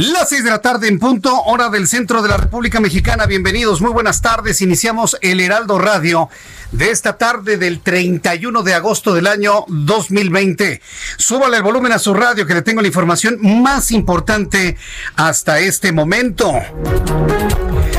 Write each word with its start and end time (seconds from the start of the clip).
Las 0.00 0.30
seis 0.30 0.42
de 0.42 0.48
la 0.48 0.62
tarde 0.62 0.88
en 0.88 0.98
punto, 0.98 1.42
hora 1.42 1.68
del 1.68 1.86
centro 1.86 2.22
de 2.22 2.30
la 2.30 2.38
República 2.38 2.80
Mexicana. 2.80 3.26
Bienvenidos, 3.26 3.82
muy 3.82 3.92
buenas 3.92 4.22
tardes. 4.22 4.62
Iniciamos 4.62 5.18
el 5.20 5.40
Heraldo 5.40 5.78
Radio 5.78 6.30
de 6.72 6.90
esta 6.90 7.18
tarde 7.18 7.58
del 7.58 7.80
31 7.80 8.62
de 8.62 8.72
agosto 8.72 9.12
del 9.12 9.26
año 9.26 9.66
2020. 9.68 10.80
Súbale 11.18 11.58
el 11.58 11.62
volumen 11.62 11.92
a 11.92 11.98
su 11.98 12.14
radio 12.14 12.46
que 12.46 12.54
le 12.54 12.62
tengo 12.62 12.80
la 12.80 12.88
información 12.88 13.36
más 13.42 13.90
importante 13.90 14.78
hasta 15.16 15.60
este 15.60 15.92
momento. 15.92 16.50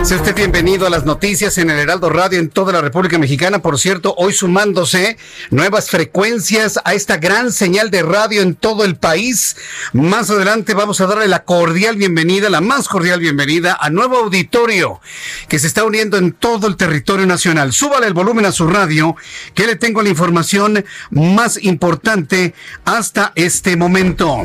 Sea 0.03 0.17
usted 0.17 0.36
bienvenido 0.36 0.88
a 0.88 0.89
las 0.89 1.06
noticias 1.06 1.59
en 1.59 1.70
el 1.70 1.78
Heraldo 1.78 2.09
Radio 2.09 2.39
en 2.39 2.50
toda 2.50 2.73
la 2.73 2.81
República 2.81 3.20
Mexicana. 3.20 3.59
Por 3.59 3.78
cierto, 3.78 4.16
hoy 4.17 4.33
sumándose 4.33 5.17
nuevas 5.52 5.92
frecuencias 5.92 6.80
a 6.83 6.95
esta 6.95 7.17
gran 7.17 7.52
señal 7.52 7.92
de 7.92 8.02
radio 8.02 8.42
en 8.42 8.56
todo 8.56 8.83
el 8.83 8.95
país. 8.95 9.56
Más 9.94 10.31
adelante 10.31 10.73
vamos 10.73 11.02
a 11.02 11.06
darle 11.06 11.28
la 11.28 11.44
cordial 11.44 11.98
bienvenida, 11.98 12.50
la 12.50 12.61
más 12.61 12.88
cordial 12.88 13.20
bienvenida 13.20 13.78
a 13.80 13.92
nuevo 13.92 14.17
auditorio 14.17 15.02
que 15.48 15.59
se 15.59 15.67
está 15.67 15.83
uniendo 15.83 16.17
en 16.17 16.33
todo 16.33 16.67
el 16.67 16.78
territorio 16.78 17.28
nacional. 17.28 17.72
Súbale 17.72 18.08
el 18.08 18.14
volumen 18.14 18.48
a 18.48 18.52
su 18.52 18.67
radio 18.67 19.16
que 19.53 19.67
le 19.67 19.76
tengo 19.76 20.02
la 20.02 20.09
información 20.09 20.83
más 21.11 21.64
importante 21.64 22.55
hasta 22.86 23.33
este 23.36 23.76
momento. 23.76 24.44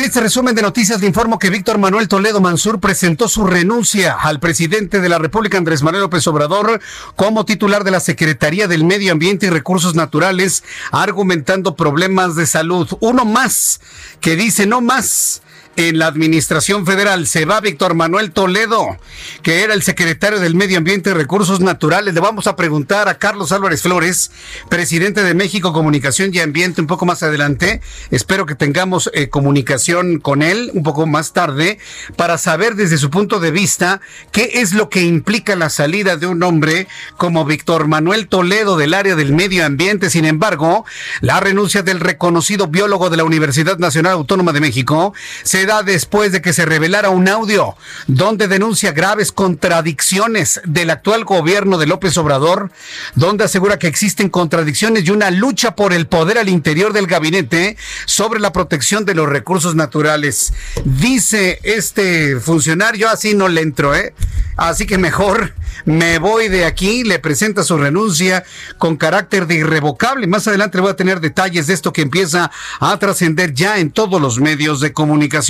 En 0.00 0.06
este 0.06 0.20
resumen 0.20 0.54
de 0.54 0.62
noticias 0.62 1.02
le 1.02 1.06
informo 1.06 1.38
que 1.38 1.50
Víctor 1.50 1.76
Manuel 1.76 2.08
Toledo 2.08 2.40
Mansur 2.40 2.80
presentó 2.80 3.28
su 3.28 3.46
renuncia 3.46 4.14
al 4.14 4.40
presidente 4.40 4.98
de 4.98 5.10
la 5.10 5.18
República, 5.18 5.58
Andrés 5.58 5.82
Manuel 5.82 6.04
López 6.04 6.26
Obrador, 6.26 6.80
como 7.16 7.44
titular 7.44 7.84
de 7.84 7.90
la 7.90 8.00
Secretaría 8.00 8.66
del 8.66 8.82
Medio 8.82 9.12
Ambiente 9.12 9.46
y 9.46 9.50
Recursos 9.50 9.94
Naturales, 9.94 10.64
argumentando 10.90 11.76
problemas 11.76 12.34
de 12.34 12.46
salud. 12.46 12.88
Uno 13.00 13.26
más 13.26 13.82
que 14.20 14.36
dice 14.36 14.64
no 14.66 14.80
más 14.80 15.42
en 15.88 15.98
la 15.98 16.06
administración 16.06 16.84
federal. 16.84 17.26
Se 17.26 17.46
va 17.46 17.60
Víctor 17.60 17.94
Manuel 17.94 18.32
Toledo, 18.32 18.98
que 19.42 19.62
era 19.62 19.72
el 19.72 19.82
secretario 19.82 20.38
del 20.38 20.54
Medio 20.54 20.76
Ambiente 20.76 21.10
y 21.10 21.12
Recursos 21.14 21.60
Naturales. 21.60 22.12
Le 22.12 22.20
vamos 22.20 22.46
a 22.46 22.54
preguntar 22.54 23.08
a 23.08 23.18
Carlos 23.18 23.50
Álvarez 23.50 23.82
Flores, 23.82 24.30
presidente 24.68 25.22
de 25.22 25.32
México 25.32 25.72
Comunicación 25.72 26.30
y 26.34 26.40
Ambiente, 26.40 26.82
un 26.82 26.86
poco 26.86 27.06
más 27.06 27.22
adelante. 27.22 27.80
Espero 28.10 28.44
que 28.44 28.54
tengamos 28.54 29.10
eh, 29.14 29.30
comunicación 29.30 30.20
con 30.20 30.42
él 30.42 30.70
un 30.74 30.82
poco 30.82 31.06
más 31.06 31.32
tarde 31.32 31.78
para 32.14 32.36
saber 32.36 32.74
desde 32.74 32.98
su 32.98 33.08
punto 33.08 33.40
de 33.40 33.50
vista 33.50 34.02
qué 34.32 34.50
es 34.54 34.74
lo 34.74 34.90
que 34.90 35.02
implica 35.02 35.56
la 35.56 35.70
salida 35.70 36.16
de 36.16 36.26
un 36.26 36.42
hombre 36.42 36.88
como 37.16 37.46
Víctor 37.46 37.88
Manuel 37.88 38.28
Toledo 38.28 38.76
del 38.76 38.92
área 38.92 39.16
del 39.16 39.32
medio 39.32 39.64
ambiente. 39.64 40.10
Sin 40.10 40.26
embargo, 40.26 40.84
la 41.22 41.40
renuncia 41.40 41.82
del 41.82 42.00
reconocido 42.00 42.66
biólogo 42.66 43.08
de 43.08 43.16
la 43.16 43.24
Universidad 43.24 43.78
Nacional 43.78 44.12
Autónoma 44.12 44.52
de 44.52 44.60
México 44.60 45.14
se 45.42 45.69
después 45.84 46.32
de 46.32 46.42
que 46.42 46.52
se 46.52 46.66
revelara 46.66 47.10
un 47.10 47.28
audio 47.28 47.76
donde 48.06 48.48
denuncia 48.48 48.92
graves 48.92 49.32
contradicciones 49.32 50.60
del 50.64 50.90
actual 50.90 51.24
gobierno 51.24 51.78
de 51.78 51.86
López 51.86 52.16
Obrador, 52.18 52.70
donde 53.14 53.44
asegura 53.44 53.78
que 53.78 53.86
existen 53.86 54.28
contradicciones 54.28 55.04
y 55.06 55.10
una 55.10 55.30
lucha 55.30 55.76
por 55.76 55.92
el 55.92 56.06
poder 56.06 56.38
al 56.38 56.48
interior 56.48 56.92
del 56.92 57.06
gabinete 57.06 57.76
sobre 58.04 58.40
la 58.40 58.52
protección 58.52 59.04
de 59.04 59.14
los 59.14 59.28
recursos 59.28 59.74
naturales. 59.74 60.52
Dice 60.84 61.60
este 61.62 62.40
funcionario, 62.40 63.08
así 63.08 63.34
no 63.34 63.48
le 63.48 63.60
entro, 63.60 63.94
¿eh? 63.94 64.12
Así 64.56 64.86
que 64.86 64.98
mejor 64.98 65.54
me 65.84 66.18
voy 66.18 66.48
de 66.48 66.66
aquí, 66.66 67.04
le 67.04 67.18
presenta 67.18 67.62
su 67.62 67.78
renuncia 67.78 68.44
con 68.76 68.96
carácter 68.96 69.46
de 69.46 69.54
irrevocable. 69.54 70.26
Más 70.26 70.46
adelante 70.46 70.80
voy 70.80 70.90
a 70.90 70.96
tener 70.96 71.20
detalles 71.20 71.66
de 71.66 71.74
esto 71.74 71.92
que 71.92 72.02
empieza 72.02 72.50
a 72.78 72.98
trascender 72.98 73.54
ya 73.54 73.78
en 73.78 73.90
todos 73.90 74.20
los 74.20 74.38
medios 74.38 74.80
de 74.80 74.92
comunicación. 74.92 75.49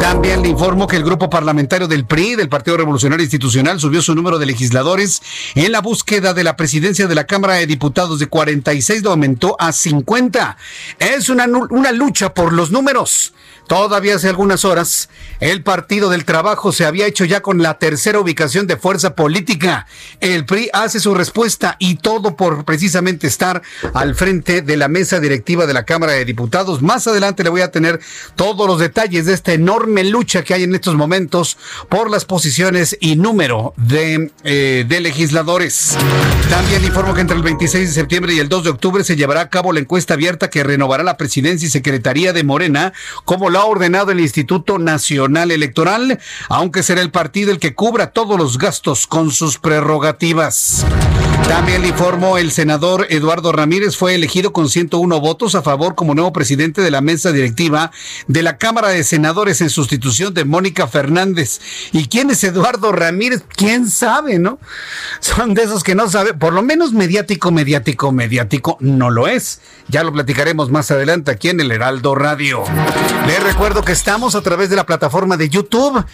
También 0.00 0.42
le 0.42 0.48
informo 0.48 0.86
que 0.86 0.96
el 0.96 1.04
grupo 1.04 1.30
parlamentario 1.30 1.86
del 1.86 2.04
PRI, 2.04 2.34
del 2.34 2.48
Partido 2.48 2.76
Revolucionario 2.76 3.22
Institucional, 3.22 3.78
subió 3.78 4.02
su 4.02 4.14
número 4.14 4.38
de 4.38 4.46
legisladores 4.46 5.22
en 5.54 5.70
la 5.70 5.80
búsqueda 5.80 6.34
de 6.34 6.42
la 6.42 6.56
presidencia 6.56 7.06
de 7.06 7.14
la 7.14 7.24
Cámara 7.24 7.54
de 7.54 7.66
Diputados 7.66 8.18
de 8.18 8.26
46 8.26 9.02
lo 9.02 9.10
aumentó 9.10 9.56
a 9.58 9.72
50. 9.72 10.56
Es 10.98 11.28
una, 11.28 11.46
una 11.46 11.92
lucha 11.92 12.34
por 12.34 12.52
los 12.52 12.70
números. 12.70 13.34
Todavía 13.66 14.16
hace 14.16 14.28
algunas 14.28 14.64
horas, 14.64 15.08
el 15.40 15.62
Partido 15.62 16.10
del 16.10 16.26
Trabajo 16.26 16.70
se 16.70 16.84
había 16.84 17.06
hecho 17.06 17.24
ya 17.24 17.40
con 17.40 17.62
la 17.62 17.78
tercera 17.78 18.20
ubicación 18.20 18.66
de 18.66 18.76
fuerza 18.76 19.14
política. 19.14 19.86
El 20.20 20.44
PRI 20.44 20.68
hace 20.72 21.00
su 21.00 21.14
respuesta 21.14 21.76
y 21.78 21.96
todo 21.96 22.36
por 22.36 22.64
precisamente 22.66 23.26
estar 23.26 23.62
al 23.94 24.14
frente 24.14 24.60
de 24.60 24.76
la 24.76 24.88
mesa 24.88 25.18
directiva 25.18 25.66
de 25.66 25.72
la 25.72 25.84
Cámara 25.84 26.12
de 26.12 26.24
Diputados. 26.26 26.82
Más 26.82 27.06
adelante 27.06 27.42
le 27.42 27.50
voy 27.50 27.62
a 27.62 27.70
tener 27.70 28.00
todos 28.36 28.66
los 28.66 28.78
detalles 28.78 29.24
de 29.26 29.32
esta 29.32 29.52
enorme 29.54 30.04
lucha 30.04 30.44
que 30.44 30.54
hay 30.54 30.64
en 30.64 30.74
estos 30.74 30.94
momentos 30.94 31.56
por 31.88 32.10
las 32.10 32.26
posiciones 32.26 32.96
y 33.00 33.16
número 33.16 33.72
de, 33.76 34.30
eh, 34.44 34.84
legisladores. 34.88 35.96
También 36.50 36.84
informo 36.84 37.14
que 37.14 37.22
entre 37.22 37.36
el 37.36 37.42
26 37.42 37.88
de 37.88 37.94
septiembre 37.94 38.34
y 38.34 38.38
el 38.38 38.48
2 38.48 38.64
de 38.64 38.70
octubre 38.70 39.04
se 39.04 39.16
llevará 39.16 39.40
a 39.40 39.50
cabo 39.50 39.72
la 39.72 39.80
encuesta 39.80 40.14
abierta 40.14 40.50
que 40.50 40.62
renovará 40.62 41.02
la 41.02 41.16
presidencia 41.16 41.66
y 41.66 41.70
secretaría 41.70 42.32
de 42.32 42.44
Morena 42.44 42.92
como 43.24 43.50
lo 43.54 43.60
ha 43.60 43.66
ordenado 43.66 44.10
el 44.10 44.18
Instituto 44.18 44.80
Nacional 44.80 45.52
Electoral, 45.52 46.18
aunque 46.48 46.82
será 46.82 47.02
el 47.02 47.12
partido 47.12 47.52
el 47.52 47.60
que 47.60 47.72
cubra 47.72 48.10
todos 48.10 48.36
los 48.36 48.58
gastos 48.58 49.06
con 49.06 49.30
sus 49.30 49.58
prerrogativas. 49.58 50.84
También 51.48 51.82
le 51.82 51.88
informó 51.88 52.38
el 52.38 52.50
senador 52.50 53.06
Eduardo 53.10 53.52
Ramírez 53.52 53.96
fue 53.96 54.14
elegido 54.14 54.52
con 54.52 54.68
101 54.68 55.20
votos 55.20 55.54
a 55.54 55.62
favor 55.62 55.94
como 55.94 56.14
nuevo 56.14 56.32
presidente 56.32 56.80
de 56.80 56.90
la 56.90 57.00
mesa 57.00 57.32
directiva 57.32 57.90
de 58.26 58.42
la 58.42 58.56
Cámara 58.56 58.88
de 58.88 59.04
Senadores 59.04 59.60
en 59.60 59.70
sustitución 59.70 60.34
de 60.34 60.44
Mónica 60.44 60.88
Fernández. 60.88 61.60
¿Y 61.92 62.08
quién 62.08 62.30
es 62.30 62.42
Eduardo 62.44 62.92
Ramírez? 62.92 63.44
¿Quién 63.56 63.88
sabe, 63.88 64.38
no? 64.38 64.58
Son 65.20 65.54
de 65.54 65.62
esos 65.64 65.84
que 65.84 65.94
no 65.94 66.08
sabe, 66.08 66.34
por 66.34 66.52
lo 66.54 66.62
menos 66.62 66.92
mediático, 66.92 67.50
mediático, 67.52 68.10
mediático 68.10 68.76
no 68.80 69.10
lo 69.10 69.28
es. 69.28 69.60
Ya 69.88 70.02
lo 70.02 70.12
platicaremos 70.12 70.70
más 70.70 70.90
adelante 70.90 71.30
aquí 71.30 71.50
en 71.50 71.60
el 71.60 71.70
Heraldo 71.70 72.14
Radio. 72.14 72.64
Le 73.26 73.38
recuerdo 73.40 73.84
que 73.84 73.92
estamos 73.92 74.34
a 74.34 74.40
través 74.40 74.70
de 74.70 74.76
la 74.76 74.86
plataforma 74.86 75.36
de 75.36 75.50
YouTube, 75.50 76.04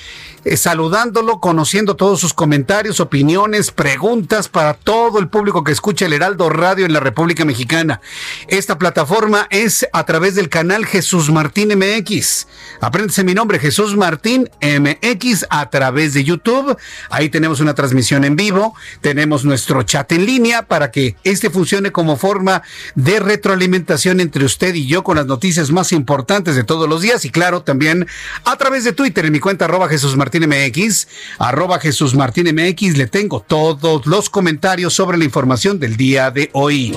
eh, 0.45 0.57
saludándolo, 0.57 1.41
conociendo 1.41 1.97
todos 1.97 2.21
sus 2.21 2.35
comentarios, 2.35 3.01
opiniones, 3.01 3.71
preguntas 3.71 4.49
para 4.49 4.75
todo 4.75 5.19
el 5.19 5.29
público 5.29 5.65
que 5.65 5.73
escucha 5.73 6.07
el 6.07 6.13
Heraldo 6.13 6.49
Radio 6.51 6.87
en 6.87 6.93
la 6.93 7.01
República 7.01 7.45
Mexicana. 7.45 8.01
Esta 8.49 8.79
plataforma 8.79 9.47
es 9.51 9.87
a 9.93 10.05
través 10.05 10.35
del 10.35 10.49
canal 10.49 10.87
Jesús 10.87 11.31
Martín 11.31 11.71
MX. 11.77 12.47
Apréndese 12.81 13.25
mi 13.25 13.35
nombre, 13.35 13.59
Jesús 13.59 13.97
Martín 13.97 14.49
MX, 14.61 15.47
a 15.51 15.71
través 15.71 16.15
de 16.15 16.25
YouTube. 16.25 16.77
Ahí 17.11 17.29
tenemos 17.29 17.61
una 17.61 17.75
transmisión 17.75 18.25
en 18.25 18.37
vivo, 18.37 18.75
tenemos 19.01 19.45
nuestro 19.45 19.83
chat 19.83 20.11
en 20.13 20.27
línea 20.27 20.63
para 20.63 20.91
que 20.91 21.17
este 21.25 21.51
funcione 21.51 21.93
como 21.93 22.17
forma 22.17 22.63
de 22.95 23.21
retroalimentación 23.21 24.21
entre 24.21 24.45
usted 24.45 24.75
y 24.75 24.87
yo 24.87 25.03
con 25.05 25.17
las 25.17 25.27
noticias 25.27 25.71
más 25.71 25.93
importantes 25.93 26.57
de 26.57 26.65
todos 26.65 26.89
los 26.89 27.03
días 27.03 27.25
y 27.25 27.31
claro, 27.31 27.63
también 27.63 28.07
a 28.45 28.57
través 28.57 28.85
de 28.85 28.93
Twitter 28.93 29.27
en 29.27 29.33
mi 29.33 29.41
cuenta 29.41 29.69
Jesús 29.89 30.17
Martín 30.17 30.30
MX, 30.39 31.09
arroba 31.39 31.79
Jesús 31.81 32.15
Martín 32.15 32.47
MX, 32.55 32.97
le 32.97 33.07
tengo 33.07 33.41
todos 33.41 34.07
los 34.07 34.31
comentarios 34.31 34.95
sobre 34.95 35.19
la 35.19 35.25
información 35.25 35.79
del 35.81 35.97
día 35.97 36.31
de 36.31 36.51
hoy. 36.53 36.95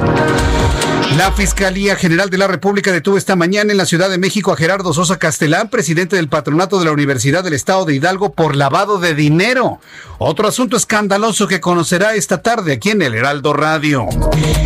La 1.11 1.31
Fiscalía 1.31 1.95
General 1.95 2.29
de 2.29 2.39
la 2.39 2.47
República 2.47 2.91
detuvo 2.91 3.17
esta 3.17 3.35
mañana 3.35 3.71
en 3.71 3.77
la 3.77 3.85
Ciudad 3.85 4.09
de 4.09 4.17
México 4.17 4.51
a 4.51 4.57
Gerardo 4.57 4.93
Sosa 4.93 5.19
Castelán, 5.19 5.69
presidente 5.69 6.15
del 6.15 6.27
patronato 6.27 6.79
de 6.79 6.85
la 6.85 6.91
Universidad 6.91 7.43
del 7.43 7.53
Estado 7.53 7.85
de 7.85 7.93
Hidalgo, 7.93 8.33
por 8.33 8.55
lavado 8.55 8.97
de 8.97 9.13
dinero. 9.13 9.79
Otro 10.17 10.47
asunto 10.47 10.75
escandaloso 10.75 11.47
que 11.47 11.61
conocerá 11.61 12.15
esta 12.15 12.41
tarde 12.41 12.73
aquí 12.73 12.89
en 12.89 13.03
el 13.03 13.13
Heraldo 13.13 13.53
Radio. 13.53 14.07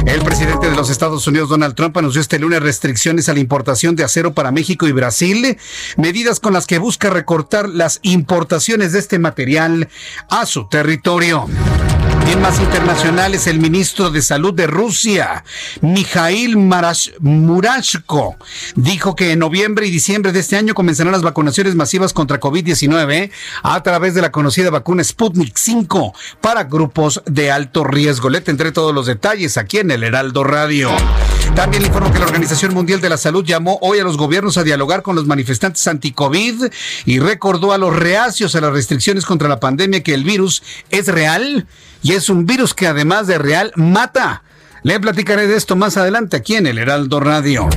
El 0.06 0.22
presidente 0.22 0.70
de 0.70 0.76
los 0.76 0.90
Estados 0.90 1.28
Unidos, 1.28 1.50
Donald 1.50 1.76
Trump, 1.76 1.98
anunció 1.98 2.22
este 2.22 2.40
lunes 2.40 2.62
restricciones 2.62 3.28
a 3.28 3.34
la 3.34 3.40
importación 3.40 3.96
de 3.98 4.06
acero 4.06 4.34
para 4.34 4.52
México 4.52 4.88
y 4.88 4.94
Brasil, 4.94 5.58
medidas 5.98 6.40
con 6.40 6.54
las 6.54 6.66
que 6.66 6.78
busca 6.78 7.10
recortar 7.10 7.68
las 7.68 8.00
importaciones 8.04 8.94
de 8.94 9.00
este 9.00 9.20
material 9.20 9.90
a 10.30 10.46
su 10.46 10.70
territorio. 10.70 11.46
Más 12.36 12.60
internacionales, 12.60 13.48
el 13.48 13.60
ministro 13.60 14.12
de 14.12 14.22
Salud 14.22 14.54
de 14.54 14.68
Rusia, 14.68 15.44
Mikhail 15.82 16.56
Murashko, 16.58 18.36
dijo 18.76 19.16
que 19.16 19.32
en 19.32 19.40
noviembre 19.40 19.88
y 19.88 19.92
diciembre 19.92 20.32
de 20.32 20.42
este 20.42 20.56
año 20.56 20.76
comenzarán 20.76 21.14
las 21.14 21.24
vacunaciones 21.24 21.76
masivas 21.76 22.14
contra 22.14 22.40
COVID-19 22.40 23.32
a 23.64 23.82
través 23.82 24.14
de 24.14 24.22
la 24.22 24.32
conocida 24.32 24.70
vacuna 24.70 25.04
Sputnik 25.04 25.58
5 25.58 26.14
para 26.40 26.66
grupos 26.66 27.24
de 27.26 27.50
alto 27.50 27.84
riesgo. 27.84 28.30
Le 28.30 28.42
tendré 28.42 28.72
todos 28.72 28.94
los 28.94 29.08
detalles 29.08 29.58
aquí 29.58 29.80
en 29.80 29.90
el 29.90 30.04
Heraldo 30.04 30.44
Radio. 30.44 30.92
También 31.56 31.86
informo 31.86 32.12
que 32.12 32.20
la 32.20 32.26
Organización 32.26 32.74
Mundial 32.74 33.02
de 33.02 33.10
la 33.10 33.18
Salud 33.18 33.44
llamó 33.44 33.80
hoy 33.82 34.00
a 34.00 34.04
los 34.04 34.18
gobiernos 34.18 34.58
a 34.58 34.64
dialogar 34.64 35.02
con 35.02 35.16
los 35.16 35.26
manifestantes 35.26 35.88
anti-COVID 35.88 36.72
y 37.06 37.20
recordó 37.20 37.72
a 37.72 37.78
los 37.78 37.96
reacios 37.96 38.56
a 38.56 38.62
las 38.62 38.72
restricciones 38.72 39.26
contra 39.26 39.50
la 39.50 39.60
pandemia 39.60 40.04
que 40.04 40.14
el 40.14 40.24
virus 40.24 40.64
es 40.90 41.08
real 41.08 41.68
y 42.04 42.14
es 42.14 42.30
un 42.30 42.46
virus 42.46 42.74
que 42.74 42.88
además 42.88 43.28
de 43.28 43.38
real 43.38 43.72
mata. 43.76 44.44
Le 44.84 45.00
platicaré 45.00 45.48
de 45.48 45.58
esto 45.58 45.76
más 45.76 45.98
adelante 45.98 46.38
aquí 46.38 46.56
en 46.56 46.68
el 46.68 46.78
Heraldo 46.78 47.20
Radio. 47.20 47.68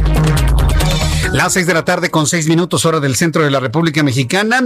Las 1.33 1.53
seis 1.53 1.65
de 1.65 1.75
la 1.75 1.85
tarde 1.85 2.11
con 2.11 2.27
seis 2.27 2.49
minutos 2.49 2.85
hora 2.85 2.99
del 2.99 3.15
centro 3.15 3.45
de 3.45 3.53
la 3.53 3.61
República 3.61 4.03
Mexicana. 4.03 4.65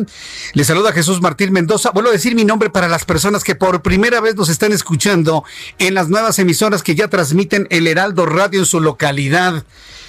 Le 0.55 0.65
saluda 0.65 0.93
Jesús 0.93 1.21
Martín 1.21 1.53
Mendoza. 1.53 1.91
Vuelvo 1.91 2.09
a 2.09 2.13
decir 2.13 2.35
mi 2.35 2.47
nombre 2.47 2.71
para 2.71 2.89
las 2.89 3.05
personas 3.05 3.45
que 3.45 3.55
por 3.55 3.83
primera 3.83 4.21
vez 4.21 4.35
nos 4.35 4.49
están 4.49 4.73
escuchando 4.73 5.45
en 5.79 5.93
las 5.93 6.09
nuevas 6.09 6.39
emisoras 6.39 6.83
que 6.83 6.95
ya 6.95 7.09
transmiten 7.09 7.67
el 7.71 7.87
Heraldo 7.87 8.25
Radio 8.25 8.61
en 8.61 8.67
su 8.67 8.81
localidad. 8.81 9.65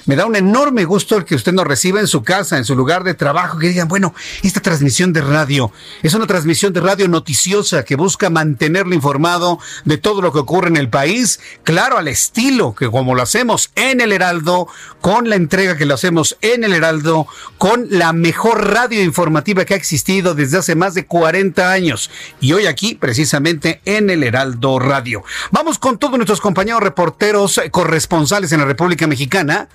Me 0.05 0.15
da 0.15 0.27
un 0.27 0.35
enorme 0.35 0.85
gusto 0.85 1.17
el 1.17 1.25
que 1.25 1.33
usted 1.33 1.51
nos 1.51 1.65
reciba 1.65 1.99
en 1.99 2.07
su 2.07 2.23
casa, 2.23 2.57
en 2.57 2.65
su 2.65 2.75
lugar 2.75 3.03
de 3.03 3.15
trabajo, 3.15 3.57
que 3.57 3.69
digan, 3.69 3.87
bueno, 3.87 4.13
esta 4.43 4.59
transmisión 4.59 5.13
de 5.13 5.21
radio 5.21 5.71
es 6.03 6.13
una 6.13 6.27
transmisión 6.27 6.73
de 6.73 6.81
radio 6.81 7.07
noticiosa 7.07 7.83
que 7.83 7.95
busca 7.95 8.29
mantenerlo 8.29 8.93
informado 8.93 9.57
de 9.83 9.97
todo 9.97 10.21
lo 10.21 10.31
que 10.31 10.39
ocurre 10.39 10.67
en 10.67 10.77
el 10.77 10.89
país, 10.89 11.39
claro, 11.63 11.97
al 11.97 12.07
estilo 12.07 12.75
que 12.75 12.89
como 12.89 13.15
lo 13.15 13.23
hacemos 13.23 13.71
en 13.75 13.99
el 13.99 14.11
Heraldo, 14.11 14.67
con 15.01 15.27
la 15.27 15.35
entrega 15.35 15.75
que 15.75 15.85
lo 15.85 15.95
hacemos 15.95 16.37
en 16.41 16.63
el 16.63 16.73
Heraldo, 16.73 17.27
con 17.57 17.87
la 17.89 18.13
mejor 18.13 18.71
radio 18.71 19.03
informativa 19.03 19.65
que 19.65 19.73
ha 19.73 19.77
existido 19.77 20.35
desde 20.35 20.59
hace 20.59 20.75
más 20.75 20.93
de 20.93 21.05
40 21.05 21.71
años. 21.71 22.11
Y 22.41 22.53
hoy 22.53 22.67
aquí, 22.67 22.95
precisamente, 22.95 23.81
en 23.85 24.09
el 24.09 24.23
Heraldo 24.23 24.77
Radio. 24.79 25.23
Vamos 25.51 25.79
con 25.79 25.97
todos 25.97 26.17
nuestros 26.17 26.41
compañeros 26.41 26.81
reporteros 26.81 27.59
corresponsales 27.71 28.51
en 28.51 28.59
la 28.59 28.65
República 28.65 29.07
Mexicana. 29.07 29.67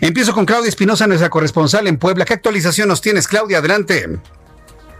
Empiezo 0.00 0.32
con 0.32 0.46
Claudia 0.46 0.68
Espinosa, 0.68 1.06
nuestra 1.06 1.30
corresponsal 1.30 1.86
en 1.86 1.98
Puebla. 1.98 2.24
¿Qué 2.24 2.34
actualización 2.34 2.88
nos 2.88 3.00
tienes, 3.00 3.28
Claudia? 3.28 3.58
Adelante. 3.58 4.18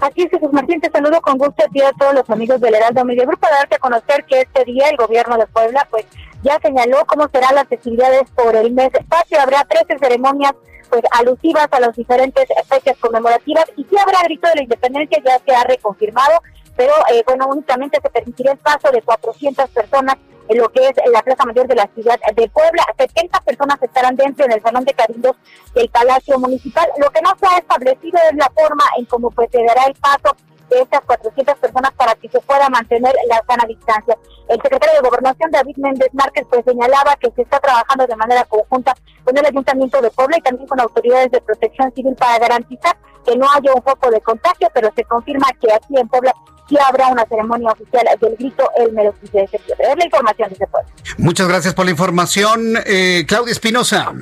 Aquí 0.01 0.23
es 0.23 0.31
Jesús 0.31 0.53
Martín, 0.53 0.81
te 0.81 0.91
saludo 0.91 1.21
con 1.21 1.39
gusto 1.39 1.65
a 1.65 1.69
ti 1.69 1.83
a 1.83 1.93
todos 1.93 2.15
los 2.15 2.31
amigos 2.31 2.61
del 2.61 2.75
Heraldo 2.75 3.05
Media 3.05 3.25
Group 3.25 3.41
para 3.41 3.57
darte 3.57 3.77
a 3.77 3.79
conocer 3.81 4.25
que 4.27 4.43
este 4.43 4.65
día 4.65 4.89
el 4.91 4.97
gobierno 4.97 5.37
de 5.37 5.47
Puebla 5.49 5.89
pues 5.91 6.05
ya 6.45 6.57
señaló 6.63 7.05
cómo 7.07 7.29
serán 7.33 7.57
las 7.57 7.67
festividades 7.67 8.31
por 8.31 8.55
el 8.55 8.73
mes 8.73 8.95
espacio. 8.95 9.41
Habrá 9.41 9.65
13 9.65 9.99
ceremonias 9.99 10.53
pues 10.89 11.03
alusivas 11.11 11.69
a 11.71 11.81
las 11.81 11.97
diferentes 11.97 12.47
fechas 12.69 12.97
conmemorativas 12.99 13.65
y 13.77 13.85
si 13.85 13.99
habrá 13.99 14.23
grito 14.23 14.49
de 14.49 14.55
la 14.55 14.63
independencia, 14.63 15.23
ya 15.25 15.41
se 15.45 15.55
ha 15.55 15.65
reconfirmado, 15.65 16.41
pero 16.79 16.95
eh, 17.13 17.25
bueno, 17.27 17.49
únicamente 17.49 17.99
se 18.01 18.09
permitirá 18.09 18.53
el 18.53 18.59
paso 18.59 18.93
de 18.93 19.03
400 19.03 19.69
personas 19.71 20.15
en 20.49 20.59
lo 20.59 20.69
que 20.69 20.87
es 20.87 20.93
la 21.13 21.23
Plaza 21.23 21.45
Mayor 21.45 21.67
de 21.67 21.75
la 21.75 21.89
ciudad 21.89 22.21
de 22.37 22.49
Puebla. 22.49 22.85
70 22.97 23.41
personas 23.41 23.83
estarán 23.83 24.15
dentro 24.15 24.45
en 24.45 24.53
el 24.53 24.63
Salón 24.63 24.85
de 24.85 24.95
Cabildos 24.95 25.37
del 25.75 25.89
Palacio 25.89 26.39
Municipal. 26.39 26.89
Lo 26.99 27.11
que 27.11 27.21
no 27.21 27.31
se 27.37 27.47
ha 27.47 27.59
establecido 27.59 28.21
es 28.31 28.37
la 28.37 28.49
forma 28.55 28.85
en 28.97 29.07
cómo 29.07 29.29
pues, 29.33 29.51
se 29.51 29.61
dará 29.65 29.87
el 29.87 29.95
paso 29.95 30.37
de 30.71 30.81
estas 30.81 31.01
400 31.01 31.59
personas 31.59 31.91
para 31.97 32.15
que 32.15 32.29
se 32.29 32.39
pueda 32.41 32.69
mantener 32.69 33.13
la 33.27 33.43
sana 33.49 33.65
distancia. 33.67 34.17
El 34.49 34.63
secretario 34.63 35.03
de 35.03 35.09
Gobernación, 35.09 35.51
David 35.51 35.79
Méndez 35.79 36.11
Márquez, 36.13 36.47
pues 36.49 36.65
señalaba 36.65 37.17
que 37.17 37.33
se 37.33 37.43
está 37.43 37.59
trabajando 37.59 38.07
de 38.07 38.15
manera 38.15 38.45
conjunta 38.45 38.95
con 39.25 39.37
el 39.37 39.45
Ayuntamiento 39.45 40.01
de 40.01 40.13
Puebla 40.13 40.39
y 40.39 40.43
también 40.43 40.69
con 40.69 40.79
autoridades 40.79 41.33
de 41.33 41.41
protección 41.41 41.93
civil 41.93 42.15
para 42.15 42.39
garantizar 42.39 42.97
que 43.29 43.37
no 43.37 43.47
haya 43.51 43.73
un 43.75 43.83
foco 43.83 44.11
de 44.11 44.21
contagio, 44.21 44.69
pero 44.73 44.91
se 44.95 45.05
confirma 45.05 45.47
que 45.61 45.73
aquí 45.73 45.99
en 45.99 46.09
Puebla 46.09 46.33
sí 46.69 46.77
habrá 46.87 47.09
una 47.09 47.25
ceremonia 47.27 47.71
oficial 47.71 48.07
del 48.21 48.37
grito 48.37 48.69
el 48.79 48.93
mero 48.93 49.15
15 49.21 49.39
de 49.39 49.49
septiembre. 49.49 49.87
Es 49.91 49.97
la 49.97 50.05
información 50.05 50.49
de 50.49 50.55
ese 50.55 50.67
pueblo. 50.67 50.91
Muchas 51.19 51.49
gracias 51.49 51.75
por 51.75 51.85
la 51.85 51.91
información, 51.91 52.75
eh, 52.87 53.25
Claudia 53.27 53.53
Espinosa. 53.53 54.13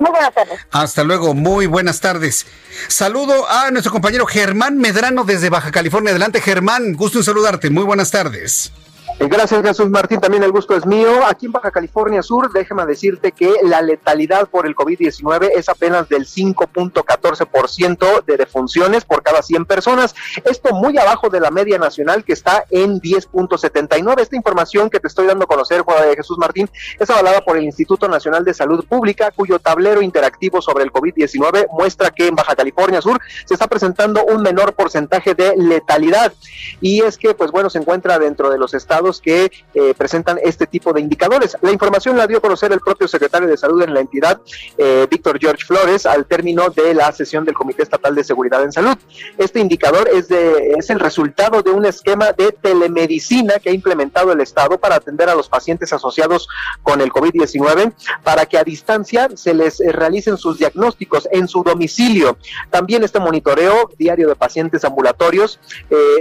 Muy 0.00 0.10
buenas 0.10 0.34
tardes. 0.34 0.58
Hasta 0.72 1.04
luego, 1.04 1.34
muy 1.34 1.66
buenas 1.66 2.00
tardes. 2.00 2.46
Saludo 2.88 3.48
a 3.48 3.70
nuestro 3.70 3.92
compañero 3.92 4.26
Germán 4.26 4.78
Medrano 4.78 5.24
desde 5.24 5.50
Baja 5.50 5.70
California. 5.70 6.10
Adelante, 6.10 6.40
Germán, 6.40 6.94
gusto 6.94 7.18
en 7.18 7.24
saludarte. 7.24 7.70
Muy 7.70 7.84
buenas 7.84 8.10
tardes. 8.10 8.72
Eh, 9.20 9.28
gracias 9.28 9.62
Jesús 9.62 9.88
Martín, 9.90 10.18
también 10.18 10.42
el 10.42 10.50
gusto 10.50 10.74
es 10.74 10.84
mío. 10.84 11.24
Aquí 11.24 11.46
en 11.46 11.52
Baja 11.52 11.70
California 11.70 12.20
Sur, 12.20 12.52
déjame 12.52 12.84
decirte 12.84 13.30
que 13.30 13.48
la 13.62 13.80
letalidad 13.80 14.48
por 14.48 14.66
el 14.66 14.74
COVID-19 14.74 15.52
es 15.54 15.68
apenas 15.68 16.08
del 16.08 16.26
5.14% 16.26 18.24
de 18.24 18.36
defunciones 18.36 19.04
por 19.04 19.22
cada 19.22 19.40
100 19.40 19.66
personas. 19.66 20.16
Esto 20.44 20.74
muy 20.74 20.98
abajo 20.98 21.28
de 21.28 21.38
la 21.38 21.52
media 21.52 21.78
nacional 21.78 22.24
que 22.24 22.32
está 22.32 22.64
en 22.70 23.00
10.79. 23.00 24.20
Esta 24.20 24.34
información 24.34 24.90
que 24.90 24.98
te 24.98 25.06
estoy 25.06 25.28
dando 25.28 25.44
a 25.44 25.46
conocer, 25.46 25.82
Juan 25.82 26.16
Jesús 26.16 26.36
Martín, 26.36 26.68
es 26.98 27.08
avalada 27.08 27.40
por 27.42 27.56
el 27.56 27.62
Instituto 27.62 28.08
Nacional 28.08 28.44
de 28.44 28.52
Salud 28.52 28.84
Pública, 28.84 29.30
cuyo 29.30 29.60
tablero 29.60 30.02
interactivo 30.02 30.60
sobre 30.60 30.82
el 30.82 30.92
COVID-19 30.92 31.68
muestra 31.70 32.10
que 32.10 32.26
en 32.26 32.34
Baja 32.34 32.56
California 32.56 33.00
Sur 33.00 33.20
se 33.44 33.54
está 33.54 33.68
presentando 33.68 34.24
un 34.24 34.42
menor 34.42 34.72
porcentaje 34.72 35.34
de 35.34 35.54
letalidad. 35.56 36.32
Y 36.80 37.02
es 37.02 37.16
que, 37.16 37.32
pues 37.34 37.52
bueno, 37.52 37.70
se 37.70 37.78
encuentra 37.78 38.18
dentro 38.18 38.50
de 38.50 38.58
los 38.58 38.74
estados 38.74 39.03
que 39.12 39.50
eh, 39.74 39.94
presentan 39.96 40.38
este 40.42 40.66
tipo 40.66 40.92
de 40.92 41.00
indicadores. 41.00 41.56
La 41.60 41.70
información 41.70 42.16
la 42.16 42.26
dio 42.26 42.38
a 42.38 42.40
conocer 42.40 42.72
el 42.72 42.80
propio 42.80 43.06
secretario 43.06 43.48
de 43.48 43.56
Salud 43.56 43.82
en 43.82 43.92
la 43.92 44.00
entidad, 44.00 44.40
eh, 44.78 45.06
Víctor 45.10 45.38
George 45.38 45.64
Flores, 45.64 46.06
al 46.06 46.26
término 46.26 46.70
de 46.70 46.94
la 46.94 47.12
sesión 47.12 47.44
del 47.44 47.54
Comité 47.54 47.82
Estatal 47.82 48.14
de 48.14 48.24
Seguridad 48.24 48.62
en 48.62 48.72
Salud. 48.72 48.96
Este 49.36 49.60
indicador 49.60 50.08
es, 50.12 50.28
de, 50.28 50.74
es 50.78 50.88
el 50.90 51.00
resultado 51.00 51.62
de 51.62 51.70
un 51.70 51.84
esquema 51.84 52.32
de 52.32 52.52
telemedicina 52.52 53.58
que 53.58 53.70
ha 53.70 53.72
implementado 53.72 54.32
el 54.32 54.40
Estado 54.40 54.78
para 54.78 54.96
atender 54.96 55.28
a 55.28 55.34
los 55.34 55.48
pacientes 55.48 55.92
asociados 55.92 56.48
con 56.82 57.00
el 57.00 57.10
COVID-19 57.10 57.92
para 58.22 58.46
que 58.46 58.58
a 58.58 58.64
distancia 58.64 59.28
se 59.34 59.52
les 59.52 59.80
eh, 59.80 59.92
realicen 59.92 60.38
sus 60.38 60.58
diagnósticos 60.58 61.28
en 61.30 61.46
su 61.46 61.62
domicilio. 61.62 62.38
También 62.70 63.04
este 63.04 63.20
monitoreo 63.20 63.90
diario 63.98 64.28
de 64.28 64.36
pacientes 64.36 64.84
ambulatorios 64.84 65.60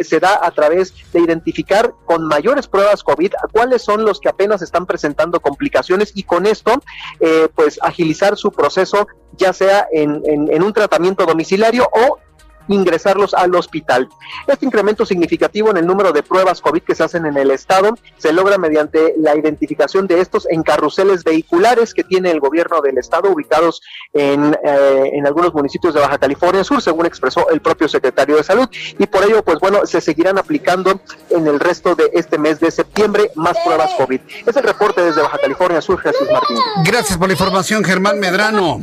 se 0.02 0.20
da 0.20 0.40
a 0.42 0.52
través 0.52 0.94
de 1.12 1.20
identificar 1.20 1.94
con 2.06 2.28
mayores 2.28 2.68
pruebas 2.74 3.04
COVID, 3.04 3.34
cuáles 3.52 3.84
son 3.84 4.04
los 4.04 4.20
que 4.20 4.30
apenas 4.30 4.64
están 4.64 4.88
presentando 4.88 5.40
complicaciones 5.40 6.12
y 6.16 6.24
con 6.24 6.48
esto, 6.48 6.72
eh, 7.20 7.48
pues 7.54 7.78
agilizar 7.84 8.36
su 8.36 8.52
proceso, 8.52 9.08
ya 9.34 9.54
sea 9.54 9.88
en, 9.92 10.24
en, 10.26 10.64
un 10.64 10.74
tratamiento 10.74 11.28
domiciliario 11.28 11.88
o 11.94 12.18
ingresarlos 12.68 13.34
al 13.34 13.56
hospital. 13.56 14.10
Este 14.48 14.66
incremento 14.66 15.06
significativo 15.06 15.70
en 15.70 15.78
el 15.78 15.86
número 15.86 16.12
de 16.12 16.24
pruebas 16.24 16.62
COVID 16.62 16.84
que 16.84 16.96
se 16.96 17.04
hacen 17.04 17.26
en 17.26 17.38
el 17.38 17.52
estado 17.52 17.96
se 18.18 18.34
logra 18.34 18.58
mediante 18.58 19.14
la 19.18 19.36
identificación 19.36 20.08
de 20.08 20.22
estos 20.22 20.48
en 20.50 20.64
carruseles 20.64 21.24
vehiculares 21.24 21.94
que 21.94 22.04
tiene 22.04 22.32
el 22.32 22.40
gobierno 22.40 22.82
del 22.82 22.98
estado 22.98 23.32
ubicados 23.32 23.82
en, 24.14 24.58
eh, 24.64 25.12
en 25.14 25.26
algunos 25.28 25.54
municipios 25.54 25.94
de 25.94 26.00
Baja 26.00 26.18
California 26.18 26.64
Sur, 26.64 26.82
según 26.82 27.06
expresó 27.06 27.50
el 27.50 27.62
propio 27.62 27.88
secretario 27.88 28.38
de 28.38 28.44
Salud. 28.44 28.68
Y 28.98 29.06
por 29.08 29.24
ello, 29.24 29.44
pues 29.44 29.60
bueno, 29.60 29.86
se 29.86 30.02
seguirán 30.02 30.38
aplicando 30.38 31.02
en 31.30 31.48
el 31.48 31.60
resto 31.60 31.96
de 31.96 32.10
este 32.14 32.38
mes 32.38 32.60
de 32.60 32.72
septiembre 32.72 33.32
más 33.36 33.58
pruebas 33.64 33.94
COVID. 33.98 34.22
Es 34.46 34.56
el 34.56 34.64
reporte 34.64 35.02
desde 35.02 35.22
Baja 35.22 35.38
California 35.38 35.82
Sur, 35.82 36.00
Jesús 36.00 36.28
Martín. 36.32 36.58
Gracias 36.86 37.18
por 37.18 37.28
la 37.28 37.34
información, 37.34 37.84
Germán 37.84 38.20
Medrano. 38.20 38.82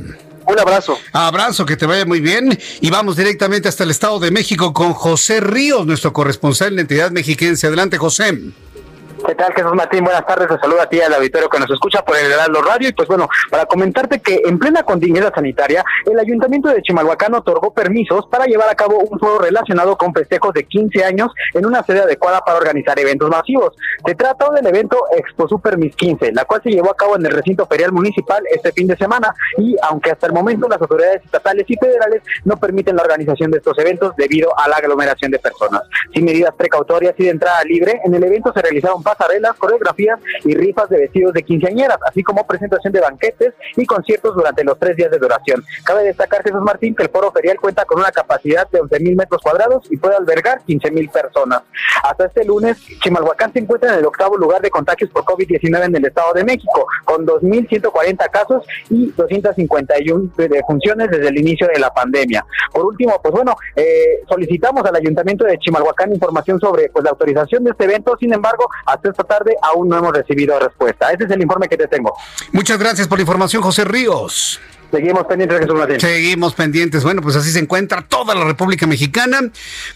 Un 0.51 0.59
abrazo. 0.59 0.99
Abrazo, 1.13 1.65
que 1.65 1.77
te 1.77 1.87
vaya 1.87 2.05
muy 2.05 2.21
bien. 2.21 2.59
Y 2.81 2.91
vamos 2.91 3.17
directamente 3.17 3.69
hasta 3.69 3.85
el 3.85 3.91
Estado 3.91 4.19
de 4.19 4.33
México 4.33 4.73
con 4.73 4.93
José 4.95 5.41
Ríos, 5.41 5.87
nuestro 5.87 6.13
corresponsal 6.13 6.69
en 6.69 6.75
la 6.77 6.81
entidad 6.83 7.11
mexiquense. 7.13 7.69
Adelante, 7.69 7.99
José. 7.99 8.37
¿Qué 9.27 9.35
tal, 9.35 9.53
Jesús 9.53 9.75
Martín? 9.75 10.03
Buenas 10.05 10.25
tardes. 10.27 10.49
Te 10.49 10.59
saludo 10.59 10.81
a 10.81 10.89
ti 10.89 11.01
al 11.01 11.13
auditorio 11.13 11.49
que 11.49 11.59
nos 11.59 11.71
escucha 11.71 12.03
por 12.03 12.17
el 12.17 12.33
Heraldo 12.33 12.63
Radio. 12.63 12.89
Y 12.89 12.93
pues 12.93 13.07
bueno, 13.07 13.29
para 13.51 13.67
comentarte 13.67 14.21
que 14.21 14.41
en 14.45 14.59
plena 14.59 14.83
contingencia 14.83 15.31
sanitaria, 15.35 15.85
el 16.07 16.19
Ayuntamiento 16.19 16.69
de 16.69 16.81
Chimalhuacán 16.83 17.35
otorgó 17.35 17.73
permisos 17.75 18.27
para 18.29 18.47
llevar 18.47 18.71
a 18.71 18.75
cabo 18.75 18.99
un 18.99 19.19
foro 19.19 19.39
relacionado 19.39 19.97
con 19.97 20.15
festejos 20.15 20.55
de 20.55 20.65
15 20.65 21.05
años 21.05 21.33
en 21.55 21.67
una 21.67 21.83
sede 21.83 22.01
adecuada 22.01 22.41
para 22.41 22.59
organizar 22.59 22.99
eventos 22.99 23.29
masivos. 23.29 23.75
Se 24.07 24.15
trata 24.15 24.51
del 24.51 24.67
evento 24.67 24.99
Expo 25.13 25.49
Super 25.49 25.77
Mis 25.77 25.95
15, 25.97 26.33
la 26.33 26.45
cual 26.45 26.63
se 26.63 26.71
llevó 26.71 26.91
a 26.91 26.97
cabo 26.97 27.17
en 27.17 27.27
el 27.27 27.33
recinto 27.33 27.67
ferial 27.67 27.93
municipal 27.93 28.43
este 28.51 28.73
fin 28.73 28.87
de 28.87 28.97
semana. 28.97 29.35
Y 29.59 29.77
aunque 29.83 30.13
hasta 30.13 30.29
el 30.29 30.33
momento 30.33 30.67
las 30.69 30.81
autoridades 30.81 31.23
estatales 31.25 31.67
y 31.69 31.77
federales 31.77 32.23
no 32.45 32.57
permiten 32.57 32.97
la 32.97 33.03
organización 33.03 33.51
de 33.51 33.59
estos 33.59 33.79
eventos 33.79 34.17
debido 34.17 34.59
a 34.59 34.69
la 34.69 34.77
aglomeración 34.77 35.31
de 35.31 35.39
personas. 35.39 35.83
Sin 36.15 36.25
medidas 36.25 36.55
precautorias 36.55 37.15
y 37.19 37.25
de 37.25 37.31
entrada 37.31 37.63
libre, 37.65 38.01
en 38.05 38.15
el 38.15 38.25
evento 38.25 38.53
se 38.53 38.63
realizaron 38.63 39.03
pasarelas, 39.11 39.57
coreografías 39.57 40.19
y 40.45 40.55
rifas 40.55 40.89
de 40.89 40.99
vestidos 40.99 41.33
de 41.33 41.43
quinceañeras, 41.43 41.99
así 42.07 42.23
como 42.23 42.47
presentación 42.47 42.93
de 42.93 43.01
banquetes 43.01 43.55
y 43.77 43.85
conciertos 43.87 44.35
durante 44.35 44.63
los 44.65 44.79
tres 44.79 44.97
días 44.97 45.11
de 45.11 45.19
duración. 45.19 45.65
Cabe 45.85 46.05
destacar, 46.05 46.43
Jesús 46.43 46.63
Martín, 46.63 46.95
que 46.95 47.05
el 47.05 47.11
foro 47.11 47.33
ferial 47.33 47.59
cuenta 47.59 47.85
con 47.85 47.99
una 47.99 48.13
capacidad 48.13 48.69
de 48.71 48.81
11.000 48.81 49.17
metros 49.17 49.43
cuadrados 49.43 49.87
y 49.91 49.97
puede 49.97 50.17
albergar 50.17 50.61
15.000 50.67 51.11
personas. 51.11 51.63
Hasta 52.03 52.27
este 52.27 52.45
lunes, 52.45 52.79
Chimalhuacán 53.03 53.53
se 53.53 53.61
encuentra 53.61 53.93
en 53.93 53.99
el 53.99 54.07
octavo 54.07 54.37
lugar 54.37 54.63
de 54.63 54.71
contagios 54.71 55.11
por 55.11 55.25
COVID-19 55.25 55.85
en 55.85 55.97
el 55.97 56.05
Estado 56.05 56.33
de 56.35 56.45
México, 56.45 56.87
con 57.05 57.27
2.140 57.27 58.31
casos 58.31 58.67
y 58.89 59.11
251 59.13 60.31
defunciones 60.37 61.11
desde 61.11 61.29
el 61.29 61.39
inicio 61.39 61.67
de 61.67 61.81
la 61.81 61.91
pandemia. 61.91 62.45
Por 62.73 62.87
último, 62.87 63.21
pues 63.23 63.33
bueno, 63.35 63.57
eh, 63.75 64.23
solicitamos 64.29 64.85
al 64.85 64.97
Ayuntamiento 64.97 65.45
de 65.45 65.59
Chimalhuacán 65.59 66.13
información 66.13 66.61
sobre 66.61 66.89
pues, 66.91 67.05
la 67.05 67.11
autorización 67.11 67.65
de 67.65 67.71
este 67.71 67.85
evento, 67.85 68.17
sin 68.19 68.33
embargo, 68.33 68.69
hasta 69.01 69.11
esta 69.11 69.25
tarde 69.25 69.57
aún 69.63 69.89
no 69.89 69.99
hemos 69.99 70.13
recibido 70.13 70.59
respuesta. 70.59 71.11
Ese 71.11 71.25
es 71.25 71.31
el 71.31 71.43
informe 71.43 71.69
que 71.69 71.77
te 71.77 71.89
tengo. 71.89 72.15
Muchas 72.53 72.79
gracias 72.79 73.09
por 73.09 73.19
la 73.19 73.23
información, 73.23 73.63
José 73.63 73.85
Ríos. 73.85 74.61
Seguimos 74.91 75.25
pendientes, 75.25 75.61
Jesús 75.61 75.75
Martín. 75.77 76.01
Seguimos 76.01 76.55
pendientes. 76.55 77.05
Bueno, 77.05 77.23
pues 77.23 77.37
así 77.37 77.53
se 77.53 77.61
encuentra 77.61 78.03
toda 78.03 78.35
la 78.35 78.45
República 78.45 78.89
Mexicana 78.89 79.39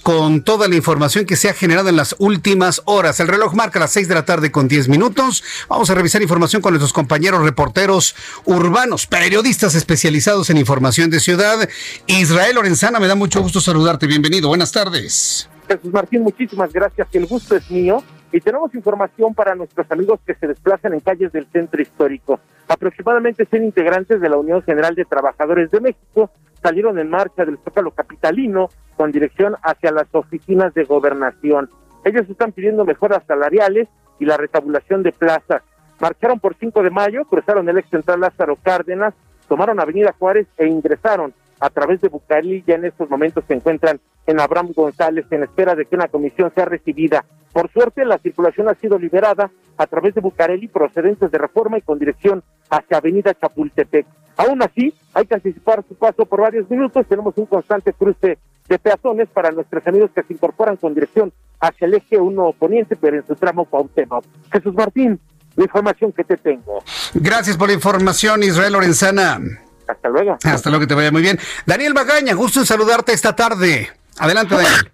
con 0.04 0.42
toda 0.42 0.68
la 0.68 0.76
información 0.76 1.26
que 1.26 1.34
se 1.34 1.48
ha 1.48 1.52
generado 1.52 1.88
en 1.88 1.96
las 1.96 2.14
últimas 2.20 2.80
horas. 2.84 3.18
El 3.18 3.26
reloj 3.26 3.54
marca 3.54 3.80
las 3.80 3.90
6 3.90 4.06
de 4.06 4.14
la 4.14 4.24
tarde 4.24 4.52
con 4.52 4.68
10 4.68 4.88
minutos. 4.88 5.42
Vamos 5.68 5.90
a 5.90 5.94
revisar 5.96 6.22
información 6.22 6.62
con 6.62 6.74
nuestros 6.74 6.92
compañeros 6.92 7.42
reporteros 7.42 8.14
urbanos, 8.44 9.08
periodistas 9.08 9.74
especializados 9.74 10.48
en 10.50 10.58
información 10.58 11.10
de 11.10 11.18
ciudad. 11.18 11.68
Israel 12.06 12.54
Lorenzana, 12.54 13.00
me 13.00 13.08
da 13.08 13.16
mucho 13.16 13.42
gusto 13.42 13.60
saludarte. 13.60 14.06
Bienvenido. 14.06 14.46
Buenas 14.46 14.70
tardes. 14.70 15.48
Jesús 15.66 15.92
Martín, 15.92 16.22
muchísimas 16.22 16.72
gracias. 16.72 17.08
El 17.12 17.26
gusto 17.26 17.56
es 17.56 17.68
mío. 17.68 18.04
Y 18.34 18.40
tenemos 18.40 18.74
información 18.74 19.32
para 19.32 19.54
nuestros 19.54 19.88
amigos 19.92 20.18
que 20.26 20.34
se 20.34 20.48
desplazan 20.48 20.92
en 20.92 20.98
calles 20.98 21.30
del 21.30 21.46
centro 21.52 21.80
histórico. 21.80 22.40
Aproximadamente 22.66 23.46
100 23.46 23.62
integrantes 23.62 24.20
de 24.20 24.28
la 24.28 24.36
Unión 24.36 24.60
General 24.62 24.92
de 24.96 25.04
Trabajadores 25.04 25.70
de 25.70 25.80
México 25.80 26.32
salieron 26.60 26.98
en 26.98 27.10
marcha 27.10 27.44
del 27.44 27.58
Zócalo 27.58 27.92
Capitalino 27.92 28.70
con 28.96 29.12
dirección 29.12 29.54
hacia 29.62 29.92
las 29.92 30.12
oficinas 30.12 30.74
de 30.74 30.82
gobernación. 30.82 31.70
Ellos 32.04 32.28
están 32.28 32.50
pidiendo 32.50 32.84
mejoras 32.84 33.22
salariales 33.24 33.86
y 34.18 34.24
la 34.24 34.36
retabulación 34.36 35.04
de 35.04 35.12
plazas. 35.12 35.62
Marcharon 36.00 36.40
por 36.40 36.56
5 36.56 36.82
de 36.82 36.90
mayo, 36.90 37.26
cruzaron 37.26 37.68
el 37.68 37.78
ex 37.78 37.88
central 37.88 38.18
Lázaro 38.18 38.56
Cárdenas, 38.56 39.14
tomaron 39.46 39.78
Avenida 39.78 40.12
Juárez 40.18 40.48
e 40.58 40.66
ingresaron 40.66 41.32
a 41.64 41.70
través 41.70 42.00
de 42.02 42.08
Bucareli. 42.08 42.62
Ya 42.66 42.74
en 42.74 42.84
estos 42.84 43.08
momentos 43.08 43.42
se 43.48 43.54
encuentran 43.54 43.98
en 44.26 44.38
Abraham 44.38 44.72
González 44.76 45.24
en 45.30 45.44
espera 45.44 45.74
de 45.74 45.86
que 45.86 45.96
una 45.96 46.08
comisión 46.08 46.52
sea 46.54 46.66
recibida. 46.66 47.24
Por 47.52 47.70
suerte, 47.72 48.04
la 48.04 48.18
circulación 48.18 48.68
ha 48.68 48.74
sido 48.74 48.98
liberada 48.98 49.50
a 49.78 49.86
través 49.86 50.14
de 50.14 50.20
Bucareli 50.20 50.68
procedentes 50.68 51.30
de 51.30 51.38
reforma 51.38 51.78
y 51.78 51.82
con 51.82 51.98
dirección 51.98 52.42
hacia 52.68 52.98
Avenida 52.98 53.32
Chapultepec. 53.34 54.06
Aún 54.36 54.62
así, 54.62 54.92
hay 55.14 55.24
que 55.24 55.36
anticipar 55.36 55.82
su 55.88 55.94
paso 55.94 56.26
por 56.26 56.42
varios 56.42 56.68
minutos. 56.68 57.06
Tenemos 57.06 57.32
un 57.38 57.46
constante 57.46 57.94
cruce 57.94 58.36
de 58.68 58.78
peatones 58.78 59.28
para 59.28 59.50
nuestros 59.50 59.86
amigos 59.86 60.10
que 60.14 60.22
se 60.22 60.34
incorporan 60.34 60.76
con 60.76 60.92
dirección 60.92 61.32
hacia 61.60 61.86
el 61.86 61.94
eje 61.94 62.18
1 62.18 62.54
poniente, 62.58 62.96
pero 62.96 63.16
en 63.16 63.26
su 63.26 63.36
tramo 63.36 63.64
Cuauhtémoc. 63.64 64.24
Jesús 64.52 64.74
Martín, 64.74 65.18
la 65.56 65.64
información 65.64 66.12
que 66.12 66.24
te 66.24 66.36
tengo. 66.36 66.82
Gracias 67.14 67.56
por 67.56 67.68
la 67.68 67.74
información, 67.74 68.42
Israel 68.42 68.74
Lorenzana. 68.74 69.40
Hasta 69.86 70.08
luego. 70.08 70.38
Hasta 70.42 70.70
luego, 70.70 70.82
que 70.82 70.86
te 70.86 70.94
vaya 70.94 71.10
muy 71.10 71.22
bien. 71.22 71.38
Daniel 71.66 71.94
Magaña, 71.94 72.34
gusto 72.34 72.60
en 72.60 72.66
saludarte 72.66 73.12
esta 73.12 73.34
tarde. 73.36 73.90
Adelante, 74.18 74.54
Daniel. 74.54 74.90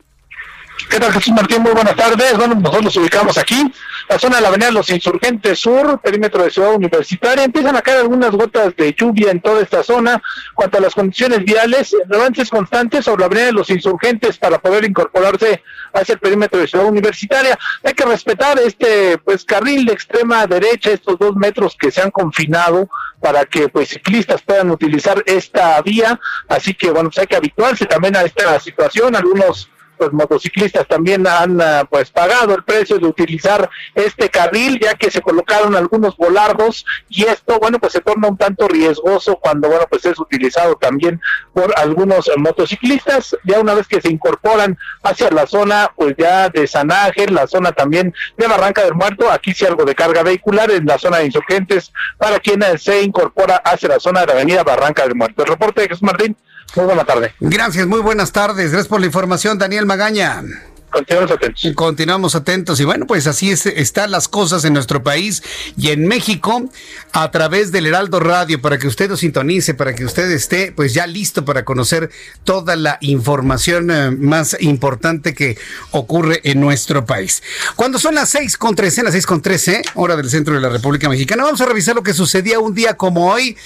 ¿Qué 0.88 0.98
tal, 0.98 1.12
Jesús 1.12 1.32
Martín? 1.34 1.62
Muy 1.62 1.72
buenas 1.72 1.96
tardes. 1.96 2.36
Bueno, 2.36 2.54
nosotros 2.54 2.84
nos 2.84 2.96
ubicamos 2.96 3.36
aquí, 3.36 3.72
la 4.08 4.18
zona 4.18 4.36
de 4.36 4.42
la 4.42 4.48
Avenida 4.48 4.70
Los 4.70 4.90
Insurgentes 4.90 5.58
Sur, 5.58 6.00
perímetro 6.00 6.42
de 6.42 6.50
Ciudad 6.50 6.74
Universitaria. 6.74 7.44
Empiezan 7.44 7.76
a 7.76 7.82
caer 7.82 7.98
algunas 7.98 8.30
gotas 8.30 8.74
de 8.76 8.94
lluvia 8.94 9.30
en 9.30 9.40
toda 9.40 9.60
esta 9.62 9.82
zona. 9.82 10.22
Cuanto 10.54 10.78
a 10.78 10.80
las 10.80 10.94
condiciones 10.94 11.44
viales, 11.44 11.94
avances 12.12 12.48
constantes 12.48 13.04
sobre 13.04 13.20
la 13.20 13.26
Avenida 13.26 13.46
de 13.46 13.52
los 13.52 13.70
Insurgentes 13.70 14.38
para 14.38 14.58
poder 14.58 14.84
incorporarse 14.84 15.62
hacia 15.92 16.14
el 16.14 16.18
perímetro 16.18 16.60
de 16.60 16.68
Ciudad 16.68 16.86
Universitaria. 16.86 17.58
Hay 17.82 17.94
que 17.94 18.04
respetar 18.04 18.58
este 18.58 19.18
pues 19.18 19.44
carril 19.44 19.84
de 19.84 19.92
extrema 19.92 20.46
derecha, 20.46 20.92
estos 20.92 21.18
dos 21.18 21.36
metros 21.36 21.76
que 21.78 21.90
se 21.90 22.00
han 22.00 22.10
confinado 22.10 22.88
para 23.20 23.44
que 23.44 23.68
pues 23.68 23.88
ciclistas 23.90 24.42
puedan 24.42 24.70
utilizar 24.70 25.22
esta 25.26 25.80
vía. 25.82 26.18
Así 26.48 26.74
que 26.74 26.90
bueno, 26.90 27.10
pues 27.10 27.18
hay 27.18 27.26
que 27.26 27.36
habituarse 27.36 27.86
también 27.86 28.16
a 28.16 28.22
esta 28.22 28.58
situación. 28.60 29.14
Algunos 29.16 29.68
pues 30.00 30.14
motociclistas 30.14 30.88
también 30.88 31.26
han 31.26 31.60
ah, 31.60 31.86
pues 31.88 32.10
pagado 32.10 32.54
el 32.54 32.64
precio 32.64 32.98
de 32.98 33.06
utilizar 33.06 33.68
este 33.94 34.30
carril 34.30 34.80
ya 34.80 34.94
que 34.94 35.10
se 35.10 35.20
colocaron 35.20 35.76
algunos 35.76 36.16
volardos 36.16 36.86
y 37.10 37.24
esto 37.24 37.58
bueno 37.58 37.78
pues 37.78 37.92
se 37.92 38.00
torna 38.00 38.28
un 38.28 38.38
tanto 38.38 38.66
riesgoso 38.66 39.36
cuando 39.36 39.68
bueno 39.68 39.84
pues 39.90 40.06
es 40.06 40.18
utilizado 40.18 40.76
también 40.76 41.20
por 41.52 41.78
algunos 41.78 42.30
motociclistas 42.38 43.36
ya 43.44 43.60
una 43.60 43.74
vez 43.74 43.86
que 43.86 44.00
se 44.00 44.10
incorporan 44.10 44.78
hacia 45.02 45.30
la 45.30 45.46
zona 45.46 45.92
pues 45.94 46.14
ya 46.16 46.48
de 46.48 46.66
San 46.66 46.90
Ángel 46.90 47.34
la 47.34 47.46
zona 47.46 47.72
también 47.72 48.14
de 48.38 48.46
Barranca 48.46 48.82
del 48.82 48.94
Muerto 48.94 49.30
aquí 49.30 49.52
sí 49.52 49.66
algo 49.66 49.84
de 49.84 49.94
carga 49.94 50.22
vehicular 50.22 50.70
en 50.70 50.86
la 50.86 50.96
zona 50.96 51.18
de 51.18 51.26
insurgentes 51.26 51.92
para 52.16 52.40
quienes 52.40 52.82
se 52.82 53.02
incorpora 53.02 53.56
hacia 53.56 53.90
la 53.90 54.00
zona 54.00 54.20
de 54.20 54.28
la 54.28 54.32
avenida 54.32 54.64
Barranca 54.64 55.02
del 55.02 55.14
Muerto. 55.14 55.42
El 55.42 55.48
reporte 55.50 55.82
de 55.82 55.88
Jesús 55.88 56.02
Martín 56.02 56.34
muy 56.76 56.86
buena 56.86 57.04
tarde. 57.04 57.34
Gracias, 57.40 57.86
muy 57.86 58.00
buenas 58.00 58.32
tardes. 58.32 58.70
Gracias 58.70 58.88
por 58.88 59.00
la 59.00 59.06
información, 59.06 59.58
Daniel 59.58 59.86
Magaña. 59.86 60.42
Continuamos 60.90 61.30
atentos. 61.30 61.72
Continuamos 61.76 62.34
atentos. 62.34 62.80
Y 62.80 62.84
bueno, 62.84 63.06
pues 63.06 63.28
así 63.28 63.52
es, 63.52 63.64
están 63.66 64.10
las 64.10 64.26
cosas 64.26 64.64
en 64.64 64.72
nuestro 64.72 65.04
país 65.04 65.42
y 65.76 65.90
en 65.90 66.06
México 66.06 66.68
a 67.12 67.30
través 67.30 67.70
del 67.70 67.86
Heraldo 67.86 68.18
Radio 68.18 68.60
para 68.60 68.76
que 68.76 68.88
usted 68.88 69.08
nos 69.08 69.20
sintonice, 69.20 69.74
para 69.74 69.94
que 69.94 70.04
usted 70.04 70.28
esté 70.32 70.72
pues 70.72 70.92
ya 70.92 71.06
listo 71.06 71.44
para 71.44 71.64
conocer 71.64 72.10
toda 72.42 72.74
la 72.74 72.98
información 73.02 73.90
eh, 73.90 74.10
más 74.10 74.56
importante 74.60 75.32
que 75.32 75.56
ocurre 75.92 76.40
en 76.42 76.60
nuestro 76.60 77.06
país. 77.06 77.40
Cuando 77.76 78.00
son 78.00 78.16
las 78.16 78.30
seis 78.30 78.56
con 78.56 78.74
trece, 78.74 79.04
las 79.04 79.12
seis 79.12 79.26
con 79.26 79.42
trece, 79.42 79.82
hora 79.94 80.16
del 80.16 80.28
centro 80.28 80.54
de 80.54 80.60
la 80.60 80.70
República 80.70 81.08
Mexicana, 81.08 81.44
vamos 81.44 81.60
a 81.60 81.66
revisar 81.66 81.94
lo 81.94 82.02
que 82.02 82.14
sucedía 82.14 82.58
un 82.58 82.74
día 82.74 82.96
como 82.96 83.30
hoy. 83.30 83.56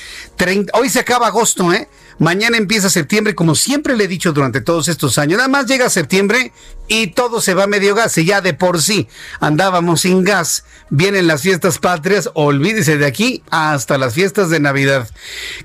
hoy 0.74 0.90
se 0.90 1.00
acaba 1.00 1.28
agosto, 1.28 1.72
¿eh? 1.72 1.88
Mañana 2.18 2.56
empieza 2.56 2.90
septiembre, 2.90 3.34
como 3.34 3.54
siempre 3.54 3.96
le 3.96 4.04
he 4.04 4.08
dicho 4.08 4.32
durante 4.32 4.60
todos 4.60 4.88
estos 4.88 5.18
años. 5.18 5.38
Nada 5.38 5.48
más 5.48 5.66
llega 5.66 5.90
septiembre 5.90 6.52
y 6.86 7.08
todo 7.08 7.40
se 7.40 7.54
va 7.54 7.66
medio 7.66 7.94
gas. 7.94 8.16
Y 8.18 8.24
ya 8.24 8.40
de 8.40 8.54
por 8.54 8.80
sí 8.80 9.08
andábamos 9.40 10.02
sin 10.02 10.22
gas. 10.22 10.64
Vienen 10.90 11.26
las 11.26 11.42
fiestas 11.42 11.78
patrias, 11.78 12.30
olvídese 12.34 12.98
de 12.98 13.06
aquí 13.06 13.42
hasta 13.50 13.98
las 13.98 14.14
fiestas 14.14 14.48
de 14.48 14.60
Navidad. 14.60 15.08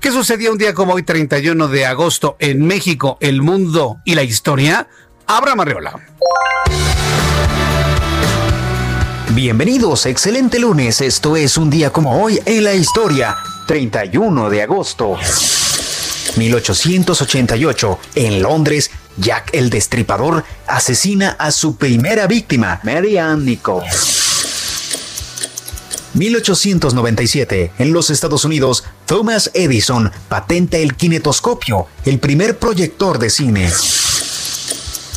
¿Qué 0.00 0.10
sucedió 0.10 0.50
un 0.50 0.58
día 0.58 0.74
como 0.74 0.94
hoy, 0.94 1.02
31 1.02 1.68
de 1.68 1.86
agosto, 1.86 2.36
en 2.40 2.66
México, 2.66 3.16
el 3.20 3.42
mundo 3.42 3.98
y 4.04 4.14
la 4.14 4.24
historia? 4.24 4.88
Abraham 5.26 5.60
Arreola. 5.60 6.00
Bienvenidos, 9.32 10.06
excelente 10.06 10.58
lunes. 10.58 11.00
Esto 11.00 11.36
es 11.36 11.56
un 11.56 11.70
día 11.70 11.90
como 11.90 12.20
hoy 12.20 12.40
en 12.44 12.64
la 12.64 12.74
historia, 12.74 13.36
31 13.68 14.50
de 14.50 14.62
agosto. 14.62 15.16
1888, 16.36 17.98
en 18.14 18.42
Londres, 18.42 18.90
Jack 19.16 19.50
el 19.52 19.70
Destripador 19.70 20.44
asesina 20.66 21.30
a 21.38 21.50
su 21.50 21.76
primera 21.76 22.26
víctima, 22.26 22.80
Mary 22.84 23.18
Ann 23.18 23.44
Nicole. 23.44 23.86
1897, 26.14 27.72
en 27.78 27.92
los 27.92 28.10
Estados 28.10 28.44
Unidos, 28.44 28.84
Thomas 29.06 29.50
Edison 29.54 30.10
patenta 30.28 30.78
el 30.78 30.94
kinetoscopio, 30.94 31.86
el 32.04 32.18
primer 32.18 32.58
proyector 32.58 33.18
de 33.18 33.30
cine. 33.30 33.70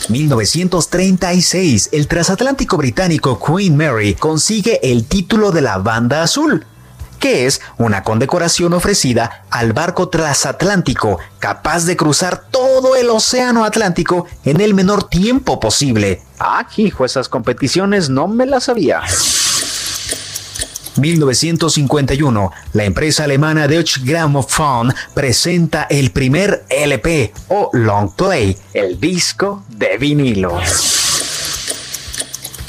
1936, 0.09 1.89
el 1.93 2.07
transatlántico 2.07 2.77
británico 2.77 3.39
Queen 3.39 3.75
Mary 3.77 4.15
consigue 4.15 4.79
el 4.83 5.05
título 5.05 5.51
de 5.51 5.61
la 5.61 5.77
Banda 5.77 6.23
Azul, 6.23 6.65
que 7.23 7.45
es 7.45 7.61
una 7.77 8.03
condecoración 8.03 8.73
ofrecida 8.73 9.45
al 9.49 9.71
barco 9.71 10.09
transatlántico 10.09 11.19
capaz 11.39 11.85
de 11.85 11.95
cruzar 11.95 12.49
todo 12.51 12.97
el 12.97 13.09
océano 13.09 13.63
Atlántico 13.63 14.27
en 14.43 14.59
el 14.59 14.73
menor 14.73 15.07
tiempo 15.07 15.57
posible. 15.57 16.21
Ah, 16.37 16.67
hijo, 16.75 17.05
esas 17.05 17.29
competiciones 17.29 18.09
no 18.09 18.27
me 18.27 18.45
las 18.45 18.65
sabía. 18.65 19.03
1951, 20.97 22.51
la 22.73 22.83
empresa 22.83 23.23
alemana 23.23 23.69
Deutsche 23.69 24.01
Grammophon 24.03 24.93
presenta 25.13 25.83
el 25.83 26.11
primer 26.11 26.65
LP 26.67 27.33
o 27.47 27.69
long 27.71 28.13
play, 28.17 28.57
el 28.73 28.99
disco 28.99 29.63
de 29.69 29.97
vinilo. 29.97 30.59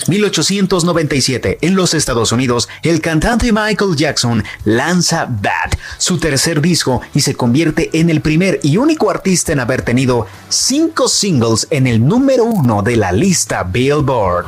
1897, 0.06 1.58
en 1.60 1.74
los 1.74 1.94
Estados 1.94 2.32
Unidos, 2.32 2.68
el 2.82 3.00
cantante 3.00 3.52
Michael 3.52 3.96
Jackson 3.96 4.44
lanza 4.64 5.26
Bad, 5.26 5.72
su 5.98 6.18
tercer 6.18 6.60
disco, 6.60 7.00
y 7.14 7.20
se 7.20 7.34
convierte 7.34 7.90
en 7.92 8.10
el 8.10 8.20
primer 8.20 8.60
y 8.62 8.76
único 8.76 9.10
artista 9.10 9.52
en 9.52 9.60
haber 9.60 9.82
tenido 9.82 10.26
cinco 10.48 11.08
singles 11.08 11.66
en 11.70 11.86
el 11.86 12.06
número 12.06 12.44
uno 12.44 12.82
de 12.82 12.96
la 12.96 13.12
lista 13.12 13.62
Billboard. 13.62 14.46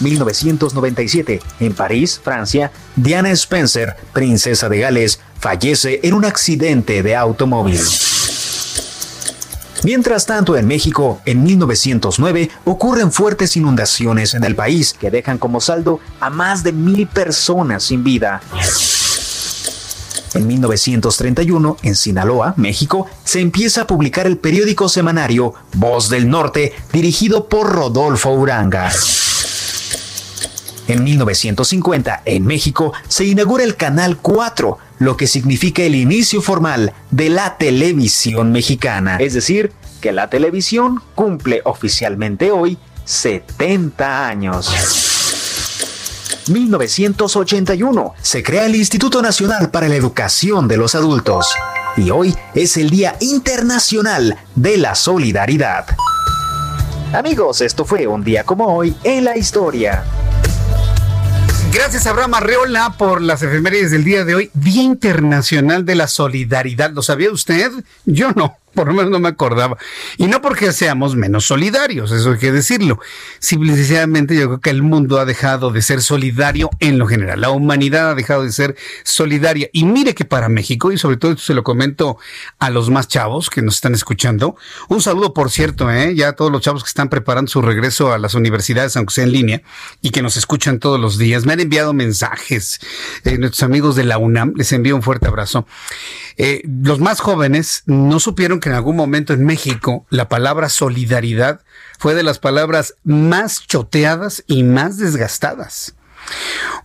1997, 0.00 1.40
en 1.60 1.74
París, 1.74 2.20
Francia, 2.22 2.72
Diana 2.96 3.30
Spencer, 3.32 3.96
princesa 4.12 4.68
de 4.68 4.80
Gales, 4.80 5.20
fallece 5.38 6.00
en 6.02 6.14
un 6.14 6.24
accidente 6.24 7.02
de 7.02 7.16
automóvil. 7.16 7.80
Mientras 9.82 10.26
tanto, 10.26 10.56
en 10.56 10.66
México, 10.66 11.22
en 11.24 11.42
1909, 11.42 12.50
ocurren 12.64 13.10
fuertes 13.10 13.56
inundaciones 13.56 14.34
en 14.34 14.44
el 14.44 14.54
país 14.54 14.92
que 14.92 15.10
dejan 15.10 15.38
como 15.38 15.60
saldo 15.60 16.00
a 16.20 16.28
más 16.28 16.62
de 16.62 16.72
mil 16.72 17.06
personas 17.06 17.84
sin 17.84 18.04
vida. 18.04 18.42
En 20.34 20.46
1931, 20.46 21.78
en 21.82 21.96
Sinaloa, 21.96 22.54
México, 22.56 23.06
se 23.24 23.40
empieza 23.40 23.82
a 23.82 23.86
publicar 23.86 24.26
el 24.26 24.36
periódico 24.36 24.88
semanario 24.88 25.54
Voz 25.74 26.08
del 26.08 26.28
Norte, 26.28 26.72
dirigido 26.92 27.48
por 27.48 27.72
Rodolfo 27.72 28.30
Uranga. 28.30 28.92
En 30.86 31.04
1950, 31.04 32.22
en 32.24 32.46
México, 32.46 32.92
se 33.08 33.24
inaugura 33.24 33.64
el 33.64 33.76
Canal 33.76 34.18
4, 34.18 34.78
lo 35.00 35.16
que 35.16 35.26
significa 35.26 35.82
el 35.82 35.94
inicio 35.96 36.42
formal 36.42 36.92
de 37.10 37.30
la 37.30 37.56
televisión 37.56 38.52
mexicana. 38.52 39.16
Es 39.18 39.32
decir, 39.32 39.72
que 40.00 40.12
la 40.12 40.28
televisión 40.30 41.02
cumple 41.14 41.62
oficialmente 41.64 42.52
hoy 42.52 42.78
70 43.06 44.28
años. 44.28 44.70
1981 46.48 48.14
se 48.20 48.42
crea 48.42 48.66
el 48.66 48.76
Instituto 48.76 49.22
Nacional 49.22 49.70
para 49.70 49.88
la 49.88 49.96
Educación 49.96 50.68
de 50.68 50.76
los 50.76 50.94
Adultos 50.94 51.48
y 51.96 52.10
hoy 52.10 52.36
es 52.54 52.76
el 52.76 52.90
Día 52.90 53.16
Internacional 53.20 54.38
de 54.54 54.76
la 54.76 54.94
Solidaridad. 54.94 55.86
Amigos, 57.14 57.62
esto 57.62 57.86
fue 57.86 58.06
un 58.06 58.22
día 58.22 58.44
como 58.44 58.66
hoy 58.66 58.94
en 59.02 59.24
la 59.24 59.36
historia. 59.36 60.04
Gracias 61.72 62.06
Abraham 62.06 62.34
Arreola 62.34 62.94
por 62.98 63.22
las 63.22 63.42
efemérides 63.42 63.92
del 63.92 64.02
día 64.02 64.24
de 64.24 64.34
hoy. 64.34 64.50
Día 64.54 64.82
Internacional 64.82 65.84
de 65.84 65.94
la 65.94 66.08
Solidaridad. 66.08 66.90
¿Lo 66.90 67.02
sabía 67.02 67.30
usted? 67.30 67.70
Yo 68.04 68.32
no 68.32 68.56
por 68.74 68.86
lo 68.86 68.94
menos 68.94 69.10
no 69.10 69.20
me 69.20 69.28
acordaba. 69.28 69.76
Y 70.16 70.26
no 70.26 70.40
porque 70.40 70.72
seamos 70.72 71.16
menos 71.16 71.46
solidarios, 71.46 72.12
eso 72.12 72.32
hay 72.32 72.38
que 72.38 72.52
decirlo. 72.52 72.98
Simplemente 73.38 74.36
yo 74.36 74.46
creo 74.46 74.60
que 74.60 74.70
el 74.70 74.82
mundo 74.82 75.18
ha 75.18 75.24
dejado 75.24 75.70
de 75.70 75.82
ser 75.82 76.02
solidario 76.02 76.70
en 76.80 76.98
lo 76.98 77.06
general. 77.06 77.40
La 77.40 77.50
humanidad 77.50 78.10
ha 78.10 78.14
dejado 78.14 78.44
de 78.44 78.52
ser 78.52 78.76
solidaria. 79.04 79.68
Y 79.72 79.84
mire 79.84 80.14
que 80.14 80.24
para 80.24 80.48
México, 80.48 80.92
y 80.92 80.98
sobre 80.98 81.16
todo 81.16 81.32
esto 81.32 81.44
se 81.44 81.54
lo 81.54 81.64
comento 81.64 82.18
a 82.58 82.70
los 82.70 82.90
más 82.90 83.08
chavos 83.08 83.50
que 83.50 83.62
nos 83.62 83.76
están 83.76 83.94
escuchando, 83.94 84.56
un 84.88 85.00
saludo 85.00 85.34
por 85.34 85.50
cierto, 85.50 85.90
¿eh? 85.90 86.14
ya 86.14 86.28
a 86.28 86.32
todos 86.32 86.52
los 86.52 86.62
chavos 86.62 86.82
que 86.82 86.88
están 86.88 87.08
preparando 87.08 87.50
su 87.50 87.62
regreso 87.62 88.12
a 88.12 88.18
las 88.18 88.34
universidades, 88.34 88.96
aunque 88.96 89.14
sea 89.14 89.24
en 89.24 89.32
línea, 89.32 89.62
y 90.00 90.10
que 90.10 90.22
nos 90.22 90.36
escuchan 90.36 90.78
todos 90.78 91.00
los 91.00 91.18
días. 91.18 91.46
Me 91.46 91.52
han 91.52 91.60
enviado 91.60 91.92
mensajes, 91.92 92.80
eh, 93.24 93.38
nuestros 93.38 93.62
amigos 93.62 93.96
de 93.96 94.04
la 94.04 94.18
UNAM, 94.18 94.54
les 94.56 94.72
envío 94.72 94.96
un 94.96 95.02
fuerte 95.02 95.26
abrazo. 95.26 95.66
Eh, 96.42 96.62
los 96.64 97.00
más 97.00 97.20
jóvenes 97.20 97.82
no 97.84 98.18
supieron 98.18 98.60
que 98.60 98.70
en 98.70 98.74
algún 98.74 98.96
momento 98.96 99.34
en 99.34 99.44
México 99.44 100.06
la 100.08 100.30
palabra 100.30 100.70
solidaridad 100.70 101.60
fue 101.98 102.14
de 102.14 102.22
las 102.22 102.38
palabras 102.38 102.94
más 103.04 103.66
choteadas 103.66 104.42
y 104.46 104.62
más 104.62 104.96
desgastadas. 104.96 105.94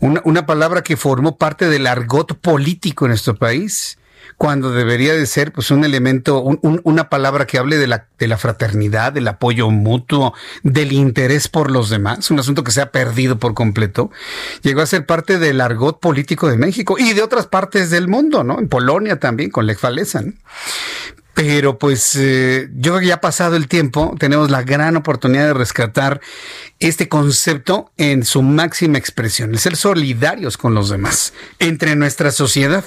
Una, 0.02 0.46
palabra 0.46 0.84
que 0.84 0.98
formó 0.98 1.38
parte 1.38 1.70
del 1.70 1.88
argot 1.88 2.38
político 2.38 3.06
en 3.06 3.12
nuestro 3.12 3.36
país 3.36 3.98
cuando 4.38 4.72
debería 4.72 5.14
de 5.14 5.26
ser 5.26 5.52
pues 5.52 5.72
un 5.72 5.86
elemento, 5.86 6.42
una 6.42 7.10
palabra 7.10 7.48
que 7.48 7.58
hable 7.58 7.78
de 7.78 7.88
la, 7.88 8.08
de 8.20 8.28
la 8.28 8.38
fraternidad, 8.38 9.14
del 9.14 9.28
apoyo 9.28 9.70
mutuo, 9.70 10.34
del 10.64 10.92
interés 10.92 11.48
por 11.48 11.72
los 11.72 11.90
demás, 11.90 12.30
un 12.32 12.40
asunto 12.40 12.64
que 12.64 12.72
se 12.72 12.82
ha 12.82 12.92
perdido 12.92 13.40
por 13.40 13.54
completo, 13.54 14.12
llegó 14.62 14.82
a 14.82 14.86
ser 14.86 15.06
parte 15.06 15.40
del 15.40 15.62
argot 15.62 16.00
político 16.00 16.50
de 16.50 16.58
México 16.58 16.98
y 17.00 17.14
de 17.14 17.22
otras 17.22 17.48
partes 17.48 17.90
del 17.90 18.08
mundo, 18.08 18.44
¿no? 18.44 18.60
En 18.60 18.68
Polonia 18.68 19.20
también, 19.20 19.52
con 19.52 19.66
Lech 19.66 19.84
Walesa, 19.84 20.24
pero 21.36 21.78
pues 21.78 22.16
eh, 22.16 22.70
yo 22.76 22.94
creo 22.94 23.02
que 23.02 23.08
ya 23.08 23.20
pasado 23.20 23.58
el 23.58 23.68
tiempo, 23.68 24.16
tenemos 24.18 24.50
la 24.50 24.64
gran 24.64 24.96
oportunidad 24.96 25.48
de 25.48 25.54
rescatar 25.54 26.22
este 26.80 27.10
concepto 27.10 27.92
en 27.98 28.24
su 28.24 28.42
máxima 28.42 28.98
expresión, 28.98 29.56
ser 29.58 29.76
solidarios 29.76 30.58
con 30.58 30.74
los 30.74 30.90
demás, 30.90 31.34
entre 31.60 31.98
nuestra 31.98 32.32
sociedad, 32.32 32.86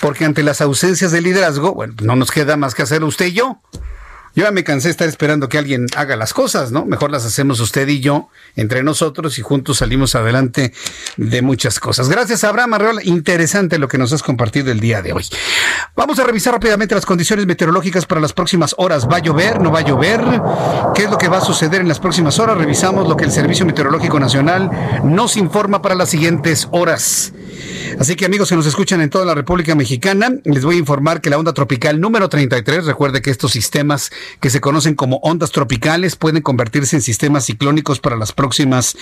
porque 0.00 0.24
ante 0.24 0.42
las 0.42 0.62
ausencias 0.62 1.12
de 1.12 1.20
liderazgo, 1.20 1.74
bueno, 1.74 1.94
no 2.02 2.16
nos 2.16 2.30
queda 2.30 2.56
más 2.56 2.74
que 2.74 2.82
hacer 2.82 3.04
usted 3.04 3.26
y 3.26 3.32
yo. 3.32 3.60
Yo 4.34 4.44
ya 4.44 4.50
me 4.50 4.64
cansé 4.64 4.88
de 4.88 4.92
estar 4.92 5.08
esperando 5.08 5.48
que 5.48 5.58
alguien 5.58 5.86
haga 5.96 6.16
las 6.16 6.32
cosas, 6.32 6.72
¿no? 6.72 6.86
Mejor 6.86 7.10
las 7.10 7.24
hacemos 7.24 7.60
usted 7.60 7.86
y 7.88 8.00
yo 8.00 8.28
entre 8.56 8.82
nosotros 8.82 9.38
y 9.38 9.42
juntos 9.42 9.78
salimos 9.78 10.14
adelante 10.14 10.72
de 11.16 11.42
muchas 11.42 11.78
cosas. 11.78 12.08
Gracias, 12.08 12.44
Abraham 12.44 12.74
Arreola. 12.74 13.00
Interesante 13.04 13.78
lo 13.78 13.88
que 13.88 13.98
nos 13.98 14.12
has 14.12 14.22
compartido 14.22 14.70
el 14.70 14.80
día 14.80 15.02
de 15.02 15.12
hoy. 15.12 15.24
Vamos 15.94 16.18
a 16.18 16.24
revisar 16.24 16.54
rápidamente 16.54 16.94
las 16.94 17.06
condiciones 17.06 17.46
meteorológicas 17.46 18.06
para 18.06 18.20
las 18.20 18.32
próximas 18.32 18.74
horas. 18.78 19.06
¿Va 19.06 19.16
a 19.16 19.20
llover? 19.20 19.60
¿No 19.60 19.70
va 19.70 19.80
a 19.80 19.82
llover? 19.82 20.20
¿Qué 20.94 21.04
es 21.04 21.10
lo 21.10 21.18
que 21.18 21.28
va 21.28 21.38
a 21.38 21.44
suceder 21.44 21.80
en 21.80 21.88
las 21.88 22.00
próximas 22.00 22.38
horas? 22.38 22.56
Revisamos 22.56 23.08
lo 23.08 23.16
que 23.16 23.24
el 23.24 23.32
Servicio 23.32 23.66
Meteorológico 23.66 24.18
Nacional 24.18 24.70
nos 25.04 25.36
informa 25.36 25.82
para 25.82 25.94
las 25.94 26.08
siguientes 26.08 26.68
horas. 26.70 27.32
Así 27.98 28.16
que 28.16 28.24
amigos 28.24 28.48
que 28.48 28.56
nos 28.56 28.66
escuchan 28.66 29.00
en 29.00 29.10
toda 29.10 29.24
la 29.24 29.34
República 29.34 29.74
Mexicana, 29.74 30.30
les 30.44 30.64
voy 30.64 30.76
a 30.76 30.78
informar 30.78 31.20
que 31.20 31.30
la 31.30 31.38
onda 31.38 31.52
tropical 31.52 32.00
número 32.00 32.28
33, 32.28 32.86
recuerde 32.86 33.22
que 33.22 33.30
estos 33.30 33.52
sistemas 33.52 34.10
que 34.40 34.50
se 34.50 34.60
conocen 34.60 34.94
como 34.94 35.16
ondas 35.18 35.52
tropicales 35.52 36.16
pueden 36.16 36.42
convertirse 36.42 36.96
en 36.96 37.02
sistemas 37.02 37.46
ciclónicos 37.46 38.00
para 38.00 38.16
las 38.16 38.32
próximas 38.32 38.96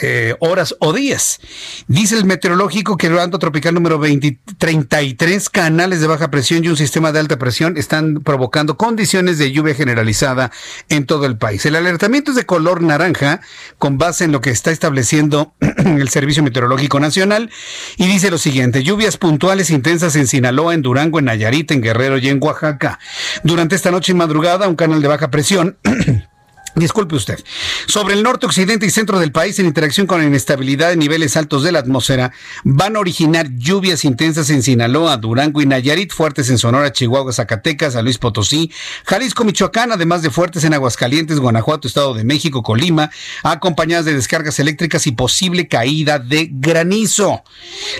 eh, 0.00 0.34
horas 0.40 0.74
o 0.80 0.92
días. 0.92 1.40
Dice 1.86 2.16
el 2.16 2.24
meteorológico 2.24 2.96
que 2.96 3.06
el 3.06 3.16
onda 3.16 3.38
tropical 3.38 3.74
número 3.74 3.98
20, 3.98 4.38
33 4.58 5.50
canales 5.50 6.00
de 6.00 6.06
baja 6.06 6.30
presión 6.30 6.64
y 6.64 6.68
un 6.68 6.76
sistema 6.76 7.12
de 7.12 7.20
alta 7.20 7.38
presión 7.38 7.76
están 7.76 8.22
provocando 8.22 8.76
condiciones 8.76 9.38
de 9.38 9.52
lluvia 9.52 9.74
generalizada 9.74 10.50
en 10.88 11.06
todo 11.06 11.26
el 11.26 11.38
país. 11.38 11.64
El 11.66 11.76
alertamiento 11.76 12.32
es 12.32 12.36
de 12.36 12.46
color 12.46 12.82
naranja 12.82 13.40
con 13.78 13.98
base 13.98 14.24
en 14.24 14.32
lo 14.32 14.40
que 14.40 14.50
está 14.50 14.70
estableciendo 14.70 15.54
el 15.60 16.08
Servicio 16.08 16.42
Meteorológico 16.42 17.00
Nacional 17.00 17.50
y 17.96 18.06
dice 18.06 18.30
lo 18.30 18.38
siguiente, 18.38 18.82
lluvias 18.82 19.16
puntuales 19.16 19.70
intensas 19.70 20.16
en 20.16 20.26
Sinaloa, 20.26 20.74
en 20.74 20.82
Durango, 20.82 21.18
en 21.18 21.26
Nayarit, 21.26 21.70
en 21.70 21.82
Guerrero 21.82 22.18
y 22.18 22.28
en 22.28 22.42
Oaxaca. 22.42 22.98
Durante 23.42 23.76
esta 23.76 23.90
noche 23.90 24.12
y 24.12 24.14
madrugada, 24.14 24.68
un 24.68 24.76
canal 24.76 25.00
de 25.00 25.08
baja 25.08 25.30
presión 25.30 25.78
Disculpe 26.76 27.14
usted. 27.14 27.38
Sobre 27.86 28.14
el 28.14 28.24
norte, 28.24 28.46
occidente 28.46 28.84
y 28.84 28.90
centro 28.90 29.20
del 29.20 29.30
país, 29.30 29.60
en 29.60 29.66
interacción 29.66 30.08
con 30.08 30.18
la 30.18 30.26
inestabilidad 30.26 30.88
de 30.88 30.96
niveles 30.96 31.36
altos 31.36 31.62
de 31.62 31.70
la 31.70 31.78
atmósfera, 31.78 32.32
van 32.64 32.96
a 32.96 32.98
originar 32.98 33.48
lluvias 33.54 34.04
intensas 34.04 34.50
en 34.50 34.60
Sinaloa, 34.60 35.16
Durango 35.16 35.62
y 35.62 35.66
Nayarit, 35.66 36.12
fuertes 36.12 36.50
en 36.50 36.58
Sonora, 36.58 36.92
Chihuahua, 36.92 37.32
Zacatecas, 37.32 37.92
San 37.92 38.04
Luis 38.04 38.18
Potosí, 38.18 38.72
Jalisco, 39.04 39.44
Michoacán, 39.44 39.92
además 39.92 40.22
de 40.22 40.30
fuertes 40.30 40.64
en 40.64 40.74
Aguascalientes, 40.74 41.38
Guanajuato, 41.38 41.86
Estado 41.86 42.12
de 42.12 42.24
México, 42.24 42.64
Colima, 42.64 43.08
acompañadas 43.44 44.04
de 44.04 44.14
descargas 44.14 44.58
eléctricas 44.58 45.06
y 45.06 45.12
posible 45.12 45.68
caída 45.68 46.18
de 46.18 46.48
granizo, 46.50 47.44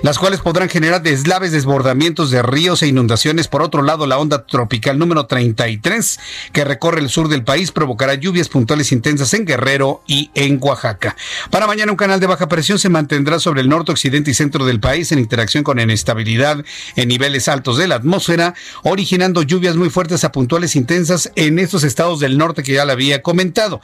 las 0.02 0.18
cuales 0.18 0.40
podrán 0.40 0.68
generar 0.68 1.00
deslaves, 1.00 1.52
desbordamientos 1.52 2.32
de 2.32 2.42
ríos 2.42 2.82
e 2.82 2.88
inundaciones. 2.88 3.46
Por 3.46 3.62
otro 3.62 3.82
lado, 3.82 4.08
la 4.08 4.18
onda 4.18 4.46
tropical 4.46 4.98
número 4.98 5.26
33, 5.26 6.18
que 6.52 6.64
recorre 6.64 7.00
el 7.00 7.08
sur 7.08 7.28
del 7.28 7.44
país, 7.44 7.70
provocará 7.70 8.14
lluvias 8.14 8.48
puntuales 8.48 8.63
intensas 8.92 9.32
en 9.34 9.44
Guerrero 9.44 10.02
y 10.06 10.30
en 10.34 10.58
Oaxaca. 10.60 11.16
Para 11.50 11.66
mañana 11.66 11.92
un 11.92 11.96
canal 11.96 12.20
de 12.20 12.26
baja 12.26 12.48
presión 12.48 12.78
se 12.78 12.88
mantendrá 12.88 13.38
sobre 13.38 13.60
el 13.60 13.68
norte, 13.68 13.92
occidente 13.92 14.30
y 14.30 14.34
centro 14.34 14.64
del 14.64 14.80
país 14.80 15.12
en 15.12 15.18
interacción 15.18 15.64
con 15.64 15.78
inestabilidad 15.78 16.64
en 16.96 17.08
niveles 17.08 17.48
altos 17.48 17.78
de 17.78 17.88
la 17.88 17.96
atmósfera, 17.96 18.54
originando 18.82 19.42
lluvias 19.42 19.76
muy 19.76 19.90
fuertes 19.90 20.24
a 20.24 20.32
puntuales 20.32 20.76
intensas 20.76 21.30
en 21.36 21.58
estos 21.58 21.84
estados 21.84 22.20
del 22.20 22.38
norte 22.38 22.62
que 22.62 22.72
ya 22.72 22.84
le 22.84 22.92
había 22.92 23.22
comentado. 23.22 23.80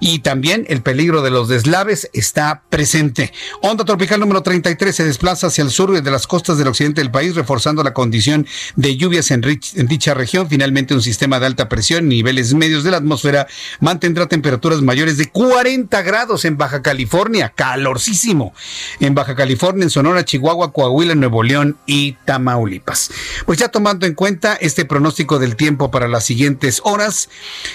Y 0.00 0.20
también 0.20 0.64
el 0.68 0.82
peligro 0.82 1.22
de 1.22 1.30
los 1.30 1.48
deslaves 1.48 2.08
está 2.12 2.62
presente. 2.70 3.32
Onda 3.62 3.84
tropical 3.84 4.20
número 4.20 4.42
33 4.42 4.94
se 4.94 5.04
desplaza 5.04 5.48
hacia 5.48 5.64
el 5.64 5.70
sur 5.70 5.90
de 5.90 6.10
las 6.10 6.26
costas 6.26 6.58
del 6.58 6.68
occidente 6.68 7.00
del 7.00 7.10
país, 7.10 7.34
reforzando 7.34 7.82
la 7.82 7.92
condición 7.92 8.46
de 8.76 8.96
lluvias 8.96 9.30
en, 9.30 9.42
en 9.44 9.86
dicha 9.86 10.14
región. 10.14 10.48
Finalmente, 10.48 10.94
un 10.94 11.02
sistema 11.02 11.40
de 11.40 11.46
alta 11.46 11.68
presión, 11.68 12.08
niveles 12.08 12.54
medios 12.54 12.84
de 12.84 12.90
la 12.92 12.98
atmósfera, 12.98 13.46
mantendrá 13.80 14.19
temperaturas 14.28 14.82
mayores 14.82 15.16
de 15.16 15.26
40 15.28 16.02
grados 16.02 16.44
en 16.44 16.56
Baja 16.56 16.82
California, 16.82 17.52
calorcísimo. 17.54 18.52
En 19.00 19.14
Baja 19.14 19.34
California, 19.34 19.84
en 19.84 19.90
Sonora, 19.90 20.24
Chihuahua, 20.24 20.72
Coahuila, 20.72 21.14
Nuevo 21.14 21.42
León 21.42 21.76
y 21.86 22.12
Tamaulipas. 22.24 23.10
Pues 23.46 23.58
ya 23.58 23.68
tomando 23.68 24.06
en 24.06 24.14
cuenta 24.14 24.54
este 24.54 24.84
pronóstico 24.84 25.38
del 25.38 25.56
tiempo 25.56 25.90
para 25.90 26.08
las 26.08 26.24
siguientes 26.24 26.80
horas, 26.84 27.28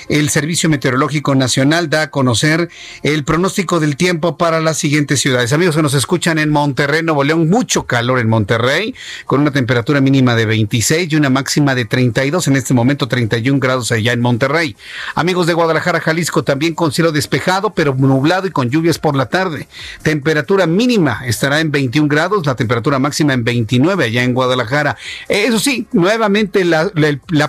el 0.10 0.30
Servicio 0.30 0.70
Meteorológico 0.70 1.36
Nacional 1.36 1.90
da 1.90 2.04
a 2.04 2.12
conocer 2.12 2.70
el 3.04 3.24
pronóstico 3.24 3.80
del 3.80 3.96
tiempo 3.96 4.38
para 4.38 4.60
las 4.60 4.78
siguientes 4.78 5.22
ciudades. 5.22 5.54
Amigos 5.54 5.76
que 5.76 5.82
nos 5.82 5.94
escuchan 5.94 6.40
en 6.40 6.50
Monterrey, 6.50 7.04
Nuevo 7.04 7.24
León, 7.24 7.50
mucho 7.50 7.86
calor 7.86 8.20
en 8.20 8.30
Monterrey, 8.30 8.96
con 9.26 9.42
una 9.42 9.52
temperatura 9.52 10.02
mínima 10.02 10.36
de 10.36 10.46
26 10.46 11.12
y 11.12 11.16
una 11.16 11.30
máxima 11.30 11.76
de 11.76 11.86
32, 11.86 12.48
en 12.48 12.56
este 12.56 12.74
momento 12.74 13.08
31 13.08 13.60
grados 13.60 13.92
allá 13.92 14.14
en 14.14 14.22
Monterrey. 14.22 14.76
Amigos 15.16 15.48
de 15.48 15.54
Guadalajara, 15.54 16.00
Jalisco, 16.00 16.35
también 16.44 16.74
con 16.74 16.92
cielo 16.92 17.12
despejado, 17.12 17.72
pero 17.72 17.96
nublado 17.96 18.48
y 18.48 18.52
con 18.52 18.70
lluvias 18.70 19.00
por 19.00 19.16
la 19.16 19.28
tarde. 19.28 19.68
Temperatura 20.04 20.68
mínima 20.68 21.22
estará 21.26 21.60
en 21.60 21.72
21 21.72 22.08
grados, 22.08 22.46
la 22.46 22.56
temperatura 22.56 23.00
máxima 23.00 23.34
en 23.34 23.44
29 23.44 24.06
allá 24.06 24.24
en 24.24 24.34
Guadalajara. 24.34 24.98
Eso 25.28 25.60
sí, 25.60 25.88
nuevamente 25.92 26.66
la, 26.66 26.92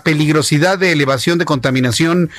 peligrosidad 0.05 0.79
de 0.79 0.93
elevación 0.93 1.39
de 1.39 1.45
contaminación 1.45 2.31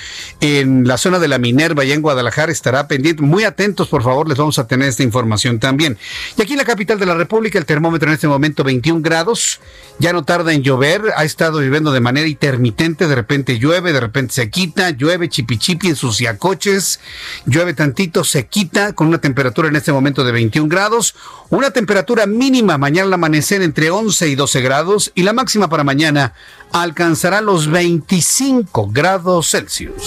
en 0.42 0.88
la 0.88 0.98
zona 0.98 1.20
de 1.20 1.28
la 1.28 1.38
Minerva 1.38 1.84
allá 1.84 1.94
en 1.94 2.02
Guadalajara 2.02 2.52
estará 2.52 2.88
pendiente. 2.88 3.22
Muy 3.22 3.44
atentos, 3.44 3.88
por 3.88 4.04
favor, 4.04 4.28
les 4.28 4.38
vamos 4.38 4.60
a 4.60 4.68
tener 4.68 4.88
esta 4.88 5.04
información 5.04 5.60
también. 5.60 5.98
Y 6.38 6.42
aquí 6.42 6.54
en 6.54 6.60
la 6.60 6.66
capital 6.66 7.00
de 7.00 7.06
la 7.06 7.16
República, 7.16 7.60
el 7.60 7.66
termómetro 7.66 8.10
en 8.10 8.16
este 8.16 8.28
momento 8.28 8.64
21 8.64 9.02
grados, 9.02 9.60
ya 10.00 10.14
no 10.14 10.24
tarda 10.24 10.54
en 10.54 10.64
llover, 10.64 11.02
ha 11.16 11.24
estado 11.24 11.60
lloviendo 11.60 11.92
de 11.92 12.00
manera 12.00 12.28
intermitente, 12.28 13.08
de 13.08 13.16
repente 13.16 13.60
llueve, 13.60 13.94
de 13.94 14.00
repente 14.00 14.34
se 14.34 14.50
quita, 14.50 14.92
llueve 14.92 15.30
chipichipi, 15.30 15.88
ensucia 15.88 16.37
coches, 16.38 17.00
llueve 17.46 17.74
tantito, 17.74 18.24
se 18.24 18.48
quita 18.48 18.94
con 18.94 19.08
una 19.08 19.20
temperatura 19.20 19.68
en 19.68 19.76
este 19.76 19.92
momento 19.92 20.24
de 20.24 20.32
21 20.32 20.70
grados, 20.70 21.16
una 21.50 21.72
temperatura 21.72 22.26
mínima 22.26 22.78
mañana 22.78 23.08
al 23.08 23.14
amanecer 23.14 23.62
entre 23.62 23.92
11 23.92 24.28
y 24.30 24.36
12 24.36 24.62
grados 24.62 25.12
y 25.16 25.24
la 25.24 25.34
máxima 25.34 25.70
para 25.70 25.84
mañana 25.84 26.34
alcanzará 26.72 27.42
los 27.42 27.70
25 27.70 28.90
grados 28.92 29.52
Celsius. 29.52 30.04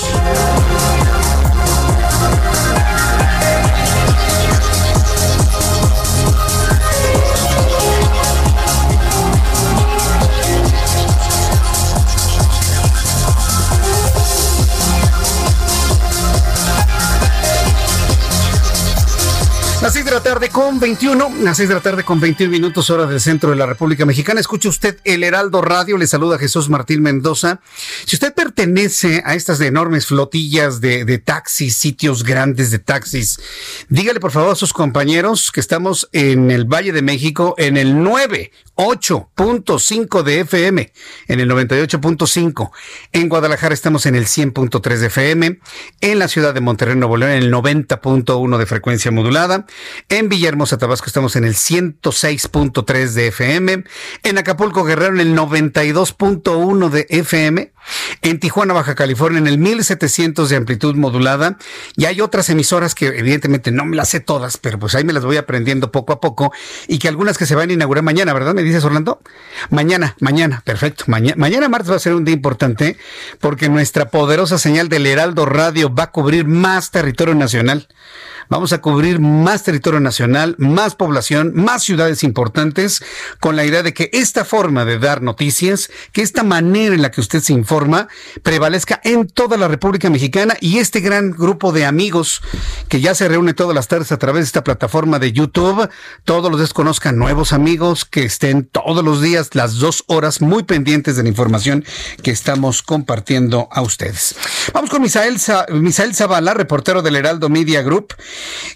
Las 19.83 19.95
6 19.95 20.05
de 20.05 20.11
la 20.11 20.23
tarde 20.23 20.51
con 20.51 20.79
21, 20.79 21.37
las 21.41 21.57
6 21.57 21.71
de 21.71 21.75
la 21.75 21.81
tarde 21.81 22.05
con 22.05 22.21
21 22.21 22.53
minutos 22.53 22.91
hora 22.91 23.07
del 23.07 23.19
centro 23.19 23.49
de 23.49 23.57
la 23.57 23.65
República 23.65 24.05
Mexicana. 24.05 24.39
Escuche 24.39 24.69
usted 24.69 24.99
el 25.05 25.25
Heraldo 25.25 25.63
Radio, 25.63 25.97
le 25.97 26.07
saluda 26.07 26.37
Jesús 26.37 26.69
Martín 26.69 27.01
Mendoza. 27.01 27.61
Si 28.05 28.15
usted 28.15 28.35
pertenece 28.35 29.23
a 29.25 29.35
estas 29.35 29.59
enormes 29.63 30.05
flotillas 30.05 30.83
de, 30.83 31.07
de 31.07 31.17
taxis, 31.17 31.77
sitios 31.77 32.25
grandes 32.25 32.71
de 32.71 32.79
taxis, 32.79 33.41
dígale 33.89 34.21
por 34.21 34.33
favor 34.33 34.53
a 34.53 34.55
sus 34.55 34.75
compañeros 34.75 35.51
que 35.51 35.61
estamos 35.61 36.11
en 36.13 36.51
el 36.51 36.67
Valle 36.67 36.93
de 36.93 37.01
México 37.01 37.55
en 37.57 37.79
el 37.79 38.03
9 38.03 38.53
8.5 38.81 40.23
de 40.23 40.41
FM, 40.41 40.91
en 41.29 41.41
el 41.41 41.51
98.5. 41.51 42.71
En 43.13 43.29
Guadalajara 43.29 43.75
estamos 43.75 44.07
en 44.07 44.15
el 44.15 44.25
100.3 44.25 44.97
de 44.97 45.07
FM. 45.09 45.59
En 46.01 46.19
la 46.19 46.29
ciudad 46.29 46.55
de 46.55 46.63
Monterrey, 46.63 46.97
Nuevo 46.97 47.19
León, 47.19 47.33
en 47.33 47.43
el 47.43 47.53
90.1 47.53 48.57
de 48.57 48.65
frecuencia 48.65 49.11
modulada. 49.11 49.67
En 50.09 50.31
Villahermosa, 50.31 50.79
Tabasco, 50.79 51.09
estamos 51.09 51.37
en 51.37 51.45
el 51.45 51.57
106.3 51.57 53.09
de 53.13 53.27
FM. 53.27 53.85
En 54.23 54.39
Acapulco, 54.39 54.83
Guerrero, 54.83 55.13
en 55.13 55.21
el 55.21 55.37
92.1 55.37 56.89
de 56.89 57.07
FM. 57.11 57.73
En 58.23 58.41
Tijuana, 58.41 58.73
Baja 58.73 58.95
California, 58.95 59.41
en 59.41 59.47
el 59.47 59.59
1700 59.59 60.49
de 60.49 60.57
amplitud 60.57 60.95
modulada. 60.95 61.59
Y 61.97 62.07
hay 62.07 62.23
otras 62.23 62.49
emisoras 62.49 62.95
que 62.95 63.09
evidentemente 63.09 63.73
no 63.73 63.85
me 63.85 63.97
las 63.97 64.09
sé 64.09 64.21
todas, 64.21 64.57
pero 64.57 64.79
pues 64.79 64.95
ahí 64.95 65.05
me 65.05 65.13
las 65.13 65.25
voy 65.25 65.37
aprendiendo 65.37 65.93
poco 65.93 66.15
a 66.15 66.21
poco. 66.21 66.53
Y 66.89 66.99
que 66.99 67.09
algunas 67.09 67.37
que 67.37 67.45
se 67.45 67.55
van 67.55 67.69
a 67.69 67.73
inaugurar 67.73 68.05
mañana, 68.05 68.33
¿verdad? 68.33 68.55
Me 68.55 68.63
dices, 68.71 68.85
Orlando? 68.85 69.21
Mañana, 69.71 70.17
mañana, 70.21 70.63
perfecto. 70.65 71.05
Mañana, 71.07 71.35
mañana 71.37 71.69
martes 71.69 71.91
va 71.91 71.97
a 71.97 72.01
ser 72.01 72.15
un 72.15 72.25
día 72.25 72.35
importante 72.35 72.97
porque 73.41 73.69
nuestra 73.69 74.09
poderosa 74.09 74.59
señal 74.59 74.89
del 74.89 75.07
Heraldo 75.07 75.47
Radio 75.47 75.95
va 75.95 76.05
a 76.05 76.11
cubrir 76.11 76.47
más 76.47 76.91
territorio 76.91 77.35
nacional. 77.35 77.89
Vamos 78.51 78.73
a 78.73 78.81
cubrir 78.81 79.21
más 79.21 79.63
territorio 79.63 80.01
nacional, 80.01 80.57
más 80.59 80.97
población, 80.97 81.53
más 81.55 81.85
ciudades 81.85 82.25
importantes, 82.25 83.01
con 83.39 83.55
la 83.55 83.65
idea 83.65 83.85
de 83.85 83.95
que 83.95 84.11
esta 84.13 84.45
forma 84.45 84.85
de 84.85 84.99
dar 84.99 85.23
noticias, 85.23 85.89
que 86.11 86.23
esta 86.23 86.43
manera 86.43 86.97
en 86.97 87.01
la 87.01 87.13
que 87.13 87.21
usted 87.21 87.39
se 87.39 87.53
informa, 87.53 88.09
prevalezca 88.43 89.01
en 89.05 89.29
toda 89.29 89.57
la 89.57 89.69
República 89.69 90.11
Mexicana 90.11 90.57
y 90.61 90.79
este 90.79 90.99
gran 90.99 91.31
grupo 91.31 91.71
de 91.71 91.85
amigos 91.85 92.43
que 92.89 93.01
ya 93.01 93.15
se 93.15 93.29
reúne 93.29 93.55
todas 93.55 93.73
las 93.73 93.87
tardes 93.87 94.11
a 94.11 94.19
través 94.19 94.41
de 94.43 94.47
esta 94.47 94.65
plataforma 94.65 95.21
de 95.21 95.31
YouTube, 95.31 95.89
todos 96.25 96.51
los 96.51 96.59
días 96.59 96.75
conozcan 96.75 97.19
nuevos 97.19 97.53
amigos 97.53 98.05
que 98.05 98.25
estén 98.25 98.65
todos 98.65 99.05
los 99.05 99.23
días, 99.23 99.55
las 99.55 99.77
dos 99.77 100.03
horas, 100.09 100.41
muy 100.41 100.65
pendientes 100.65 101.15
de 101.15 101.23
la 101.23 101.29
información 101.29 101.85
que 102.25 102.33
estamos 102.33 102.83
compartiendo 102.83 103.69
a 103.71 103.81
ustedes. 103.81 104.35
Vamos 104.75 104.91
con 104.91 105.03
Misael, 105.03 105.37
Misael 105.71 106.17
Zavala, 106.17 106.53
reportero 106.53 107.01
del 107.01 107.15
Heraldo 107.15 107.49
Media 107.49 107.83
Group 107.83 108.17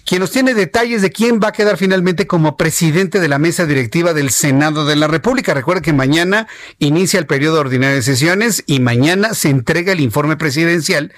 quien 0.05 0.21
nos 0.21 0.31
tiene 0.31 0.53
detalles 0.53 1.01
de 1.01 1.11
quién 1.11 1.39
va 1.43 1.49
a 1.49 1.51
quedar 1.53 1.77
finalmente 1.77 2.27
como 2.27 2.57
presidente 2.57 3.19
de 3.19 3.27
la 3.27 3.39
mesa 3.39 3.65
directiva 3.65 4.13
del 4.13 4.29
Senado 4.29 4.85
de 4.85 4.95
la 4.95 5.07
República. 5.07 5.53
Recuerda 5.53 5.81
que 5.81 5.93
mañana 5.93 6.47
inicia 6.79 7.19
el 7.19 7.25
periodo 7.25 7.59
ordinario 7.59 7.95
de 7.95 8.01
sesiones 8.01 8.63
y 8.65 8.79
mañana 8.79 9.33
se 9.33 9.49
entrega 9.49 9.93
el 9.93 9.99
informe 9.99 10.37
presidencial 10.37 11.13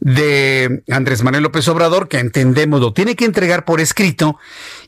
de 0.00 0.82
Andrés 0.90 1.22
Manuel 1.22 1.44
López 1.44 1.68
Obrador, 1.68 2.08
que 2.08 2.18
entendemos 2.18 2.80
lo 2.80 2.92
tiene 2.92 3.16
que 3.16 3.24
entregar 3.24 3.64
por 3.64 3.80
escrito 3.80 4.38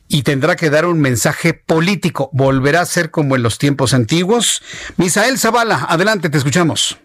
y 0.07 0.23
tendrá 0.23 0.55
que 0.55 0.69
dar 0.69 0.85
un 0.85 0.99
mensaje 0.99 1.53
político. 1.53 2.29
¿Volverá 2.33 2.81
a 2.81 2.85
ser 2.85 3.11
como 3.11 3.35
en 3.35 3.43
los 3.43 3.57
tiempos 3.57 3.93
antiguos? 3.93 4.61
Misael 4.97 5.39
Zavala, 5.39 5.85
adelante, 5.89 6.29
te 6.29 6.37
escuchamos. 6.37 6.97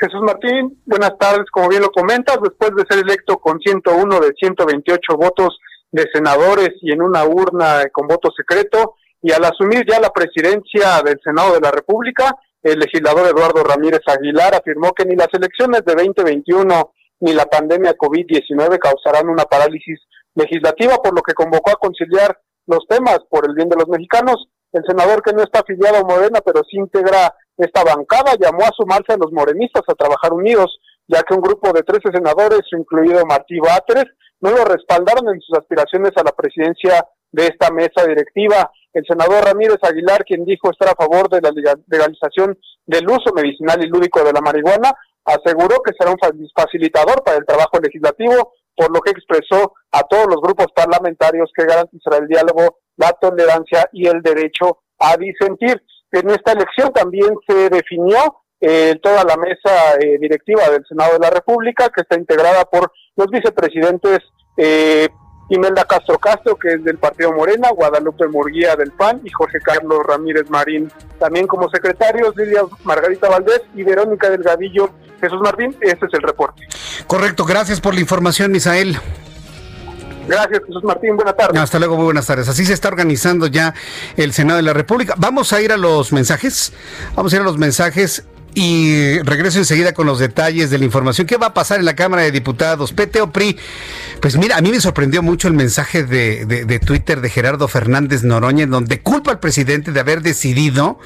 Jesús 0.00 0.22
Martín, 0.22 0.80
buenas 0.86 1.12
tardes. 1.18 1.44
Como 1.50 1.68
bien 1.68 1.82
lo 1.82 1.90
comentas, 1.90 2.38
después 2.42 2.70
de 2.74 2.84
ser 2.88 3.04
electo 3.04 3.36
con 3.36 3.60
101 3.60 4.20
de 4.20 4.32
128 4.34 4.98
votos 5.14 5.58
de 5.92 6.06
senadores 6.10 6.70
y 6.80 6.92
en 6.92 7.02
una 7.02 7.24
urna 7.24 7.82
con 7.92 8.08
voto 8.08 8.30
secreto, 8.34 8.94
y 9.20 9.30
al 9.32 9.44
asumir 9.44 9.84
ya 9.86 10.00
la 10.00 10.08
presidencia 10.08 11.02
del 11.04 11.20
Senado 11.22 11.52
de 11.52 11.60
la 11.60 11.70
República, 11.70 12.34
el 12.62 12.78
legislador 12.78 13.28
Eduardo 13.28 13.62
Ramírez 13.62 14.00
Aguilar 14.06 14.54
afirmó 14.54 14.92
que 14.92 15.04
ni 15.04 15.16
las 15.16 15.28
elecciones 15.34 15.84
de 15.84 15.94
2021 15.94 16.92
ni 17.20 17.34
la 17.34 17.44
pandemia 17.44 17.94
COVID-19 17.94 18.78
causarán 18.78 19.28
una 19.28 19.44
parálisis 19.44 20.00
legislativa, 20.34 20.96
por 20.96 21.14
lo 21.14 21.20
que 21.20 21.34
convocó 21.34 21.72
a 21.72 21.78
conciliar 21.78 22.38
los 22.66 22.86
temas 22.88 23.18
por 23.28 23.46
el 23.46 23.54
bien 23.54 23.68
de 23.68 23.76
los 23.76 23.88
mexicanos. 23.88 24.48
El 24.72 24.84
senador 24.86 25.22
que 25.22 25.32
no 25.32 25.42
está 25.42 25.60
afiliado 25.60 25.98
a 25.98 26.04
Morena, 26.04 26.40
pero 26.44 26.62
sí 26.68 26.76
integra 26.76 27.34
esta 27.56 27.84
bancada 27.84 28.34
llamó 28.40 28.62
a 28.64 28.72
sumarse 28.76 29.12
a 29.12 29.16
los 29.16 29.32
morenistas 29.32 29.82
a 29.86 29.94
trabajar 29.94 30.32
unidos 30.32 30.80
ya 31.10 31.22
que 31.22 31.34
un 31.34 31.42
grupo 31.42 31.72
de 31.72 31.82
13 31.82 32.12
senadores, 32.12 32.62
incluido 32.72 33.26
Martí 33.26 33.58
Batres, 33.58 34.04
no 34.40 34.50
lo 34.50 34.64
respaldaron 34.64 35.34
en 35.34 35.40
sus 35.40 35.58
aspiraciones 35.58 36.12
a 36.16 36.22
la 36.22 36.32
presidencia 36.32 37.04
de 37.32 37.46
esta 37.46 37.70
mesa 37.70 38.06
directiva. 38.06 38.70
El 38.92 39.04
senador 39.06 39.44
Ramírez 39.44 39.78
Aguilar, 39.82 40.24
quien 40.24 40.44
dijo 40.44 40.70
estar 40.70 40.88
a 40.88 40.94
favor 40.94 41.28
de 41.28 41.40
la 41.40 41.50
legalización 41.86 42.58
del 42.86 43.08
uso 43.08 43.34
medicinal 43.34 43.82
y 43.84 43.88
lúdico 43.88 44.22
de 44.22 44.32
la 44.32 44.40
marihuana, 44.40 44.92
aseguró 45.24 45.82
que 45.82 45.92
será 45.98 46.12
un 46.12 46.50
facilitador 46.54 47.22
para 47.24 47.38
el 47.38 47.46
trabajo 47.46 47.78
legislativo, 47.82 48.54
por 48.76 48.94
lo 48.94 49.00
que 49.00 49.10
expresó 49.10 49.74
a 49.92 50.02
todos 50.04 50.26
los 50.26 50.40
grupos 50.40 50.66
parlamentarios 50.74 51.50
que 51.54 51.66
garantizará 51.66 52.18
el 52.18 52.28
diálogo, 52.28 52.78
la 53.00 53.12
tolerancia 53.12 53.88
y 53.92 54.06
el 54.06 54.20
derecho 54.22 54.78
a 54.98 55.16
disentir. 55.16 55.82
En 56.12 56.28
esta 56.30 56.52
elección 56.52 56.92
también 56.92 57.30
se 57.48 57.70
definió 57.70 58.42
eh, 58.60 58.98
toda 59.02 59.24
la 59.24 59.36
mesa 59.36 59.94
eh, 59.98 60.18
directiva 60.20 60.68
del 60.68 60.84
Senado 60.86 61.14
de 61.14 61.20
la 61.20 61.30
República, 61.30 61.88
que 61.88 62.02
está 62.02 62.18
integrada 62.18 62.64
por 62.66 62.92
los 63.16 63.26
vicepresidentes 63.28 64.18
eh, 64.56 65.08
Imelda 65.48 65.84
Castro 65.84 66.18
Castro, 66.18 66.56
que 66.56 66.74
es 66.74 66.84
del 66.84 66.98
Partido 66.98 67.32
Morena, 67.32 67.70
Guadalupe 67.70 68.28
Murguía 68.28 68.76
del 68.76 68.92
PAN 68.92 69.20
y 69.24 69.30
Jorge 69.30 69.58
Carlos 69.60 70.00
Ramírez 70.06 70.48
Marín. 70.50 70.92
También 71.18 71.46
como 71.46 71.70
secretarios 71.70 72.36
Lidia 72.36 72.62
Margarita 72.84 73.28
Valdés 73.28 73.62
y 73.74 73.82
Verónica 73.82 74.30
Delgadillo. 74.30 74.90
Jesús 75.20 75.40
Martín, 75.42 75.76
este 75.80 76.06
es 76.06 76.14
el 76.14 76.22
reporte. 76.22 76.66
Correcto, 77.06 77.44
gracias 77.44 77.80
por 77.80 77.94
la 77.94 78.00
información, 78.00 78.52
Misael. 78.52 78.96
Gracias, 80.30 80.62
Jesús 80.64 80.84
Martín. 80.84 81.16
Buenas 81.16 81.36
tardes. 81.36 81.60
Hasta 81.60 81.78
luego, 81.80 81.96
muy 81.96 82.04
buenas 82.04 82.24
tardes. 82.24 82.48
Así 82.48 82.64
se 82.64 82.72
está 82.72 82.86
organizando 82.86 83.48
ya 83.48 83.74
el 84.16 84.32
Senado 84.32 84.58
de 84.58 84.62
la 84.62 84.72
República. 84.72 85.14
Vamos 85.18 85.52
a 85.52 85.60
ir 85.60 85.72
a 85.72 85.76
los 85.76 86.12
mensajes. 86.12 86.72
Vamos 87.16 87.32
a 87.32 87.36
ir 87.36 87.42
a 87.42 87.44
los 87.44 87.58
mensajes. 87.58 88.24
Y 88.54 89.18
regreso 89.20 89.58
enseguida 89.58 89.92
con 89.92 90.06
los 90.06 90.18
detalles 90.18 90.70
de 90.70 90.78
la 90.78 90.84
información. 90.84 91.26
¿Qué 91.26 91.36
va 91.36 91.48
a 91.48 91.54
pasar 91.54 91.80
en 91.80 91.84
la 91.84 91.94
Cámara 91.94 92.22
de 92.22 92.30
Diputados? 92.30 92.92
PT 92.92 93.20
o 93.20 93.32
PRI. 93.32 93.56
Pues 94.20 94.36
mira, 94.36 94.56
a 94.56 94.60
mí 94.60 94.70
me 94.70 94.80
sorprendió 94.80 95.22
mucho 95.22 95.48
el 95.48 95.54
mensaje 95.54 96.04
de, 96.04 96.44
de, 96.46 96.78
Twitter 96.80 97.20
de 97.20 97.30
Gerardo 97.30 97.68
Fernández 97.68 98.24
Noroña, 98.24 98.64
en 98.64 98.70
donde 98.70 99.00
culpa 99.00 99.30
al 99.30 99.38
presidente 99.38 99.92
de 99.92 100.00
haber 100.00 100.22
decidido 100.22 100.98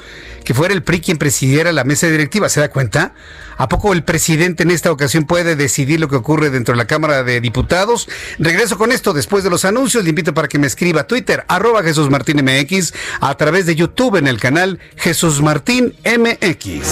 que 0.43 0.53
fuera 0.55 0.73
el 0.73 0.83
PRI 0.83 1.01
quien 1.01 1.17
presidiera 1.17 1.71
la 1.71 1.83
mesa 1.83 2.07
directiva. 2.07 2.49
¿Se 2.49 2.61
da 2.61 2.69
cuenta? 2.69 3.13
¿A 3.57 3.69
poco 3.69 3.93
el 3.93 4.03
presidente 4.03 4.63
en 4.63 4.71
esta 4.71 4.91
ocasión 4.91 5.25
puede 5.25 5.55
decidir 5.55 5.99
lo 5.99 6.07
que 6.07 6.15
ocurre 6.15 6.49
dentro 6.49 6.73
de 6.73 6.77
la 6.77 6.87
Cámara 6.87 7.23
de 7.23 7.41
Diputados? 7.41 8.09
Regreso 8.39 8.77
con 8.77 8.91
esto 8.91 9.13
después 9.13 9.43
de 9.43 9.49
los 9.49 9.65
anuncios. 9.65 10.03
Le 10.03 10.09
invito 10.09 10.33
para 10.33 10.47
que 10.47 10.59
me 10.59 10.67
escriba 10.67 11.01
a 11.01 11.07
Twitter, 11.07 11.45
arroba 11.47 11.83
Jesús 11.83 12.09
Martín 12.09 12.43
MX, 12.43 12.93
a 13.21 13.35
través 13.35 13.65
de 13.65 13.75
YouTube 13.75 14.17
en 14.17 14.27
el 14.27 14.39
canal 14.39 14.79
Jesús 14.97 15.41
Martín 15.41 15.95
MX. 16.03 16.85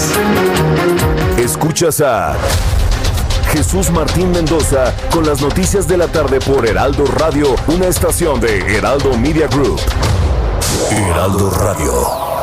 Escuchas 1.38 2.02
a 2.02 2.38
Jesús 3.52 3.92
Martín 3.92 4.32
Mendoza 4.32 4.96
con 5.12 5.26
las 5.26 5.42
noticias 5.42 5.88
de 5.88 5.98
la 5.98 6.08
tarde 6.08 6.40
por 6.40 6.66
Heraldo 6.66 7.06
Radio, 7.06 7.56
una 7.68 7.88
estación 7.88 8.40
de 8.40 8.78
Heraldo 8.78 9.18
Media 9.18 9.48
Group. 9.48 9.80
Heraldo 10.90 11.52
Radio. 11.52 12.43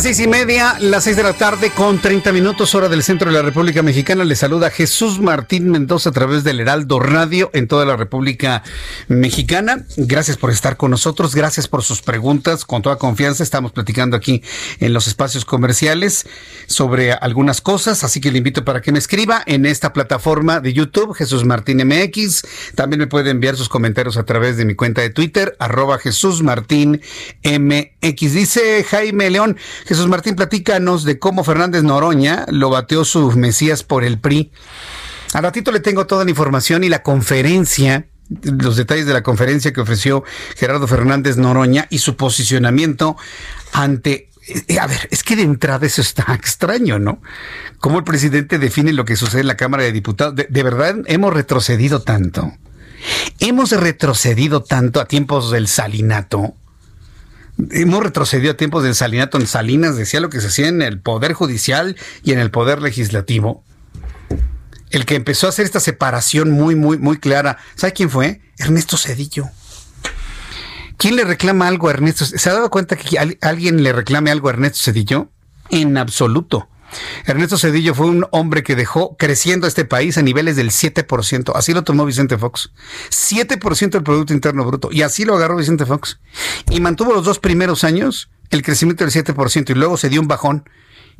Las 0.00 0.16
seis 0.16 0.20
y 0.20 0.28
media, 0.28 0.78
las 0.80 1.04
seis 1.04 1.14
de 1.14 1.22
la 1.22 1.34
tarde 1.34 1.72
con 1.72 1.98
30 1.98 2.32
minutos 2.32 2.74
hora 2.74 2.88
del 2.88 3.02
centro 3.02 3.30
de 3.30 3.36
la 3.36 3.42
República 3.42 3.82
Mexicana. 3.82 4.24
Le 4.24 4.34
saluda 4.34 4.70
Jesús 4.70 5.20
Martín 5.20 5.70
Mendoza 5.70 6.08
a 6.08 6.12
través 6.12 6.42
del 6.42 6.58
Heraldo 6.58 7.00
Radio 7.00 7.50
en 7.52 7.68
toda 7.68 7.84
la 7.84 7.96
República 7.96 8.62
Mexicana. 9.08 9.84
Gracias 9.98 10.38
por 10.38 10.52
estar 10.52 10.78
con 10.78 10.90
nosotros, 10.90 11.34
gracias 11.34 11.68
por 11.68 11.82
sus 11.82 12.00
preguntas. 12.00 12.64
Con 12.64 12.80
toda 12.80 12.96
confianza 12.96 13.42
estamos 13.42 13.72
platicando 13.72 14.16
aquí 14.16 14.42
en 14.78 14.94
los 14.94 15.06
espacios 15.06 15.44
comerciales 15.44 16.26
sobre 16.66 17.12
algunas 17.12 17.60
cosas, 17.60 18.02
así 18.02 18.22
que 18.22 18.32
le 18.32 18.38
invito 18.38 18.64
para 18.64 18.80
que 18.80 18.92
me 18.92 18.98
escriba 18.98 19.42
en 19.44 19.66
esta 19.66 19.92
plataforma 19.92 20.60
de 20.60 20.72
YouTube, 20.72 21.12
Jesús 21.12 21.44
Martín 21.44 21.86
MX. 21.86 22.42
También 22.74 23.00
me 23.00 23.06
puede 23.06 23.28
enviar 23.28 23.54
sus 23.54 23.68
comentarios 23.68 24.16
a 24.16 24.24
través 24.24 24.56
de 24.56 24.64
mi 24.64 24.74
cuenta 24.74 25.02
de 25.02 25.10
Twitter, 25.10 25.56
arroba 25.58 25.98
Jesús 25.98 26.42
Martín 26.42 27.02
MX. 27.44 28.32
Dice 28.32 28.82
Jaime 28.88 29.28
León, 29.28 29.58
Jesús 29.90 30.06
Martín, 30.06 30.36
platícanos 30.36 31.02
de 31.02 31.18
cómo 31.18 31.42
Fernández 31.42 31.82
Noroña 31.82 32.46
lo 32.48 32.70
bateó 32.70 33.04
su 33.04 33.32
Mesías 33.32 33.82
por 33.82 34.04
el 34.04 34.20
PRI. 34.20 34.52
Al 35.32 35.42
ratito 35.42 35.72
le 35.72 35.80
tengo 35.80 36.06
toda 36.06 36.22
la 36.22 36.30
información 36.30 36.84
y 36.84 36.88
la 36.88 37.02
conferencia 37.02 38.06
los 38.44 38.76
detalles 38.76 39.06
de 39.06 39.14
la 39.14 39.24
conferencia 39.24 39.72
que 39.72 39.80
ofreció 39.80 40.22
Gerardo 40.56 40.86
Fernández 40.86 41.38
Noroña 41.38 41.88
y 41.90 41.98
su 41.98 42.14
posicionamiento 42.14 43.16
ante... 43.72 44.30
Eh, 44.68 44.78
a 44.78 44.86
ver, 44.86 45.08
es 45.10 45.24
que 45.24 45.34
de 45.34 45.42
entrada 45.42 45.84
eso 45.84 46.02
está 46.02 46.34
extraño, 46.34 47.00
¿no? 47.00 47.20
Cómo 47.80 47.98
el 47.98 48.04
presidente 48.04 48.60
define 48.60 48.92
lo 48.92 49.04
que 49.04 49.16
sucede 49.16 49.40
en 49.40 49.48
la 49.48 49.56
Cámara 49.56 49.82
de 49.82 49.90
Diputados. 49.90 50.36
de 50.36 50.62
verdad, 50.62 50.98
hemos 51.06 51.34
retrocedido 51.34 52.00
tanto. 52.00 52.52
Hemos 53.40 53.72
retrocedido 53.72 54.62
tanto 54.62 55.00
a 55.00 55.06
tiempos 55.06 55.50
del 55.50 55.66
salinato 55.66 56.54
hemos 57.70 58.02
retrocedido 58.02 58.52
a 58.52 58.56
tiempos 58.56 58.82
del 58.82 58.94
salinato. 58.94 59.38
En 59.38 59.46
Salinas 59.46 59.96
decía 59.96 60.20
lo 60.20 60.30
que 60.30 60.40
se 60.40 60.48
hacía 60.48 60.68
en 60.68 60.82
el 60.82 61.00
Poder 61.00 61.32
Judicial 61.32 61.96
y 62.22 62.32
en 62.32 62.38
el 62.38 62.50
Poder 62.50 62.82
Legislativo. 62.82 63.64
El 64.90 65.06
que 65.06 65.14
empezó 65.14 65.46
a 65.46 65.50
hacer 65.50 65.64
esta 65.64 65.80
separación 65.80 66.50
muy, 66.50 66.74
muy, 66.74 66.98
muy 66.98 67.18
clara. 67.18 67.58
¿Sabe 67.76 67.92
quién 67.92 68.10
fue? 68.10 68.40
Ernesto 68.58 68.96
Cedillo. 68.96 69.48
¿Quién 70.96 71.16
le 71.16 71.24
reclama 71.24 71.68
algo 71.68 71.88
a 71.88 71.92
Ernesto? 71.92 72.26
¿Se 72.26 72.50
ha 72.50 72.52
dado 72.52 72.70
cuenta 72.70 72.96
que 72.96 73.18
alguien 73.40 73.82
le 73.82 73.92
reclame 73.92 74.30
algo 74.30 74.48
a 74.48 74.52
Ernesto 74.52 74.78
Cedillo? 74.82 75.30
En 75.70 75.96
absoluto. 75.96 76.68
Ernesto 77.24 77.58
Cedillo 77.58 77.94
fue 77.94 78.06
un 78.06 78.26
hombre 78.30 78.62
que 78.62 78.76
dejó 78.76 79.16
creciendo 79.16 79.66
este 79.66 79.84
país 79.84 80.18
a 80.18 80.22
niveles 80.22 80.56
del 80.56 80.70
7%. 80.70 81.52
Así 81.54 81.72
lo 81.72 81.84
tomó 81.84 82.04
Vicente 82.04 82.38
Fox. 82.38 82.72
7% 83.10 83.90
del 83.90 84.02
Producto 84.02 84.32
Interno 84.32 84.64
Bruto. 84.64 84.90
Y 84.92 85.02
así 85.02 85.24
lo 85.24 85.36
agarró 85.36 85.56
Vicente 85.56 85.86
Fox. 85.86 86.20
Y 86.70 86.80
mantuvo 86.80 87.12
los 87.12 87.24
dos 87.24 87.38
primeros 87.38 87.84
años 87.84 88.30
el 88.50 88.62
crecimiento 88.62 89.04
del 89.04 89.12
7% 89.12 89.70
y 89.70 89.74
luego 89.74 89.96
se 89.96 90.08
dio 90.08 90.20
un 90.20 90.28
bajón 90.28 90.68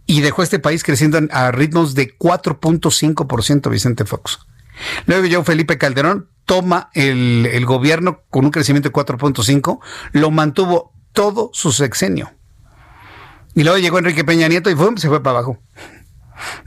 y 0.07 0.21
dejó 0.21 0.43
este 0.43 0.59
país 0.59 0.83
creciendo 0.83 1.21
a 1.31 1.53
ritmos 1.53 1.95
de 1.95 2.17
4.5% 2.19 3.71
Vicente 3.71 4.05
Fox. 4.05 4.41
Luego 5.07 5.27
yo, 5.27 5.45
Felipe 5.45 5.79
Calderón, 5.79 6.29
toma 6.45 6.91
el, 6.95 7.47
el 7.53 7.67
gobierno 7.67 8.23
con 8.31 8.45
un 8.45 8.51
crecimiento 8.51 8.89
de 8.89 8.93
4.5, 8.93 9.79
lo 10.13 10.31
mantuvo 10.31 10.93
todo 11.13 11.51
su 11.53 11.71
sexenio. 11.71 12.33
Y 13.55 13.65
luego 13.65 13.79
llegó 13.79 13.99
Enrique 13.99 14.25
Peña 14.25 14.49
Nieto 14.49 14.71
y 14.71 14.77
se 14.97 15.09
fue 15.09 15.23
para 15.23 15.39
abajo. 15.39 15.59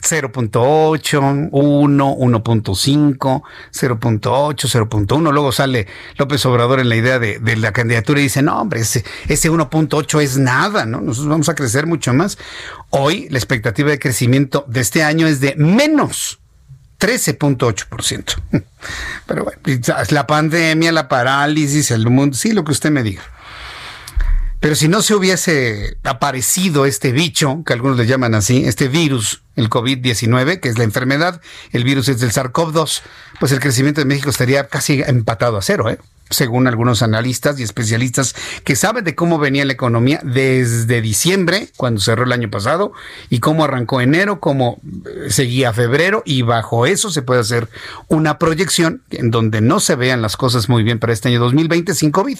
0.8, 0.02 1.50
1, 1.52 2.18
1.5, 2.18 3.44
0.8, 3.72 4.88
0.1. 4.88 5.32
Luego 5.32 5.52
sale 5.52 5.88
López 6.18 6.46
Obrador 6.46 6.80
en 6.80 6.90
la 6.90 6.96
idea 6.96 7.20
de, 7.20 7.40
la 7.58 7.72
candidatura 7.72 8.20
y 8.20 8.24
dice, 8.24 8.42
no, 8.42 8.62
hombre, 8.62 8.82
ese, 8.82 9.04
ese 9.28 9.52
1.8 9.52 10.22
es 10.22 10.38
nada, 10.38 10.86
¿no? 10.86 11.02
Nosotros 11.02 11.30
vamos 11.30 11.50
a 11.50 11.56
crecer 11.56 11.88
mucho 11.88 12.14
más. 12.14 12.38
Hoy 12.90 13.28
la 13.30 13.38
expectativa 13.38 13.90
de 13.90 14.00
crecimiento 14.00 14.66
de 14.68 14.82
este 14.82 15.04
año 15.04 15.28
es 15.28 15.40
de 15.40 15.56
menos 15.56 16.40
13.8%. 17.00 18.42
Pero 19.26 19.44
bueno, 19.44 19.60
la 20.10 20.28
pandemia, 20.28 20.92
la 20.92 21.08
parálisis, 21.08 21.92
el 21.92 22.10
mundo, 22.10 22.38
sí, 22.38 22.52
lo 22.52 22.64
que 22.64 22.72
usted 22.72 22.92
me 22.92 23.04
diga. 23.04 23.24
Pero 24.64 24.76
si 24.76 24.88
no 24.88 25.02
se 25.02 25.14
hubiese 25.14 25.98
aparecido 26.04 26.86
este 26.86 27.12
bicho, 27.12 27.64
que 27.66 27.74
algunos 27.74 27.98
le 27.98 28.06
llaman 28.06 28.34
así, 28.34 28.64
este 28.64 28.88
virus, 28.88 29.44
el 29.58 29.70
COVID-19, 29.70 30.62
que 30.62 30.70
es 30.70 30.78
la 30.78 30.86
enfermedad, 30.86 31.42
el 31.74 31.84
virus 31.84 32.08
es 32.08 32.22
del 32.22 32.32
SARS-CoV-2, 32.32 33.02
pues 33.42 33.52
el 33.52 33.60
crecimiento 33.60 34.00
de 34.00 34.06
México 34.06 34.30
estaría 34.30 34.70
casi 34.70 35.04
empatado 35.06 35.58
a 35.58 35.62
cero, 35.62 35.90
¿eh? 35.90 36.00
Según 36.34 36.68
algunos 36.68 37.02
analistas 37.02 37.60
y 37.60 37.64
especialistas 37.64 38.36
que 38.64 38.76
saben 38.76 39.04
de 39.04 39.16
cómo 39.16 39.40
venía 39.40 39.66
la 39.66 39.74
economía 39.74 40.20
desde 40.24 41.02
diciembre, 41.02 41.70
cuando 41.78 42.02
cerró 42.02 42.24
el 42.24 42.32
año 42.32 42.50
pasado, 42.50 42.94
y 43.30 43.40
cómo 43.40 43.64
arrancó 43.64 44.02
enero, 44.02 44.40
cómo 44.40 44.80
eh, 44.84 45.30
seguía 45.30 45.74
febrero, 45.74 46.24
y 46.26 46.42
bajo 46.42 46.86
eso 46.86 47.10
se 47.10 47.22
puede 47.22 47.42
hacer 47.42 47.70
una 48.08 48.38
proyección 48.38 49.04
en 49.12 49.32
donde 49.32 49.62
no 49.62 49.80
se 49.80 49.96
vean 49.96 50.22
las 50.22 50.38
cosas 50.38 50.70
muy 50.70 50.84
bien 50.84 51.00
para 51.00 51.14
este 51.14 51.30
año 51.30 51.40
2020 51.40 51.94
sin 51.94 52.12
COVID. 52.12 52.38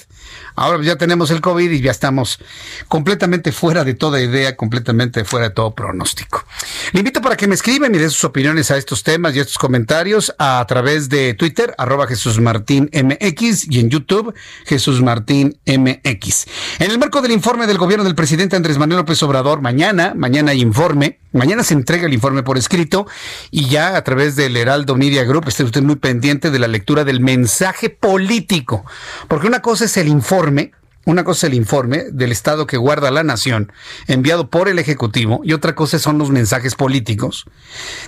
Ahora 0.56 0.84
ya 0.84 0.96
tenemos 0.96 1.32
el 1.32 1.42
COVID 1.42 1.70
y 1.72 1.82
ya 1.82 1.92
estamos 1.92 2.40
completamente 2.88 3.52
fuera 3.52 3.84
de 3.84 3.94
toda 3.94 4.22
idea, 4.22 4.56
completamente 4.56 5.24
fuera 5.26 5.50
de 5.50 5.56
todo 5.56 5.74
pronóstico. 5.74 6.46
Le 6.92 7.00
invito 7.00 7.22
para 7.22 7.38
que 7.38 7.48
me 7.48 7.56
escriban 7.56 7.94
y 7.94 7.98
dé 7.98 8.10
sus 8.10 8.24
opiniones 8.24 8.72
a 8.72 8.78
estos 8.78 9.04
temas 9.04 9.36
y 9.36 9.40
estos 9.40 9.58
comentarios 9.58 10.34
a 10.38 10.66
través 10.68 11.10
de 11.10 11.34
Twitter, 11.34 11.74
arroba 11.78 12.08
Jesús 12.08 12.40
Martín 12.40 12.90
y 12.92 13.80
en 13.84 13.90
YouTube, 13.90 14.34
Jesús 14.66 15.02
Martín 15.02 15.58
MX. 15.66 16.46
En 16.80 16.92
el 16.92 16.98
marco 16.98 17.22
del 17.22 17.32
informe 17.32 17.68
del 17.68 17.78
gobierno 17.78 18.04
del 18.04 18.16
presidente 18.16 18.56
Andrés 18.56 18.78
Manuel 18.78 19.00
López 19.00 19.22
Obrador, 19.24 19.62
mañana, 19.62 20.14
mañana 20.16 20.52
hay 20.52 20.62
informe, 20.62 21.20
mañana 21.32 21.64
se 21.64 21.74
entrega 21.74 22.08
el 22.08 22.14
informe 22.14 22.44
por 22.44 22.58
escrito 22.58 23.06
y 23.52 23.68
ya 23.68 23.96
a 23.96 24.04
través 24.04 24.36
del 24.36 24.58
Heraldo 24.58 24.96
Media 24.96 25.24
Group 25.24 25.48
esté 25.48 25.64
usted 25.64 25.84
muy 25.84 25.98
pendiente 25.98 26.50
de 26.50 26.60
la 26.60 26.68
lectura 26.68 27.04
del 27.04 27.20
mensaje 27.20 27.90
político, 27.90 28.86
porque 29.28 29.48
una 29.48 29.62
cosa 29.62 29.86
es 29.86 29.98
el 29.98 30.08
informe, 30.08 30.72
una 31.06 31.24
cosa 31.24 31.48
es 31.48 31.52
el 31.52 31.58
informe 31.58 32.06
del 32.12 32.32
Estado 32.32 32.66
que 32.66 32.78
guarda 32.78 33.12
la 33.12 33.24
nación, 33.24 33.72
enviado 34.08 34.50
por 34.50 34.70
el 34.70 34.80
Ejecutivo, 34.80 35.42
y 35.44 35.54
otra 35.54 35.76
cosa 35.76 36.00
son 36.00 36.18
los 36.18 36.30
mensajes 36.30 36.76
políticos. 36.76 37.46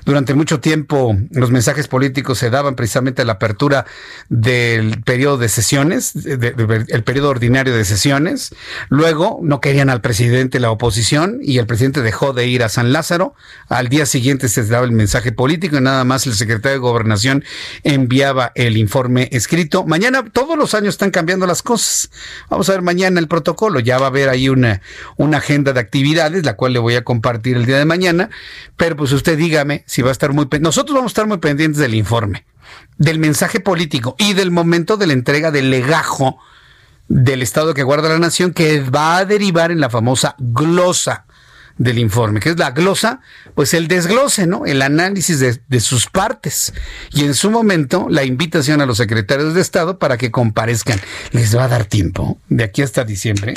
Durante 0.06 0.34
mucho 0.34 0.60
tiempo 0.60 1.18
los 1.32 1.52
mensajes 1.52 1.88
políticos 1.88 2.38
se 2.38 2.50
daban 2.50 2.76
precisamente 2.76 3.22
a 3.22 3.26
la 3.26 3.34
apertura 3.34 3.86
del 4.30 5.02
periodo 5.04 5.38
de 5.38 5.50
sesiones, 5.50 6.14
el 6.16 7.04
periodo 7.04 7.30
ordinario 7.30 7.76
de 7.76 7.84
sesiones. 7.86 8.56
Luego 8.90 9.40
no 9.42 9.60
querían 9.60 9.90
al 9.90 10.02
presidente 10.02 10.60
la 10.60 10.72
oposición 10.72 11.40
y 11.42 11.58
el 11.58 11.66
presidente 11.66 12.02
dejó 12.02 12.34
de 12.34 12.48
ir 12.48 12.64
a 12.64 12.70
San 12.70 12.94
Lázaro. 12.94 13.36
Al 13.68 13.90
día 13.90 14.06
siguiente 14.06 14.48
se 14.48 14.66
daba 14.66 14.86
el 14.86 14.92
mensaje 14.92 15.32
político 15.32 15.78
y 15.78 15.82
nada 15.82 16.04
más 16.04 16.28
el 16.28 16.34
secretario 16.34 16.74
de 16.74 16.80
Gobernación 16.80 17.44
enviaba 17.84 18.52
el 18.56 18.78
informe 18.78 19.30
escrito. 19.32 19.86
Mañana 19.86 20.24
todos 20.32 20.58
los 20.58 20.74
años 20.74 20.96
están 20.96 21.12
cambiando 21.12 21.46
las 21.46 21.62
cosas. 21.62 22.10
Vamos 22.50 22.70
a 22.70 22.74
ver 22.74 22.85
mañana 22.86 23.20
el 23.20 23.28
protocolo. 23.28 23.82
Ya 23.82 23.98
va 23.98 24.06
a 24.06 24.10
haber 24.10 24.30
ahí 24.30 24.48
una, 24.48 24.82
una 25.18 25.38
agenda 25.38 25.74
de 25.74 25.82
actividades, 25.82 26.46
la 26.46 26.56
cual 26.56 26.72
le 26.72 26.80
voy 26.80 26.96
a 26.96 27.04
compartir 27.04 27.58
el 27.58 27.66
día 27.66 27.78
de 27.78 27.86
mañana. 27.86 28.30
Pero 28.78 28.96
pues 28.96 29.12
usted 29.12 29.38
dígame 29.38 29.84
si 29.86 30.02
va 30.02 30.10
a 30.10 30.12
estar 30.14 30.32
muy... 30.32 30.48
Nosotros 30.62 30.96
vamos 30.96 31.10
a 31.10 31.14
estar 31.14 31.28
muy 31.28 31.40
pendientes 31.40 31.82
del 31.82 31.96
informe, 31.96 32.46
del 32.98 33.20
mensaje 33.20 33.60
político 33.60 34.16
y 34.18 34.34
del 34.34 34.52
momento 34.52 34.96
de 34.96 35.08
la 35.08 35.14
entrega 35.14 35.52
del 35.52 35.70
legajo 35.70 36.38
del 37.08 37.42
Estado 37.42 37.74
que 37.74 37.84
guarda 37.84 38.10
la 38.10 38.20
nación 38.20 38.54
que 38.54 38.80
va 38.82 39.18
a 39.18 39.26
derivar 39.26 39.72
en 39.72 39.80
la 39.80 39.90
famosa 39.90 40.36
glosa 40.40 41.25
del 41.78 42.00
informe, 42.00 42.40
que 42.40 42.50
es 42.50 42.58
la 42.58 42.72
glosa, 42.72 43.20
pues 43.54 43.74
el 43.74 43.88
desglose, 43.88 44.48
¿no? 44.48 44.66
El 44.66 44.82
análisis 44.82 45.40
de, 45.40 45.60
de, 45.68 45.80
sus 45.80 46.08
partes. 46.08 46.74
Y 47.12 47.24
en 47.24 47.34
su 47.34 47.52
momento, 47.52 48.08
la 48.10 48.24
invitación 48.24 48.82
a 48.82 48.86
los 48.86 48.98
secretarios 48.98 49.54
de 49.54 49.62
Estado 49.62 50.00
para 50.00 50.18
que 50.18 50.32
comparezcan. 50.32 51.00
Les 51.32 51.56
va 51.56 51.66
a 51.66 51.68
dar 51.68 51.86
tiempo, 51.86 52.40
de 52.50 52.64
aquí 52.64 52.82
hasta 52.82 53.04
diciembre. 53.04 53.56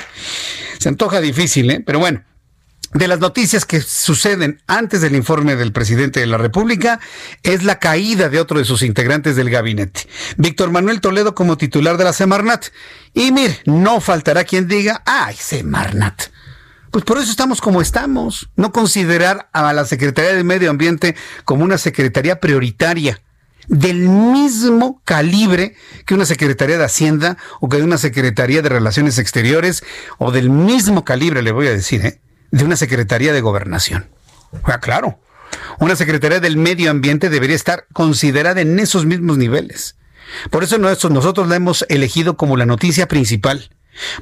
Se 0.78 0.88
antoja 0.88 1.20
difícil, 1.20 1.70
¿eh? 1.70 1.82
Pero 1.84 1.98
bueno. 1.98 2.22
De 2.94 3.06
las 3.06 3.20
noticias 3.20 3.66
que 3.66 3.82
suceden 3.82 4.62
antes 4.66 5.02
del 5.02 5.14
informe 5.14 5.56
del 5.56 5.72
presidente 5.72 6.20
de 6.20 6.26
la 6.26 6.38
República 6.38 7.00
es 7.42 7.62
la 7.62 7.78
caída 7.78 8.30
de 8.30 8.40
otro 8.40 8.58
de 8.58 8.64
sus 8.64 8.80
integrantes 8.80 9.36
del 9.36 9.50
gabinete, 9.50 10.08
Víctor 10.38 10.70
Manuel 10.70 11.02
Toledo 11.02 11.34
como 11.34 11.58
titular 11.58 11.98
de 11.98 12.04
la 12.04 12.14
Semarnat. 12.14 12.68
Y 13.12 13.30
mire, 13.30 13.60
no 13.66 14.00
faltará 14.00 14.44
quien 14.44 14.68
diga, 14.68 15.02
ay, 15.04 15.36
Semarnat 15.38 16.30
pues 16.90 17.04
por 17.04 17.18
eso 17.18 17.30
estamos 17.30 17.60
como 17.60 17.80
estamos. 17.80 18.50
No 18.56 18.72
considerar 18.72 19.48
a 19.52 19.72
la 19.72 19.84
Secretaría 19.84 20.34
de 20.34 20.44
Medio 20.44 20.70
Ambiente 20.70 21.16
como 21.44 21.64
una 21.64 21.78
secretaría 21.78 22.40
prioritaria 22.40 23.20
del 23.68 24.08
mismo 24.08 25.02
calibre 25.04 25.76
que 26.06 26.14
una 26.14 26.24
Secretaría 26.24 26.78
de 26.78 26.84
Hacienda 26.84 27.36
o 27.60 27.68
que 27.68 27.82
una 27.82 27.98
Secretaría 27.98 28.62
de 28.62 28.68
Relaciones 28.68 29.18
Exteriores 29.18 29.84
o 30.18 30.32
del 30.32 30.50
mismo 30.50 31.04
calibre, 31.04 31.42
le 31.42 31.52
voy 31.52 31.66
a 31.66 31.72
decir, 31.72 32.04
¿eh? 32.04 32.20
de 32.50 32.64
una 32.64 32.76
Secretaría 32.76 33.32
de 33.32 33.42
Gobernación. 33.42 34.08
Ah, 34.64 34.80
claro, 34.80 35.20
una 35.78 35.96
Secretaría 35.96 36.40
del 36.40 36.56
Medio 36.56 36.90
Ambiente 36.90 37.28
debería 37.28 37.56
estar 37.56 37.86
considerada 37.92 38.62
en 38.62 38.78
esos 38.78 39.04
mismos 39.04 39.36
niveles. 39.36 39.96
Por 40.50 40.64
eso 40.64 40.78
nosotros 40.78 41.48
la 41.48 41.56
hemos 41.56 41.84
elegido 41.88 42.36
como 42.36 42.56
la 42.56 42.66
noticia 42.66 43.08
principal 43.08 43.70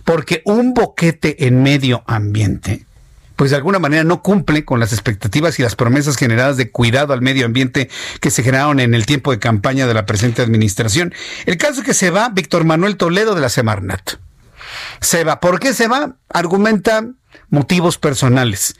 porque 0.05 0.43
un 0.45 0.75
boquete 0.75 1.47
en 1.47 1.63
medio 1.63 2.03
ambiente, 2.07 2.87
pues 3.37 3.51
de 3.51 3.57
alguna 3.57 3.79
manera 3.79 4.03
no 4.03 4.23
cumple 4.23 4.65
con 4.65 4.81
las 4.81 4.93
expectativas 4.93 5.59
y 5.59 5.63
las 5.63 5.77
promesas 5.77 6.17
generadas 6.17 6.57
de 6.57 6.71
cuidado 6.71 7.13
al 7.13 7.21
medio 7.21 7.47
ambiente 7.47 7.91
que 8.21 8.31
se 8.31 8.43
generaron 8.43 8.81
en 8.81 8.95
el 8.95 9.07
tiempo 9.07 9.31
de 9.31 9.39
campaña 9.39 9.87
de 9.87 9.95
la 9.95 10.07
presente 10.07 10.43
administración. 10.43 11.15
El 11.45 11.59
caso 11.59 11.81
es 11.81 11.87
que 11.87 11.95
se 11.95 12.11
va 12.11 12.31
Víctor 12.31 12.65
Manuel 12.65 12.97
Toledo 12.97 13.35
de 13.35 13.43
la 13.43 13.51
Semarnat. 13.51 14.15
Se 15.01 15.25
va. 15.25 15.41
¿Por 15.41 15.61
qué 15.61 15.75
se 15.75 15.87
va? 15.87 16.17
Argumenta 16.31 17.05
motivos 17.51 17.99
personales. 17.99 18.77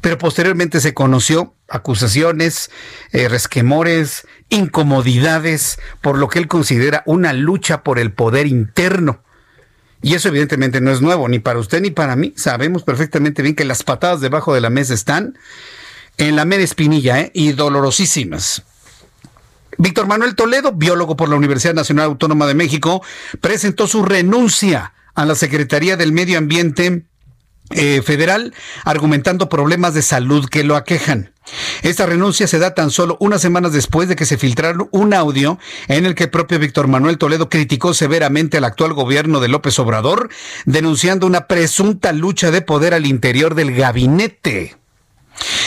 Pero 0.00 0.18
posteriormente 0.18 0.80
se 0.80 0.94
conoció 0.94 1.54
acusaciones, 1.68 2.70
eh, 3.12 3.28
resquemores, 3.28 4.26
incomodidades 4.48 5.78
por 6.00 6.18
lo 6.18 6.28
que 6.28 6.40
él 6.40 6.48
considera 6.48 7.04
una 7.06 7.32
lucha 7.32 7.82
por 7.82 7.98
el 7.98 8.12
poder 8.12 8.46
interno 8.46 9.22
y 10.02 10.14
eso 10.14 10.28
evidentemente 10.28 10.80
no 10.80 10.90
es 10.90 11.00
nuevo, 11.00 11.28
ni 11.28 11.38
para 11.38 11.58
usted 11.58 11.80
ni 11.80 11.90
para 11.90 12.16
mí. 12.16 12.32
Sabemos 12.36 12.82
perfectamente 12.82 13.42
bien 13.42 13.54
que 13.54 13.64
las 13.64 13.82
patadas 13.82 14.20
debajo 14.20 14.54
de 14.54 14.60
la 14.60 14.70
mesa 14.70 14.94
están 14.94 15.38
en 16.16 16.36
la 16.36 16.44
mera 16.44 16.62
espinilla 16.62 17.20
¿eh? 17.20 17.30
y 17.34 17.52
dolorosísimas. 17.52 18.62
Víctor 19.78 20.06
Manuel 20.06 20.34
Toledo, 20.34 20.72
biólogo 20.72 21.16
por 21.16 21.28
la 21.28 21.36
Universidad 21.36 21.74
Nacional 21.74 22.06
Autónoma 22.06 22.46
de 22.46 22.54
México, 22.54 23.02
presentó 23.40 23.86
su 23.86 24.02
renuncia 24.02 24.92
a 25.14 25.24
la 25.24 25.34
Secretaría 25.34 25.96
del 25.96 26.12
Medio 26.12 26.38
Ambiente 26.38 27.04
eh, 27.70 28.02
federal 28.02 28.54
argumentando 28.84 29.48
problemas 29.48 29.94
de 29.94 30.02
salud 30.02 30.48
que 30.48 30.64
lo 30.64 30.76
aquejan. 30.76 31.29
Esta 31.82 32.06
renuncia 32.06 32.46
se 32.46 32.58
da 32.58 32.74
tan 32.74 32.90
solo 32.90 33.16
unas 33.20 33.40
semanas 33.40 33.72
después 33.72 34.08
de 34.08 34.16
que 34.16 34.26
se 34.26 34.38
filtrara 34.38 34.78
un 34.90 35.14
audio 35.14 35.58
en 35.88 36.06
el 36.06 36.14
que 36.14 36.24
el 36.24 36.30
propio 36.30 36.58
Víctor 36.58 36.88
Manuel 36.88 37.18
Toledo 37.18 37.48
criticó 37.48 37.94
severamente 37.94 38.58
al 38.58 38.64
actual 38.64 38.92
gobierno 38.92 39.40
de 39.40 39.48
López 39.48 39.78
Obrador, 39.78 40.30
denunciando 40.64 41.26
una 41.26 41.46
presunta 41.46 42.12
lucha 42.12 42.50
de 42.50 42.62
poder 42.62 42.94
al 42.94 43.06
interior 43.06 43.54
del 43.54 43.74
gabinete. 43.74 44.76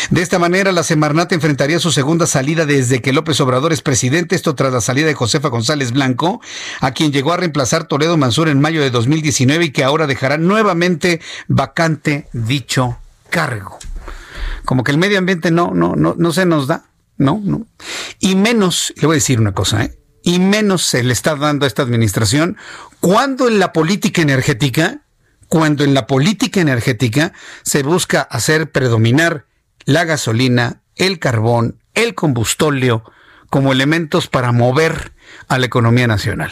De 0.09 0.21
esta 0.21 0.37
manera, 0.37 0.71
la 0.71 0.83
Semarnat 0.83 1.31
enfrentaría 1.31 1.79
su 1.79 1.91
segunda 1.91 2.27
salida 2.27 2.65
desde 2.65 3.01
que 3.01 3.13
López 3.13 3.39
Obrador 3.41 3.73
es 3.73 3.81
presidente, 3.81 4.35
esto 4.35 4.53
tras 4.53 4.71
la 4.71 4.81
salida 4.81 5.07
de 5.07 5.15
Josefa 5.15 5.47
González 5.47 5.91
Blanco, 5.91 6.41
a 6.81 6.91
quien 6.91 7.11
llegó 7.11 7.33
a 7.33 7.37
reemplazar 7.37 7.85
Toledo 7.85 8.17
Mansur 8.17 8.49
en 8.49 8.61
mayo 8.61 8.81
de 8.81 8.91
2019 8.91 9.65
y 9.65 9.71
que 9.71 9.83
ahora 9.83 10.05
dejará 10.05 10.37
nuevamente 10.37 11.21
vacante 11.47 12.27
dicho 12.33 12.97
cargo. 13.29 13.79
Como 14.65 14.83
que 14.83 14.91
el 14.91 14.97
medio 14.97 15.17
ambiente 15.17 15.51
no, 15.51 15.71
no, 15.73 15.95
no, 15.95 16.15
no 16.17 16.31
se 16.31 16.45
nos 16.45 16.67
da, 16.67 16.85
no, 17.17 17.41
no. 17.43 17.67
Y 18.19 18.35
menos, 18.35 18.93
le 18.97 19.07
voy 19.07 19.15
a 19.15 19.17
decir 19.17 19.39
una 19.39 19.53
cosa, 19.53 19.83
¿eh? 19.83 19.99
y 20.23 20.39
menos 20.39 20.85
se 20.85 21.03
le 21.03 21.13
está 21.13 21.35
dando 21.35 21.65
a 21.65 21.67
esta 21.67 21.83
administración 21.83 22.57
cuando 23.01 23.47
en 23.47 23.59
la 23.59 23.73
política 23.73 24.21
energética, 24.21 25.01
cuando 25.49 25.83
en 25.83 25.93
la 25.93 26.07
política 26.07 26.61
energética 26.61 27.33
se 27.63 27.83
busca 27.83 28.21
hacer 28.21 28.71
predominar 28.71 29.45
la 29.85 30.05
gasolina, 30.05 30.81
el 30.95 31.19
carbón, 31.19 31.79
el 31.93 32.15
combustóleo 32.15 33.03
como 33.49 33.73
elementos 33.73 34.27
para 34.27 34.51
mover 34.51 35.13
a 35.47 35.59
la 35.59 35.65
economía 35.65 36.07
nacional. 36.07 36.51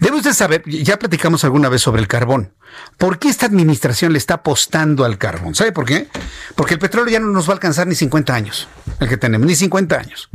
Debe 0.00 0.16
usted 0.16 0.32
saber, 0.32 0.62
ya 0.66 0.98
platicamos 0.98 1.44
alguna 1.44 1.68
vez 1.68 1.82
sobre 1.82 2.00
el 2.00 2.08
carbón. 2.08 2.52
¿Por 2.96 3.18
qué 3.18 3.28
esta 3.28 3.46
administración 3.46 4.12
le 4.12 4.18
está 4.18 4.34
apostando 4.34 5.04
al 5.04 5.18
carbón? 5.18 5.54
¿Sabe 5.54 5.72
por 5.72 5.84
qué? 5.84 6.08
Porque 6.56 6.74
el 6.74 6.80
petróleo 6.80 7.12
ya 7.12 7.20
no 7.20 7.28
nos 7.28 7.46
va 7.46 7.52
a 7.52 7.54
alcanzar 7.54 7.86
ni 7.86 7.94
50 7.94 8.34
años, 8.34 8.68
el 9.00 9.08
que 9.08 9.16
tenemos, 9.16 9.46
ni 9.46 9.54
50 9.54 9.96
años. 9.96 10.30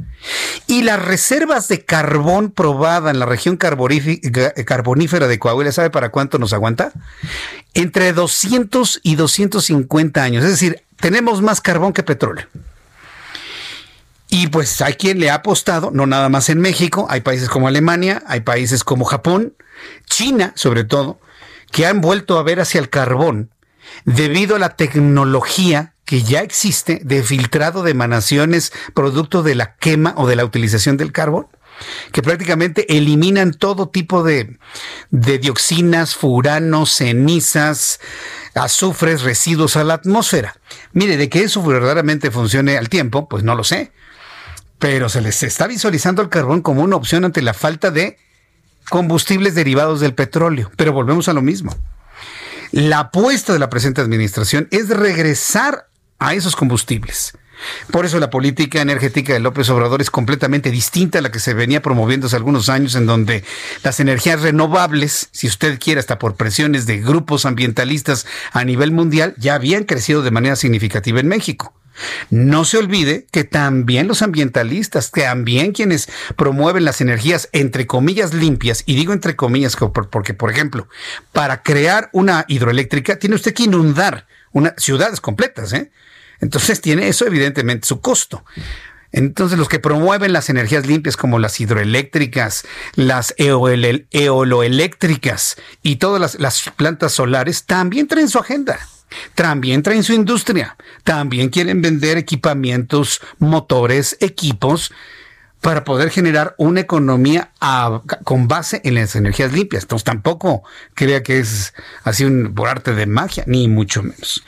Y 0.68 0.84
las 0.84 1.04
reservas 1.04 1.68
de 1.68 1.84
carbón 1.84 2.52
probada 2.52 3.10
en 3.12 3.20
la 3.20 3.26
región 3.26 3.58
carbonífera 3.58 5.28
de 5.28 5.40
Coahuila, 5.40 5.72
¿sabe 5.72 5.90
para 5.90 6.10
cuánto 6.10 6.38
nos 6.38 6.54
aguanta? 6.54 6.92
Entre 7.74 8.14
200 8.14 9.00
y 9.04 9.16
250 9.16 10.24
años. 10.24 10.44
Es 10.44 10.52
decir, 10.52 10.84
tenemos 11.00 11.42
más 11.42 11.62
carbón 11.62 11.94
que 11.94 12.04
petróleo. 12.04 12.48
Y 14.30 14.48
pues 14.48 14.82
hay 14.82 14.94
quien 14.94 15.20
le 15.20 15.30
ha 15.30 15.36
apostado, 15.36 15.92
no 15.92 16.06
nada 16.06 16.30
más 16.30 16.50
en 16.50 16.60
México, 16.60 17.08
hay 17.10 17.22
países 17.22 17.50
como 17.50 17.68
Alemania, 17.68 18.24
hay 18.28 18.42
países 18.42 18.84
como 18.84 19.06
Japón, 19.06 19.56
China 20.06 20.52
sobre 20.56 20.84
todo, 20.84 21.20
que 21.72 21.86
han 21.86 22.02
vuelto 22.02 22.38
a 22.38 22.44
ver 22.44 22.60
hacia 22.60 22.80
el 22.80 22.90
carbón 22.90 23.52
debido 24.06 24.56
a 24.56 24.60
la 24.60 24.76
tecnología 24.76 25.94
que 26.06 26.24
ya 26.24 26.42
existe 26.42 27.02
de 27.04 27.24
filtrado 27.24 27.84
de 27.84 27.92
emanaciones 27.92 28.72
producto 28.94 29.44
de 29.44 29.56
la 29.56 29.76
quema 29.76 30.14
o 30.18 30.28
de 30.28 30.36
la 30.36 30.46
utilización 30.46 30.98
del 30.98 31.12
carbón. 31.12 31.48
que 32.12 32.24
prácticamente 32.24 32.98
eliminan 32.98 33.54
todo 33.54 33.90
tipo 33.90 34.24
de, 34.24 34.58
de 35.12 35.38
dioxinas, 35.38 36.16
furanos, 36.16 36.92
cenizas, 36.92 38.00
azufres, 38.56 39.22
residuos 39.22 39.76
a 39.76 39.84
la 39.84 39.94
atmósfera. 39.94 40.56
Mire, 40.94 41.18
de 41.18 41.30
que 41.30 41.44
eso 41.44 41.62
verdaderamente 41.62 42.32
funcione 42.32 42.78
al 42.78 42.90
tiempo, 42.90 43.30
pues 43.30 43.44
no 43.44 43.54
lo 43.54 43.64
sé. 43.64 43.92
Pero 44.80 45.10
se 45.10 45.22
les 45.22 45.42
está 45.44 45.68
visualizando 45.68 46.22
el 46.22 46.30
carbón 46.30 46.62
como 46.62 46.82
una 46.82 46.96
opción 46.96 47.26
ante 47.26 47.42
la 47.42 47.54
falta 47.54 47.92
de 47.92 48.18
combustibles 48.90 49.56
derivados 49.56 50.00
del 50.00 50.14
petróleo. 50.14 50.72
Pero 50.76 50.94
volvemos 50.94 51.28
a 51.28 51.34
lo 51.34 51.42
mismo. 51.42 51.76
La 52.72 53.00
apuesta 53.00 53.54
de 53.54 53.60
la 53.60 53.70
presente 53.70 54.02
administración 54.02 54.68
es 54.72 54.90
regresar 54.90 55.88
a 56.20 56.34
esos 56.34 56.56
combustibles. 56.56 57.34
Por 57.92 58.06
eso 58.06 58.20
la 58.20 58.30
política 58.30 58.82
energética 58.82 59.34
de 59.34 59.40
López 59.40 59.70
Obrador 59.70 60.02
es 60.02 60.12
completamente 60.12 60.70
distinta 60.70 61.20
a 61.20 61.22
la 61.22 61.32
que 61.32 61.40
se 61.40 61.54
venía 61.54 61.82
promoviendo 61.82 62.28
hace 62.28 62.36
algunos 62.36 62.70
años, 62.70 62.96
en 62.96 63.06
donde 63.06 63.44
las 63.84 64.00
energías 64.00 64.42
renovables, 64.42 65.30
si 65.32 65.48
usted 65.48 65.80
quiere, 65.80 66.00
hasta 66.00 66.20
por 66.20 66.36
presiones 66.36 66.86
de 66.86 67.00
grupos 67.00 67.46
ambientalistas 67.46 68.26
a 68.52 68.64
nivel 68.64 68.92
mundial, 68.92 69.34
ya 69.38 69.56
habían 69.56 69.86
crecido 69.86 70.22
de 70.22 70.32
manera 70.32 70.56
significativa 70.56 71.20
en 71.20 71.28
México. 71.28 71.74
No 72.30 72.66
se 72.66 72.78
olvide 72.78 73.26
que 73.32 73.44
también 73.44 74.08
los 74.08 74.22
ambientalistas, 74.22 75.12
también 75.12 75.72
quienes 75.72 76.10
promueven 76.36 76.86
las 76.86 77.02
energías 77.02 77.50
entre 77.52 77.88
comillas 77.88 78.34
limpias, 78.34 78.84
y 78.86 78.96
digo 78.96 79.14
entre 79.14 79.36
comillas 79.36 79.76
porque, 79.76 80.34
por 80.34 80.52
ejemplo, 80.52 80.88
para 81.32 81.64
crear 81.64 82.10
una 82.14 82.46
hidroeléctrica 82.48 83.18
tiene 83.18 83.36
usted 83.36 83.54
que 83.54 83.64
inundar 83.64 84.28
una, 84.52 84.74
ciudades 84.78 85.22
completas, 85.22 85.74
¿eh? 85.74 85.92
Entonces 86.40 86.82
tiene 86.82 87.08
eso 87.08 87.26
evidentemente 87.26 87.88
su 87.88 88.02
costo. 88.02 88.44
Entonces 89.12 89.58
los 89.58 89.70
que 89.70 89.80
promueven 89.80 90.34
las 90.34 90.50
energías 90.50 90.86
limpias 90.86 91.18
como 91.18 91.40
las 91.40 91.60
hidroeléctricas, 91.60 92.64
las 92.96 93.34
eoloeléctricas 93.38 95.56
y 95.82 95.96
todas 95.96 96.22
las, 96.22 96.40
las 96.40 96.70
plantas 96.76 97.14
solares 97.14 97.66
también 97.66 98.08
traen 98.08 98.30
su 98.30 98.38
agenda. 98.38 98.78
También 99.36 99.84
traen 99.84 100.04
su 100.04 100.14
industria. 100.14 100.76
También 101.04 101.50
quieren 101.50 101.82
vender 101.82 102.18
equipamientos, 102.18 103.22
motores, 103.40 104.18
equipos 104.20 104.92
para 105.62 105.84
poder 105.84 106.12
generar 106.12 106.56
una 106.58 106.82
economía 106.82 107.52
con 108.24 108.48
base 108.48 108.82
en 108.84 108.96
las 108.96 109.16
energías 109.16 109.52
limpias. 109.52 109.84
Entonces 109.84 110.04
tampoco 110.04 110.64
crea 110.94 111.24
que 111.24 111.40
es 111.40 111.74
así 112.04 112.26
un 112.26 112.54
por 112.54 112.70
arte 112.70 112.94
de 112.94 113.06
magia, 113.06 113.44
ni 113.48 113.68
mucho 113.68 114.04
menos. 114.04 114.44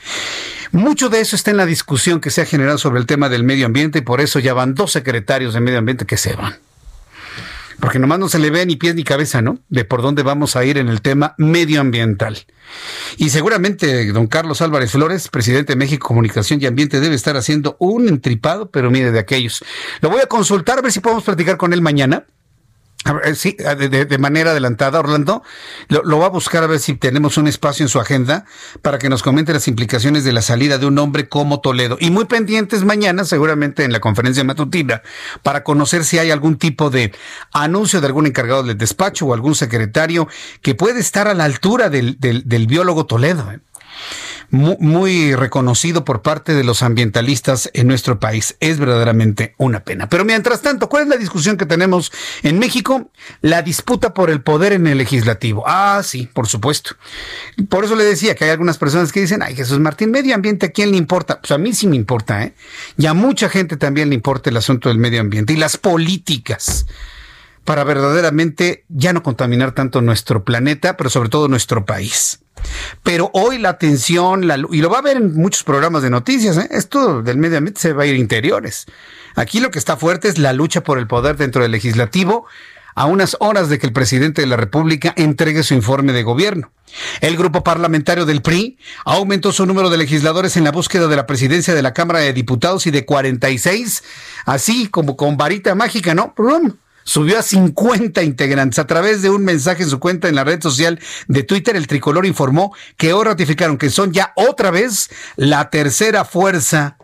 Mucho 0.71 1.09
de 1.09 1.19
eso 1.19 1.35
está 1.35 1.51
en 1.51 1.57
la 1.57 1.65
discusión 1.65 2.21
que 2.21 2.29
se 2.29 2.41
ha 2.41 2.45
generado 2.45 2.77
sobre 2.77 2.99
el 2.99 3.07
tema 3.07 3.27
del 3.27 3.43
medio 3.43 3.65
ambiente 3.65 3.99
y 3.99 4.01
por 4.01 4.21
eso 4.21 4.39
ya 4.39 4.53
van 4.53 4.75
dos 4.75 4.91
secretarios 4.91 5.55
de 5.55 5.61
medio 5.61 5.79
ambiente 5.79 6.05
que 6.05 6.17
se 6.17 6.35
van 6.35 6.59
porque 7.79 7.99
nomás 7.99 8.19
no 8.19 8.29
se 8.29 8.39
le 8.39 8.49
ve 8.49 8.65
ni 8.65 8.75
pies 8.75 8.95
ni 8.95 9.03
cabeza, 9.03 9.41
¿no? 9.41 9.59
De 9.69 9.85
por 9.85 10.01
dónde 10.01 10.23
vamos 10.23 10.55
a 10.55 10.65
ir 10.65 10.77
en 10.77 10.89
el 10.89 11.01
tema 11.01 11.35
medioambiental. 11.37 12.45
Y 13.17 13.29
seguramente 13.29 14.11
don 14.11 14.27
Carlos 14.27 14.61
Álvarez 14.61 14.91
Flores, 14.91 15.27
presidente 15.29 15.73
de 15.73 15.77
México 15.77 16.07
Comunicación 16.07 16.61
y 16.61 16.65
Ambiente, 16.65 16.99
debe 16.99 17.15
estar 17.15 17.37
haciendo 17.37 17.75
un 17.79 18.07
entripado, 18.07 18.69
pero 18.69 18.91
mire, 18.91 19.11
de 19.11 19.19
aquellos. 19.19 19.63
Lo 20.01 20.09
voy 20.09 20.21
a 20.21 20.27
consultar 20.27 20.79
a 20.79 20.81
ver 20.81 20.91
si 20.91 20.99
podemos 20.99 21.23
platicar 21.23 21.57
con 21.57 21.73
él 21.73 21.81
mañana 21.81 22.25
Sí, 23.33 23.55
de, 23.57 24.17
manera 24.17 24.51
adelantada, 24.51 24.99
Orlando. 24.99 25.41
Lo, 25.87 26.19
va 26.19 26.25
a 26.25 26.29
buscar 26.29 26.63
a 26.63 26.67
ver 26.67 26.79
si 26.79 26.95
tenemos 26.95 27.37
un 27.37 27.47
espacio 27.47 27.83
en 27.83 27.89
su 27.89 27.99
agenda 27.99 28.45
para 28.81 28.99
que 28.99 29.09
nos 29.09 29.23
comente 29.23 29.53
las 29.53 29.67
implicaciones 29.67 30.25
de 30.25 30.33
la 30.33 30.41
salida 30.41 30.77
de 30.77 30.85
un 30.85 30.99
hombre 30.99 31.29
como 31.29 31.61
Toledo. 31.61 31.97
Y 31.99 32.11
muy 32.11 32.25
pendientes 32.25 32.83
mañana, 32.83 33.23
seguramente 33.23 33.85
en 33.85 33.93
la 33.93 34.01
conferencia 34.01 34.43
matutina, 34.43 35.01
para 35.43 35.63
conocer 35.63 36.03
si 36.03 36.19
hay 36.19 36.29
algún 36.29 36.57
tipo 36.57 36.89
de 36.89 37.13
anuncio 37.53 38.01
de 38.01 38.07
algún 38.07 38.27
encargado 38.27 38.63
del 38.63 38.77
despacho 38.77 39.27
o 39.27 39.33
algún 39.33 39.55
secretario 39.55 40.27
que 40.61 40.75
puede 40.75 40.99
estar 40.99 41.27
a 41.27 41.33
la 41.33 41.45
altura 41.45 41.89
del, 41.89 42.17
del 42.19 42.67
biólogo 42.67 43.05
Toledo. 43.05 43.49
¿eh? 43.51 43.59
Muy, 44.51 45.35
reconocido 45.35 46.03
por 46.05 46.21
parte 46.21 46.53
de 46.53 46.63
los 46.63 46.81
ambientalistas 46.81 47.69
en 47.73 47.87
nuestro 47.87 48.19
país. 48.19 48.55
Es 48.59 48.79
verdaderamente 48.79 49.53
una 49.57 49.83
pena. 49.83 50.09
Pero 50.09 50.25
mientras 50.25 50.61
tanto, 50.61 50.89
¿cuál 50.89 51.03
es 51.03 51.09
la 51.09 51.17
discusión 51.17 51.57
que 51.57 51.65
tenemos 51.65 52.11
en 52.43 52.59
México? 52.59 53.11
La 53.41 53.61
disputa 53.61 54.13
por 54.13 54.29
el 54.29 54.41
poder 54.41 54.73
en 54.73 54.87
el 54.87 54.97
legislativo. 54.97 55.63
Ah, 55.67 56.01
sí, 56.03 56.29
por 56.33 56.47
supuesto. 56.47 56.95
Por 57.69 57.85
eso 57.85 57.95
le 57.95 58.03
decía 58.03 58.35
que 58.35 58.45
hay 58.45 58.51
algunas 58.51 58.77
personas 58.77 59.11
que 59.11 59.21
dicen, 59.21 59.43
ay 59.43 59.55
Jesús 59.55 59.79
Martín, 59.79 60.11
medio 60.11 60.33
ambiente, 60.35 60.67
¿a 60.67 60.71
quién 60.71 60.91
le 60.91 60.97
importa? 60.97 61.39
Pues 61.39 61.51
a 61.51 61.57
mí 61.57 61.73
sí 61.73 61.87
me 61.87 61.95
importa, 61.95 62.43
¿eh? 62.43 62.53
Y 62.97 63.05
a 63.05 63.13
mucha 63.13 63.49
gente 63.49 63.77
también 63.77 64.09
le 64.09 64.15
importa 64.15 64.49
el 64.49 64.57
asunto 64.57 64.89
del 64.89 64.97
medio 64.97 65.21
ambiente 65.21 65.53
y 65.53 65.57
las 65.57 65.77
políticas 65.77 66.85
para 67.65 67.83
verdaderamente 67.83 68.85
ya 68.89 69.13
no 69.13 69.21
contaminar 69.21 69.73
tanto 69.73 70.01
nuestro 70.01 70.43
planeta, 70.43 70.97
pero 70.97 71.11
sobre 71.11 71.29
todo 71.29 71.47
nuestro 71.47 71.85
país. 71.85 72.39
Pero 73.03 73.29
hoy 73.33 73.57
la 73.57 73.69
atención, 73.69 74.47
la, 74.47 74.57
y 74.71 74.81
lo 74.81 74.89
va 74.89 74.99
a 74.99 75.03
ver 75.03 75.17
en 75.17 75.35
muchos 75.35 75.63
programas 75.63 76.01
de 76.01 76.09
noticias, 76.09 76.57
¿eh? 76.57 76.67
esto 76.71 77.21
del 77.21 77.37
medio 77.37 77.57
ambiente 77.57 77.81
se 77.81 77.93
va 77.93 78.03
a 78.03 78.05
ir 78.05 78.15
interiores. 78.15 78.85
Aquí 79.35 79.59
lo 79.59 79.71
que 79.71 79.79
está 79.79 79.97
fuerte 79.97 80.27
es 80.27 80.37
la 80.37 80.53
lucha 80.53 80.83
por 80.83 80.99
el 80.99 81.07
poder 81.07 81.37
dentro 81.37 81.61
del 81.61 81.71
legislativo 81.71 82.45
a 82.95 83.05
unas 83.05 83.37
horas 83.39 83.69
de 83.69 83.79
que 83.79 83.87
el 83.87 83.93
presidente 83.93 84.41
de 84.41 84.47
la 84.47 84.57
República 84.57 85.13
entregue 85.15 85.63
su 85.63 85.73
informe 85.73 86.11
de 86.11 86.23
gobierno. 86.23 86.71
El 87.21 87.37
grupo 87.37 87.63
parlamentario 87.63 88.25
del 88.25 88.41
PRI 88.41 88.77
aumentó 89.05 89.53
su 89.53 89.65
número 89.65 89.89
de 89.89 89.97
legisladores 89.97 90.57
en 90.57 90.63
la 90.63 90.71
búsqueda 90.71 91.07
de 91.07 91.15
la 91.15 91.27
presidencia 91.27 91.73
de 91.73 91.81
la 91.81 91.93
Cámara 91.93 92.19
de 92.19 92.33
Diputados 92.33 92.87
y 92.87 92.91
de 92.91 93.05
46, 93.05 94.03
así 94.45 94.87
como 94.87 95.15
con 95.15 95.37
varita 95.37 95.75
mágica, 95.75 96.13
¿no? 96.13 96.33
Subió 97.03 97.39
a 97.39 97.41
50 97.41 98.23
integrantes. 98.23 98.79
A 98.79 98.87
través 98.87 99.21
de 99.21 99.29
un 99.29 99.43
mensaje 99.43 99.83
en 99.83 99.89
su 99.89 99.99
cuenta 99.99 100.27
en 100.27 100.35
la 100.35 100.43
red 100.43 100.61
social 100.61 100.99
de 101.27 101.43
Twitter, 101.43 101.75
el 101.75 101.87
tricolor 101.87 102.25
informó 102.25 102.73
que 102.97 103.13
hoy 103.13 103.25
ratificaron 103.25 103.77
que 103.77 103.89
son 103.89 104.11
ya 104.11 104.33
otra 104.35 104.71
vez 104.71 105.09
la 105.35 105.69
tercera 105.69 106.25
fuerza 106.25 106.97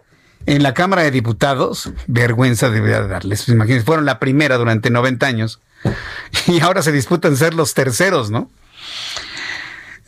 en 0.46 0.64
la 0.64 0.74
Cámara 0.74 1.04
de 1.04 1.12
Diputados. 1.12 1.92
Vergüenza 2.08 2.70
debería 2.70 3.02
darles. 3.02 3.48
Imagínense, 3.50 3.86
fueron 3.86 4.06
la 4.06 4.20
primera 4.20 4.58
durante 4.58 4.90
90 4.90 5.26
años 5.26 5.62
y 6.48 6.60
ahora 6.62 6.82
se 6.82 6.92
disputan 6.92 7.36
ser 7.38 7.54
los 7.54 7.74
terceros, 7.74 8.32
¿no? 8.32 8.50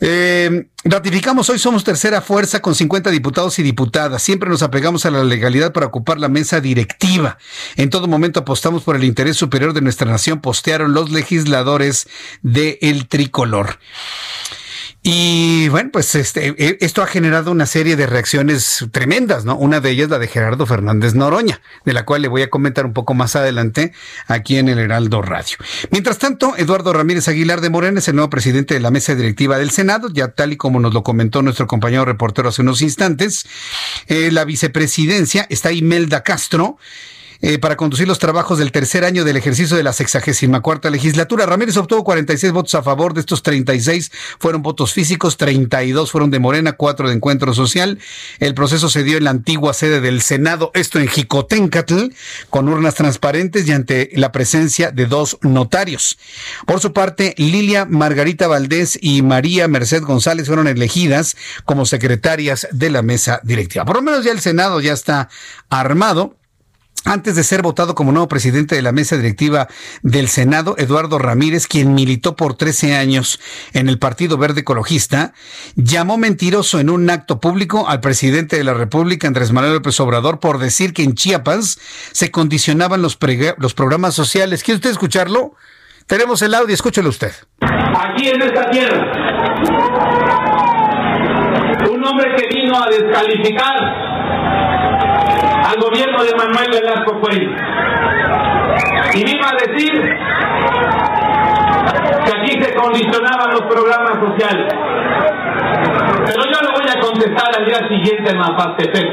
Eh, 0.00 0.68
ratificamos 0.84 1.50
hoy 1.50 1.58
somos 1.58 1.82
tercera 1.82 2.20
fuerza 2.20 2.60
con 2.60 2.74
50 2.74 3.10
diputados 3.10 3.58
y 3.58 3.62
diputadas. 3.62 4.22
Siempre 4.22 4.48
nos 4.48 4.62
apegamos 4.62 5.06
a 5.06 5.10
la 5.10 5.24
legalidad 5.24 5.72
para 5.72 5.86
ocupar 5.86 6.18
la 6.18 6.28
mesa 6.28 6.60
directiva. 6.60 7.38
En 7.76 7.90
todo 7.90 8.06
momento 8.06 8.40
apostamos 8.40 8.84
por 8.84 8.96
el 8.96 9.04
interés 9.04 9.36
superior 9.36 9.72
de 9.72 9.80
nuestra 9.80 10.10
nación, 10.10 10.40
postearon 10.40 10.94
los 10.94 11.10
legisladores 11.10 12.08
de 12.42 12.78
El 12.80 13.08
Tricolor. 13.08 13.78
Y 15.10 15.70
bueno, 15.70 15.88
pues 15.90 16.14
este, 16.16 16.54
e, 16.58 16.76
esto 16.82 17.02
ha 17.02 17.06
generado 17.06 17.50
una 17.50 17.64
serie 17.64 17.96
de 17.96 18.06
reacciones 18.06 18.84
tremendas, 18.92 19.46
¿no? 19.46 19.56
Una 19.56 19.80
de 19.80 19.88
ellas 19.88 20.10
la 20.10 20.18
de 20.18 20.28
Gerardo 20.28 20.66
Fernández 20.66 21.14
Noroña, 21.14 21.62
de 21.86 21.94
la 21.94 22.04
cual 22.04 22.20
le 22.20 22.28
voy 22.28 22.42
a 22.42 22.50
comentar 22.50 22.84
un 22.84 22.92
poco 22.92 23.14
más 23.14 23.34
adelante 23.34 23.94
aquí 24.26 24.58
en 24.58 24.68
el 24.68 24.78
Heraldo 24.78 25.22
Radio. 25.22 25.56
Mientras 25.90 26.18
tanto, 26.18 26.52
Eduardo 26.58 26.92
Ramírez 26.92 27.26
Aguilar 27.26 27.62
de 27.62 27.70
Morena 27.70 28.00
es 28.00 28.08
el 28.08 28.16
nuevo 28.16 28.28
presidente 28.28 28.74
de 28.74 28.80
la 28.80 28.90
mesa 28.90 29.14
directiva 29.14 29.56
del 29.56 29.70
Senado, 29.70 30.10
ya 30.12 30.28
tal 30.28 30.52
y 30.52 30.58
como 30.58 30.78
nos 30.78 30.92
lo 30.92 31.02
comentó 31.02 31.40
nuestro 31.40 31.66
compañero 31.66 32.04
reportero 32.04 32.50
hace 32.50 32.60
unos 32.60 32.82
instantes. 32.82 33.46
Eh, 34.08 34.30
la 34.30 34.44
vicepresidencia 34.44 35.46
está 35.48 35.72
Imelda 35.72 36.22
Castro. 36.22 36.76
Eh, 37.40 37.58
para 37.58 37.76
conducir 37.76 38.08
los 38.08 38.18
trabajos 38.18 38.58
del 38.58 38.72
tercer 38.72 39.04
año 39.04 39.24
del 39.24 39.36
ejercicio 39.36 39.76
de 39.76 39.84
la 39.84 39.92
sexagésima 39.92 40.60
cuarta 40.60 40.90
legislatura. 40.90 41.46
Ramírez 41.46 41.76
obtuvo 41.76 42.02
46 42.02 42.52
votos 42.52 42.74
a 42.74 42.82
favor, 42.82 43.14
de 43.14 43.20
estos 43.20 43.44
36 43.44 44.10
fueron 44.40 44.62
votos 44.62 44.92
físicos, 44.92 45.36
32 45.36 46.10
fueron 46.10 46.32
de 46.32 46.40
Morena, 46.40 46.72
4 46.72 47.08
de 47.08 47.14
Encuentro 47.14 47.54
Social. 47.54 48.00
El 48.40 48.54
proceso 48.54 48.88
se 48.88 49.04
dio 49.04 49.18
en 49.18 49.24
la 49.24 49.30
antigua 49.30 49.72
sede 49.72 50.00
del 50.00 50.20
Senado, 50.20 50.72
esto 50.74 50.98
en 50.98 51.06
Jicotencatl, 51.06 52.08
con 52.50 52.68
urnas 52.68 52.96
transparentes 52.96 53.68
y 53.68 53.72
ante 53.72 54.10
la 54.14 54.32
presencia 54.32 54.90
de 54.90 55.06
dos 55.06 55.38
notarios. 55.42 56.18
Por 56.66 56.80
su 56.80 56.92
parte, 56.92 57.34
Lilia 57.36 57.84
Margarita 57.84 58.48
Valdés 58.48 58.98
y 59.00 59.22
María 59.22 59.68
Merced 59.68 60.02
González 60.02 60.48
fueron 60.48 60.66
elegidas 60.66 61.36
como 61.64 61.86
secretarias 61.86 62.66
de 62.72 62.90
la 62.90 63.02
mesa 63.02 63.40
directiva. 63.44 63.84
Por 63.84 63.94
lo 63.94 64.02
menos 64.02 64.24
ya 64.24 64.32
el 64.32 64.40
Senado 64.40 64.80
ya 64.80 64.92
está 64.92 65.28
armado 65.70 66.37
antes 67.08 67.36
de 67.36 67.42
ser 67.42 67.62
votado 67.62 67.94
como 67.94 68.12
nuevo 68.12 68.28
presidente 68.28 68.74
de 68.74 68.82
la 68.82 68.92
mesa 68.92 69.16
directiva 69.16 69.66
del 70.02 70.28
Senado, 70.28 70.74
Eduardo 70.76 71.18
Ramírez, 71.18 71.66
quien 71.66 71.94
militó 71.94 72.36
por 72.36 72.54
13 72.54 72.96
años 72.96 73.40
en 73.72 73.88
el 73.88 73.98
Partido 73.98 74.36
Verde 74.36 74.60
Ecologista, 74.60 75.32
llamó 75.74 76.18
mentiroso 76.18 76.80
en 76.80 76.90
un 76.90 77.08
acto 77.08 77.40
público 77.40 77.88
al 77.88 78.00
presidente 78.00 78.56
de 78.56 78.64
la 78.64 78.74
República, 78.74 79.26
Andrés 79.26 79.52
Manuel 79.52 79.74
López 79.74 79.98
Obrador, 80.00 80.38
por 80.38 80.58
decir 80.58 80.92
que 80.92 81.02
en 81.02 81.14
Chiapas 81.14 81.80
se 82.12 82.30
condicionaban 82.30 83.00
los, 83.00 83.16
programas 83.16 84.14
sociales. 84.14 84.62
¿Quiere 84.62 84.76
usted 84.76 84.90
escucharlo? 84.90 85.54
Tenemos 86.06 86.42
el 86.42 86.54
audio, 86.54 86.74
escúchelo 86.74 87.08
usted. 87.08 87.32
Aquí 87.60 88.28
en 88.28 88.42
esta 88.42 88.70
tierra, 88.70 89.12
un 91.90 92.04
hombre 92.04 92.36
que 92.36 92.48
vino 92.54 92.82
a 92.82 92.88
descalificar 92.90 94.08
al 95.68 95.76
gobierno 95.80 96.24
de 96.24 96.34
Manuel 96.34 96.70
Velasco 96.70 97.20
Cuello. 97.20 97.50
Y 99.12 99.36
iba 99.36 99.48
a 99.48 99.54
decir 99.54 99.92
que 102.24 102.32
aquí 102.38 102.62
se 102.62 102.74
condicionaban 102.74 103.50
los 103.50 103.62
programas 103.62 104.14
sociales. 104.18 104.74
Pero 106.24 106.42
yo 106.44 106.60
le 106.62 106.70
voy 106.72 106.88
a 106.88 107.00
contestar 107.00 107.50
al 107.58 107.66
día 107.66 107.86
siguiente 107.88 108.30
en 108.30 108.38
Mapastepec. 108.38 109.08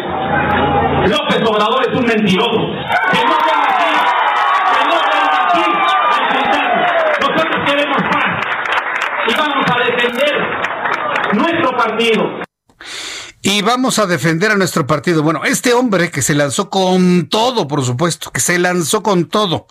López 1.07 1.43
Obrador 1.45 1.81
es 1.89 1.97
un 1.97 2.05
mentiroso. 2.05 2.71
Que 3.11 3.23
no 3.25 3.37
ven 3.45 3.61
aquí, 3.67 3.91
que 4.71 4.83
no 4.89 4.97
ven 5.11 5.27
aquí 5.41 5.61
a 5.61 6.17
insultarnos. 6.23 6.91
Nosotros 7.21 7.65
queremos 7.65 7.97
paz 8.11 8.29
y 9.27 9.35
vamos 9.37 9.65
a 9.71 9.79
defender 9.83 10.33
nuestro 11.33 11.77
partido. 11.77 12.44
Y 13.47 13.61
vamos 13.61 13.99
a 13.99 14.07
defender 14.07 14.49
a 14.49 14.55
nuestro 14.55 14.87
partido. 14.87 15.21
Bueno, 15.21 15.45
este 15.45 15.75
hombre 15.75 16.09
que 16.09 16.23
se 16.23 16.33
lanzó 16.33 16.71
con 16.71 17.29
todo, 17.29 17.67
por 17.67 17.85
supuesto, 17.85 18.31
que 18.31 18.39
se 18.39 18.57
lanzó 18.57 19.03
con 19.03 19.29
todo 19.29 19.67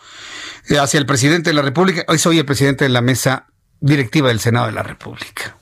eh, 0.68 0.78
hacia 0.78 0.98
el 0.98 1.06
presidente 1.06 1.50
de 1.50 1.54
la 1.54 1.62
República, 1.62 2.04
hoy 2.06 2.18
soy 2.18 2.38
el 2.38 2.44
presidente 2.44 2.84
de 2.84 2.90
la 2.90 3.00
mesa 3.00 3.48
directiva 3.80 4.28
del 4.28 4.38
Senado 4.38 4.66
de 4.66 4.72
la 4.72 4.84
República. 4.84 5.56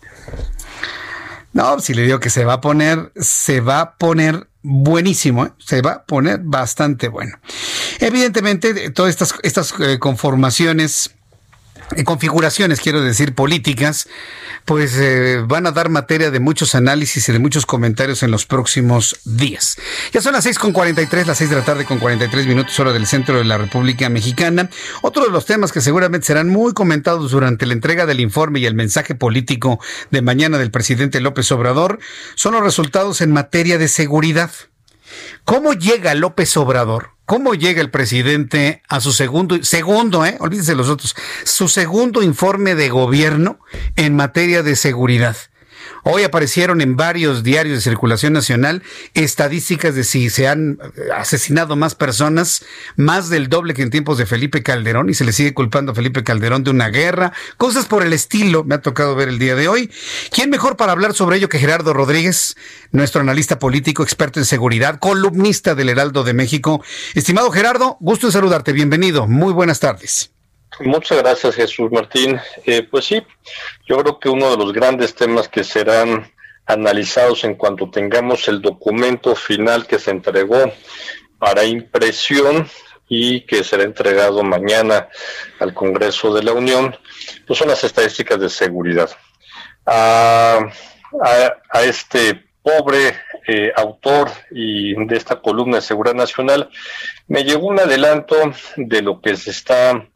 No, 1.54 1.80
si 1.80 1.94
le 1.94 2.02
digo 2.02 2.20
que 2.20 2.28
se 2.28 2.44
va 2.44 2.52
a 2.52 2.60
poner, 2.60 3.12
se 3.16 3.62
va 3.62 3.80
a 3.80 3.96
poner 3.96 4.46
buenísimo, 4.60 5.46
¿eh? 5.46 5.52
se 5.56 5.80
va 5.80 5.92
a 5.92 6.04
poner 6.04 6.40
bastante 6.42 7.08
bueno. 7.08 7.38
Evidentemente, 7.98 8.90
todas 8.90 9.08
estas, 9.08 9.36
estas 9.42 9.72
eh, 9.80 9.98
conformaciones 9.98 11.14
configuraciones, 12.04 12.80
quiero 12.80 13.02
decir, 13.02 13.34
políticas, 13.34 14.08
pues 14.64 14.96
eh, 14.96 15.42
van 15.46 15.66
a 15.66 15.72
dar 15.72 15.88
materia 15.88 16.30
de 16.30 16.40
muchos 16.40 16.74
análisis 16.74 17.28
y 17.28 17.32
de 17.32 17.38
muchos 17.38 17.66
comentarios 17.66 18.22
en 18.22 18.30
los 18.30 18.46
próximos 18.46 19.20
días. 19.24 19.76
Ya 20.12 20.20
son 20.20 20.32
las 20.32 20.46
6.43, 20.46 21.26
las 21.26 21.38
6 21.38 21.50
de 21.50 21.56
la 21.56 21.64
tarde 21.64 21.84
con 21.84 21.98
43 21.98 22.46
minutos 22.46 22.78
hora 22.80 22.92
del 22.92 23.06
centro 23.06 23.38
de 23.38 23.44
la 23.44 23.58
República 23.58 24.08
Mexicana. 24.08 24.70
Otro 25.02 25.24
de 25.24 25.30
los 25.30 25.46
temas 25.46 25.72
que 25.72 25.80
seguramente 25.80 26.26
serán 26.26 26.48
muy 26.48 26.72
comentados 26.72 27.30
durante 27.32 27.66
la 27.66 27.72
entrega 27.72 28.06
del 28.06 28.20
informe 28.20 28.60
y 28.60 28.66
el 28.66 28.74
mensaje 28.74 29.14
político 29.14 29.80
de 30.10 30.22
mañana 30.22 30.58
del 30.58 30.70
presidente 30.70 31.20
López 31.20 31.50
Obrador 31.52 31.98
son 32.34 32.54
los 32.54 32.62
resultados 32.62 33.20
en 33.20 33.32
materia 33.32 33.78
de 33.78 33.88
seguridad. 33.88 34.50
¿Cómo 35.44 35.72
llega 35.72 36.14
López 36.14 36.56
Obrador? 36.56 37.10
¿Cómo 37.32 37.54
llega 37.54 37.80
el 37.80 37.88
presidente 37.88 38.82
a 38.90 39.00
su 39.00 39.10
segundo, 39.10 39.56
segundo, 39.62 40.26
eh, 40.26 40.36
olvídense 40.38 40.74
los 40.74 40.90
otros, 40.90 41.16
su 41.44 41.66
segundo 41.66 42.22
informe 42.22 42.74
de 42.74 42.90
gobierno 42.90 43.58
en 43.96 44.14
materia 44.14 44.62
de 44.62 44.76
seguridad? 44.76 45.34
Hoy 46.04 46.24
aparecieron 46.24 46.80
en 46.80 46.96
varios 46.96 47.42
diarios 47.42 47.76
de 47.76 47.80
circulación 47.82 48.32
nacional 48.32 48.82
estadísticas 49.14 49.94
de 49.94 50.04
si 50.04 50.30
se 50.30 50.48
han 50.48 50.78
eh, 50.82 51.00
asesinado 51.16 51.76
más 51.76 51.94
personas, 51.94 52.64
más 52.96 53.28
del 53.28 53.48
doble 53.48 53.74
que 53.74 53.82
en 53.82 53.90
tiempos 53.90 54.18
de 54.18 54.26
Felipe 54.26 54.62
Calderón, 54.62 55.10
y 55.10 55.14
se 55.14 55.24
le 55.24 55.32
sigue 55.32 55.54
culpando 55.54 55.92
a 55.92 55.94
Felipe 55.94 56.24
Calderón 56.24 56.64
de 56.64 56.70
una 56.70 56.88
guerra, 56.88 57.32
cosas 57.56 57.86
por 57.86 58.02
el 58.02 58.12
estilo, 58.12 58.64
me 58.64 58.74
ha 58.74 58.80
tocado 58.80 59.14
ver 59.14 59.28
el 59.28 59.38
día 59.38 59.54
de 59.54 59.68
hoy. 59.68 59.90
¿Quién 60.30 60.50
mejor 60.50 60.76
para 60.76 60.92
hablar 60.92 61.14
sobre 61.14 61.36
ello 61.36 61.48
que 61.48 61.58
Gerardo 61.58 61.92
Rodríguez, 61.92 62.56
nuestro 62.90 63.20
analista 63.20 63.58
político, 63.58 64.02
experto 64.02 64.40
en 64.40 64.46
seguridad, 64.46 64.98
columnista 64.98 65.74
del 65.74 65.88
Heraldo 65.88 66.24
de 66.24 66.34
México? 66.34 66.82
Estimado 67.14 67.50
Gerardo, 67.50 67.96
gusto 68.00 68.26
en 68.26 68.32
saludarte, 68.32 68.72
bienvenido, 68.72 69.28
muy 69.28 69.52
buenas 69.52 69.80
tardes. 69.80 70.31
Muchas 70.80 71.18
gracias, 71.18 71.54
Jesús 71.54 71.90
Martín. 71.90 72.40
Eh, 72.64 72.82
pues 72.82 73.04
sí, 73.04 73.22
yo 73.86 73.98
creo 73.98 74.18
que 74.18 74.28
uno 74.28 74.50
de 74.50 74.56
los 74.56 74.72
grandes 74.72 75.14
temas 75.14 75.48
que 75.48 75.64
serán 75.64 76.32
analizados 76.66 77.44
en 77.44 77.54
cuanto 77.54 77.90
tengamos 77.90 78.48
el 78.48 78.62
documento 78.62 79.34
final 79.34 79.86
que 79.86 79.98
se 79.98 80.10
entregó 80.10 80.72
para 81.38 81.64
impresión 81.64 82.68
y 83.08 83.42
que 83.42 83.62
será 83.62 83.82
entregado 83.82 84.42
mañana 84.42 85.08
al 85.58 85.74
Congreso 85.74 86.32
de 86.32 86.42
la 86.42 86.52
Unión, 86.52 86.96
pues 87.46 87.58
son 87.58 87.68
las 87.68 87.84
estadísticas 87.84 88.40
de 88.40 88.48
seguridad. 88.48 89.10
A, 89.84 90.60
este 91.84 92.46
pobre 92.62 93.18
eh, 93.46 93.72
autor 93.76 94.30
y 94.50 94.94
de 95.04 95.16
esta 95.16 95.42
columna 95.42 95.76
de 95.76 95.82
Seguridad 95.82 96.14
Nacional, 96.14 96.70
me 97.26 97.44
llegó 97.44 97.66
un 97.66 97.80
adelanto 97.80 98.36
de 98.76 99.02
lo 99.02 99.20
que 99.20 99.36
se 99.36 99.50
está 99.50 100.06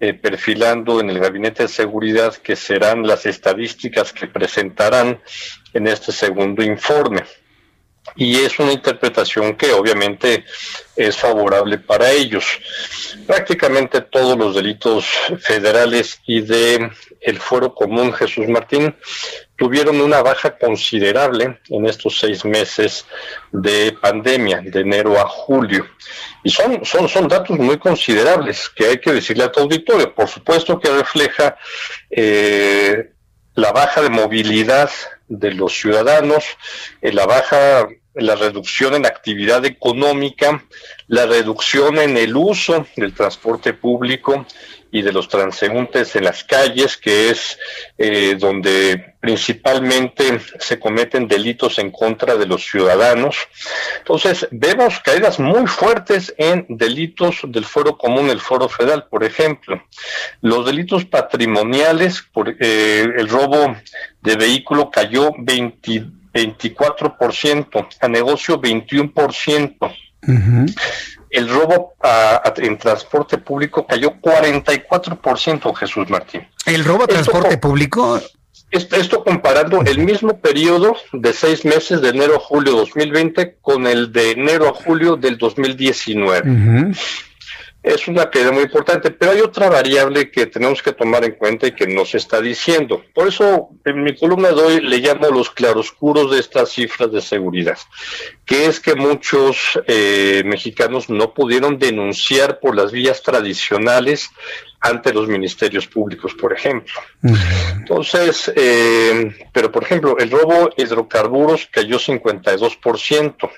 eh, 0.00 0.14
perfilando 0.14 1.00
en 1.00 1.10
el 1.10 1.18
Gabinete 1.18 1.64
de 1.64 1.68
Seguridad, 1.68 2.34
que 2.34 2.56
serán 2.56 3.06
las 3.06 3.26
estadísticas 3.26 4.12
que 4.12 4.26
presentarán 4.26 5.20
en 5.74 5.86
este 5.86 6.10
segundo 6.10 6.62
informe. 6.62 7.22
Y 8.16 8.36
es 8.36 8.58
una 8.58 8.72
interpretación 8.72 9.56
que 9.56 9.72
obviamente 9.72 10.44
es 10.96 11.16
favorable 11.16 11.78
para 11.78 12.10
ellos. 12.10 12.44
Prácticamente 13.26 14.00
todos 14.02 14.36
los 14.36 14.54
delitos 14.54 15.06
federales 15.40 16.20
y 16.26 16.40
de 16.40 16.90
el 17.20 17.38
fuero 17.38 17.74
común 17.74 18.12
Jesús 18.12 18.48
Martín 18.48 18.94
tuvieron 19.56 20.00
una 20.00 20.22
baja 20.22 20.56
considerable 20.56 21.58
en 21.68 21.86
estos 21.86 22.18
seis 22.18 22.44
meses 22.44 23.04
de 23.52 23.92
pandemia, 24.00 24.62
de 24.62 24.80
enero 24.80 25.20
a 25.20 25.26
julio. 25.26 25.86
Y 26.42 26.50
son, 26.50 26.84
son, 26.84 27.08
son 27.08 27.28
datos 27.28 27.58
muy 27.58 27.78
considerables 27.78 28.70
que 28.70 28.86
hay 28.86 28.98
que 28.98 29.12
decirle 29.12 29.44
a 29.44 29.52
tu 29.52 29.60
auditorio. 29.60 30.14
Por 30.14 30.28
supuesto 30.28 30.80
que 30.80 30.90
refleja 30.90 31.56
eh, 32.10 33.12
la 33.54 33.72
baja 33.72 34.00
de 34.00 34.08
movilidad 34.08 34.90
de 35.28 35.52
los 35.52 35.74
ciudadanos, 35.78 36.44
eh, 37.02 37.12
la 37.12 37.26
baja 37.26 37.86
la 38.14 38.34
reducción 38.34 38.94
en 38.94 39.06
actividad 39.06 39.64
económica, 39.64 40.64
la 41.06 41.26
reducción 41.26 41.98
en 41.98 42.16
el 42.16 42.36
uso 42.36 42.86
del 42.96 43.14
transporte 43.14 43.72
público 43.72 44.46
y 44.92 45.02
de 45.02 45.12
los 45.12 45.28
transeúntes 45.28 46.16
en 46.16 46.24
las 46.24 46.42
calles, 46.42 46.96
que 46.96 47.30
es 47.30 47.58
eh, 47.96 48.36
donde 48.38 49.14
principalmente 49.20 50.40
se 50.58 50.80
cometen 50.80 51.28
delitos 51.28 51.78
en 51.78 51.92
contra 51.92 52.36
de 52.36 52.46
los 52.46 52.64
ciudadanos. 52.64 53.36
Entonces, 53.98 54.48
vemos 54.50 54.98
caídas 55.00 55.38
muy 55.38 55.66
fuertes 55.68 56.34
en 56.38 56.66
delitos 56.68 57.40
del 57.46 57.64
foro 57.64 57.96
común, 57.96 58.30
el 58.30 58.40
foro 58.40 58.68
federal, 58.68 59.06
por 59.08 59.22
ejemplo. 59.22 59.80
Los 60.40 60.66
delitos 60.66 61.04
patrimoniales, 61.04 62.22
por, 62.32 62.56
eh, 62.58 63.02
el 63.16 63.28
robo 63.28 63.76
de 64.22 64.36
vehículo 64.36 64.90
cayó 64.90 65.32
24%, 66.32 67.88
a 68.00 68.08
negocio 68.08 68.60
21% 68.60 69.92
el 71.30 71.48
robo 71.48 71.94
en 72.56 72.78
transporte 72.78 73.38
público 73.38 73.86
cayó 73.86 74.14
44%, 74.20 75.74
Jesús 75.74 76.10
Martín. 76.10 76.46
¿El 76.66 76.84
robo 76.84 77.04
a 77.04 77.06
transporte 77.06 77.56
público? 77.58 78.20
Esto, 78.70 79.24
comparando 79.24 79.80
el 79.82 79.98
mismo 79.98 80.38
periodo 80.38 80.96
de 81.12 81.32
seis 81.32 81.64
meses 81.64 82.00
de 82.00 82.10
enero 82.10 82.36
a 82.36 82.38
julio 82.38 82.72
2020 82.72 83.56
con 83.60 83.86
el 83.86 84.12
de 84.12 84.32
enero 84.32 84.68
a 84.68 84.72
julio 84.72 85.16
del 85.16 85.38
2019 85.38 86.92
es 87.82 88.08
una 88.08 88.30
caída 88.30 88.52
muy 88.52 88.64
importante, 88.64 89.10
pero 89.10 89.32
hay 89.32 89.40
otra 89.40 89.70
variable 89.70 90.30
que 90.30 90.46
tenemos 90.46 90.82
que 90.82 90.92
tomar 90.92 91.24
en 91.24 91.32
cuenta 91.32 91.66
y 91.66 91.72
que 91.72 91.86
nos 91.86 92.14
está 92.14 92.40
diciendo. 92.40 93.02
Por 93.14 93.28
eso 93.28 93.70
en 93.84 94.02
mi 94.02 94.14
columna 94.14 94.48
de 94.50 94.62
hoy 94.62 94.80
le 94.80 94.98
llamo 94.98 95.28
los 95.30 95.50
claroscuros 95.50 96.30
de 96.30 96.40
estas 96.40 96.70
cifras 96.70 97.10
de 97.10 97.22
seguridad, 97.22 97.78
que 98.44 98.66
es 98.66 98.80
que 98.80 98.94
muchos 98.94 99.80
eh, 99.86 100.42
mexicanos 100.44 101.08
no 101.08 101.32
pudieron 101.32 101.78
denunciar 101.78 102.60
por 102.60 102.76
las 102.76 102.92
vías 102.92 103.22
tradicionales 103.22 104.30
ante 104.80 105.12
los 105.12 105.28
ministerios 105.28 105.86
públicos, 105.86 106.34
por 106.34 106.52
ejemplo. 106.52 106.94
Entonces, 107.74 108.50
eh, 108.56 109.46
pero 109.52 109.70
por 109.70 109.82
ejemplo, 109.82 110.16
el 110.18 110.30
robo 110.30 110.70
de 110.74 110.82
hidrocarburos 110.82 111.68
cayó 111.70 111.98
52%. 111.98 113.50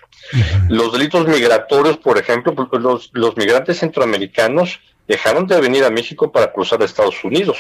Los 0.69 0.93
delitos 0.93 1.27
migratorios, 1.27 1.99
por 1.99 2.19
ejemplo, 2.19 2.55
los, 2.73 3.11
los 3.13 3.37
migrantes 3.37 3.79
centroamericanos 3.79 4.81
dejaron 5.07 5.47
de 5.47 5.61
venir 5.61 5.85
a 5.85 5.91
México 5.91 6.31
para 6.33 6.53
cruzar 6.53 6.83
a 6.83 6.85
Estados 6.85 7.23
Unidos. 7.23 7.59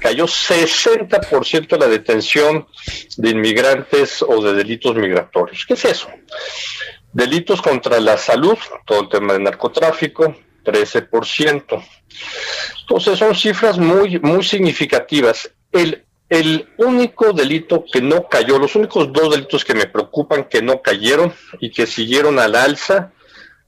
Cayó 0.00 0.26
60% 0.26 1.78
la 1.78 1.86
detención 1.86 2.66
de 3.16 3.30
inmigrantes 3.30 4.22
o 4.22 4.42
de 4.42 4.54
delitos 4.54 4.96
migratorios. 4.96 5.64
¿Qué 5.66 5.74
es 5.74 5.84
eso? 5.84 6.08
Delitos 7.12 7.62
contra 7.62 8.00
la 8.00 8.16
salud, 8.16 8.58
todo 8.84 9.02
el 9.02 9.08
tema 9.08 9.34
de 9.34 9.40
narcotráfico, 9.40 10.34
13%. 10.64 11.84
Entonces 12.80 13.18
son 13.18 13.34
cifras 13.34 13.78
muy, 13.78 14.18
muy 14.20 14.42
significativas. 14.42 15.50
El, 15.70 16.04
el 16.28 16.68
único 16.78 17.32
delito 17.32 17.84
que 17.90 18.00
no 18.00 18.28
cayó, 18.28 18.58
los 18.58 18.74
únicos 18.74 19.12
dos 19.12 19.30
delitos 19.30 19.64
que 19.64 19.74
me 19.74 19.86
preocupan 19.86 20.44
que 20.44 20.62
no 20.62 20.82
cayeron 20.82 21.32
y 21.60 21.70
que 21.70 21.86
siguieron 21.86 22.38
al 22.38 22.54
alza, 22.54 23.12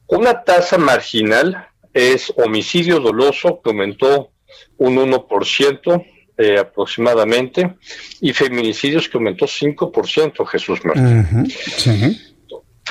una 0.09 0.43
tasa 0.43 0.79
marginal 0.79 1.69
es 1.93 2.33
homicidio 2.37 3.01
doloso, 3.01 3.61
que 3.63 3.71
aumentó 3.71 4.31
un 4.77 4.97
1% 4.97 6.07
eh, 6.39 6.59
aproximadamente, 6.59 7.77
y 8.21 8.33
feminicidios 8.33 9.09
que 9.09 9.17
aumentó 9.17 9.47
5%, 9.47 10.47
Jesús 10.47 10.85
Martín. 10.85 11.49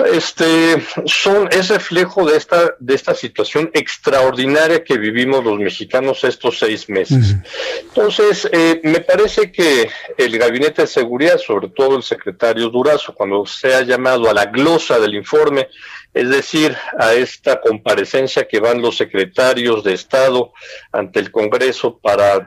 Este 0.04 0.86
son 1.06 1.48
es 1.52 1.70
reflejo 1.70 2.26
de 2.26 2.38
esta 2.38 2.76
de 2.80 2.96
esta 2.96 3.16
situación 3.16 3.72
extraordinaria 3.74 4.84
que 4.84 4.98
vivimos 4.98 5.43
los 5.43 5.60
mexicanos 5.60 6.24
estos 6.24 6.60
seis 6.60 6.89
meses. 6.89 7.36
Entonces, 7.82 8.48
eh, 8.52 8.82
me 8.84 9.00
parece 9.00 9.52
que 9.52 9.89
el 10.18 10.38
gabinete 10.38 10.82
de 10.82 10.88
seguridad, 10.88 11.38
sobre 11.38 11.70
todo 11.70 11.96
el 11.96 12.04
secretario 12.04 12.70
Durazo, 12.70 13.14
cuando 13.16 13.46
se 13.46 13.74
ha 13.74 13.82
llamado 13.82 14.30
a 14.30 14.34
la 14.34 14.46
glosa 14.46 15.00
del 15.00 15.16
informe, 15.16 15.70
es 16.14 16.30
decir, 16.30 16.76
a 17.00 17.14
esta 17.14 17.62
comparecencia 17.62 18.48
que 18.48 18.60
van 18.60 18.82
los 18.82 18.98
secretarios 18.98 19.84
de 19.84 19.93
Estado 19.93 20.52
ante 20.91 21.20
el 21.20 21.32
Congreso 21.32 21.98
para 21.98 22.46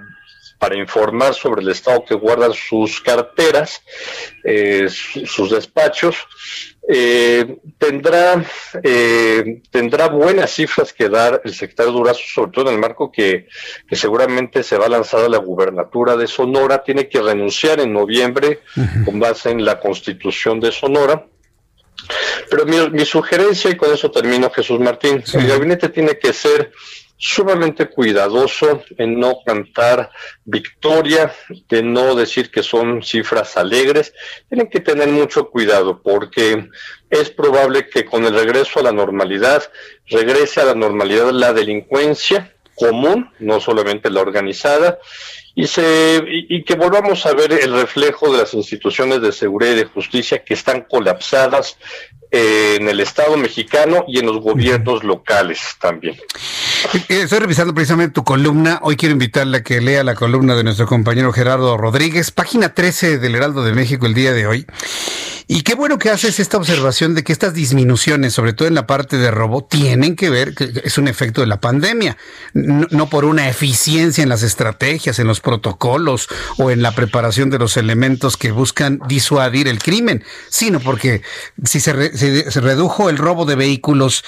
para 0.59 0.77
informar 0.77 1.35
sobre 1.35 1.63
el 1.63 1.69
estado 1.69 2.05
que 2.05 2.15
guardan 2.15 2.53
sus 2.53 3.01
carteras, 3.01 3.81
eh, 4.45 4.89
sus 4.89 5.51
despachos, 5.51 6.17
eh, 6.91 7.59
tendrá, 7.77 8.43
eh, 8.83 9.61
tendrá 9.71 10.09
buenas 10.09 10.51
cifras 10.51 10.95
que 10.95 11.11
dar 11.11 11.43
el 11.45 11.55
secretario 11.55 11.93
Durazo, 11.93 12.23
sobre 12.27 12.51
todo 12.51 12.69
en 12.69 12.77
el 12.77 12.81
marco 12.81 13.13
que, 13.13 13.47
seguramente 13.93 14.63
se 14.63 14.79
va 14.79 14.87
a 14.87 14.89
lanzar 14.89 15.21
a 15.21 15.29
la 15.29 15.37
gubernatura 15.37 16.17
de 16.17 16.27
Sonora, 16.27 16.83
tiene 16.83 17.07
que 17.07 17.21
renunciar 17.21 17.79
en 17.81 17.93
noviembre 17.93 18.61
con 19.05 19.21
base 19.21 19.51
en 19.51 19.67
la 19.67 19.79
constitución 19.79 20.61
de 20.61 20.73
Sonora. 20.73 21.27
Pero 22.49 22.65
mi, 22.65 23.05
sugerencia, 23.05 23.71
y 23.71 23.77
con 23.77 23.93
eso 23.93 24.11
termino 24.11 24.49
Jesús 24.49 24.81
Martín, 24.81 25.23
el 25.35 25.47
gabinete 25.47 25.91
tiene 25.91 26.19
que 26.19 26.33
ser 26.33 26.73
sumamente 27.19 27.91
cuidadoso 27.91 28.85
en 28.97 29.19
no 29.19 29.41
cantar 29.45 30.11
victoria, 30.45 31.35
de 31.69 31.83
no 31.83 32.15
decir 32.15 32.51
que 32.51 32.63
son 32.63 33.03
cifras 33.03 33.57
alegres. 33.57 34.15
Tienen 34.49 34.71
que 34.71 34.81
tener 34.81 35.09
mucho 35.09 35.51
cuidado 35.51 36.01
porque 36.01 36.69
es 37.11 37.31
probable 37.31 37.89
que 37.89 38.05
con 38.05 38.25
el 38.25 38.35
regreso 38.35 38.79
a 38.79 38.85
la 38.85 38.93
normalidad 38.93 39.65
regrese 40.07 40.61
a 40.61 40.67
la 40.67 40.75
normalidad 40.75 41.31
la 41.33 41.53
delincuencia 41.53 42.55
común, 42.77 43.29
no 43.41 43.61
solamente 43.61 44.09
la 44.09 44.21
organizada, 44.21 44.99
y, 45.55 45.67
se, 45.67 46.23
y, 46.25 46.63
que 46.63 46.77
volvamos 46.77 47.27
a 47.27 47.35
ver 47.35 47.53
el 47.53 47.75
reflejo 47.75 48.31
de 48.31 48.39
las 48.39 48.55
instituciones 48.55 49.21
de 49.21 49.33
seguridad 49.33 49.73
y 49.73 49.79
de 49.79 49.85
justicia 49.87 50.45
que 50.45 50.55
están 50.55 50.83
colapsadas 50.83 51.77
en 52.31 52.89
el 52.89 53.01
Estado 53.01 53.37
mexicano 53.37 54.05
y 54.07 54.19
en 54.19 54.27
los 54.27 54.41
gobiernos 54.41 55.05
locales 55.05 55.61
también. 55.81 56.17
Eh, 57.09 57.23
estoy 57.23 57.39
revisando 57.39 57.75
precisamente 57.75 58.15
tu 58.15 58.25
columna. 58.25 58.81
Hoy 58.83 58.97
quiero 58.97 59.13
invitarle 59.13 59.59
a 59.59 59.63
que 59.63 59.81
lea 59.81 60.05
la 60.05 60.15
columna 60.15 60.55
de 60.55 60.65
nuestro 60.65 60.87
compañero 60.87 61.33
Gerardo 61.33 61.77
Rodríguez, 61.77 62.31
página 62.31 62.75
13 62.75 63.19
del 63.19 63.35
Heraldo 63.35 63.65
de 63.65 63.73
México 63.73 64.07
el 64.07 64.15
día 64.15 64.33
de 64.33 64.47
hoy. 64.47 64.67
Y 65.51 65.63
qué 65.63 65.75
bueno 65.75 65.99
que 65.99 66.11
haces 66.11 66.41
esta 66.41 66.59
observación 66.59 67.15
de 67.15 67.25
que 67.25 67.33
estas 67.33 67.55
disminuciones, 67.55 68.35
sobre 68.35 68.53
todo 68.53 68.69
en 68.69 68.75
la 68.75 68.87
parte 68.87 69.17
de 69.17 69.31
robo, 69.31 69.65
tienen 69.65 70.15
que 70.15 70.29
ver, 70.29 70.55
que 70.55 70.71
es 70.85 70.99
un 70.99 71.09
efecto 71.09 71.41
de 71.41 71.47
la 71.47 71.59
pandemia, 71.59 72.19
no, 72.53 73.09
por 73.09 73.25
una 73.25 73.49
eficiencia 73.49 74.23
en 74.23 74.29
las 74.29 74.43
estrategias, 74.43 75.19
en 75.19 75.27
los 75.27 75.41
protocolos 75.41 76.29
o 76.59 76.71
en 76.71 76.83
la 76.83 76.93
preparación 76.93 77.49
de 77.49 77.59
los 77.59 77.79
elementos 77.79 78.37
que 78.37 78.53
buscan 78.53 79.01
disuadir 79.09 79.69
el 79.69 79.79
crimen, 79.79 80.23
sino 80.51 80.81
porque 80.81 81.23
si 81.65 81.81
se, 81.81 81.95
redujo 81.95 83.09
el 83.09 83.17
robo 83.17 83.47
de 83.47 83.57
vehículos 83.57 84.25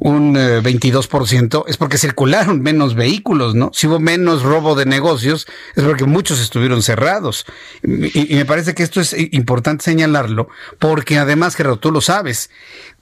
un 0.00 0.34
22%, 0.34 1.60
eh, 1.60 1.64
es 1.68 1.76
porque 1.76 1.98
circularon 1.98 2.62
menos 2.62 2.96
vehículos, 2.96 3.54
¿no? 3.54 3.70
Si 3.72 3.86
hubo 3.86 4.00
menos 4.00 4.42
robo 4.42 4.74
de 4.74 4.86
negocios, 4.86 5.46
es 5.76 5.84
porque 5.84 6.04
muchos 6.04 6.40
estuvieron 6.40 6.82
cerrados. 6.82 7.46
y 7.84 8.34
me 8.34 8.44
parece 8.44 8.74
que 8.74 8.82
esto 8.82 9.00
es 9.00 9.14
importante 9.30 9.84
señalarlo 9.84 10.48
porque 10.78 11.18
además, 11.18 11.56
Gerardo, 11.56 11.78
tú 11.78 11.90
lo 11.90 12.00
sabes, 12.00 12.50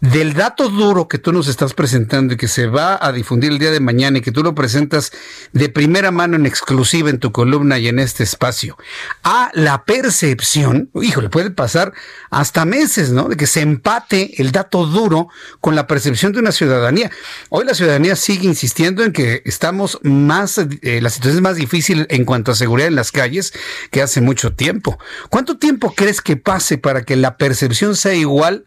del 0.02 0.34
dato 0.34 0.68
duro 0.68 1.06
que 1.06 1.18
tú 1.18 1.32
nos 1.32 1.46
estás 1.46 1.74
presentando 1.74 2.34
y 2.34 2.36
que 2.36 2.48
se 2.48 2.66
va 2.66 2.98
a 3.00 3.12
difundir 3.12 3.52
el 3.52 3.60
día 3.60 3.70
de 3.70 3.78
mañana 3.78 4.18
y 4.18 4.20
que 4.20 4.32
tú 4.32 4.42
lo 4.42 4.52
presentas 4.52 5.12
de 5.52 5.68
primera 5.68 6.10
mano 6.10 6.34
en 6.34 6.44
exclusiva 6.44 7.08
en 7.08 7.20
tu 7.20 7.30
columna 7.30 7.78
y 7.78 7.86
en 7.86 8.00
este 8.00 8.24
espacio, 8.24 8.76
a 9.22 9.52
la 9.54 9.84
percepción, 9.84 10.90
híjole, 11.00 11.28
puede 11.28 11.52
pasar 11.52 11.92
hasta 12.30 12.64
meses, 12.64 13.10
¿no? 13.10 13.28
De 13.28 13.36
que 13.36 13.46
se 13.46 13.60
empate 13.60 14.42
el 14.42 14.50
dato 14.50 14.86
duro 14.86 15.28
con 15.60 15.76
la 15.76 15.86
percepción 15.86 16.32
de 16.32 16.40
una 16.40 16.50
ciudadanía. 16.50 17.12
Hoy 17.48 17.64
la 17.64 17.74
ciudadanía 17.74 18.16
sigue 18.16 18.48
insistiendo 18.48 19.04
en 19.04 19.12
que 19.12 19.42
estamos 19.44 20.00
más, 20.02 20.58
eh, 20.58 21.00
la 21.00 21.10
situación 21.10 21.36
es 21.36 21.42
más 21.42 21.54
difícil 21.54 22.08
en 22.10 22.24
cuanto 22.24 22.50
a 22.50 22.56
seguridad 22.56 22.88
en 22.88 22.96
las 22.96 23.12
calles 23.12 23.52
que 23.92 24.02
hace 24.02 24.20
mucho 24.20 24.52
tiempo. 24.52 24.98
¿Cuánto 25.30 25.58
tiempo 25.58 25.94
crees 25.94 26.20
que 26.20 26.36
pase 26.36 26.76
para 26.76 27.04
que 27.04 27.14
la 27.14 27.36
percepción 27.36 27.94
sea 27.94 28.14
igual 28.14 28.64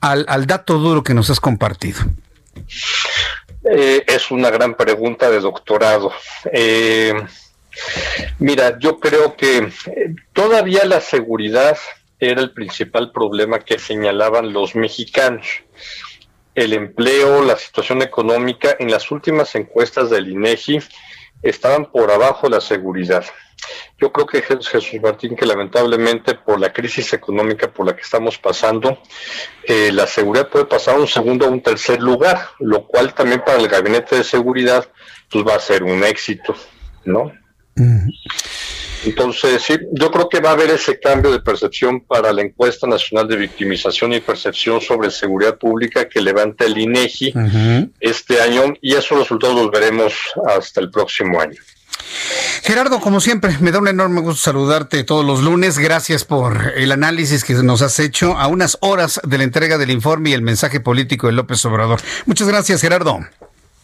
al, 0.00 0.46
dato 0.46 0.78
duro 0.78 1.02
que 1.02 1.14
nos 1.14 1.30
has 1.30 1.40
compartido? 1.40 2.00
Eh, 3.70 4.04
es 4.06 4.30
una 4.30 4.50
gran 4.50 4.74
pregunta 4.74 5.30
de 5.30 5.40
doctorado. 5.40 6.12
Eh, 6.52 7.14
mira, 8.38 8.78
yo 8.78 8.98
creo 8.98 9.36
que 9.36 9.58
eh, 9.58 10.14
todavía 10.32 10.84
la 10.84 11.00
seguridad 11.00 11.76
era 12.18 12.40
el 12.40 12.52
principal 12.52 13.12
problema 13.12 13.58
que 13.58 13.78
señalaban 13.78 14.52
los 14.52 14.74
mexicanos. 14.74 15.46
El 16.54 16.72
empleo, 16.72 17.42
la 17.42 17.56
situación 17.56 18.00
económica, 18.02 18.76
en 18.78 18.90
las 18.90 19.10
últimas 19.10 19.54
encuestas 19.54 20.08
del 20.08 20.28
INEGI 20.28 20.80
estaban 21.42 21.90
por 21.90 22.10
abajo 22.10 22.48
de 22.48 22.56
la 22.56 22.60
seguridad. 22.60 23.24
Yo 23.98 24.12
creo 24.12 24.26
que 24.26 24.42
Jesús 24.42 25.00
Martín, 25.02 25.34
que 25.36 25.46
lamentablemente 25.46 26.34
por 26.34 26.60
la 26.60 26.72
crisis 26.72 27.12
económica 27.12 27.72
por 27.72 27.86
la 27.86 27.96
que 27.96 28.02
estamos 28.02 28.38
pasando, 28.38 28.98
eh, 29.64 29.90
la 29.92 30.06
seguridad 30.06 30.48
puede 30.48 30.66
pasar 30.66 30.96
a 30.96 31.00
un 31.00 31.06
segundo 31.06 31.46
o 31.46 31.50
un 31.50 31.62
tercer 31.62 32.00
lugar, 32.00 32.50
lo 32.58 32.86
cual 32.86 33.14
también 33.14 33.42
para 33.44 33.58
el 33.58 33.68
gabinete 33.68 34.16
de 34.16 34.24
seguridad 34.24 34.86
pues 35.30 35.44
va 35.46 35.54
a 35.54 35.60
ser 35.60 35.82
un 35.82 36.04
éxito, 36.04 36.54
¿no? 37.04 37.32
Entonces, 39.04 39.62
sí, 39.62 39.76
yo 39.92 40.10
creo 40.10 40.28
que 40.28 40.40
va 40.40 40.50
a 40.50 40.52
haber 40.52 40.70
ese 40.70 40.98
cambio 40.98 41.30
de 41.30 41.40
percepción 41.40 42.00
para 42.00 42.32
la 42.32 42.42
encuesta 42.42 42.86
nacional 42.86 43.28
de 43.28 43.36
victimización 43.36 44.12
y 44.12 44.20
percepción 44.20 44.80
sobre 44.80 45.10
seguridad 45.10 45.58
pública 45.58 46.08
que 46.08 46.20
levanta 46.20 46.64
el 46.64 46.76
INEGI 46.76 47.32
este 48.00 48.40
año 48.40 48.74
y 48.80 48.94
esos 48.94 49.18
resultados 49.18 49.54
los 49.54 49.70
veremos 49.70 50.14
hasta 50.46 50.80
el 50.80 50.90
próximo 50.90 51.40
año. 51.40 51.60
Gerardo, 52.62 53.00
como 53.00 53.20
siempre, 53.20 53.56
me 53.60 53.70
da 53.70 53.78
un 53.78 53.88
enorme 53.88 54.20
gusto 54.20 54.42
saludarte 54.42 55.04
todos 55.04 55.24
los 55.24 55.42
lunes. 55.42 55.78
Gracias 55.78 56.24
por 56.24 56.72
el 56.76 56.92
análisis 56.92 57.44
que 57.44 57.54
nos 57.54 57.82
has 57.82 57.98
hecho 57.98 58.36
a 58.36 58.46
unas 58.46 58.78
horas 58.80 59.20
de 59.24 59.38
la 59.38 59.44
entrega 59.44 59.78
del 59.78 59.90
informe 59.90 60.30
y 60.30 60.32
el 60.32 60.42
mensaje 60.42 60.80
político 60.80 61.26
de 61.26 61.34
López 61.34 61.64
Obrador. 61.64 62.00
Muchas 62.26 62.48
gracias, 62.48 62.80
Gerardo. 62.80 63.20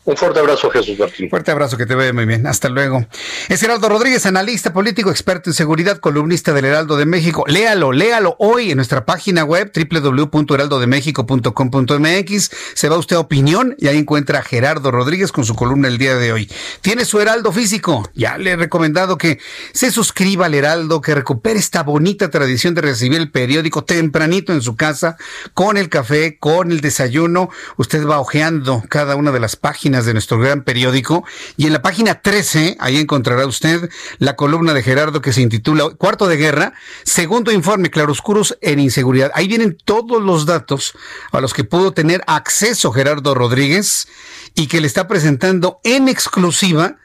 Un 0.04 0.16
fuerte 0.16 0.40
abrazo, 0.40 0.68
Jesús 0.68 0.98
Martín. 0.98 1.30
Fuerte 1.30 1.52
abrazo, 1.52 1.76
que 1.76 1.86
te 1.86 1.94
vea 1.94 2.12
muy 2.12 2.26
bien. 2.26 2.44
Hasta 2.48 2.68
luego. 2.68 3.06
Es 3.48 3.60
Gerardo 3.60 3.88
Rodríguez, 3.88 4.26
analista 4.26 4.72
político, 4.72 5.12
experto 5.12 5.50
en 5.50 5.54
seguridad, 5.54 5.98
columnista 5.98 6.52
del 6.52 6.64
Heraldo 6.64 6.96
de 6.96 7.06
México. 7.06 7.44
Léalo, 7.46 7.92
léalo 7.92 8.34
hoy 8.40 8.72
en 8.72 8.78
nuestra 8.78 9.04
página 9.04 9.44
web 9.44 9.70
www.heraldodemexico.com.mx. 9.72 12.50
Se 12.74 12.88
va 12.88 12.98
usted 12.98 13.14
a 13.14 13.20
opinión 13.20 13.76
y 13.78 13.86
ahí 13.86 13.96
encuentra 13.96 14.40
a 14.40 14.42
Gerardo 14.42 14.90
Rodríguez 14.90 15.30
con 15.30 15.44
su 15.44 15.54
columna 15.54 15.86
el 15.86 15.98
día 15.98 16.16
de 16.16 16.32
hoy. 16.32 16.50
Tiene 16.80 17.04
su 17.04 17.20
Heraldo 17.20 17.52
físico. 17.52 18.10
Ya 18.12 18.38
le 18.38 18.50
he 18.50 18.56
recomendado 18.56 19.18
que 19.18 19.38
se 19.72 19.92
suscriba 19.92 20.46
al 20.46 20.54
Heraldo, 20.54 21.00
que 21.00 21.14
recupere 21.14 21.60
esta 21.60 21.84
bonita 21.84 22.28
tradición 22.28 22.74
de 22.74 22.80
recibir 22.80 23.20
el 23.20 23.30
periódico 23.30 23.84
tempranito 23.84 24.52
en 24.52 24.62
su 24.62 24.74
casa, 24.74 25.16
con 25.54 25.76
el 25.76 25.88
café, 25.88 26.38
con 26.40 26.72
el 26.72 26.80
desayuno. 26.80 27.50
Usted 27.76 28.04
va 28.04 28.18
ojeando 28.18 28.82
cada 28.88 29.14
una 29.14 29.30
de 29.30 29.38
las 29.38 29.54
páginas 29.54 29.91
de 30.00 30.14
nuestro 30.14 30.38
gran 30.38 30.62
periódico 30.62 31.24
y 31.58 31.66
en 31.66 31.74
la 31.74 31.82
página 31.82 32.22
13, 32.22 32.78
ahí 32.80 32.96
encontrará 32.96 33.46
usted 33.46 33.90
la 34.18 34.36
columna 34.36 34.72
de 34.72 34.82
Gerardo 34.82 35.20
que 35.20 35.34
se 35.34 35.42
intitula 35.42 35.90
Cuarto 35.98 36.26
de 36.26 36.38
Guerra, 36.38 36.72
segundo 37.04 37.52
informe 37.52 37.90
claroscuros 37.90 38.56
en 38.62 38.80
inseguridad. 38.80 39.30
Ahí 39.34 39.48
vienen 39.48 39.76
todos 39.84 40.22
los 40.22 40.46
datos 40.46 40.94
a 41.30 41.40
los 41.40 41.52
que 41.52 41.64
pudo 41.64 41.92
tener 41.92 42.22
acceso 42.26 42.90
Gerardo 42.92 43.34
Rodríguez 43.34 44.08
y 44.54 44.66
que 44.66 44.80
le 44.80 44.86
está 44.86 45.06
presentando 45.06 45.80
en 45.84 46.08
exclusiva 46.08 46.96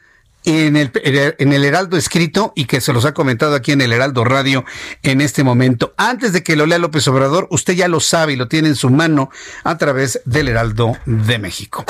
en 0.44 0.76
el, 0.76 0.90
en 0.94 1.52
el 1.52 1.64
Heraldo 1.64 1.96
escrito 1.96 2.52
y 2.54 2.64
que 2.64 2.80
se 2.80 2.92
los 2.92 3.04
ha 3.04 3.12
comentado 3.12 3.54
aquí 3.54 3.72
en 3.72 3.80
el 3.80 3.92
Heraldo 3.92 4.24
Radio 4.24 4.64
en 5.02 5.20
este 5.20 5.44
momento. 5.44 5.94
Antes 5.96 6.32
de 6.32 6.42
que 6.42 6.56
lo 6.56 6.66
lea 6.66 6.78
López 6.78 7.06
Obrador, 7.08 7.48
usted 7.50 7.74
ya 7.74 7.88
lo 7.88 8.00
sabe 8.00 8.32
y 8.32 8.36
lo 8.36 8.48
tiene 8.48 8.68
en 8.68 8.76
su 8.76 8.90
mano 8.90 9.30
a 9.64 9.76
través 9.78 10.20
del 10.24 10.48
Heraldo 10.48 10.96
de 11.04 11.38
México. 11.38 11.84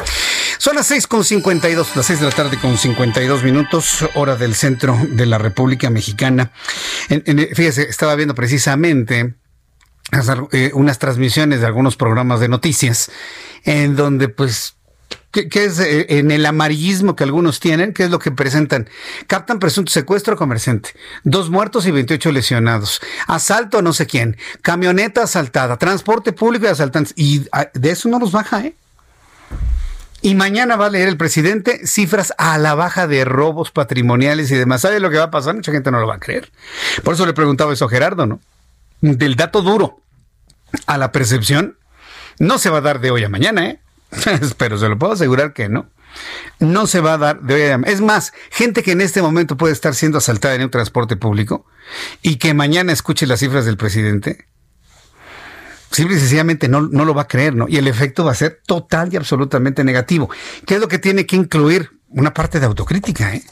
Son 0.59 0.75
las 0.75 0.89
seis 0.89 1.07
con 1.07 1.23
dos, 1.23 1.97
las 1.97 2.07
seis 2.07 2.19
de 2.19 2.27
la 2.27 2.33
tarde 2.33 2.59
con 2.59 2.77
52 2.77 3.45
minutos, 3.45 4.05
hora 4.15 4.35
del 4.35 4.57
centro 4.57 4.99
de 5.09 5.25
la 5.25 5.39
República 5.39 5.89
Mexicana. 5.89 6.51
fíjese, 7.09 7.83
estaba 7.83 8.17
viendo 8.17 8.35
precisamente 8.35 9.35
eh, 10.53 10.71
unas 10.75 10.99
transmisiones 10.99 11.61
de 11.61 11.67
algunos 11.67 11.97
programas 11.97 12.41
de 12.41 12.49
noticias 12.49 13.11
en 13.65 13.95
donde 13.95 14.29
pues 14.29 14.75
¿Qué, 15.31 15.49
es 15.53 15.79
eh, 15.79 16.07
en 16.19 16.31
el 16.31 16.45
amarillismo 16.45 17.15
que 17.15 17.23
algunos 17.23 17.61
tienen? 17.61 17.93
¿Qué 17.93 18.05
es 18.05 18.11
lo 18.11 18.19
que 18.19 18.33
presentan? 18.33 18.89
Captan 19.27 19.59
presunto 19.59 19.93
secuestro 19.93 20.37
comerciante. 20.37 20.91
Dos 21.23 21.51
muertos 21.51 21.87
y 21.87 21.91
28 21.91 22.33
lesionados. 22.33 23.01
Asalto 23.27 23.79
a 23.79 23.83
no 23.83 23.93
sé 23.93 24.07
quién. 24.07 24.37
Camioneta 24.63 25.23
asaltada. 25.23 25.77
Transporte 25.77 26.33
público 26.33 26.65
y 26.65 26.69
asaltantes. 26.69 27.13
Y 27.17 27.43
ah, 27.53 27.69
de 27.73 27.91
eso 27.91 28.09
no 28.09 28.19
nos 28.19 28.33
baja, 28.33 28.65
¿eh? 28.65 28.75
Y 30.21 30.35
mañana 30.35 30.77
va 30.77 30.87
a 30.87 30.91
leer 30.91 31.09
el 31.09 31.17
presidente 31.17 31.87
cifras 31.87 32.33
a 32.39 32.59
la 32.59 32.75
baja 32.75 33.07
de 33.07 33.25
robos 33.25 33.71
patrimoniales 33.71 34.51
y 34.51 34.57
demás. 34.57 34.81
¿Sabe 34.81 34.99
lo 34.99 35.11
que 35.11 35.19
va 35.19 35.25
a 35.25 35.31
pasar? 35.31 35.55
Mucha 35.55 35.71
gente 35.71 35.91
no 35.91 36.01
lo 36.01 36.09
va 36.09 36.17
a 36.17 36.21
creer. 36.21 36.51
Por 37.05 37.15
eso 37.15 37.25
le 37.25 37.35
preguntaba 37.35 37.73
eso 37.73 37.85
a 37.85 37.89
Gerardo, 37.89 38.27
¿no? 38.27 38.41
Del 39.01 39.37
dato 39.37 39.63
duro 39.63 40.01
a 40.87 40.99
la 40.99 41.13
percepción, 41.13 41.79
no 42.39 42.59
se 42.59 42.71
va 42.71 42.79
a 42.79 42.83
dar 42.83 43.01
de 43.01 43.11
hoy 43.11 43.25
a 43.25 43.29
mañana, 43.29 43.67
¿eh? 43.67 43.81
Pero 44.59 44.79
se 44.79 44.89
lo 44.89 44.99
puedo 44.99 45.13
asegurar 45.13 45.53
que 45.53 45.69
no. 45.69 45.89
No 46.59 46.87
se 46.87 47.01
va 47.01 47.15
a 47.15 47.19
dar 47.19 47.41
de 47.41 47.55
hoy 47.55 47.63
a 47.71 47.79
mañana. 47.79 47.93
Es 47.93 48.01
más, 48.01 48.33
gente 48.51 48.83
que 48.83 48.93
en 48.93 49.01
este 49.01 49.23
momento 49.23 49.57
puede 49.57 49.73
estar 49.73 49.95
siendo 49.95 50.19
asaltada 50.19 50.55
en 50.55 50.63
un 50.63 50.71
transporte 50.71 51.17
público 51.17 51.65
y 52.23 52.37
que 52.37 52.55
mañana 52.55 52.93
escuche 52.93 53.27
las 53.27 53.41
cifras 53.41 53.65
del 53.65 53.77
presidente, 53.77 54.47
simple 55.91 56.17
y 56.17 56.21
sencillamente 56.21 56.69
no, 56.69 56.83
no 56.83 57.05
lo 57.05 57.15
va 57.15 57.23
a 57.23 57.29
creer, 57.29 57.55
¿no? 57.55 57.67
Y 57.69 57.77
el 57.77 57.89
efecto 57.89 58.25
va 58.25 58.33
a 58.33 58.35
ser 58.35 58.61
total 58.67 59.13
y 59.13 59.17
absolutamente 59.17 59.85
negativo. 59.85 60.31
¿Qué 60.67 60.75
es 60.75 60.81
lo 60.81 60.89
que 60.89 60.99
tiene 60.99 61.27
que 61.27 61.37
incluir? 61.37 61.91
Una 62.11 62.33
parte 62.33 62.59
de 62.59 62.65
autocrítica, 62.65 63.35
¿eh? 63.35 63.43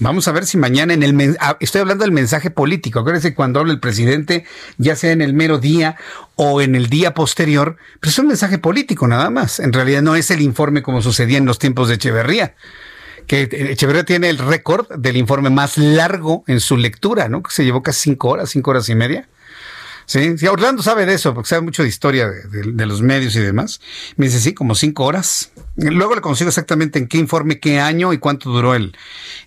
Vamos 0.00 0.28
a 0.28 0.32
ver 0.32 0.46
si 0.46 0.56
mañana 0.58 0.94
en 0.94 1.02
el 1.02 1.36
ah, 1.40 1.56
estoy 1.58 1.80
hablando 1.80 2.04
del 2.04 2.12
mensaje 2.12 2.50
político. 2.50 3.00
Acuérdense 3.00 3.34
cuando 3.34 3.58
habla 3.58 3.72
el 3.72 3.80
presidente, 3.80 4.44
ya 4.76 4.94
sea 4.94 5.10
en 5.10 5.20
el 5.20 5.34
mero 5.34 5.58
día 5.58 5.96
o 6.36 6.60
en 6.60 6.76
el 6.76 6.88
día 6.88 7.14
posterior, 7.14 7.76
pero 7.98 8.10
es 8.10 8.18
un 8.18 8.28
mensaje 8.28 8.58
político 8.58 9.08
nada 9.08 9.28
más. 9.28 9.58
En 9.58 9.72
realidad 9.72 10.02
no 10.02 10.14
es 10.14 10.30
el 10.30 10.40
informe 10.40 10.82
como 10.82 11.02
sucedía 11.02 11.38
en 11.38 11.46
los 11.46 11.58
tiempos 11.58 11.88
de 11.88 11.94
Echeverría. 11.94 12.54
Que 13.26 13.48
Echeverría 13.50 14.04
tiene 14.04 14.30
el 14.30 14.38
récord 14.38 14.88
del 14.96 15.16
informe 15.16 15.50
más 15.50 15.76
largo 15.76 16.44
en 16.46 16.60
su 16.60 16.76
lectura, 16.76 17.28
¿no? 17.28 17.42
Que 17.42 17.50
se 17.50 17.64
llevó 17.64 17.82
casi 17.82 18.02
cinco 18.02 18.28
horas, 18.28 18.50
cinco 18.50 18.70
horas 18.70 18.88
y 18.88 18.94
media. 18.94 19.28
Sí, 20.08 20.38
sí, 20.38 20.46
Orlando 20.46 20.82
sabe 20.82 21.04
de 21.04 21.12
eso, 21.12 21.34
porque 21.34 21.50
sabe 21.50 21.60
mucho 21.60 21.82
de 21.82 21.88
historia 21.90 22.30
de, 22.30 22.86
los 22.86 23.02
medios 23.02 23.36
y 23.36 23.40
demás. 23.40 23.78
Me 24.16 24.24
dice, 24.24 24.40
sí, 24.40 24.54
como 24.54 24.74
cinco 24.74 25.04
horas. 25.04 25.50
Luego 25.76 26.14
le 26.14 26.22
consigo 26.22 26.48
exactamente 26.48 26.98
en 26.98 27.08
qué 27.08 27.18
informe, 27.18 27.60
qué 27.60 27.78
año 27.78 28.14
y 28.14 28.18
cuánto 28.18 28.48
duró 28.48 28.74
el, 28.74 28.96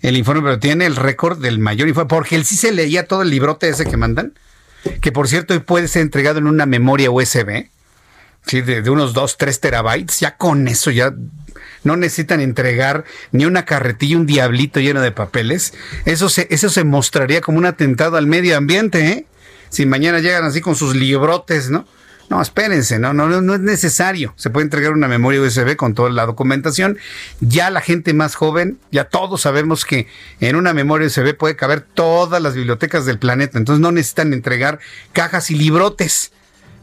el 0.03 0.17
informe, 0.17 0.43
pero 0.43 0.59
tiene 0.59 0.85
el 0.85 0.97
récord 0.97 1.41
del 1.41 1.57
mayor 1.57 1.87
informe, 1.87 2.09
porque 2.09 2.35
él 2.35 2.45
sí 2.45 2.55
se 2.57 2.71
leía 2.71 3.07
todo 3.07 3.23
el 3.23 3.31
librote 3.31 3.69
ese 3.69 3.87
que 3.87 3.97
mandan, 3.97 4.37
que 5.01 5.11
por 5.11 5.27
cierto 5.27 5.59
puede 5.63 5.87
ser 5.87 6.03
entregado 6.03 6.37
en 6.37 6.45
una 6.45 6.67
memoria 6.67 7.09
USB, 7.09 7.65
sí, 8.45 8.61
de, 8.61 8.87
unos 8.87 9.13
dos, 9.13 9.39
tres 9.39 9.61
terabytes. 9.61 10.19
Ya 10.19 10.37
con 10.37 10.67
eso 10.67 10.91
ya 10.91 11.11
no 11.83 11.97
necesitan 11.97 12.39
entregar 12.39 13.03
ni 13.31 13.45
una 13.45 13.65
carretilla, 13.65 14.15
un 14.15 14.27
diablito 14.27 14.79
lleno 14.79 15.01
de 15.01 15.11
papeles. 15.11 15.73
Eso 16.05 16.29
se, 16.29 16.45
eso 16.51 16.69
se 16.69 16.83
mostraría 16.83 17.41
como 17.41 17.57
un 17.57 17.65
atentado 17.65 18.15
al 18.15 18.27
medio 18.27 18.55
ambiente, 18.55 19.07
¿eh? 19.07 19.25
Si 19.71 19.87
mañana 19.87 20.19
llegan 20.19 20.43
así 20.43 20.61
con 20.61 20.75
sus 20.75 20.95
librotes, 20.95 21.71
¿no? 21.71 21.87
No, 22.29 22.41
espérense, 22.41 22.97
no, 22.97 23.13
no, 23.13 23.41
no 23.41 23.53
es 23.55 23.59
necesario. 23.59 24.33
Se 24.37 24.49
puede 24.49 24.63
entregar 24.63 24.93
una 24.93 25.09
memoria 25.09 25.41
USB 25.41 25.75
con 25.75 25.93
toda 25.95 26.09
la 26.11 26.25
documentación. 26.25 26.97
Ya 27.41 27.69
la 27.69 27.81
gente 27.81 28.13
más 28.13 28.35
joven, 28.35 28.79
ya 28.89 29.03
todos 29.03 29.41
sabemos 29.41 29.83
que 29.83 30.07
en 30.39 30.55
una 30.55 30.73
memoria 30.73 31.07
USB 31.07 31.35
puede 31.35 31.57
caber 31.57 31.81
todas 31.81 32.41
las 32.41 32.55
bibliotecas 32.55 33.05
del 33.05 33.19
planeta. 33.19 33.57
Entonces 33.57 33.81
no 33.81 33.91
necesitan 33.91 34.31
entregar 34.31 34.79
cajas 35.11 35.51
y 35.51 35.55
librotes 35.55 36.31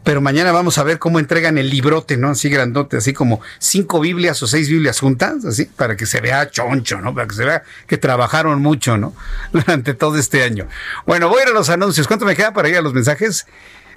pero 0.09 0.23
mañana 0.23 0.53
vamos 0.53 0.79
a 0.79 0.85
ver 0.85 0.99
cómo 0.99 1.19
entregan 1.19 1.59
el 1.59 1.69
librote, 1.69 2.17
¿no? 2.17 2.31
Así 2.31 2.49
grandote, 2.49 2.97
así 2.97 3.13
como 3.13 3.43
cinco 3.59 4.01
Biblias 4.01 4.43
o 4.43 4.47
seis 4.47 4.71
Biblias 4.71 5.01
juntas, 5.01 5.45
así, 5.45 5.67
para 5.67 5.99
que 5.99 6.07
se 6.07 6.23
vea 6.23 6.49
choncho, 6.51 7.03
¿no? 7.03 7.15
Para 7.15 7.29
que 7.29 7.35
se 7.35 7.45
vea 7.45 7.63
que 7.87 7.99
trabajaron 7.99 8.63
mucho, 8.63 8.97
¿no? 8.97 9.13
Durante 9.53 9.93
todo 9.93 10.17
este 10.17 10.45
año. 10.45 10.67
Bueno, 11.07 11.29
voy 11.29 11.41
a 11.41 11.43
ir 11.43 11.49
a 11.51 11.53
los 11.53 11.69
anuncios. 11.69 12.07
¿Cuánto 12.07 12.25
me 12.25 12.35
queda 12.35 12.55
para 12.55 12.71
ir 12.71 12.79
a 12.79 12.81
los 12.81 12.95
mensajes? 12.95 13.47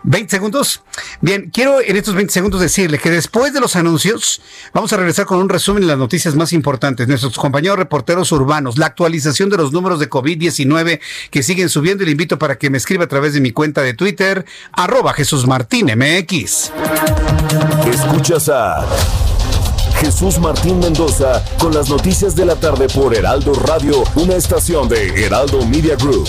20 0.04 0.30
segundos. 0.30 0.82
Bien, 1.22 1.50
quiero 1.52 1.82
en 1.82 1.96
estos 1.96 2.16
20 2.16 2.32
segundos 2.32 2.62
decirle 2.62 2.98
que 2.98 3.10
después 3.10 3.54
de 3.54 3.60
los 3.60 3.76
anuncios 3.76 4.42
vamos 4.74 4.92
a 4.94 4.98
regresar 4.98 5.26
con 5.26 5.40
un 5.40 5.50
resumen 5.50 5.82
de 5.82 5.88
las 5.88 5.98
noticias 5.98 6.36
más 6.36 6.54
importantes. 6.54 7.08
Nuestros 7.08 7.38
compañeros 7.38 7.78
reporteros 7.78 8.32
urbanos, 8.32 8.78
la 8.78 8.88
actualización 8.88 9.50
de 9.50 9.58
los 9.58 9.72
números 9.72 10.00
de 10.00 10.10
COVID-19 10.10 11.00
que 11.30 11.44
siguen 11.44 11.70
subiendo 11.70 12.04
y 12.04 12.08
le 12.08 12.12
invito 12.12 12.40
para 12.40 12.58
que 12.58 12.70
me 12.70 12.78
escriba 12.78 13.06
a 13.06 13.08
través 13.08 13.34
de 13.34 13.42
mi 13.42 13.52
cuenta 13.52 13.82
de 13.82 13.94
Twitter, 13.94 14.46
arroba 14.72 15.14
Jesús 15.14 15.48
Martín 15.48 15.88
MX. 15.88 16.72
Escuchas 17.88 18.50
a 18.50 18.88
Jesús 20.00 20.40
Martín 20.40 20.80
Mendoza 20.80 21.44
con 21.60 21.74
las 21.74 21.90
noticias 21.90 22.36
de 22.36 22.46
la 22.46 22.56
tarde 22.56 22.88
por 22.88 23.16
Heraldo 23.16 23.54
Radio, 23.54 24.04
una 24.16 24.36
estación 24.36 24.90
de 24.90 25.26
Heraldo 25.26 25.64
Media 25.66 25.96
Group. 25.96 26.28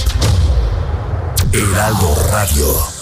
Heraldo 1.52 2.14
Radio. 2.30 3.01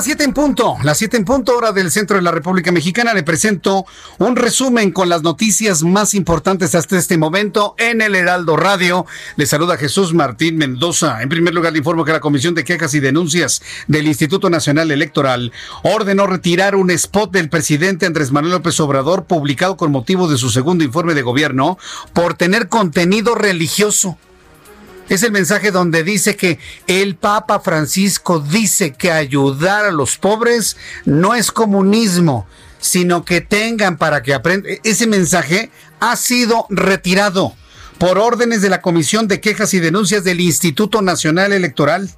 Las 0.00 0.06
7 0.06 0.24
en 0.24 0.32
punto, 0.32 0.78
las 0.82 0.96
7 0.96 1.18
en 1.18 1.24
punto 1.26 1.54
hora 1.54 1.72
del 1.72 1.90
centro 1.90 2.16
de 2.16 2.22
la 2.22 2.30
República 2.30 2.72
Mexicana. 2.72 3.12
Le 3.12 3.22
presento 3.22 3.84
un 4.16 4.34
resumen 4.34 4.92
con 4.92 5.10
las 5.10 5.22
noticias 5.22 5.82
más 5.82 6.14
importantes 6.14 6.74
hasta 6.74 6.96
este 6.96 7.18
momento 7.18 7.74
en 7.76 8.00
el 8.00 8.14
Heraldo 8.14 8.56
Radio. 8.56 9.04
Le 9.36 9.44
saluda 9.44 9.76
Jesús 9.76 10.14
Martín 10.14 10.56
Mendoza. 10.56 11.20
En 11.20 11.28
primer 11.28 11.52
lugar, 11.52 11.74
le 11.74 11.80
informo 11.80 12.06
que 12.06 12.12
la 12.12 12.20
Comisión 12.20 12.54
de 12.54 12.64
Quejas 12.64 12.94
y 12.94 13.00
Denuncias 13.00 13.60
del 13.88 14.06
Instituto 14.06 14.48
Nacional 14.48 14.90
Electoral 14.90 15.52
ordenó 15.82 16.26
retirar 16.26 16.76
un 16.76 16.90
spot 16.92 17.30
del 17.30 17.50
presidente 17.50 18.06
Andrés 18.06 18.32
Manuel 18.32 18.54
López 18.54 18.80
Obrador 18.80 19.26
publicado 19.26 19.76
con 19.76 19.92
motivo 19.92 20.28
de 20.28 20.38
su 20.38 20.48
segundo 20.48 20.82
informe 20.82 21.12
de 21.12 21.20
gobierno 21.20 21.76
por 22.14 22.32
tener 22.32 22.70
contenido 22.70 23.34
religioso. 23.34 24.16
Es 25.10 25.24
el 25.24 25.32
mensaje 25.32 25.72
donde 25.72 26.04
dice 26.04 26.36
que 26.36 26.60
el 26.86 27.16
Papa 27.16 27.58
Francisco 27.58 28.38
dice 28.38 28.92
que 28.92 29.10
ayudar 29.10 29.84
a 29.84 29.90
los 29.90 30.16
pobres 30.16 30.76
no 31.04 31.34
es 31.34 31.50
comunismo, 31.50 32.46
sino 32.78 33.24
que 33.24 33.40
tengan 33.40 33.98
para 33.98 34.22
que 34.22 34.34
aprendan. 34.34 34.78
Ese 34.84 35.08
mensaje 35.08 35.72
ha 35.98 36.14
sido 36.14 36.64
retirado 36.70 37.54
por 37.98 38.18
órdenes 38.18 38.62
de 38.62 38.70
la 38.70 38.80
Comisión 38.80 39.26
de 39.26 39.40
Quejas 39.40 39.74
y 39.74 39.80
Denuncias 39.80 40.22
del 40.22 40.40
Instituto 40.40 41.02
Nacional 41.02 41.52
Electoral. 41.52 42.08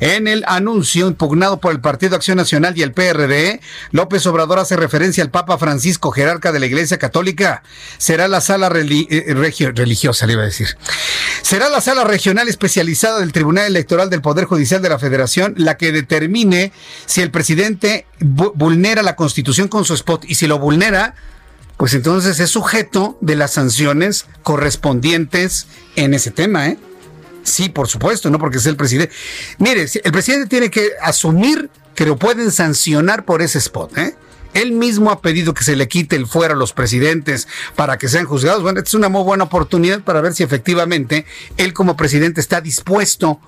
En 0.00 0.28
el 0.28 0.44
anuncio 0.46 1.06
impugnado 1.06 1.60
por 1.60 1.72
el 1.72 1.80
Partido 1.80 2.16
Acción 2.16 2.36
Nacional 2.36 2.76
y 2.76 2.82
el 2.82 2.92
PRD, 2.92 3.60
López 3.90 4.26
Obrador 4.26 4.58
hace 4.58 4.76
referencia 4.76 5.22
al 5.22 5.30
Papa 5.30 5.58
Francisco, 5.58 6.10
jerarca 6.10 6.52
de 6.52 6.60
la 6.60 6.66
Iglesia 6.66 6.98
Católica. 6.98 7.62
Será 7.98 8.28
la 8.28 8.40
sala 8.40 8.70
eh, 8.74 9.34
religiosa, 9.74 10.26
le 10.26 10.34
iba 10.34 10.42
a 10.42 10.46
decir. 10.46 10.68
Será 11.42 11.68
la 11.68 11.80
sala 11.80 12.04
regional 12.04 12.48
especializada 12.48 13.20
del 13.20 13.32
Tribunal 13.32 13.66
Electoral 13.66 14.10
del 14.10 14.22
Poder 14.22 14.44
Judicial 14.44 14.82
de 14.82 14.88
la 14.88 14.98
Federación 14.98 15.54
la 15.56 15.76
que 15.76 15.92
determine 15.92 16.72
si 17.06 17.22
el 17.22 17.30
presidente 17.30 18.06
vulnera 18.20 19.02
la 19.02 19.16
Constitución 19.16 19.68
con 19.68 19.84
su 19.84 19.94
spot 19.94 20.24
y 20.26 20.34
si 20.34 20.46
lo 20.46 20.58
vulnera, 20.58 21.14
pues 21.76 21.94
entonces 21.94 22.40
es 22.40 22.50
sujeto 22.50 23.18
de 23.20 23.36
las 23.36 23.52
sanciones 23.52 24.26
correspondientes 24.42 25.66
en 25.94 26.14
ese 26.14 26.30
tema, 26.30 26.68
¿eh? 26.68 26.78
Sí, 27.46 27.68
por 27.68 27.86
supuesto, 27.86 28.28
no 28.28 28.40
porque 28.40 28.58
es 28.58 28.66
el 28.66 28.76
presidente. 28.76 29.14
Mire, 29.58 29.86
el 30.02 30.12
presidente 30.12 30.48
tiene 30.48 30.68
que 30.68 30.90
asumir 31.00 31.70
que 31.94 32.04
lo 32.04 32.16
pueden 32.18 32.50
sancionar 32.50 33.24
por 33.24 33.40
ese 33.40 33.58
spot, 33.58 33.96
¿eh? 33.96 34.16
Él 34.52 34.72
mismo 34.72 35.10
ha 35.10 35.20
pedido 35.20 35.54
que 35.54 35.62
se 35.62 35.76
le 35.76 35.86
quite 35.86 36.16
el 36.16 36.26
fuero 36.26 36.54
a 36.54 36.56
los 36.56 36.72
presidentes 36.72 37.46
para 37.76 37.98
que 37.98 38.08
sean 38.08 38.24
juzgados. 38.24 38.62
Bueno, 38.62 38.78
esta 38.78 38.88
es 38.88 38.94
una 38.94 39.08
muy 39.08 39.22
buena 39.22 39.44
oportunidad 39.44 40.00
para 40.00 40.20
ver 40.22 40.34
si 40.34 40.42
efectivamente 40.42 41.24
él 41.56 41.72
como 41.72 41.96
presidente 41.96 42.40
está 42.40 42.60
dispuesto 42.60 43.38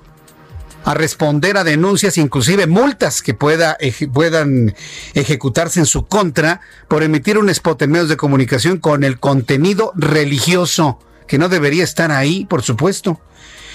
a 0.84 0.94
responder 0.94 1.56
a 1.56 1.64
denuncias, 1.64 2.18
inclusive 2.18 2.66
multas 2.66 3.22
que 3.22 3.34
pueda, 3.34 3.78
puedan 4.12 4.74
ejecutarse 5.14 5.80
en 5.80 5.86
su 5.86 6.06
contra 6.06 6.60
por 6.88 7.02
emitir 7.02 7.36
un 7.36 7.48
spot 7.48 7.82
en 7.82 7.90
medios 7.90 8.08
de 8.08 8.16
comunicación 8.16 8.78
con 8.78 9.02
el 9.02 9.18
contenido 9.18 9.92
religioso, 9.96 11.00
que 11.26 11.38
no 11.38 11.48
debería 11.48 11.84
estar 11.84 12.12
ahí, 12.12 12.44
por 12.44 12.62
supuesto. 12.62 13.20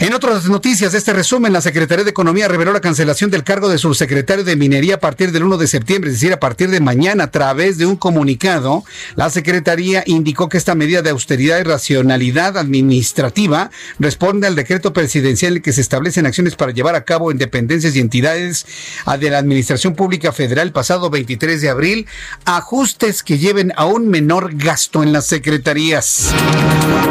En 0.00 0.14
otras 0.14 0.46
noticias 0.46 0.92
de 0.92 0.98
este 0.98 1.12
resumen, 1.12 1.52
la 1.52 1.60
Secretaría 1.60 2.04
de 2.04 2.10
Economía 2.10 2.48
reveló 2.48 2.72
la 2.72 2.80
cancelación 2.80 3.30
del 3.30 3.44
cargo 3.44 3.68
de 3.68 3.76
subsecretario 3.76 4.44
de 4.44 4.56
Minería 4.56 4.94
a 4.94 4.98
partir 4.98 5.30
del 5.30 5.42
1 5.42 5.58
de 5.58 5.66
septiembre, 5.66 6.08
es 6.08 6.16
decir, 6.16 6.32
a 6.32 6.40
partir 6.40 6.70
de 6.70 6.80
mañana, 6.80 7.24
a 7.24 7.30
través 7.30 7.76
de 7.76 7.84
un 7.84 7.96
comunicado. 7.96 8.82
La 9.14 9.28
Secretaría 9.28 10.02
indicó 10.06 10.48
que 10.48 10.56
esta 10.56 10.74
medida 10.74 11.02
de 11.02 11.10
austeridad 11.10 11.58
y 11.58 11.64
racionalidad 11.64 12.56
administrativa 12.56 13.70
responde 13.98 14.46
al 14.46 14.56
decreto 14.56 14.94
presidencial 14.94 15.58
en 15.58 15.62
que 15.62 15.74
se 15.74 15.82
establecen 15.82 16.24
acciones 16.24 16.56
para 16.56 16.72
llevar 16.72 16.94
a 16.94 17.04
cabo 17.04 17.30
en 17.30 17.36
dependencias 17.36 17.94
y 17.94 18.00
entidades 18.00 18.64
de 19.18 19.28
la 19.28 19.36
Administración 19.36 19.96
Pública 19.96 20.32
Federal 20.32 20.72
pasado 20.72 21.10
23 21.10 21.60
de 21.60 21.68
abril, 21.68 22.06
ajustes 22.46 23.22
que 23.22 23.36
lleven 23.36 23.74
a 23.76 23.84
un 23.84 24.08
menor 24.08 24.56
gasto 24.56 25.02
en 25.02 25.12
las 25.12 25.26
secretarías. 25.26 26.30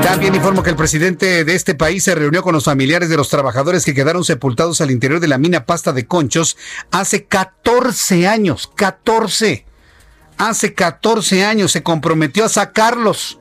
También 0.02 0.34
informo 0.34 0.64
que 0.64 0.72
el 0.72 0.76
presidente 0.76 1.46
de 1.46 1.54
este 1.54 1.76
país 1.76 2.04
se 2.04 2.16
reunió 2.16 2.42
con 2.42 2.54
los 2.54 2.64
familiares 2.64 2.79
de 2.88 3.18
los 3.18 3.30
trabajadores 3.30 3.84
que 3.84 3.94
quedaron 3.94 4.24
sepultados 4.24 4.80
al 4.80 4.90
interior 4.90 5.20
de 5.20 5.28
la 5.28 5.38
mina 5.38 5.66
Pasta 5.66 5.92
de 5.92 6.08
Conchos 6.08 6.56
hace 6.92 7.26
14 7.26 8.28
años, 8.28 8.72
14. 8.74 9.66
Hace 10.38 10.74
14 10.74 11.44
años 11.44 11.74
se 11.74 11.84
comprometió 11.84 12.46
a 12.46 12.50
sacarlos. 12.50 13.38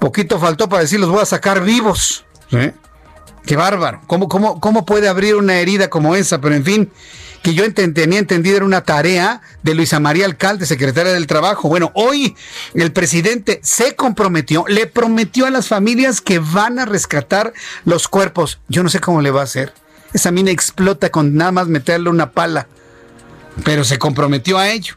Poquito 0.00 0.40
faltó 0.40 0.68
para 0.68 0.82
decir 0.82 0.98
los 0.98 1.10
voy 1.10 1.22
a 1.22 1.26
sacar 1.26 1.62
vivos. 1.62 2.24
¿eh? 2.50 2.72
Qué 3.46 3.54
bárbaro. 3.54 4.00
¿Cómo, 4.08 4.28
cómo, 4.28 4.60
¿Cómo 4.60 4.84
puede 4.84 5.08
abrir 5.08 5.36
una 5.36 5.58
herida 5.58 5.88
como 5.88 6.16
esa? 6.16 6.40
Pero 6.40 6.56
en 6.56 6.64
fin, 6.64 6.92
que 7.44 7.52
yo 7.52 7.70
tenía 7.74 8.18
entendido 8.18 8.56
era 8.56 8.64
una 8.64 8.84
tarea 8.84 9.42
de 9.62 9.74
Luisa 9.74 10.00
María 10.00 10.24
Alcalde, 10.24 10.64
secretaria 10.64 11.12
del 11.12 11.26
Trabajo. 11.26 11.68
Bueno, 11.68 11.92
hoy 11.94 12.34
el 12.72 12.90
presidente 12.90 13.60
se 13.62 13.94
comprometió, 13.94 14.64
le 14.66 14.86
prometió 14.86 15.44
a 15.44 15.50
las 15.50 15.68
familias 15.68 16.22
que 16.22 16.38
van 16.38 16.78
a 16.78 16.86
rescatar 16.86 17.52
los 17.84 18.08
cuerpos. 18.08 18.60
Yo 18.68 18.82
no 18.82 18.88
sé 18.88 18.98
cómo 18.98 19.20
le 19.20 19.30
va 19.30 19.42
a 19.42 19.44
hacer. 19.44 19.74
Esa 20.14 20.30
mina 20.30 20.52
explota 20.52 21.10
con 21.10 21.36
nada 21.36 21.52
más 21.52 21.68
meterle 21.68 22.08
una 22.08 22.30
pala, 22.30 22.66
pero 23.62 23.84
se 23.84 23.98
comprometió 23.98 24.56
a 24.56 24.70
ello. 24.70 24.94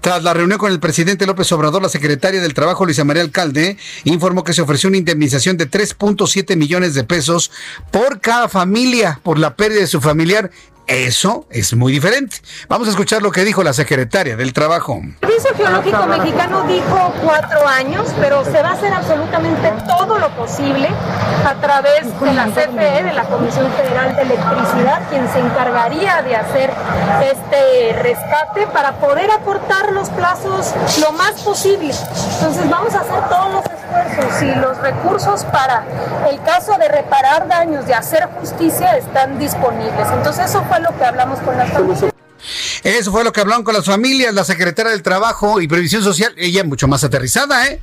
Tras 0.00 0.24
la 0.24 0.34
reunión 0.34 0.58
con 0.58 0.72
el 0.72 0.80
presidente 0.80 1.26
López 1.26 1.50
Obrador, 1.52 1.80
la 1.80 1.88
secretaria 1.88 2.42
del 2.42 2.54
Trabajo, 2.54 2.84
Luisa 2.84 3.04
María 3.04 3.22
Alcalde, 3.22 3.76
informó 4.02 4.42
que 4.42 4.52
se 4.52 4.62
ofreció 4.62 4.88
una 4.88 4.98
indemnización 4.98 5.56
de 5.56 5.70
3.7 5.70 6.56
millones 6.56 6.94
de 6.94 7.04
pesos 7.04 7.52
por 7.92 8.20
cada 8.20 8.48
familia 8.48 9.20
por 9.22 9.38
la 9.38 9.54
pérdida 9.54 9.80
de 9.80 9.86
su 9.86 10.00
familiar 10.00 10.50
eso 10.86 11.46
es 11.50 11.74
muy 11.74 11.92
diferente. 11.92 12.36
Vamos 12.68 12.88
a 12.88 12.90
escuchar 12.90 13.22
lo 13.22 13.30
que 13.30 13.44
dijo 13.44 13.62
la 13.62 13.72
secretaria 13.72 14.36
del 14.36 14.52
Trabajo. 14.52 15.00
El 15.22 15.28
Servicio 15.28 15.54
Geológico 15.56 16.06
Mexicano 16.06 16.64
dijo 16.66 17.14
cuatro 17.22 17.66
años, 17.66 18.06
pero 18.20 18.44
se 18.44 18.62
va 18.62 18.70
a 18.70 18.72
hacer 18.72 18.92
absolutamente 18.92 19.72
todo 19.86 20.18
lo 20.18 20.28
posible 20.36 20.88
a 21.46 21.54
través 21.60 22.20
de 22.20 22.32
la 22.32 22.46
CFE, 22.46 23.02
de 23.02 23.12
la 23.12 23.24
Comisión 23.24 23.70
Federal 23.72 24.14
de 24.16 24.22
Electricidad, 24.22 25.08
quien 25.10 25.28
se 25.32 25.40
encargaría 25.40 26.22
de 26.22 26.36
hacer 26.36 26.70
este 27.22 27.92
rescate 28.02 28.66
para 28.72 28.92
poder 29.00 29.30
aportar 29.30 29.92
los 29.92 30.10
plazos 30.10 30.74
lo 31.00 31.12
más 31.12 31.32
posible. 31.42 31.94
Entonces 32.34 32.68
vamos 32.68 32.94
a 32.94 33.00
hacer 33.00 33.28
todos 33.28 33.52
los 33.52 33.64
esfuerzos 33.64 34.42
y 34.42 34.54
los 34.60 34.76
recursos 34.78 35.44
para 35.44 35.84
el 36.30 36.40
caso 36.42 36.76
de 36.78 36.88
reparar 36.88 37.48
daños, 37.48 37.86
de 37.86 37.94
hacer 37.94 38.28
justicia, 38.40 38.96
están 38.96 39.38
disponibles. 39.38 40.08
Entonces 40.12 40.46
eso 40.50 40.62
fue 40.68 40.73
lo 40.80 40.96
que 40.96 41.04
hablamos 41.04 41.38
con 41.40 41.56
las 41.56 41.72
familias. 41.72 42.04
Eso 42.82 43.10
fue 43.10 43.24
lo 43.24 43.32
que 43.32 43.40
hablaron 43.40 43.64
con 43.64 43.74
las 43.74 43.86
familias, 43.86 44.34
la 44.34 44.44
secretaria 44.44 44.92
del 44.92 45.02
Trabajo 45.02 45.60
y 45.60 45.68
Previsión 45.68 46.02
Social, 46.02 46.34
ella 46.36 46.64
mucho 46.64 46.86
más 46.86 47.02
aterrizada, 47.02 47.66
¿eh? 47.68 47.80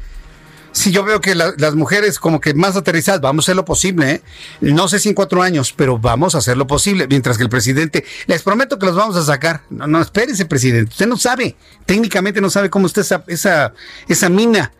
Sí, 0.73 0.91
yo 0.91 1.03
veo 1.03 1.19
que 1.19 1.35
las 1.35 1.75
mujeres 1.75 2.17
como 2.17 2.39
que 2.39 2.53
más 2.53 2.77
aterrizadas, 2.77 3.19
vamos 3.19 3.43
a 3.43 3.45
hacer 3.45 3.55
lo 3.57 3.65
posible, 3.65 4.11
¿eh? 4.11 4.21
No 4.61 4.87
sé 4.87 4.99
si 4.99 5.09
en 5.09 5.15
cuatro 5.15 5.41
años, 5.41 5.73
pero 5.75 5.97
vamos 5.97 6.33
a 6.33 6.37
hacer 6.37 6.55
lo 6.55 6.65
posible. 6.65 7.07
Mientras 7.07 7.37
que 7.37 7.43
el 7.43 7.49
presidente, 7.49 8.05
les 8.27 8.41
prometo 8.41 8.79
que 8.79 8.85
los 8.85 8.95
vamos 8.95 9.17
a 9.17 9.23
sacar. 9.23 9.63
No, 9.69 9.85
no, 9.87 10.01
espérese, 10.01 10.45
presidente. 10.45 10.91
Usted 10.91 11.07
no 11.07 11.17
sabe, 11.17 11.57
técnicamente 11.85 12.39
no 12.39 12.49
sabe 12.49 12.69
cómo 12.69 12.87
está 12.87 13.01
esa, 13.01 13.73
esa 14.07 14.29
mina. 14.29 14.71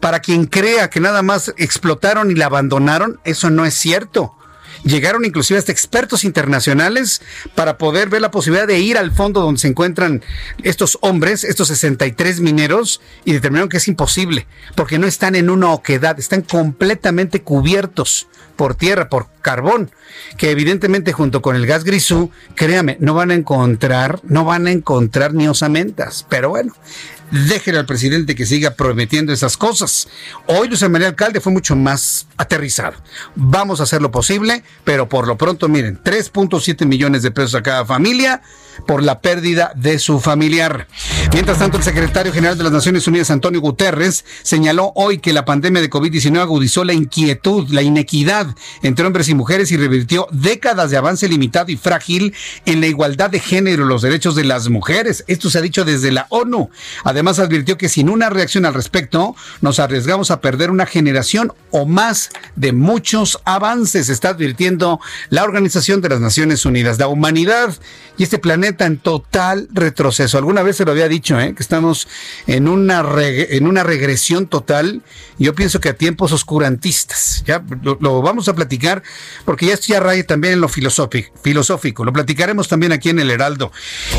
Para 0.00 0.20
quien 0.20 0.44
crea 0.46 0.90
que 0.90 1.00
nada 1.00 1.22
más 1.22 1.54
explotaron 1.56 2.30
y 2.30 2.34
la 2.34 2.46
abandonaron, 2.46 3.18
eso 3.24 3.48
no 3.48 3.64
es 3.64 3.74
cierto. 3.74 4.37
Llegaron 4.84 5.24
inclusive 5.24 5.58
hasta 5.58 5.72
expertos 5.72 6.24
internacionales 6.24 7.22
para 7.54 7.78
poder 7.78 8.08
ver 8.08 8.20
la 8.20 8.30
posibilidad 8.30 8.66
de 8.66 8.78
ir 8.78 8.96
al 8.98 9.12
fondo 9.12 9.40
donde 9.40 9.60
se 9.60 9.68
encuentran 9.68 10.22
estos 10.62 10.98
hombres, 11.00 11.44
estos 11.44 11.68
63 11.68 12.40
mineros, 12.40 13.00
y 13.24 13.32
determinaron 13.32 13.68
que 13.68 13.78
es 13.78 13.88
imposible, 13.88 14.46
porque 14.74 14.98
no 14.98 15.06
están 15.06 15.34
en 15.34 15.50
una 15.50 15.72
oquedad, 15.72 16.18
están 16.18 16.42
completamente 16.42 17.42
cubiertos 17.42 18.28
por 18.56 18.74
tierra, 18.74 19.08
por 19.08 19.28
carbón, 19.40 19.92
que 20.36 20.50
evidentemente 20.50 21.12
junto 21.12 21.42
con 21.42 21.54
el 21.54 21.64
gas 21.64 21.84
grisú, 21.84 22.32
créame, 22.56 22.96
no 23.00 23.14
van 23.14 23.30
a 23.30 23.34
encontrar, 23.34 24.20
no 24.24 24.44
van 24.44 24.66
a 24.66 24.72
encontrar 24.72 25.32
ni 25.32 25.46
osamentas. 25.46 26.26
Pero 26.28 26.50
bueno, 26.50 26.74
déjele 27.30 27.78
al 27.78 27.86
presidente 27.86 28.34
que 28.34 28.46
siga 28.46 28.72
prometiendo 28.72 29.32
esas 29.32 29.56
cosas. 29.56 30.08
Hoy 30.46 30.68
Luis 30.68 30.88
María 30.88 31.08
Alcalde 31.08 31.40
fue 31.40 31.52
mucho 31.52 31.76
más 31.76 32.26
aterrizado. 32.36 32.96
Vamos 33.34 33.80
a 33.80 33.84
hacer 33.84 34.02
lo 34.02 34.10
posible, 34.10 34.62
pero 34.84 35.08
por 35.08 35.26
lo 35.26 35.36
pronto, 35.36 35.68
miren, 35.68 36.00
3.7 36.02 36.86
millones 36.86 37.22
de 37.22 37.30
pesos 37.30 37.54
a 37.54 37.62
cada 37.62 37.84
familia 37.84 38.42
por 38.86 39.02
la 39.02 39.20
pérdida 39.20 39.72
de 39.74 39.98
su 39.98 40.20
familiar. 40.20 40.86
Mientras 41.32 41.58
tanto, 41.58 41.76
el 41.76 41.82
secretario 41.82 42.32
general 42.32 42.56
de 42.56 42.64
las 42.64 42.72
Naciones 42.72 43.06
Unidas, 43.06 43.30
Antonio 43.30 43.60
Guterres, 43.60 44.24
señaló 44.42 44.92
hoy 44.94 45.18
que 45.18 45.32
la 45.32 45.44
pandemia 45.44 45.82
de 45.82 45.90
COVID-19 45.90 46.40
agudizó 46.40 46.84
la 46.84 46.92
inquietud, 46.92 47.68
la 47.70 47.82
inequidad 47.82 48.54
entre 48.82 49.06
hombres 49.06 49.28
y 49.28 49.34
mujeres 49.34 49.72
y 49.72 49.76
revirtió 49.76 50.26
décadas 50.30 50.90
de 50.90 50.96
avance 50.96 51.28
limitado 51.28 51.70
y 51.70 51.76
frágil 51.76 52.34
en 52.66 52.80
la 52.80 52.86
igualdad 52.86 53.30
de 53.30 53.40
género 53.40 53.84
los 53.84 54.02
derechos 54.02 54.34
de 54.34 54.44
las 54.44 54.68
mujeres. 54.68 55.24
Esto 55.26 55.50
se 55.50 55.58
ha 55.58 55.62
dicho 55.62 55.84
desde 55.84 56.12
la 56.12 56.26
ONU. 56.30 56.70
Advirtió 57.38 57.78
que 57.78 57.88
sin 57.88 58.08
una 58.08 58.30
reacción 58.30 58.64
al 58.66 58.74
respecto, 58.74 59.34
nos 59.60 59.78
arriesgamos 59.78 60.30
a 60.30 60.40
perder 60.40 60.70
una 60.70 60.86
generación 60.86 61.52
o 61.70 61.86
más 61.86 62.30
de 62.56 62.72
muchos 62.72 63.40
avances, 63.44 64.08
está 64.08 64.30
advirtiendo 64.30 65.00
la 65.30 65.44
Organización 65.44 66.00
de 66.00 66.08
las 66.08 66.20
Naciones 66.20 66.64
Unidas. 66.64 66.98
La 66.98 67.08
humanidad 67.08 67.74
y 68.16 68.24
este 68.24 68.38
planeta 68.38 68.84
en 68.84 68.98
total 68.98 69.68
retroceso. 69.72 70.38
Alguna 70.38 70.62
vez 70.62 70.76
se 70.76 70.84
lo 70.84 70.90
había 70.90 71.08
dicho, 71.08 71.38
¿eh? 71.40 71.54
que 71.54 71.62
estamos 71.62 72.08
en 72.46 72.68
una, 72.68 73.04
en 73.20 73.66
una 73.66 73.84
regresión 73.84 74.46
total. 74.46 75.02
Yo 75.38 75.54
pienso 75.54 75.80
que 75.80 75.88
a 75.88 75.94
tiempos 75.94 76.32
oscurantistas. 76.32 77.44
Ya 77.46 77.62
lo, 77.82 78.22
vamos 78.22 78.48
a 78.48 78.54
platicar 78.54 79.02
porque 79.44 79.66
ya 79.66 79.74
estoy 79.74 79.94
a 79.94 80.00
raya 80.00 80.26
también 80.26 80.54
en 80.54 80.60
lo 80.60 80.68
filosófico, 80.68 81.32
filosófico. 81.42 82.04
Lo 82.04 82.12
platicaremos 82.12 82.68
también 82.68 82.92
aquí 82.92 83.10
en 83.10 83.20
el 83.20 83.30
Heraldo. 83.30 83.70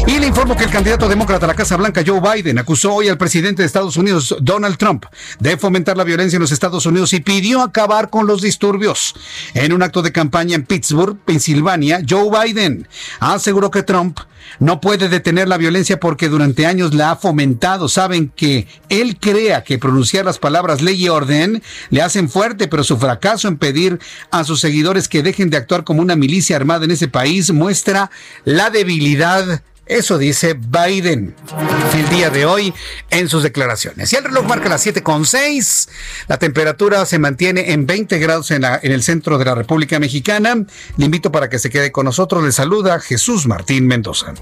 Y 0.08 0.18
le 0.20 0.28
informo 0.28 0.56
que 0.56 0.64
el 0.64 0.72
candidato 0.72 1.10
demócrata 1.10 1.46
a 1.46 1.50
la 1.50 1.56
Casa 1.56 1.76
Blanca, 1.76 2.02
Joe 2.06 2.22
Biden, 2.22 2.58
acusó 2.58 2.89
hoy 2.94 3.08
al 3.08 3.18
presidente 3.18 3.62
de 3.62 3.68
Estados 3.68 3.98
Unidos, 3.98 4.36
Donald 4.42 4.78
Trump, 4.78 5.06
de 5.40 5.58
fomentar 5.58 5.98
la 5.98 6.04
violencia 6.04 6.38
en 6.38 6.42
los 6.42 6.52
Estados 6.52 6.86
Unidos 6.86 7.14
y 7.14 7.20
pidió 7.20 7.62
acabar 7.62 8.10
con 8.10 8.28
los 8.28 8.42
disturbios. 8.42 9.16
En 9.54 9.74
un 9.74 9.84
acto 9.84 10.02
de 10.02 10.12
campaña 10.12 10.56
en 10.56 10.66
Pittsburgh, 10.66 11.18
Pensilvania, 11.26 12.02
Joe 12.08 12.30
Biden 12.30 12.88
aseguró 13.20 13.72
que 13.72 13.84
Trump 13.84 14.20
no 14.60 14.82
puede 14.82 15.10
detener 15.10 15.48
la 15.48 15.58
violencia 15.58 16.00
porque 16.00 16.30
durante 16.30 16.66
años 16.66 16.94
la 16.94 17.12
ha 17.12 17.16
fomentado. 17.16 17.88
Saben 17.88 18.32
que 18.36 18.68
él 18.90 19.18
crea 19.20 19.64
que 19.64 19.78
pronunciar 19.78 20.26
las 20.26 20.40
palabras 20.40 20.82
ley 20.82 21.04
y 21.04 21.10
orden 21.10 21.62
le 21.90 22.02
hacen 22.02 22.30
fuerte, 22.30 22.68
pero 22.68 22.84
su 22.84 22.98
fracaso 22.98 23.48
en 23.48 23.58
pedir 23.58 24.00
a 24.32 24.44
sus 24.44 24.60
seguidores 24.60 25.08
que 25.08 25.24
dejen 25.24 25.50
de 25.50 25.58
actuar 25.58 25.84
como 25.84 26.02
una 26.02 26.16
milicia 26.16 26.56
armada 26.56 26.86
en 26.86 26.92
ese 26.92 27.08
país 27.08 27.52
muestra 27.52 28.10
la 28.44 28.70
debilidad 28.70 29.62
eso 29.90 30.20
dice 30.20 30.54
Biden 30.54 31.36
el 31.96 32.10
día 32.10 32.30
de 32.30 32.46
hoy 32.46 32.72
en 33.10 33.28
sus 33.28 33.42
declaraciones. 33.42 34.14
Y 34.14 34.18
el 34.18 34.24
reloj 34.24 34.46
marca 34.46 34.70
las 34.70 34.86
7.6. 34.86 35.90
La 36.28 36.38
temperatura 36.38 37.06
se 37.08 37.18
mantiene 37.18 37.72
en 37.72 37.88
20 37.88 38.20
grados 38.20 38.52
en, 38.52 38.64
el 38.64 39.02
centro 39.02 39.40
de 39.40 39.46
la 39.46 39.56
República 39.56 40.00
Mexicana. 40.00 40.64
Le 40.98 41.06
invito 41.06 41.32
para 41.32 41.50
que 41.50 41.58
se 41.58 41.72
quede 41.72 41.92
con 41.92 42.06
nosotros. 42.06 42.44
Le 42.44 42.52
saluda 42.52 43.00
Jesús 43.00 43.48
Martín 43.48 43.88
Mendoza. 43.88 44.34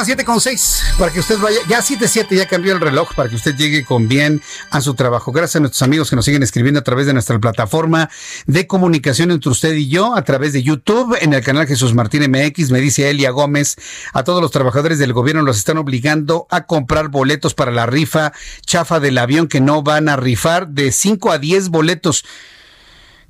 Las 0.00 0.06
siete 0.06 0.24
con 0.24 0.40
seis, 0.40 0.82
para 0.98 1.12
que 1.12 1.20
usted 1.20 1.38
vaya, 1.38 1.58
ya 1.68 1.82
siete 1.82 2.08
siete, 2.08 2.34
ya 2.34 2.46
cambió 2.46 2.72
el 2.72 2.80
reloj, 2.80 3.12
para 3.14 3.28
que 3.28 3.36
usted 3.36 3.54
llegue 3.54 3.84
con 3.84 4.08
bien 4.08 4.40
a 4.70 4.80
su 4.80 4.94
trabajo. 4.94 5.30
Gracias 5.30 5.56
a 5.56 5.60
nuestros 5.60 5.82
amigos 5.82 6.08
que 6.08 6.16
nos 6.16 6.24
siguen 6.24 6.42
escribiendo 6.42 6.80
a 6.80 6.82
través 6.82 7.04
de 7.04 7.12
nuestra 7.12 7.38
plataforma 7.38 8.08
de 8.46 8.66
comunicación 8.66 9.30
entre 9.30 9.50
usted 9.50 9.74
y 9.74 9.88
yo, 9.88 10.16
a 10.16 10.24
través 10.24 10.54
de 10.54 10.62
YouTube, 10.62 11.18
en 11.20 11.34
el 11.34 11.44
canal 11.44 11.66
Jesús 11.66 11.92
Martín 11.92 12.22
MX, 12.30 12.70
me 12.70 12.80
dice 12.80 13.10
Elia 13.10 13.30
Gómez, 13.30 13.76
a 14.14 14.24
todos 14.24 14.40
los 14.40 14.50
trabajadores 14.50 14.98
del 14.98 15.12
gobierno 15.12 15.42
los 15.42 15.58
están 15.58 15.76
obligando 15.76 16.46
a 16.48 16.64
comprar 16.64 17.08
boletos 17.08 17.52
para 17.52 17.70
la 17.70 17.84
rifa 17.84 18.32
chafa 18.64 19.00
del 19.00 19.18
avión 19.18 19.48
que 19.48 19.60
no 19.60 19.82
van 19.82 20.08
a 20.08 20.16
rifar 20.16 20.68
de 20.68 20.92
5 20.92 21.30
a 21.30 21.38
10 21.38 21.68
boletos. 21.68 22.24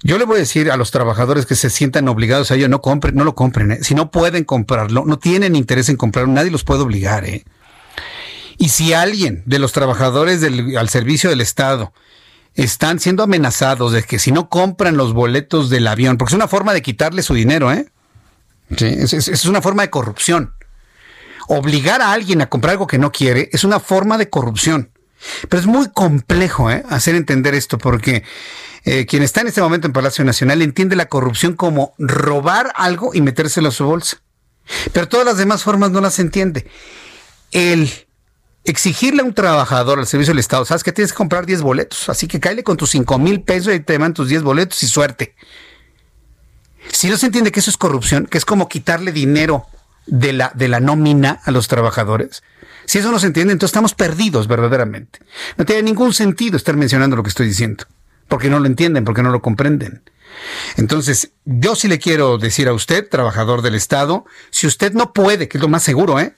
Yo 0.03 0.19
le 0.19 0.25
voy 0.25 0.37
a 0.37 0.41
decir 0.41 0.71
a 0.71 0.77
los 0.77 0.91
trabajadores 0.91 1.45
que 1.45 1.55
se 1.55 1.69
sientan 1.69 2.09
obligados 2.09 2.51
a 2.51 2.55
ello, 2.55 2.69
no 2.69 2.81
compren, 2.81 3.15
no 3.15 3.25
lo 3.25 3.35
compren. 3.35 3.73
¿eh? 3.73 3.79
Si 3.83 3.95
no 3.95 4.11
pueden 4.11 4.45
comprarlo, 4.45 5.05
no 5.05 5.19
tienen 5.19 5.57
interés 5.57 5.89
en 5.91 5.97
comprarlo, 5.97 6.33
nadie 6.33 6.51
los 6.51 6.65
puede 6.65 6.81
obligar. 6.81 7.27
¿eh? 7.27 7.45
Y 8.57 8.71
si 8.71 8.95
alguien 8.95 9.43
de 9.45 9.59
los 9.59 9.73
trabajadores 9.73 10.43
al 10.43 10.89
servicio 10.89 11.29
del 11.29 11.43
Estado 11.43 11.93
están 12.55 12.99
siendo 12.99 13.23
amenazados 13.23 13.93
de 13.93 14.03
que 14.03 14.19
si 14.19 14.33
no 14.33 14.49
compran 14.49 14.97
los 14.97 15.13
boletos 15.13 15.69
del 15.69 15.87
avión, 15.87 16.17
porque 16.17 16.33
es 16.33 16.37
una 16.37 16.49
forma 16.49 16.73
de 16.73 16.83
quitarle 16.83 17.23
su 17.23 17.35
dinero, 17.35 17.71
¿eh? 17.73 17.87
Sí, 18.77 18.87
es, 18.87 19.13
es 19.13 19.45
una 19.45 19.61
forma 19.61 19.83
de 19.83 19.91
corrupción. 19.91 20.55
Obligar 21.49 22.01
a 22.01 22.13
alguien 22.13 22.41
a 22.41 22.49
comprar 22.49 22.73
algo 22.73 22.87
que 22.87 22.99
no 22.99 23.13
quiere 23.13 23.51
es 23.53 23.65
una 23.65 23.81
forma 23.81 24.17
de 24.17 24.31
corrupción. 24.31 24.91
Pero 25.49 25.61
es 25.61 25.67
muy 25.67 25.91
complejo 25.91 26.71
¿eh? 26.71 26.85
hacer 26.89 27.15
entender 27.15 27.55
esto 27.55 27.79
porque 27.79 28.25
eh, 28.85 29.07
quien 29.07 29.23
está 29.23 29.43
en 29.43 29.49
este 29.49 29.61
momento 29.61 29.87
en 29.87 29.93
Palacio 29.93 30.25
Nacional 30.25 30.63
entiende 30.63 30.97
la 30.97 31.07
corrupción 31.07 31.55
como 31.55 31.95
robar 31.99 32.73
algo 32.77 33.15
y 33.15 33.21
metérselo 33.21 33.69
a 33.69 33.73
su 33.73 33.85
bolsa. 33.85 34.19
Pero 34.93 35.09
todas 35.09 35.27
las 35.27 35.37
demás 35.37 35.63
formas 35.63 35.91
no 35.91 36.01
las 36.01 36.19
entiende. 36.19 36.67
El 37.51 37.91
exigirle 38.65 39.23
a 39.23 39.25
un 39.25 39.35
trabajador 39.35 39.99
al 39.99 40.07
servicio 40.07 40.33
del 40.33 40.39
Estado, 40.39 40.65
sabes 40.65 40.85
que 40.85 40.93
tienes 40.93 41.13
que 41.13 41.17
comprar 41.17 41.47
10 41.47 41.63
boletos, 41.63 42.09
así 42.09 42.27
que 42.27 42.41
cáele 42.41 42.63
con 42.63 42.77
tus 42.77 42.91
5 42.91 43.19
mil 43.19 43.43
pesos 43.43 43.75
y 43.75 43.81
te 43.81 43.99
dan 43.99 44.15
tus 44.15 44.29
10 44.29 44.43
boletos 44.43 44.83
y 44.83 44.87
suerte. 44.87 45.35
Si 46.93 47.09
no 47.09 47.17
se 47.17 47.27
entiende 47.27 47.53
que 47.53 47.61
eso 47.61 47.71
es 47.71 47.77
corrupción, 47.77 48.27
que 48.27 48.39
es 48.39 48.45
como 48.45 48.69
quitarle 48.69 49.13
dinero 49.13 49.67
de 50.07 50.33
la, 50.33 50.53
de 50.55 50.69
la 50.69 50.81
nómina 50.81 51.41
a 51.45 51.51
los 51.51 51.69
trabajadores, 51.69 52.43
si 52.87 52.99
eso 52.99 53.11
no 53.11 53.19
se 53.19 53.27
entiende, 53.27 53.53
entonces 53.53 53.71
estamos 53.71 53.95
perdidos 53.95 54.47
verdaderamente. 54.47 55.21
No 55.57 55.65
tiene 55.65 55.83
ningún 55.83 56.13
sentido 56.13 56.57
estar 56.57 56.77
mencionando 56.77 57.17
lo 57.17 57.23
que 57.23 57.29
estoy 57.29 57.47
diciendo 57.47 57.87
porque 58.31 58.49
no 58.49 58.61
lo 58.61 58.67
entienden, 58.67 59.05
porque 59.05 59.23
no 59.23 59.31
lo 59.31 59.43
comprenden. 59.43 60.03
Entonces, 60.77 61.33
yo 61.45 61.75
sí 61.75 61.89
le 61.89 61.99
quiero 61.99 62.39
decir 62.39 62.69
a 62.69 62.73
usted, 62.73 63.07
trabajador 63.09 63.61
del 63.61 63.75
Estado, 63.75 64.25
si 64.51 64.67
usted 64.67 64.93
no 64.93 65.13
puede, 65.13 65.49
que 65.49 65.59
es 65.59 65.63
lo 65.63 65.69
más 65.69 65.83
seguro, 65.83 66.19
¿eh? 66.21 66.35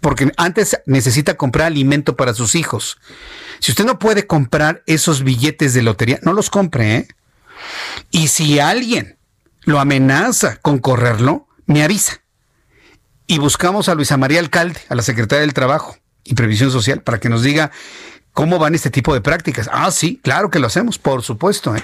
Porque 0.00 0.30
antes 0.36 0.80
necesita 0.84 1.36
comprar 1.36 1.68
alimento 1.68 2.16
para 2.16 2.34
sus 2.34 2.54
hijos. 2.54 2.98
Si 3.60 3.72
usted 3.72 3.84
no 3.84 3.98
puede 3.98 4.26
comprar 4.26 4.82
esos 4.86 5.22
billetes 5.22 5.74
de 5.74 5.82
lotería, 5.82 6.18
no 6.22 6.32
los 6.32 6.50
compre, 6.50 6.96
¿eh? 6.96 7.08
Y 8.10 8.28
si 8.28 8.58
alguien 8.58 9.16
lo 9.62 9.80
amenaza 9.80 10.56
con 10.56 10.78
correrlo, 10.78 11.46
me 11.66 11.82
avisa. 11.82 12.20
Y 13.26 13.38
buscamos 13.38 13.88
a 13.88 13.94
Luisa 13.94 14.16
María 14.16 14.40
Alcalde, 14.40 14.80
a 14.88 14.94
la 14.94 15.02
secretaria 15.02 15.42
del 15.42 15.54
Trabajo 15.54 15.96
y 16.24 16.34
Previsión 16.34 16.70
Social, 16.72 17.02
para 17.02 17.20
que 17.20 17.28
nos 17.28 17.42
diga 17.42 17.70
¿Cómo 18.38 18.60
van 18.60 18.76
este 18.76 18.90
tipo 18.90 19.12
de 19.14 19.20
prácticas? 19.20 19.68
Ah, 19.72 19.90
sí, 19.90 20.20
claro 20.22 20.48
que 20.48 20.60
lo 20.60 20.68
hacemos, 20.68 20.96
por 20.96 21.24
supuesto. 21.24 21.74
¿eh? 21.74 21.82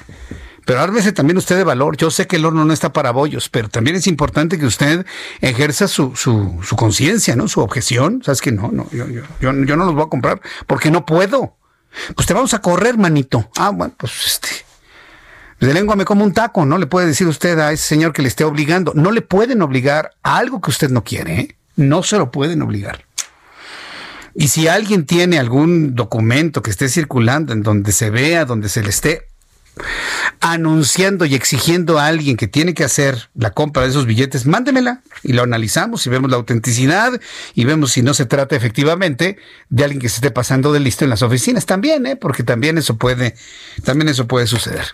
Pero 0.64 0.80
ármese 0.80 1.10
también 1.10 1.36
usted 1.36 1.56
de 1.56 1.64
valor. 1.64 1.96
Yo 1.96 2.12
sé 2.12 2.28
que 2.28 2.36
el 2.36 2.44
horno 2.44 2.64
no 2.64 2.72
está 2.72 2.92
para 2.92 3.10
bollos, 3.10 3.48
pero 3.48 3.68
también 3.68 3.96
es 3.96 4.06
importante 4.06 4.56
que 4.56 4.64
usted 4.64 5.04
ejerza 5.40 5.88
su, 5.88 6.14
su, 6.14 6.76
conciencia, 6.76 7.34
¿no? 7.34 7.48
Su 7.48 7.60
objeción. 7.60 8.22
¿Sabes 8.24 8.40
que 8.40 8.52
No, 8.52 8.70
no, 8.70 8.88
yo, 8.92 9.08
yo, 9.08 9.22
yo, 9.40 9.52
yo 9.64 9.76
no 9.76 9.84
los 9.84 9.96
voy 9.96 10.04
a 10.04 10.08
comprar 10.08 10.40
porque 10.68 10.92
no 10.92 11.04
puedo. 11.04 11.56
Pues 12.14 12.28
te 12.28 12.34
vamos 12.34 12.54
a 12.54 12.60
correr, 12.60 12.96
manito. 12.98 13.50
Ah, 13.56 13.70
bueno, 13.70 13.92
pues 13.96 14.12
este. 14.24 14.48
De 15.58 15.74
lengua 15.74 15.96
me 15.96 16.04
como 16.04 16.22
un 16.22 16.34
taco, 16.34 16.64
¿no? 16.64 16.78
Le 16.78 16.86
puede 16.86 17.08
decir 17.08 17.26
usted 17.26 17.58
a 17.58 17.72
ese 17.72 17.82
señor 17.82 18.12
que 18.12 18.22
le 18.22 18.28
esté 18.28 18.44
obligando. 18.44 18.92
No 18.94 19.10
le 19.10 19.22
pueden 19.22 19.60
obligar 19.60 20.12
a 20.22 20.36
algo 20.36 20.60
que 20.60 20.70
usted 20.70 20.90
no 20.90 21.02
quiere, 21.02 21.40
¿eh? 21.40 21.56
No 21.74 22.04
se 22.04 22.16
lo 22.16 22.30
pueden 22.30 22.62
obligar. 22.62 23.06
Y 24.34 24.48
si 24.48 24.68
alguien 24.68 25.06
tiene 25.06 25.38
algún 25.38 25.94
documento 25.94 26.62
que 26.62 26.70
esté 26.70 26.88
circulando 26.88 27.52
en 27.52 27.62
donde 27.62 27.92
se 27.92 28.10
vea, 28.10 28.44
donde 28.44 28.68
se 28.68 28.82
le 28.82 28.90
esté 28.90 29.28
anunciando 30.40 31.24
y 31.24 31.34
exigiendo 31.34 31.98
a 31.98 32.06
alguien 32.06 32.36
que 32.36 32.46
tiene 32.46 32.74
que 32.74 32.84
hacer 32.84 33.30
la 33.34 33.50
compra 33.50 33.82
de 33.82 33.88
esos 33.88 34.06
billetes, 34.06 34.46
mándemela 34.46 35.02
y 35.22 35.32
lo 35.32 35.42
analizamos 35.42 36.06
y 36.06 36.10
vemos 36.10 36.30
la 36.30 36.36
autenticidad 36.36 37.20
y 37.54 37.64
vemos 37.64 37.92
si 37.92 38.02
no 38.02 38.14
se 38.14 38.26
trata 38.26 38.54
efectivamente 38.54 39.36
de 39.70 39.84
alguien 39.84 40.00
que 40.00 40.08
se 40.08 40.16
esté 40.16 40.30
pasando 40.30 40.72
de 40.72 40.80
listo 40.80 41.04
en 41.04 41.10
las 41.10 41.22
oficinas 41.22 41.66
también, 41.66 42.06
¿eh? 42.06 42.16
porque 42.16 42.42
también 42.42 42.78
eso 42.78 42.96
puede, 42.96 43.34
también 43.84 44.08
eso 44.08 44.26
puede 44.26 44.46
suceder. 44.46 44.84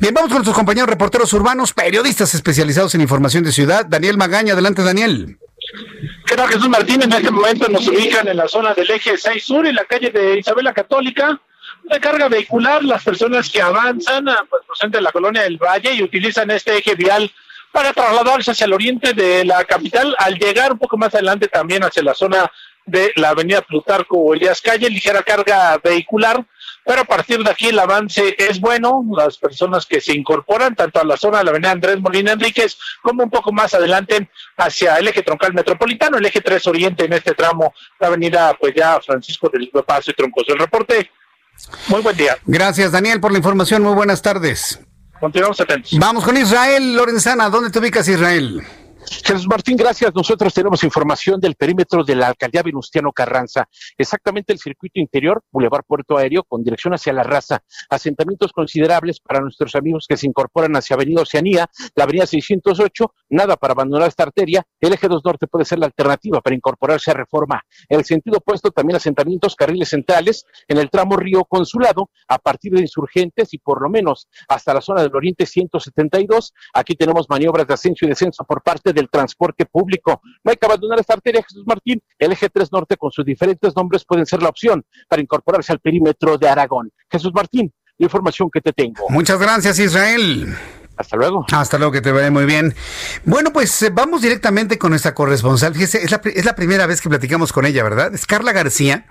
Bien, 0.00 0.12
vamos 0.12 0.28
con 0.28 0.38
nuestros 0.38 0.56
compañeros 0.56 0.90
reporteros 0.90 1.32
urbanos, 1.32 1.72
periodistas 1.72 2.34
especializados 2.34 2.94
en 2.94 3.00
información 3.00 3.44
de 3.44 3.52
ciudad. 3.52 3.86
Daniel 3.86 4.18
Magaña, 4.18 4.52
adelante 4.52 4.82
Daniel. 4.82 5.38
¿Qué 6.26 6.34
tal, 6.34 6.48
Jesús 6.48 6.68
Martín? 6.68 7.02
En 7.02 7.12
este 7.12 7.30
momento 7.30 7.68
nos 7.68 7.86
ubican 7.88 8.26
en 8.26 8.36
la 8.36 8.48
zona 8.48 8.72
del 8.74 8.90
eje 8.90 9.18
6 9.18 9.44
sur, 9.44 9.66
en 9.66 9.74
la 9.74 9.84
calle 9.84 10.10
de 10.10 10.38
Isabela 10.38 10.72
Católica. 10.72 11.38
Una 11.84 12.00
carga 12.00 12.28
vehicular, 12.28 12.82
las 12.82 13.04
personas 13.04 13.50
que 13.50 13.60
avanzan 13.60 14.28
ah, 14.28 14.40
pues, 14.48 14.62
presente 14.66 14.98
en 14.98 15.04
la 15.04 15.12
colonia 15.12 15.42
del 15.42 15.58
Valle 15.58 15.92
y 15.94 16.02
utilizan 16.02 16.50
este 16.50 16.78
eje 16.78 16.94
vial 16.94 17.30
para 17.70 17.92
trasladarse 17.92 18.50
hacia 18.50 18.64
el 18.64 18.72
oriente 18.72 19.12
de 19.12 19.44
la 19.44 19.64
capital. 19.64 20.14
Al 20.18 20.38
llegar 20.38 20.72
un 20.72 20.78
poco 20.78 20.96
más 20.96 21.14
adelante 21.14 21.48
también 21.48 21.84
hacia 21.84 22.02
la 22.02 22.14
zona 22.14 22.50
de 22.88 23.12
la 23.16 23.30
avenida 23.30 23.62
Plutarco 23.62 24.18
o 24.18 24.34
Elías 24.34 24.60
Calle, 24.60 24.90
ligera 24.90 25.22
carga 25.22 25.78
vehicular 25.82 26.44
pero 26.88 27.02
a 27.02 27.04
partir 27.04 27.44
de 27.44 27.50
aquí 27.50 27.66
el 27.66 27.78
avance 27.78 28.34
es 28.38 28.58
bueno, 28.58 29.04
las 29.14 29.36
personas 29.36 29.84
que 29.84 30.00
se 30.00 30.16
incorporan 30.16 30.74
tanto 30.74 30.98
a 30.98 31.04
la 31.04 31.18
zona 31.18 31.36
de 31.36 31.44
la 31.44 31.50
avenida 31.50 31.70
Andrés 31.70 32.00
Molina 32.00 32.32
Enríquez 32.32 32.78
como 33.02 33.24
un 33.24 33.30
poco 33.30 33.52
más 33.52 33.74
adelante 33.74 34.30
hacia 34.56 34.96
el 34.96 35.06
eje 35.06 35.22
troncal 35.22 35.52
metropolitano, 35.52 36.16
el 36.16 36.24
eje 36.24 36.40
3 36.40 36.66
Oriente 36.66 37.04
en 37.04 37.12
este 37.12 37.34
tramo, 37.34 37.74
la 38.00 38.06
avenida 38.06 38.56
pues 38.58 38.72
ya 38.74 38.98
Francisco 39.02 39.50
del 39.52 39.70
Paso 39.86 40.12
y 40.12 40.14
Troncoso. 40.14 40.54
El 40.54 40.60
reporte, 40.60 41.10
muy 41.88 42.00
buen 42.00 42.16
día. 42.16 42.38
Gracias 42.46 42.90
Daniel 42.90 43.20
por 43.20 43.32
la 43.32 43.38
información, 43.38 43.82
muy 43.82 43.94
buenas 43.94 44.22
tardes. 44.22 44.80
Continuamos 45.20 45.60
atentos. 45.60 45.92
Vamos 45.98 46.24
con 46.24 46.38
Israel 46.38 46.96
Lorenzana, 46.96 47.50
¿dónde 47.50 47.70
te 47.70 47.80
ubicas 47.80 48.08
Israel? 48.08 48.62
Jesús 49.10 49.46
Martín, 49.46 49.76
gracias. 49.76 50.14
Nosotros 50.14 50.54
tenemos 50.54 50.82
información 50.84 51.40
del 51.40 51.54
perímetro 51.54 52.04
de 52.04 52.14
la 52.14 52.28
alcaldía 52.28 52.62
Venustiano 52.62 53.12
Carranza. 53.12 53.68
Exactamente 53.96 54.52
el 54.52 54.58
circuito 54.58 55.00
interior, 55.00 55.42
Boulevard 55.50 55.84
Puerto 55.86 56.16
Aéreo, 56.16 56.44
con 56.44 56.62
dirección 56.62 56.94
hacia 56.94 57.12
la 57.12 57.22
raza. 57.22 57.62
Asentamientos 57.90 58.52
considerables 58.52 59.20
para 59.20 59.40
nuestros 59.40 59.74
amigos 59.74 60.06
que 60.08 60.16
se 60.16 60.26
incorporan 60.26 60.74
hacia 60.76 60.94
Avenida 60.94 61.22
Oceanía, 61.22 61.66
la 61.94 62.04
Avenida 62.04 62.26
608. 62.26 63.12
Nada 63.30 63.56
para 63.56 63.72
abandonar 63.72 64.08
esta 64.08 64.22
arteria. 64.22 64.64
El 64.80 64.92
eje 64.92 65.08
2 65.08 65.22
Norte 65.24 65.46
puede 65.46 65.64
ser 65.64 65.78
la 65.78 65.86
alternativa 65.86 66.40
para 66.40 66.56
incorporarse 66.56 67.10
a 67.10 67.14
reforma. 67.14 67.62
En 67.88 67.98
el 67.98 68.04
sentido 68.04 68.38
opuesto, 68.38 68.70
también 68.70 68.96
asentamientos, 68.96 69.56
carriles 69.56 69.88
centrales 69.88 70.44
en 70.66 70.78
el 70.78 70.90
tramo 70.90 71.16
Río 71.16 71.44
Consulado, 71.44 72.10
a 72.28 72.38
partir 72.38 72.72
de 72.72 72.80
insurgentes 72.80 73.52
y 73.52 73.58
por 73.58 73.82
lo 73.82 73.88
menos 73.88 74.28
hasta 74.48 74.74
la 74.74 74.80
zona 74.80 75.02
del 75.02 75.14
Oriente 75.14 75.46
172. 75.46 76.54
Aquí 76.74 76.94
tenemos 76.94 77.28
maniobras 77.28 77.66
de 77.66 77.74
ascenso 77.74 78.04
y 78.04 78.08
descenso 78.08 78.44
por 78.44 78.62
parte 78.62 78.92
de 78.92 78.97
del 78.98 79.08
transporte 79.08 79.66
público. 79.66 80.20
No 80.44 80.50
hay 80.50 80.56
que 80.56 80.66
abandonar 80.66 80.98
esta 80.98 81.14
arteria, 81.14 81.42
Jesús 81.42 81.64
Martín. 81.66 82.02
El 82.18 82.32
eje 82.32 82.48
3 82.48 82.72
Norte 82.72 82.96
con 82.96 83.10
sus 83.10 83.24
diferentes 83.24 83.74
nombres 83.74 84.04
pueden 84.04 84.26
ser 84.26 84.42
la 84.42 84.48
opción 84.48 84.84
para 85.08 85.22
incorporarse 85.22 85.72
al 85.72 85.80
perímetro 85.80 86.36
de 86.36 86.48
Aragón. 86.48 86.90
Jesús 87.10 87.32
Martín, 87.32 87.72
la 87.96 88.04
información 88.04 88.50
que 88.50 88.60
te 88.60 88.72
tengo. 88.72 89.08
Muchas 89.08 89.38
gracias, 89.38 89.78
Israel. 89.78 90.54
Hasta 90.98 91.16
luego. 91.16 91.46
Hasta 91.52 91.78
luego, 91.78 91.92
que 91.92 92.00
te 92.00 92.10
vaya 92.10 92.30
muy 92.32 92.44
bien. 92.44 92.74
Bueno, 93.24 93.52
pues 93.52 93.80
eh, 93.82 93.90
vamos 93.90 94.20
directamente 94.20 94.78
con 94.78 94.90
nuestra 94.90 95.14
corresponsal. 95.14 95.72
Fíjese, 95.72 96.02
es 96.02 96.10
la, 96.10 96.20
es 96.24 96.44
la, 96.44 96.56
primera 96.56 96.86
vez 96.86 97.00
que 97.00 97.08
platicamos 97.08 97.52
con 97.52 97.66
ella, 97.66 97.84
¿verdad? 97.84 98.12
Es 98.12 98.26
Carla 98.26 98.52
García. 98.52 99.06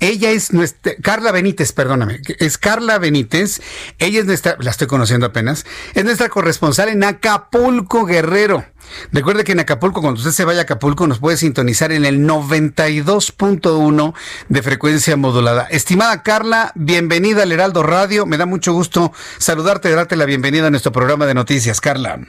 Ella 0.00 0.30
es 0.30 0.54
nuestra, 0.54 0.94
Carla 1.02 1.30
Benítez, 1.30 1.72
perdóname. 1.72 2.22
Es 2.38 2.56
Carla 2.56 2.98
Benítez. 2.98 3.60
Ella 3.98 4.20
es 4.20 4.26
nuestra, 4.26 4.56
la 4.58 4.70
estoy 4.70 4.86
conociendo 4.86 5.26
apenas, 5.26 5.66
es 5.92 6.02
nuestra 6.02 6.30
corresponsal 6.30 6.88
en 6.88 7.04
Acapulco, 7.04 8.06
Guerrero. 8.06 8.64
Recuerde 9.12 9.44
que 9.44 9.52
en 9.52 9.60
Acapulco, 9.60 10.00
cuando 10.00 10.18
usted 10.18 10.32
se 10.32 10.44
vaya 10.44 10.60
a 10.60 10.62
Acapulco, 10.62 11.06
nos 11.06 11.18
puede 11.18 11.36
sintonizar 11.36 11.92
en 11.92 12.04
el 12.04 12.26
92.1 12.26 14.14
de 14.48 14.62
frecuencia 14.62 15.16
modulada. 15.16 15.66
Estimada 15.70 16.22
Carla, 16.22 16.72
bienvenida 16.74 17.42
al 17.42 17.52
Heraldo 17.52 17.82
Radio. 17.82 18.26
Me 18.26 18.36
da 18.36 18.46
mucho 18.46 18.72
gusto 18.72 19.12
saludarte 19.38 19.88
y 19.90 19.92
darte 19.92 20.16
la 20.16 20.24
bienvenida 20.24 20.68
a 20.68 20.70
nuestro 20.70 20.92
programa 20.92 21.26
de 21.26 21.34
noticias. 21.34 21.80
Carla. 21.80 22.20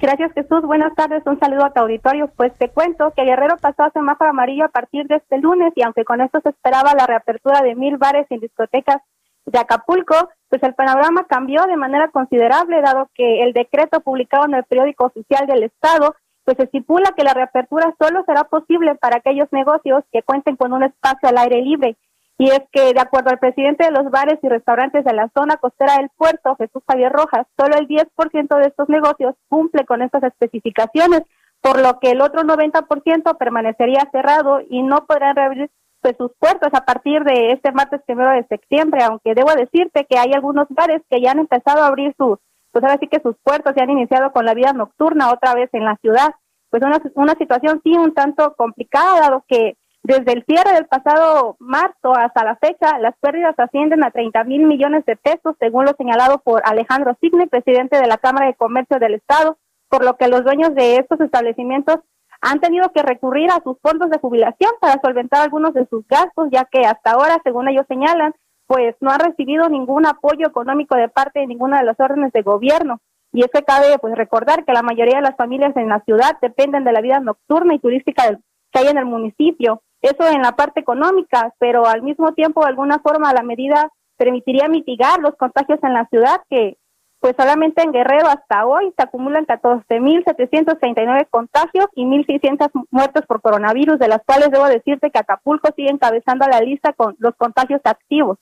Gracias 0.00 0.32
Jesús, 0.32 0.62
buenas 0.62 0.94
tardes, 0.94 1.24
un 1.26 1.40
saludo 1.40 1.64
a 1.64 1.72
tu 1.72 1.80
auditorio. 1.80 2.30
Pues 2.36 2.52
te 2.56 2.68
cuento 2.68 3.12
que 3.16 3.24
Guerrero 3.24 3.56
pasó 3.56 3.82
a 3.82 3.90
semáforo 3.90 4.30
amarillo 4.30 4.64
a 4.64 4.68
partir 4.68 5.06
de 5.08 5.16
este 5.16 5.38
lunes 5.38 5.72
y 5.74 5.82
aunque 5.82 6.04
con 6.04 6.20
esto 6.20 6.40
se 6.40 6.50
esperaba 6.50 6.94
la 6.94 7.06
reapertura 7.06 7.62
de 7.62 7.74
mil 7.74 7.96
bares 7.96 8.26
y 8.30 8.38
discotecas 8.38 8.98
de 9.46 9.58
Acapulco, 9.58 10.28
pues 10.48 10.62
el 10.62 10.74
panorama 10.74 11.26
cambió 11.28 11.64
de 11.64 11.76
manera 11.76 12.08
considerable, 12.08 12.80
dado 12.80 13.10
que 13.14 13.42
el 13.42 13.52
decreto 13.52 14.00
publicado 14.00 14.46
en 14.46 14.54
el 14.54 14.64
periódico 14.64 15.04
oficial 15.04 15.46
del 15.46 15.64
Estado 15.64 16.14
pues 16.48 16.58
estipula 16.60 17.12
que 17.14 17.24
la 17.24 17.34
reapertura 17.34 17.94
solo 18.00 18.24
será 18.24 18.44
posible 18.44 18.94
para 18.94 19.18
aquellos 19.18 19.48
negocios 19.52 20.02
que 20.10 20.22
cuenten 20.22 20.56
con 20.56 20.72
un 20.72 20.82
espacio 20.82 21.28
al 21.28 21.36
aire 21.36 21.60
libre. 21.60 21.98
Y 22.38 22.48
es 22.48 22.62
que, 22.72 22.94
de 22.94 23.00
acuerdo 23.00 23.28
al 23.28 23.38
presidente 23.38 23.84
de 23.84 23.90
los 23.90 24.10
bares 24.10 24.38
y 24.42 24.48
restaurantes 24.48 25.04
de 25.04 25.12
la 25.12 25.28
zona 25.36 25.58
costera 25.58 25.98
del 25.98 26.08
puerto, 26.16 26.56
Jesús 26.56 26.82
Javier 26.88 27.12
Rojas, 27.12 27.46
solo 27.58 27.76
el 27.76 27.86
10% 27.86 28.56
de 28.56 28.66
estos 28.66 28.88
negocios 28.88 29.34
cumple 29.50 29.84
con 29.84 30.00
estas 30.00 30.22
especificaciones, 30.22 31.20
por 31.60 31.82
lo 31.82 31.98
que 31.98 32.12
el 32.12 32.22
otro 32.22 32.40
90% 32.44 33.36
permanecería 33.36 34.08
cerrado 34.10 34.60
y 34.70 34.82
no 34.82 35.04
podrán 35.04 35.36
reabrir 35.36 35.70
pues, 36.00 36.16
sus 36.16 36.32
puertas 36.38 36.72
a 36.72 36.84
partir 36.84 37.22
de 37.24 37.52
este 37.52 37.72
martes 37.72 38.00
primero 38.06 38.30
de 38.30 38.46
septiembre, 38.46 39.02
aunque 39.04 39.34
debo 39.34 39.52
decirte 39.52 40.06
que 40.08 40.18
hay 40.18 40.32
algunos 40.32 40.66
bares 40.70 41.02
que 41.10 41.20
ya 41.20 41.32
han 41.32 41.40
empezado 41.40 41.82
a 41.82 41.88
abrir 41.88 42.14
sus 42.16 42.38
pues 42.70 42.84
ahora 42.84 42.98
sí 43.00 43.08
que 43.08 43.20
sus 43.20 43.36
puertos 43.42 43.72
se 43.74 43.82
han 43.82 43.90
iniciado 43.90 44.30
con 44.32 44.44
la 44.44 44.54
vida 44.54 44.72
nocturna 44.72 45.32
otra 45.32 45.54
vez 45.54 45.70
en 45.72 45.84
la 45.84 45.96
ciudad. 45.96 46.34
Pues 46.70 46.82
una, 46.82 47.00
una 47.14 47.34
situación 47.34 47.80
sí 47.82 47.92
un 47.96 48.12
tanto 48.12 48.54
complicada, 48.56 49.20
dado 49.20 49.44
que 49.48 49.76
desde 50.02 50.32
el 50.32 50.44
cierre 50.44 50.74
del 50.74 50.86
pasado 50.86 51.56
marzo 51.58 52.14
hasta 52.14 52.44
la 52.44 52.56
fecha, 52.56 52.98
las 52.98 53.16
pérdidas 53.20 53.54
ascienden 53.58 54.04
a 54.04 54.10
30 54.10 54.44
mil 54.44 54.64
millones 54.64 55.04
de 55.06 55.16
pesos, 55.16 55.56
según 55.58 55.86
lo 55.86 55.92
señalado 55.96 56.38
por 56.38 56.62
Alejandro 56.64 57.16
Signe, 57.20 57.46
presidente 57.46 57.98
de 57.98 58.06
la 58.06 58.18
Cámara 58.18 58.46
de 58.46 58.54
Comercio 58.54 58.98
del 58.98 59.14
Estado, 59.14 59.58
por 59.88 60.04
lo 60.04 60.16
que 60.16 60.28
los 60.28 60.44
dueños 60.44 60.74
de 60.74 60.96
estos 60.96 61.20
establecimientos 61.20 61.96
han 62.40 62.60
tenido 62.60 62.90
que 62.92 63.02
recurrir 63.02 63.50
a 63.50 63.62
sus 63.62 63.78
fondos 63.80 64.10
de 64.10 64.18
jubilación 64.18 64.70
para 64.80 65.00
solventar 65.00 65.42
algunos 65.42 65.74
de 65.74 65.86
sus 65.86 66.06
gastos, 66.06 66.48
ya 66.50 66.64
que 66.64 66.86
hasta 66.86 67.12
ahora, 67.12 67.40
según 67.42 67.68
ellos 67.68 67.86
señalan, 67.88 68.34
pues 68.66 68.94
no 69.00 69.10
han 69.10 69.20
recibido 69.20 69.68
ningún 69.68 70.06
apoyo 70.06 70.46
económico 70.46 70.94
de 70.94 71.08
parte 71.08 71.40
de 71.40 71.46
ninguna 71.46 71.78
de 71.78 71.84
las 71.84 71.98
órdenes 71.98 72.32
de 72.32 72.42
gobierno. 72.42 73.00
Y 73.32 73.40
es 73.40 73.50
que 73.52 73.62
cabe 73.62 73.98
pues 73.98 74.14
recordar 74.14 74.64
que 74.64 74.72
la 74.72 74.82
mayoría 74.82 75.16
de 75.16 75.22
las 75.22 75.36
familias 75.36 75.76
en 75.76 75.88
la 75.88 76.00
ciudad 76.00 76.38
dependen 76.40 76.84
de 76.84 76.92
la 76.92 77.00
vida 77.00 77.20
nocturna 77.20 77.74
y 77.74 77.78
turística 77.78 78.38
que 78.70 78.78
hay 78.78 78.88
en 78.88 78.98
el 78.98 79.06
municipio. 79.06 79.82
Eso 80.00 80.28
en 80.28 80.42
la 80.42 80.52
parte 80.52 80.80
económica, 80.80 81.54
pero 81.58 81.86
al 81.86 82.02
mismo 82.02 82.32
tiempo 82.32 82.62
de 82.62 82.68
alguna 82.68 83.00
forma 83.00 83.32
la 83.32 83.42
medida 83.42 83.90
permitiría 84.16 84.68
mitigar 84.68 85.20
los 85.20 85.34
contagios 85.36 85.78
en 85.82 85.94
la 85.94 86.06
ciudad 86.06 86.40
que 86.48 86.77
pues 87.20 87.34
solamente 87.36 87.82
en 87.82 87.92
Guerrero 87.92 88.28
hasta 88.28 88.66
hoy 88.66 88.92
se 88.96 89.02
acumulan 89.02 89.46
14.739 89.46 91.26
contagios 91.30 91.86
y 91.94 92.04
1.600 92.04 92.70
muertes 92.90 93.26
por 93.26 93.40
coronavirus, 93.40 93.98
de 93.98 94.08
las 94.08 94.22
cuales 94.24 94.50
debo 94.50 94.66
decirte 94.66 95.10
que 95.10 95.18
Acapulco 95.18 95.70
sigue 95.74 95.90
encabezando 95.90 96.46
la 96.46 96.60
lista 96.60 96.92
con 96.92 97.16
los 97.18 97.34
contagios 97.36 97.80
activos. 97.84 98.38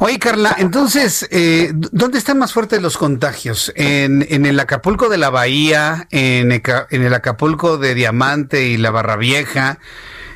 Oye, 0.00 0.18
Carla, 0.18 0.54
entonces, 0.58 1.28
eh, 1.30 1.72
¿dónde 1.74 2.18
están 2.18 2.38
más 2.38 2.52
fuertes 2.52 2.80
los 2.80 2.96
contagios? 2.96 3.72
¿En, 3.76 4.24
¿En, 4.28 4.46
el 4.46 4.58
Acapulco 4.60 5.08
de 5.08 5.18
la 5.18 5.28
Bahía? 5.28 6.06
En 6.10 6.52
el, 6.52 7.14
Acapulco 7.14 7.78
de 7.78 7.94
Diamante 7.94 8.64
y 8.68 8.76
la 8.76 8.90
Barra 8.90 9.16
Vieja? 9.16 9.78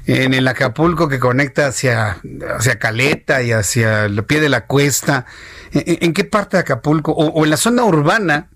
¿En 0.07 0.35
el 0.35 0.49
Acapulco 0.49 1.09
que 1.09 1.21
conecta 1.21 1.69
hacia, 1.69 2.19
hacia 2.57 2.79
Caleta 2.81 3.43
y 3.43 3.53
hacia 3.53 4.07
el 4.07 4.25
pie 4.25 4.41
de 4.41 4.49
la 4.49 4.67
cuesta? 4.67 5.27
¿En, 5.73 6.13
qué 6.13 6.25
parte 6.25 6.57
de 6.57 6.63
Acapulco? 6.63 7.13
O, 7.13 7.45
en 7.45 7.51
la 7.51 7.57
zona 7.57 7.85
urbana? 7.85 8.49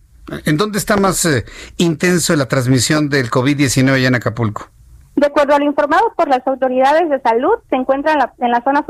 ¿En 0.44 0.56
dónde 0.56 0.78
está 0.78 0.96
más 0.96 1.24
eh, 1.24 1.44
intenso 1.76 2.34
la 2.36 2.46
transmisión 2.46 3.08
del 3.08 3.30
COVID-19 3.30 3.94
allá 3.94 4.08
en 4.08 4.14
Acapulco? 4.16 4.68
De 5.14 5.26
acuerdo 5.26 5.54
a 5.54 5.58
lo 5.58 5.64
informado 5.64 6.12
por 6.16 6.28
las 6.28 6.46
autoridades 6.46 7.08
de 7.08 7.20
salud, 7.20 7.54
se 7.70 7.76
encuentra 7.76 8.12
en 8.12 8.18
la, 8.18 8.32
en 8.38 8.50
la 8.50 8.62
zona 8.62 8.84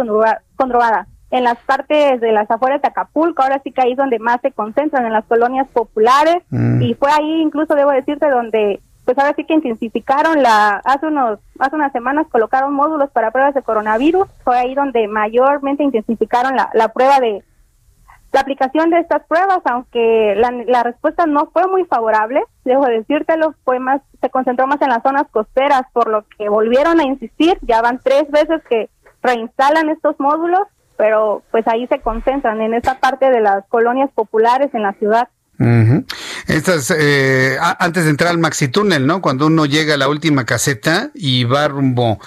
conurbada 0.57 1.07
en 1.31 1.45
las 1.45 1.59
partes 1.59 2.21
de 2.21 2.33
las 2.33 2.51
afueras 2.51 2.81
de 2.83 2.89
Acapulco, 2.89 3.43
ahora 3.43 3.61
sí 3.65 3.73
que 3.73 3.83
ahí 3.83 3.93
es 3.93 3.97
donde 3.97 4.19
más 4.19 4.41
se 4.43 4.53
concentran, 4.53 5.07
en 5.07 5.13
las 5.13 5.25
colonias 5.25 5.67
populares, 5.69 6.43
mm. 6.51 6.83
y 6.83 6.95
fue 6.95 7.11
ahí 7.11 7.43
incluso, 7.43 7.75
debo 7.75 7.91
decirte, 7.91 8.29
donde 8.29 8.81
pues 9.05 9.17
ahora 9.19 9.35
sí 9.37 9.45
que 9.45 9.55
intensificaron 9.55 10.43
la, 10.43 10.81
hace 10.85 11.07
unos, 11.07 11.39
hace 11.61 11.77
unas 11.77 11.93
semanas 11.93 12.27
colocaron 12.29 12.75
módulos 12.75 13.09
para 13.11 13.31
pruebas 13.31 13.55
de 13.55 13.63
coronavirus, 13.63 14.27
fue 14.43 14.59
ahí 14.59 14.75
donde 14.75 15.07
mayormente 15.07 15.85
intensificaron 15.85 16.57
la, 16.57 16.71
la 16.75 16.89
prueba 16.89 17.21
de, 17.21 17.45
la 18.33 18.41
aplicación 18.41 18.91
de 18.91 19.01
estas 19.01 19.25
pruebas, 19.27 19.61
aunque 19.65 20.35
la, 20.37 20.83
respuesta 20.83 21.27
no 21.27 21.51
fue 21.53 21.67
muy 21.69 21.85
favorable, 21.85 22.43
debo 22.65 22.85
decírtelo, 22.87 23.55
fue 23.65 23.79
más, 23.79 24.03
se 24.21 24.31
concentró 24.31 24.67
más 24.67 24.81
en 24.83 24.91
las 24.91 25.03
zonas 25.03 25.25
costeras, 25.31 25.83
por 25.93 26.09
lo 26.09 26.25
que 26.37 26.49
volvieron 26.49 27.01
a 27.01 27.05
insistir, 27.05 27.59
ya 27.63 27.81
van 27.81 28.01
tres 28.03 28.31
veces 28.31 28.63
que 28.69 28.91
reinstalan 29.23 29.89
estos 29.89 30.19
módulos 30.21 30.67
pero 30.97 31.43
pues 31.51 31.67
ahí 31.69 31.87
se 31.87 32.01
concentran 32.01 32.61
en 32.61 32.75
esa 32.75 32.99
parte 32.99 33.31
de 33.31 33.41
las 33.41 33.67
colonias 33.69 34.11
populares 34.15 34.75
en 34.75 34.83
la 34.83 34.93
ciudad. 34.95 35.29
Estas, 35.59 36.95
eh, 36.97 37.57
antes 37.61 38.05
de 38.05 38.11
entrar 38.11 38.31
al 38.31 38.39
Maxi 38.39 38.69
Túnel, 38.69 39.07
¿no? 39.07 39.23
Cuando 39.23 39.47
uno 39.47 39.65
llega 39.65 39.95
a 39.95 39.97
la 39.97 40.09
última 40.09 40.45
caseta 40.45 41.11
y 41.15 41.45
va 41.45 41.69
rumbo 41.69 42.19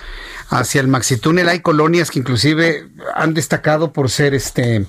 hacia 0.49 0.81
el 0.81 0.87
Maxi 0.87 1.17
Túnel, 1.17 1.47
hay 1.47 1.59
colonias 1.59 2.09
que 2.09 2.19
inclusive 2.19 2.87
han 3.13 3.33
destacado 3.35 3.93
por 3.93 4.09
ser 4.09 4.33
este 4.33 4.85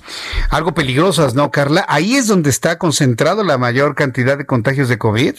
algo 0.49 0.73
peligrosas, 0.73 1.35
¿no, 1.35 1.51
Carla? 1.51 1.85
Ahí 1.87 2.15
es 2.15 2.27
donde 2.27 2.49
está 2.49 2.77
concentrado 2.79 3.43
la 3.43 3.57
mayor 3.57 3.95
cantidad 3.95 4.37
de 4.37 4.45
contagios 4.45 4.89
de 4.89 4.97
COVID. 4.97 5.35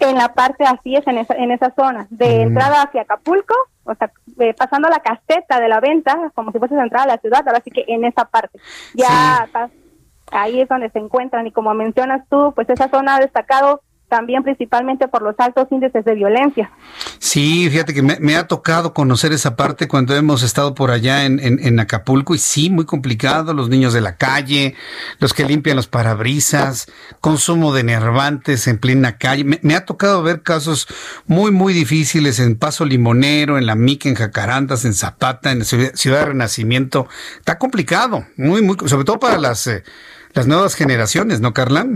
En 0.00 0.14
la 0.16 0.32
parte 0.32 0.64
así 0.64 0.94
es, 0.94 1.04
en 1.08 1.18
esa, 1.18 1.34
en 1.34 1.50
esa 1.50 1.72
zona, 1.74 2.06
de 2.10 2.42
entrada 2.42 2.82
hacia 2.82 3.02
Acapulco, 3.02 3.54
o 3.82 3.94
sea, 3.96 4.12
eh, 4.38 4.54
pasando 4.54 4.88
la 4.88 5.00
caseta 5.00 5.58
de 5.58 5.68
la 5.68 5.80
venta, 5.80 6.30
como 6.36 6.52
si 6.52 6.58
fuese 6.58 6.76
entrada 6.76 7.04
a 7.04 7.16
la 7.16 7.18
ciudad, 7.18 7.42
ahora 7.44 7.60
sí 7.64 7.72
que 7.72 7.84
en 7.88 8.04
esa 8.04 8.24
parte. 8.26 8.60
Ya 8.94 9.48
ahí 10.32 10.60
es 10.60 10.68
donde 10.68 10.90
se 10.90 10.98
encuentran 10.98 11.46
y 11.46 11.52
como 11.52 11.72
mencionas 11.74 12.22
tú, 12.28 12.52
pues 12.54 12.68
esa 12.70 12.88
zona 12.88 13.16
ha 13.16 13.20
destacado 13.20 13.82
también 14.08 14.42
principalmente 14.42 15.06
por 15.06 15.22
los 15.22 15.34
altos 15.38 15.68
índices 15.70 16.04
de 16.04 16.14
violencia. 16.14 16.70
Sí, 17.18 17.68
fíjate 17.70 17.92
que 17.92 18.02
me, 18.02 18.36
ha 18.36 18.46
tocado 18.46 18.94
conocer 18.94 19.32
esa 19.32 19.54
parte 19.54 19.86
cuando 19.86 20.16
hemos 20.16 20.42
estado 20.42 20.74
por 20.74 20.90
allá 20.90 21.24
en, 21.24 21.78
Acapulco 21.78 22.34
y 22.34 22.38
sí, 22.38 22.70
muy 22.70 22.86
complicado, 22.86 23.52
los 23.54 23.68
niños 23.68 23.92
de 23.92 24.00
la 24.00 24.16
calle, 24.16 24.74
los 25.18 25.34
que 25.34 25.44
limpian 25.44 25.76
los 25.76 25.86
parabrisas, 25.86 26.90
consumo 27.20 27.72
de 27.72 27.84
nervantes 27.84 28.66
en 28.66 28.78
plena 28.78 29.18
calle. 29.18 29.44
Me, 29.44 29.74
ha 29.74 29.84
tocado 29.84 30.22
ver 30.22 30.42
casos 30.42 30.88
muy, 31.26 31.50
muy 31.50 31.72
difíciles 31.72 32.40
en 32.40 32.56
Paso 32.56 32.84
Limonero, 32.84 33.58
en 33.58 33.66
La 33.66 33.74
Mica, 33.74 34.08
en 34.08 34.14
Jacarandas, 34.14 34.84
en 34.84 34.94
Zapata, 34.94 35.52
en 35.52 35.64
Ciudad 35.64 36.20
de 36.20 36.24
Renacimiento. 36.24 37.08
Está 37.38 37.58
complicado, 37.58 38.26
muy, 38.36 38.62
muy, 38.62 38.76
sobre 38.86 39.04
todo 39.04 39.20
para 39.20 39.38
las, 39.38 39.66
eh, 39.66 39.84
las 40.34 40.46
nuevas 40.46 40.74
generaciones, 40.74 41.40
¿no, 41.40 41.52
Carla? 41.52 41.86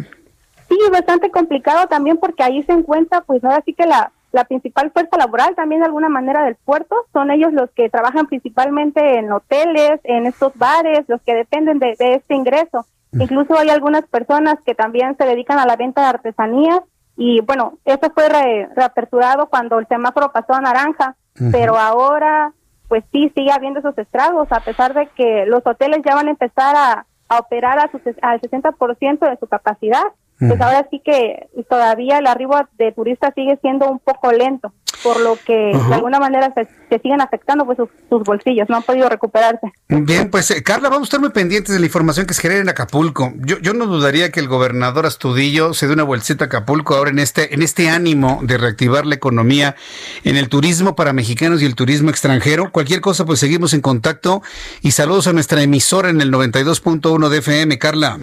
Sí, 0.69 0.79
bastante 0.91 1.31
complicado 1.31 1.87
también 1.87 2.17
porque 2.17 2.43
ahí 2.43 2.63
se 2.63 2.73
encuentra, 2.73 3.21
pues 3.23 3.45
ahora 3.45 3.63
sí 3.65 3.75
que 3.75 3.87
la, 3.87 4.11
la 4.33 4.45
principal 4.45 4.91
fuerza 4.91 5.17
laboral 5.19 5.55
también 5.55 5.83
de 5.83 5.87
alguna 5.87 6.09
manera 6.09 6.45
del 6.45 6.57
puerto, 6.57 6.97
son 7.13 7.31
ellos 7.31 7.53
los 7.53 7.71
que 7.71 7.91
trabajan 7.91 8.27
principalmente 8.27 9.19
en 9.19 9.31
hoteles, 9.31 10.01
en 10.05 10.27
estos 10.27 10.57
bares, 10.57 11.05
los 11.09 11.21
que 11.23 11.35
dependen 11.35 11.79
de, 11.79 11.95
este 11.99 12.35
ingreso. 12.35 12.87
Incluso 13.13 13.59
hay 13.59 13.69
algunas 13.69 14.07
personas 14.07 14.57
que 14.65 14.75
también 14.75 15.17
se 15.19 15.27
dedican 15.27 15.59
a 15.59 15.67
la 15.67 15.77
venta 15.77 16.01
de 16.01 16.07
artesanías 16.09 16.81
y 17.15 17.43
bueno, 17.43 17.75
eso 17.85 18.11
fue 18.15 18.27
reaperturado 18.75 19.49
cuando 19.49 19.79
el 19.79 19.87
semáforo 19.87 20.33
pasó 20.33 20.55
a 20.55 20.63
naranja, 20.63 21.15
pero 21.51 21.77
ahora 21.77 22.53
pues 22.89 23.05
sí 23.13 23.31
sigue 23.35 23.53
habiendo 23.53 23.81
esos 23.81 23.97
estragos, 23.99 24.49
a 24.51 24.61
pesar 24.61 24.95
de 24.95 25.09
que 25.09 25.45
los 25.47 25.63
hoteles 25.67 26.01
ya 26.05 26.15
van 26.15 26.29
a 26.29 26.31
empezar 26.31 26.75
a, 26.75 27.07
a 27.37 27.39
operar 27.39 27.79
a 27.79 27.91
su, 27.91 28.01
al 28.23 28.41
60% 28.41 29.31
de 29.31 29.37
su 29.39 29.47
capacidad 29.47 30.05
pues 30.49 30.61
ahora 30.61 30.87
sí 30.91 31.01
que 31.01 31.49
todavía 31.69 32.19
el 32.19 32.27
arribo 32.27 32.57
de 32.77 32.93
turistas 32.93 33.33
sigue 33.35 33.59
siendo 33.61 33.89
un 33.89 34.01
poco 34.01 34.33
lento, 34.33 34.73
por 35.03 35.21
lo 35.21 35.39
que 35.45 35.53
de 35.53 35.95
alguna 35.95 36.19
manera 36.19 36.53
se, 36.55 36.69
siguen 36.99 37.21
afectando 37.21 37.65
pues 37.65 37.79
sus, 38.09 38.23
bolsillos, 38.23 38.69
no 38.69 38.77
han 38.77 38.83
podido 38.83 39.09
recuperarse. 39.09 39.73
Bien, 39.89 40.31
pues 40.31 40.51
eh, 40.51 40.63
Carla, 40.63 40.89
vamos 40.89 41.07
a 41.07 41.09
estar 41.09 41.21
muy 41.21 41.31
pendientes 41.31 41.75
de 41.75 41.81
la 41.81 41.87
información 41.87 42.27
que 42.27 42.35
se 42.35 42.43
genera 42.43 42.61
en 42.61 42.69
Acapulco. 42.69 43.33
Yo, 43.37 43.59
yo 43.59 43.75
no 43.75 43.87
dudaría 43.87 44.31
que 44.31 44.41
el 44.41 44.49
gobernador 44.49 45.07
Astudillo 45.07 45.75
se 45.75 45.87
dé 45.87 45.95
una 45.95 46.05
bolsita 46.05 46.45
a 46.45 46.47
Acapulco 46.47 46.95
ahora 46.95 47.11
en 47.11 47.19
este, 47.19 47.55
en 47.55 47.63
este 47.63 47.89
ánimo 47.89 48.41
de 48.43 48.59
reactivar 48.59 49.07
la 49.07 49.15
economía 49.15 49.77
en 50.25 50.37
el 50.37 50.49
turismo 50.49 50.97
para 50.97 51.13
mexicanos 51.13 51.63
y 51.63 51.67
el 51.67 51.75
turismo 51.75 52.11
extranjero. 52.11 52.71
Cualquier 52.71 53.01
cosa, 53.01 53.25
pues 53.25 53.41
seguimos 53.41 53.75
en 53.75 53.81
contacto 53.81 54.43
y 54.81 54.93
saludos 54.93 55.27
a 55.27 55.33
nuestra 55.33 55.63
emisora 55.63 56.11
en 56.11 56.21
el 56.21 56.31
92.1 56.33 57.29
de 57.29 57.39
FM, 57.39 57.79
Carla. 57.79 58.19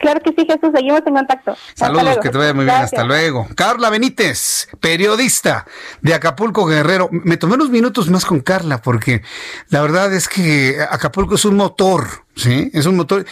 Claro 0.00 0.20
que 0.22 0.30
sí, 0.30 0.46
Jesús, 0.46 0.70
seguimos 0.74 1.02
en 1.04 1.14
contacto. 1.14 1.54
Saludos, 1.74 2.18
que 2.22 2.30
te 2.30 2.38
vaya 2.38 2.54
muy 2.54 2.64
bien, 2.64 2.76
hasta 2.76 3.04
luego. 3.04 3.46
Carla 3.54 3.90
Benítez, 3.90 4.66
periodista 4.80 5.66
de 6.00 6.14
Acapulco 6.14 6.64
Guerrero. 6.64 7.10
Me 7.12 7.36
tomé 7.36 7.54
unos 7.54 7.68
minutos 7.68 8.08
más 8.08 8.24
con 8.24 8.40
Carla 8.40 8.80
porque 8.80 9.20
la 9.68 9.82
verdad 9.82 10.12
es 10.14 10.26
que 10.26 10.78
Acapulco 10.90 11.34
es 11.34 11.44
un 11.44 11.56
motor, 11.56 12.24
¿sí? 12.34 12.70
Es 12.72 12.86
un 12.86 12.96
motor. 12.96 13.26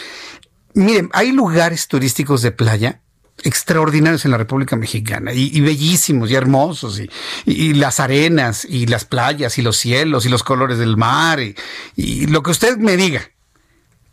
Miren, 0.75 1.09
hay 1.11 1.31
lugares 1.31 1.87
turísticos 1.87 2.43
de 2.43 2.51
playa 2.51 3.01
extraordinarios 3.41 4.25
en 4.25 4.31
la 4.31 4.37
República 4.37 4.75
Mexicana 4.75 5.33
y, 5.33 5.59
bellísimos 5.61 6.29
y 6.29 6.35
hermosos 6.35 7.01
y, 7.45 7.73
las 7.73 7.99
arenas 7.99 8.63
y 8.63 8.85
las 8.85 9.05
playas 9.05 9.57
y 9.57 9.63
los 9.63 9.75
cielos 9.75 10.27
y 10.27 10.29
los 10.29 10.43
colores 10.43 10.77
del 10.77 10.97
mar 10.97 11.39
y 11.39 12.27
lo 12.27 12.43
que 12.43 12.51
usted 12.51 12.77
me 12.77 12.95
diga. 12.95 13.31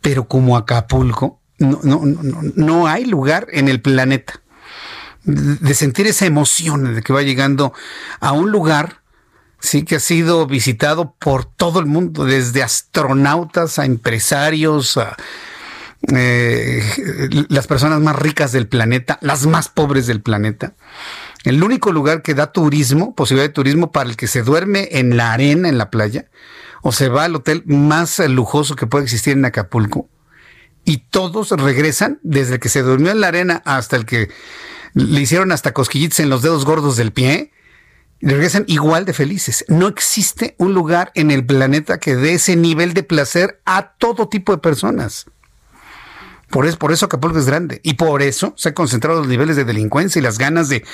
Pero 0.01 0.27
como 0.27 0.57
Acapulco, 0.57 1.41
no, 1.59 1.79
no, 1.83 2.05
no, 2.05 2.41
no 2.55 2.87
hay 2.87 3.05
lugar 3.05 3.47
en 3.51 3.67
el 3.67 3.81
planeta 3.81 4.41
de 5.23 5.73
sentir 5.73 6.07
esa 6.07 6.25
emoción 6.25 6.95
de 6.95 7.01
que 7.01 7.11
va 7.11 7.21
llegando 7.21 7.73
a 8.21 8.31
un 8.31 8.51
lugar 8.51 9.01
sí 9.59 9.83
que 9.83 9.95
ha 9.95 9.99
sido 9.99 10.47
visitado 10.47 11.15
por 11.19 11.45
todo 11.45 11.79
el 11.79 11.85
mundo, 11.85 12.25
desde 12.25 12.63
astronautas 12.63 13.79
a 13.79 13.85
empresarios, 13.85 14.97
a 14.97 15.17
eh, 16.13 16.83
las 17.49 17.67
personas 17.67 17.99
más 17.99 18.15
ricas 18.15 18.51
del 18.51 18.67
planeta, 18.67 19.17
las 19.21 19.45
más 19.45 19.67
pobres 19.69 20.07
del 20.07 20.21
planeta. 20.21 20.75
El 21.43 21.63
único 21.63 21.91
lugar 21.91 22.21
que 22.21 22.33
da 22.33 22.51
turismo, 22.51 23.15
posibilidad 23.15 23.49
de 23.49 23.53
turismo 23.53 23.91
para 23.91 24.09
el 24.09 24.15
que 24.15 24.27
se 24.27 24.43
duerme 24.43 24.89
en 24.91 25.17
la 25.17 25.33
arena, 25.33 25.69
en 25.69 25.77
la 25.77 25.89
playa, 25.89 26.29
o 26.81 26.91
se 26.91 27.09
va 27.09 27.25
al 27.25 27.35
hotel 27.35 27.63
más 27.65 28.19
lujoso 28.19 28.75
que 28.75 28.87
puede 28.87 29.05
existir 29.05 29.33
en 29.33 29.45
Acapulco. 29.45 30.07
Y 30.87 30.99
todos 31.09 31.51
regresan, 31.51 32.17
desde 32.23 32.53
el 32.53 32.59
que 32.61 32.69
se 32.69 32.81
durmió 32.81 33.11
en 33.11 33.19
la 33.19 33.27
arena 33.27 33.61
hasta 33.65 33.97
el 33.97 34.05
que 34.05 34.29
le 34.93 35.19
hicieron 35.19 35.51
hasta 35.51 35.73
cosquillitos 35.73 36.21
en 36.21 36.29
los 36.29 36.43
dedos 36.43 36.63
gordos 36.63 36.95
del 36.95 37.11
pie, 37.11 37.51
regresan 38.21 38.63
igual 38.67 39.03
de 39.03 39.11
felices. 39.11 39.65
No 39.67 39.89
existe 39.89 40.55
un 40.57 40.73
lugar 40.73 41.11
en 41.13 41.29
el 41.29 41.45
planeta 41.45 41.99
que 41.99 42.15
dé 42.15 42.35
ese 42.35 42.55
nivel 42.55 42.93
de 42.93 43.03
placer 43.03 43.59
a 43.65 43.95
todo 43.97 44.29
tipo 44.29 44.53
de 44.53 44.59
personas. 44.59 45.25
Por 46.49 46.65
eso, 46.65 46.79
por 46.79 46.93
eso 46.93 47.07
Acapulco 47.07 47.37
es 47.37 47.47
grande. 47.47 47.81
Y 47.83 47.95
por 47.95 48.21
eso 48.21 48.53
se 48.55 48.69
han 48.69 48.73
concentrado 48.73 49.19
los 49.19 49.27
niveles 49.27 49.57
de 49.57 49.65
delincuencia 49.65 50.19
y 50.19 50.23
las 50.23 50.37
ganas 50.37 50.69
de, 50.69 50.85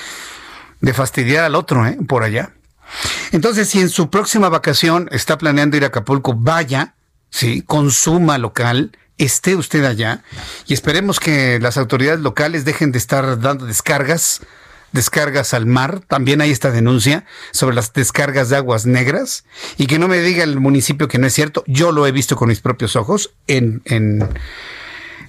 de 0.80 0.92
fastidiar 0.92 1.44
al 1.44 1.54
otro, 1.54 1.86
¿eh? 1.86 1.96
por 2.08 2.24
allá. 2.24 2.52
Entonces, 3.30 3.68
si 3.68 3.78
en 3.78 3.90
su 3.90 4.10
próxima 4.10 4.48
vacación 4.48 5.08
está 5.12 5.38
planeando 5.38 5.76
ir 5.76 5.84
a 5.84 5.86
Acapulco, 5.86 6.34
vaya, 6.34 6.96
sí, 7.30 7.62
consuma 7.62 8.38
local, 8.38 8.90
esté 9.18 9.56
usted 9.56 9.84
allá 9.84 10.22
y 10.66 10.74
esperemos 10.74 11.20
que 11.20 11.58
las 11.60 11.76
autoridades 11.76 12.20
locales 12.20 12.64
dejen 12.64 12.92
de 12.92 12.98
estar 12.98 13.40
dando 13.40 13.66
descargas, 13.66 14.40
descargas 14.92 15.54
al 15.54 15.66
mar. 15.66 16.00
También 16.08 16.40
hay 16.40 16.50
esta 16.50 16.70
denuncia 16.70 17.24
sobre 17.52 17.76
las 17.76 17.92
descargas 17.92 18.48
de 18.48 18.56
aguas 18.56 18.86
negras 18.86 19.44
y 19.76 19.86
que 19.86 19.98
no 19.98 20.08
me 20.08 20.20
diga 20.20 20.42
el 20.42 20.58
municipio 20.60 21.08
que 21.08 21.18
no 21.18 21.26
es 21.26 21.34
cierto. 21.34 21.64
Yo 21.66 21.92
lo 21.92 22.06
he 22.06 22.12
visto 22.12 22.36
con 22.36 22.48
mis 22.48 22.60
propios 22.60 22.96
ojos 22.96 23.34
en, 23.46 23.82
en 23.84 24.28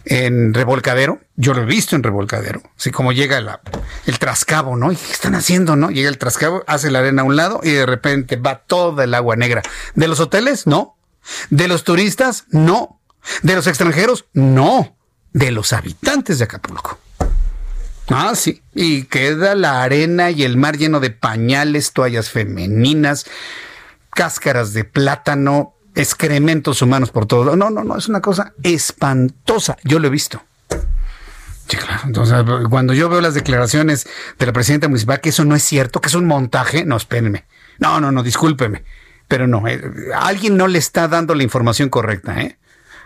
en 0.06 0.54
Revolcadero, 0.54 1.20
yo 1.36 1.54
lo 1.54 1.64
he 1.64 1.66
visto 1.66 1.96
en 1.96 2.04
Revolcadero, 2.04 2.62
así 2.78 2.92
como 2.92 3.12
llega 3.12 3.60
el 4.06 4.20
trascabo, 4.20 4.78
¿no? 4.78 4.92
¿Y 4.92 4.96
qué 4.96 5.12
están 5.12 5.36
haciendo, 5.36 5.76
no? 5.76 5.90
Llega 5.90 6.10
el 6.10 6.18
trascabo, 6.18 6.64
hace 6.68 6.92
la 6.92 7.00
arena 7.00 7.24
a 7.24 7.26
un 7.26 7.36
lado 7.36 7.60
y 7.64 7.72
de 7.72 7.86
repente 7.86 8.36
va 8.36 8.60
toda 8.60 9.04
el 9.04 9.14
agua 9.14 9.36
negra. 9.36 9.64
¿De 9.96 10.08
los 10.08 10.20
hoteles? 10.20 10.68
No. 10.68 10.96
¿De 11.50 11.68
los 11.68 11.84
turistas? 11.84 12.46
No. 12.50 13.02
¿De 13.42 13.56
los 13.56 13.68
extranjeros? 13.68 14.26
No. 14.34 14.96
De 15.34 15.52
los 15.52 15.74
habitantes 15.74 16.40
de 16.40 16.46
Acapulco. 16.46 17.00
Ah, 18.10 18.34
sí. 18.36 18.62
Y 18.74 19.04
queda 19.04 19.56
la 19.56 19.84
arena 19.84 20.32
y 20.32 20.44
el 20.44 20.58
mar 20.58 20.78
lleno 20.78 21.00
de 21.00 21.10
pañales, 21.10 21.92
toallas 21.92 22.30
femeninas, 22.30 23.26
cáscaras 24.12 24.74
de 24.74 24.84
plátano, 24.84 25.74
excrementos 25.96 26.82
humanos 26.82 27.12
por 27.12 27.26
todo. 27.26 27.56
No, 27.56 27.70
no, 27.70 27.84
no, 27.84 27.98
es 27.98 28.08
una 28.08 28.22
cosa 28.22 28.54
espantosa. 28.64 29.78
Yo 29.84 30.00
lo 30.00 30.08
he 30.08 30.12
visto. 30.12 30.44
Sí, 31.68 31.78
claro. 31.78 32.02
Entonces, 32.06 32.36
cuando 32.70 32.94
yo 32.94 33.10
veo 33.10 33.22
las 33.22 33.34
declaraciones 33.34 34.08
de 34.38 34.46
la 34.46 34.54
presidenta 34.54 34.88
municipal 34.88 35.20
que 35.20 35.30
eso 35.30 35.46
no 35.46 35.56
es 35.56 35.64
cierto, 35.64 36.00
que 36.00 36.10
es 36.10 36.16
un 36.16 36.26
montaje, 36.26 36.86
no, 36.86 36.96
espérenme. 36.96 37.46
No, 37.80 38.00
no, 38.00 38.12
no, 38.12 38.22
discúlpeme. 38.22 38.84
Pero 39.28 39.48
no, 39.48 39.68
eh, 39.68 39.82
alguien 40.16 40.56
no 40.58 40.68
le 40.68 40.78
está 40.78 41.08
dando 41.08 41.34
la 41.34 41.42
información 41.42 41.90
correcta, 41.90 42.40
¿eh? 42.40 42.60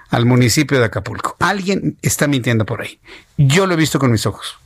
Al 0.09 0.25
municipio 0.25 0.79
de 0.79 0.85
Acapulco. 0.85 1.35
Alguien 1.39 1.97
está 2.01 2.27
mintiendo 2.27 2.65
por 2.65 2.81
ahí. 2.81 2.99
Yo 3.37 3.67
lo 3.67 3.73
he 3.73 3.77
visto 3.77 3.99
con 3.99 4.11
mis 4.11 4.25
ojos. 4.25 4.57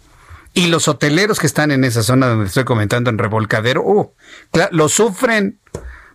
Y 0.54 0.68
los 0.68 0.88
hoteleros 0.88 1.40
que 1.40 1.48
están 1.48 1.72
en 1.72 1.84
esa 1.84 2.04
zona 2.04 2.28
donde 2.28 2.46
estoy 2.46 2.64
comentando, 2.64 3.10
en 3.10 3.18
Revolcadero, 3.18 3.84
uh, 3.84 4.12
lo 4.72 4.88
sufren. 4.88 5.60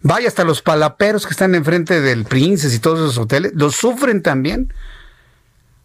Vaya, 0.01 0.29
hasta 0.29 0.45
los 0.45 0.63
palaperos 0.63 1.27
que 1.27 1.33
están 1.33 1.55
enfrente 1.55 2.01
del 2.01 2.25
Princes 2.25 2.73
y 2.75 2.79
todos 2.79 3.01
esos 3.01 3.19
hoteles, 3.19 3.53
los 3.55 3.75
sufren 3.75 4.23
también. 4.23 4.73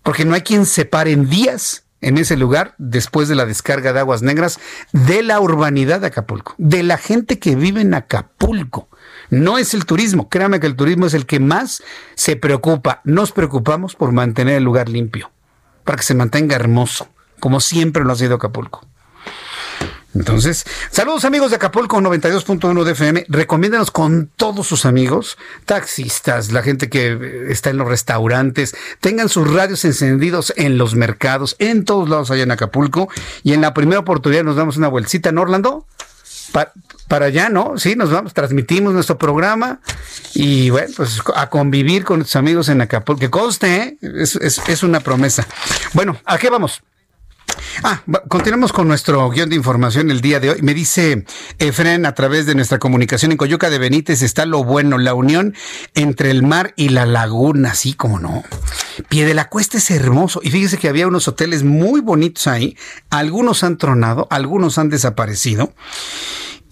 Porque 0.03 0.23
no 0.23 0.35
hay 0.35 0.41
quien 0.41 0.65
se 0.65 0.85
pare 0.85 1.11
en 1.11 1.29
días 1.29 1.83
en 2.03 2.17
ese 2.17 2.37
lugar 2.37 2.75
después 2.77 3.27
de 3.27 3.35
la 3.35 3.45
descarga 3.45 3.93
de 3.93 4.01
aguas 4.01 4.21
negras 4.21 4.59
de 4.91 5.23
la 5.23 5.39
urbanidad 5.39 6.01
de 6.01 6.07
Acapulco, 6.07 6.53
de 6.57 6.83
la 6.83 6.97
gente 6.97 7.39
que 7.39 7.55
vive 7.55 7.81
en 7.81 7.93
Acapulco. 7.93 8.89
No 9.33 9.57
es 9.57 9.73
el 9.73 9.85
turismo, 9.85 10.29
créame 10.29 10.59
que 10.59 10.67
el 10.67 10.75
turismo 10.75 11.07
es 11.07 11.13
el 11.13 11.25
que 11.25 11.39
más 11.39 11.83
se 12.15 12.35
preocupa. 12.35 13.01
Nos 13.03 13.31
preocupamos 13.31 13.95
por 13.95 14.11
mantener 14.11 14.57
el 14.57 14.63
lugar 14.63 14.89
limpio, 14.89 15.31
para 15.83 15.97
que 15.97 16.03
se 16.03 16.13
mantenga 16.13 16.55
hermoso, 16.55 17.07
como 17.39 17.59
siempre 17.59 18.03
lo 18.03 18.13
ha 18.13 18.15
sido 18.15 18.35
Acapulco. 18.35 18.85
Entonces, 20.15 20.63
saludos 20.91 21.25
amigos 21.25 21.49
de 21.49 21.55
Acapulco 21.55 21.99
92.1 21.99 22.83
de 22.83 22.91
FM. 22.91 23.25
Recomiéndanos 23.29 23.89
con 23.89 24.29
todos 24.35 24.67
sus 24.67 24.85
amigos, 24.85 25.39
taxistas, 25.65 26.51
la 26.51 26.61
gente 26.61 26.87
que 26.87 27.47
está 27.49 27.71
en 27.71 27.77
los 27.77 27.87
restaurantes, 27.87 28.75
tengan 28.99 29.27
sus 29.27 29.51
radios 29.51 29.83
encendidos 29.85 30.53
en 30.55 30.77
los 30.77 30.93
mercados, 30.93 31.55
en 31.57 31.83
todos 31.83 32.09
lados 32.09 32.29
allá 32.29 32.43
en 32.43 32.51
Acapulco. 32.51 33.09
Y 33.41 33.53
en 33.53 33.61
la 33.61 33.73
primera 33.73 34.01
oportunidad 34.01 34.43
nos 34.43 34.55
damos 34.55 34.77
una 34.77 34.87
vueltita 34.87 35.29
en 35.29 35.39
Orlando. 35.39 35.87
Para 37.07 37.25
allá, 37.25 37.49
¿no? 37.49 37.77
Sí, 37.77 37.95
nos 37.95 38.11
vamos, 38.11 38.33
transmitimos 38.33 38.93
nuestro 38.93 39.17
programa 39.17 39.81
y 40.33 40.69
bueno, 40.69 40.93
pues 40.95 41.21
a 41.35 41.49
convivir 41.49 42.03
con 42.03 42.19
nuestros 42.19 42.37
amigos 42.37 42.69
en 42.69 42.81
Acapulco. 42.81 43.19
Que 43.19 43.29
conste, 43.29 43.75
¿eh? 43.75 43.97
es, 44.01 44.35
es 44.35 44.83
una 44.83 44.99
promesa. 45.01 45.45
Bueno, 45.93 46.17
¿a 46.25 46.37
qué 46.37 46.49
vamos? 46.49 46.81
Ah, 47.83 48.01
continuamos 48.27 48.71
con 48.71 48.87
nuestro 48.87 49.29
guion 49.29 49.49
de 49.49 49.55
información 49.55 50.11
el 50.11 50.21
día 50.21 50.39
de 50.39 50.51
hoy. 50.51 50.61
Me 50.61 50.73
dice 50.73 51.25
Efren 51.59 52.05
a 52.05 52.13
través 52.13 52.45
de 52.45 52.55
nuestra 52.55 52.79
comunicación 52.79 53.31
en 53.31 53.37
Coyuca 53.37 53.69
de 53.69 53.79
Benítez 53.79 54.21
está 54.21 54.45
lo 54.45 54.63
bueno, 54.63 54.97
la 54.97 55.13
unión 55.13 55.55
entre 55.95 56.31
el 56.31 56.43
mar 56.43 56.73
y 56.75 56.89
la 56.89 57.05
laguna, 57.05 57.71
así 57.71 57.93
como 57.93 58.19
no. 58.19 58.43
Pie 59.09 59.25
de 59.25 59.33
la 59.33 59.49
Cuesta 59.49 59.77
es 59.77 59.89
hermoso 59.91 60.39
y 60.43 60.51
fíjese 60.51 60.77
que 60.77 60.87
había 60.87 61.07
unos 61.07 61.27
hoteles 61.27 61.63
muy 61.63 62.01
bonitos 62.01 62.47
ahí. 62.47 62.77
Algunos 63.09 63.63
han 63.63 63.77
tronado, 63.77 64.27
algunos 64.29 64.77
han 64.77 64.89
desaparecido. 64.89 65.73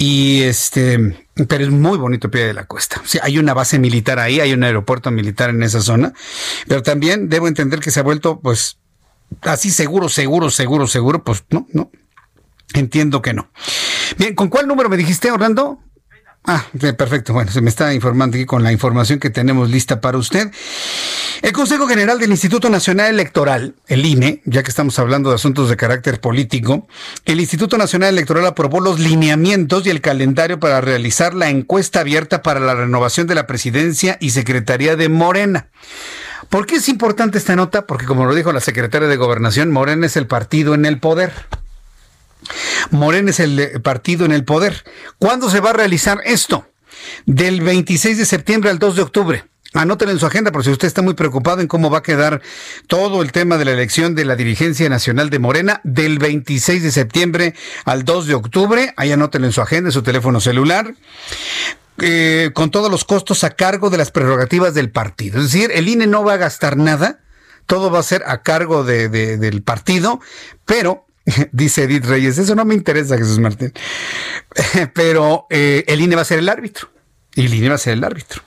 Y 0.01 0.41
este, 0.41 1.27
pero 1.47 1.63
es 1.63 1.69
muy 1.69 1.95
bonito 1.99 2.31
Pie 2.31 2.45
de 2.45 2.53
la 2.55 2.65
Cuesta. 2.65 3.03
Sí, 3.05 3.19
hay 3.21 3.37
una 3.37 3.53
base 3.53 3.77
militar 3.77 4.17
ahí, 4.17 4.39
hay 4.39 4.51
un 4.51 4.63
aeropuerto 4.63 5.11
militar 5.11 5.51
en 5.51 5.61
esa 5.61 5.79
zona, 5.79 6.11
pero 6.67 6.81
también 6.81 7.29
debo 7.29 7.47
entender 7.47 7.81
que 7.81 7.91
se 7.91 7.99
ha 7.99 8.03
vuelto, 8.03 8.39
pues, 8.39 8.79
así 9.41 9.69
seguro, 9.69 10.09
seguro, 10.09 10.49
seguro, 10.49 10.87
seguro, 10.87 11.23
pues 11.23 11.43
no, 11.51 11.67
no. 11.71 11.91
Entiendo 12.73 13.21
que 13.21 13.35
no. 13.35 13.51
Bien, 14.17 14.33
¿con 14.33 14.49
cuál 14.49 14.67
número 14.67 14.89
me 14.89 14.97
dijiste, 14.97 15.29
Orlando? 15.29 15.79
Ah, 16.43 16.65
perfecto. 16.73 17.33
Bueno, 17.33 17.51
se 17.51 17.61
me 17.61 17.69
está 17.69 17.93
informando 17.93 18.35
aquí 18.35 18.45
con 18.45 18.63
la 18.63 18.71
información 18.71 19.19
que 19.19 19.29
tenemos 19.29 19.69
lista 19.69 20.01
para 20.01 20.17
usted. 20.17 20.49
El 21.43 21.51
Consejo 21.53 21.87
General 21.87 22.17
del 22.19 22.31
Instituto 22.31 22.69
Nacional 22.69 23.09
Electoral, 23.11 23.75
el 23.87 24.05
INE, 24.05 24.41
ya 24.45 24.63
que 24.63 24.69
estamos 24.69 24.97
hablando 24.97 25.29
de 25.29 25.35
asuntos 25.35 25.69
de 25.69 25.77
carácter 25.77 26.19
político, 26.19 26.87
el 27.25 27.39
Instituto 27.39 27.77
Nacional 27.77 28.09
Electoral 28.09 28.45
aprobó 28.47 28.79
los 28.79 28.99
lineamientos 28.99 29.85
y 29.85 29.91
el 29.91 30.01
calendario 30.01 30.59
para 30.59 30.81
realizar 30.81 31.35
la 31.35 31.49
encuesta 31.49 31.99
abierta 31.99 32.41
para 32.41 32.59
la 32.59 32.73
renovación 32.73 33.27
de 33.27 33.35
la 33.35 33.45
presidencia 33.45 34.17
y 34.19 34.31
secretaría 34.31 34.95
de 34.95 35.09
Morena. 35.09 35.69
¿Por 36.49 36.65
qué 36.65 36.75
es 36.75 36.89
importante 36.89 37.37
esta 37.37 37.55
nota? 37.55 37.85
Porque 37.85 38.05
como 38.07 38.25
lo 38.25 38.33
dijo 38.33 38.51
la 38.51 38.59
secretaria 38.61 39.07
de 39.07 39.15
Gobernación, 39.15 39.71
Morena 39.71 40.07
es 40.07 40.17
el 40.17 40.25
partido 40.27 40.73
en 40.73 40.85
el 40.85 40.99
poder. 40.99 41.31
Morena 42.89 43.31
es 43.31 43.39
el 43.39 43.59
eh, 43.59 43.79
partido 43.79 44.25
en 44.25 44.31
el 44.31 44.43
poder. 44.43 44.83
¿Cuándo 45.19 45.49
se 45.49 45.59
va 45.59 45.71
a 45.71 45.73
realizar 45.73 46.21
esto? 46.25 46.67
Del 47.25 47.61
26 47.61 48.17
de 48.17 48.25
septiembre 48.25 48.69
al 48.69 48.79
2 48.79 48.95
de 48.95 49.01
octubre. 49.01 49.45
Anótenlo 49.73 50.11
en 50.11 50.19
su 50.19 50.25
agenda 50.25 50.51
por 50.51 50.65
si 50.65 50.69
usted 50.69 50.87
está 50.87 51.01
muy 51.01 51.13
preocupado 51.13 51.61
en 51.61 51.67
cómo 51.67 51.89
va 51.89 51.99
a 51.99 52.03
quedar 52.03 52.41
todo 52.87 53.21
el 53.21 53.31
tema 53.31 53.57
de 53.57 53.63
la 53.63 53.71
elección 53.71 54.15
de 54.15 54.25
la 54.25 54.35
dirigencia 54.35 54.89
nacional 54.89 55.29
de 55.29 55.39
Morena 55.39 55.79
del 55.85 56.19
26 56.19 56.83
de 56.83 56.91
septiembre 56.91 57.55
al 57.85 58.03
2 58.03 58.27
de 58.27 58.33
octubre. 58.33 58.93
Ahí 58.97 59.13
anótenlo 59.13 59.47
en 59.47 59.53
su 59.53 59.61
agenda, 59.61 59.87
en 59.87 59.93
su 59.93 60.03
teléfono 60.03 60.41
celular. 60.41 60.93
Eh, 62.03 62.49
con 62.53 62.71
todos 62.71 62.89
los 62.89 63.05
costos 63.05 63.43
a 63.43 63.51
cargo 63.51 63.89
de 63.89 63.97
las 63.97 64.11
prerrogativas 64.11 64.73
del 64.73 64.89
partido. 64.89 65.37
Es 65.39 65.51
decir, 65.51 65.71
el 65.73 65.87
INE 65.87 66.07
no 66.07 66.23
va 66.23 66.33
a 66.33 66.37
gastar 66.37 66.75
nada, 66.75 67.19
todo 67.67 67.91
va 67.91 67.99
a 67.99 68.03
ser 68.03 68.23
a 68.25 68.41
cargo 68.41 68.83
de, 68.83 69.07
del 69.09 69.61
partido, 69.61 70.19
pero, 70.65 71.05
dice 71.51 71.83
Edith 71.83 72.05
Reyes, 72.05 72.37
eso 72.37 72.55
no 72.55 72.65
me 72.65 72.75
interesa, 72.75 73.17
Jesús 73.17 73.39
Martín, 73.39 73.73
pero 74.93 75.47
eh, 75.49 75.83
el 75.87 76.01
INE 76.01 76.15
va 76.15 76.21
a 76.23 76.25
ser 76.25 76.39
el 76.39 76.49
árbitro, 76.49 76.89
y 77.35 77.45
el 77.45 77.53
INE 77.53 77.69
va 77.69 77.75
a 77.75 77.79
ser 77.79 77.93
el 77.93 78.03
árbitro. 78.03 78.43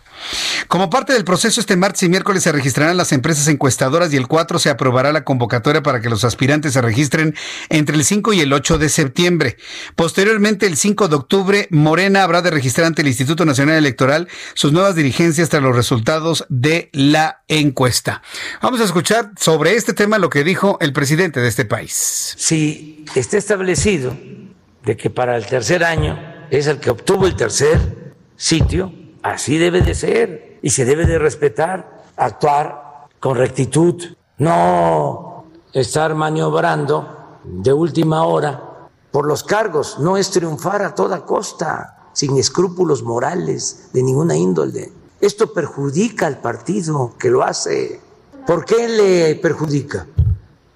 Como 0.69 0.91
parte 0.91 1.13
del 1.13 1.25
proceso, 1.25 1.61
este 1.61 1.77
martes 1.77 2.03
y 2.03 2.09
miércoles 2.09 2.43
se 2.43 2.53
registrarán 2.53 2.97
las 2.97 3.13
empresas 3.13 3.49
encuestadoras 3.49 4.13
y 4.13 4.17
el 4.17 4.27
4 4.27 4.59
se 4.59 4.71
aprobará 4.71 5.13
la 5.13 5.25
convocatoria 5.25 5.83
para 5.83 6.01
que 6.01 6.09
los 6.09 6.25
aspirantes 6.25 6.73
se 6.73 6.81
registren 6.81 7.35
entre 7.69 7.97
el 7.97 8.05
5 8.05 8.33
y 8.33 8.41
el 8.41 8.53
8 8.53 8.79
de 8.79 8.89
septiembre. 8.89 9.57
Posteriormente, 9.97 10.67
el 10.67 10.77
5 10.77 11.09
de 11.09 11.17
octubre, 11.17 11.69
Morena 11.71 12.23
habrá 12.23 12.43
de 12.43 12.51
registrar 12.51 12.87
ante 12.87 13.03
el 13.03 13.09
Instituto 13.09 13.45
Nacional 13.45 13.77
Electoral 13.77 14.29
sus 14.55 14.73
nuevas 14.73 14.95
dirigencias 14.95 15.49
tras 15.49 15.63
los 15.63 15.77
resultados 15.77 16.47
de 16.49 16.91
la 16.93 17.43
encuesta. 17.49 18.23
Vamos 18.63 18.81
a 18.81 18.85
escuchar 18.85 19.33
sobre 19.39 19.75
este 19.77 19.93
tema 19.93 20.19
lo 20.19 20.31
que 20.31 20.45
dijo 20.45 20.79
el 20.81 20.93
presidente 20.93 21.41
de 21.41 21.49
este 21.49 21.65
país. 21.65 22.35
Si 22.37 23.05
está 23.15 23.37
establecido 23.39 24.17
de 24.85 24.97
que 24.97 25.11
para 25.11 25.37
el 25.37 25.47
tercer 25.47 25.85
año 25.85 26.19
es 26.51 26.67
el 26.67 26.79
que 26.79 26.91
obtuvo 26.91 27.27
el 27.27 27.37
tercer 27.37 28.15
sitio, 28.37 28.93
Así 29.25 29.57
debe 29.57 29.81
de 29.81 29.95
ser 29.95 30.59
y 30.61 30.69
se 30.69 30.85
debe 30.85 31.07
de 31.07 31.19
respetar, 31.19 32.05
actuar 32.15 33.07
con 33.19 33.39
rectitud, 33.39 33.95
no 34.37 35.47
estar 35.73 36.15
maniobrando 36.15 37.39
de 37.43 37.73
última 37.73 38.25
hora 38.27 38.89
por 39.11 39.27
los 39.27 39.43
cargos, 39.43 39.99
no 39.99 40.19
es 40.19 40.31
triunfar 40.31 40.83
a 40.83 40.95
toda 40.95 41.25
costa, 41.25 42.11
sin 42.13 42.37
escrúpulos 42.37 43.03
morales 43.03 43.89
de 43.95 44.03
ninguna 44.03 44.37
índole. 44.37 44.93
Esto 45.23 45.55
perjudica 45.55 46.27
al 46.27 46.43
partido 46.43 47.15
que 47.19 47.31
lo 47.31 47.43
hace. 47.43 48.03
¿Por 48.47 48.67
qué 48.67 48.89
le 48.89 49.37
perjudica? 49.37 50.07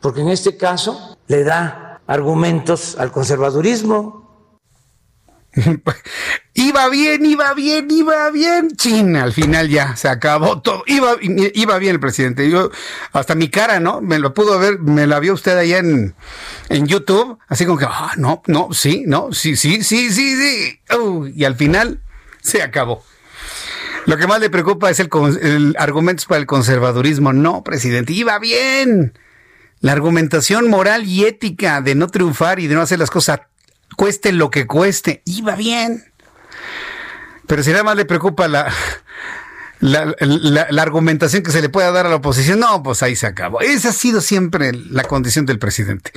Porque 0.00 0.22
en 0.22 0.30
este 0.30 0.56
caso 0.56 1.18
le 1.26 1.44
da 1.44 2.00
argumentos 2.06 2.96
al 2.98 3.12
conservadurismo, 3.12 4.27
iba 6.54 6.88
bien, 6.88 7.24
iba 7.24 7.54
bien, 7.54 7.88
iba 7.90 8.30
bien. 8.30 8.70
Chin, 8.76 9.16
al 9.16 9.32
final 9.32 9.68
ya 9.68 9.96
se 9.96 10.08
acabó 10.08 10.60
todo. 10.60 10.84
Iba, 10.86 11.16
iba 11.20 11.78
bien 11.78 11.94
el 11.94 12.00
presidente. 12.00 12.50
Hasta 13.12 13.34
mi 13.34 13.48
cara, 13.48 13.80
¿no? 13.80 14.00
Me 14.00 14.18
lo 14.18 14.34
pudo 14.34 14.58
ver, 14.58 14.78
me 14.78 15.06
la 15.06 15.20
vio 15.20 15.34
usted 15.34 15.56
allá 15.56 15.78
en, 15.78 16.14
en 16.68 16.86
YouTube. 16.86 17.38
Así 17.48 17.64
como 17.64 17.78
que, 17.78 17.86
ah, 17.88 18.12
no, 18.16 18.42
no, 18.46 18.68
sí, 18.72 19.04
no, 19.06 19.32
sí, 19.32 19.56
sí, 19.56 19.82
sí, 19.82 20.10
sí, 20.10 20.36
sí. 20.36 20.80
y 21.34 21.44
al 21.44 21.56
final 21.56 22.00
se 22.40 22.62
acabó. 22.62 23.04
Lo 24.06 24.16
que 24.16 24.26
más 24.26 24.40
le 24.40 24.48
preocupa 24.48 24.90
es 24.90 25.00
el, 25.00 25.10
el 25.42 25.76
argumento 25.78 26.24
para 26.28 26.40
el 26.40 26.46
conservadurismo. 26.46 27.32
No, 27.32 27.62
presidente, 27.62 28.12
iba 28.12 28.38
bien. 28.38 29.18
La 29.80 29.92
argumentación 29.92 30.68
moral 30.68 31.04
y 31.04 31.24
ética 31.24 31.80
de 31.82 31.94
no 31.94 32.08
triunfar 32.08 32.58
y 32.58 32.66
de 32.66 32.74
no 32.74 32.80
hacer 32.80 32.98
las 32.98 33.10
cosas 33.10 33.40
cueste 33.98 34.30
lo 34.30 34.48
que 34.52 34.68
cueste, 34.68 35.22
iba 35.24 35.56
bien. 35.56 36.04
Pero 37.48 37.64
si 37.64 37.72
nada 37.72 37.82
más 37.82 37.96
le 37.96 38.04
preocupa 38.04 38.46
la, 38.46 38.72
la, 39.80 40.82
argumentación 40.82 41.42
que 41.42 41.50
se 41.50 41.60
le 41.60 41.68
pueda 41.68 41.90
dar 41.90 42.06
a 42.06 42.08
la 42.08 42.14
oposición, 42.14 42.60
no, 42.60 42.80
pues 42.84 43.02
ahí 43.02 43.16
se 43.16 43.26
acabó. 43.26 43.60
Esa 43.60 43.88
ha 43.88 43.92
sido 43.92 44.20
siempre 44.20 44.72
la 44.72 45.02
condición 45.02 45.46
del 45.46 45.58
presidente. 45.58 46.12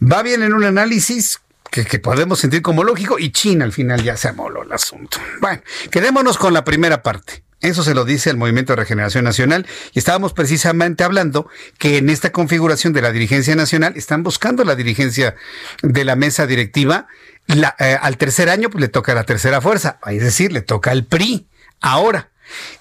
Va 0.00 0.22
bien 0.22 0.42
en 0.42 0.54
un 0.54 0.64
análisis 0.64 1.40
que, 1.70 1.84
que, 1.84 1.98
podemos 1.98 2.38
sentir 2.38 2.62
como 2.62 2.82
lógico 2.82 3.18
y 3.18 3.30
China 3.30 3.66
al 3.66 3.72
final 3.72 4.02
ya 4.02 4.16
se 4.16 4.28
amoló 4.28 4.62
el 4.62 4.72
asunto. 4.72 5.18
Bueno, 5.42 5.60
quedémonos 5.90 6.38
con 6.38 6.54
la 6.54 6.64
primera 6.64 7.02
parte. 7.02 7.44
Eso 7.60 7.82
se 7.82 7.94
lo 7.94 8.04
dice 8.04 8.30
el 8.30 8.36
Movimiento 8.36 8.72
de 8.72 8.76
Regeneración 8.76 9.24
Nacional 9.24 9.66
y 9.92 9.98
estábamos 9.98 10.32
precisamente 10.32 11.02
hablando 11.02 11.48
que 11.78 11.98
en 11.98 12.08
esta 12.08 12.30
configuración 12.30 12.92
de 12.92 13.02
la 13.02 13.10
dirigencia 13.10 13.56
nacional 13.56 13.94
están 13.96 14.22
buscando 14.22 14.62
la 14.64 14.76
dirigencia 14.76 15.34
de 15.82 16.04
la 16.04 16.14
mesa 16.14 16.46
directiva. 16.46 17.08
Eh, 17.48 17.98
al 18.00 18.16
tercer 18.16 18.48
año 18.48 18.70
pues, 18.70 18.80
le 18.80 18.88
toca 18.88 19.12
la 19.14 19.24
tercera 19.24 19.60
fuerza, 19.60 19.98
es 20.06 20.22
decir, 20.22 20.52
le 20.52 20.60
toca 20.60 20.92
al 20.92 21.04
PRI. 21.04 21.48
Ahora, 21.80 22.30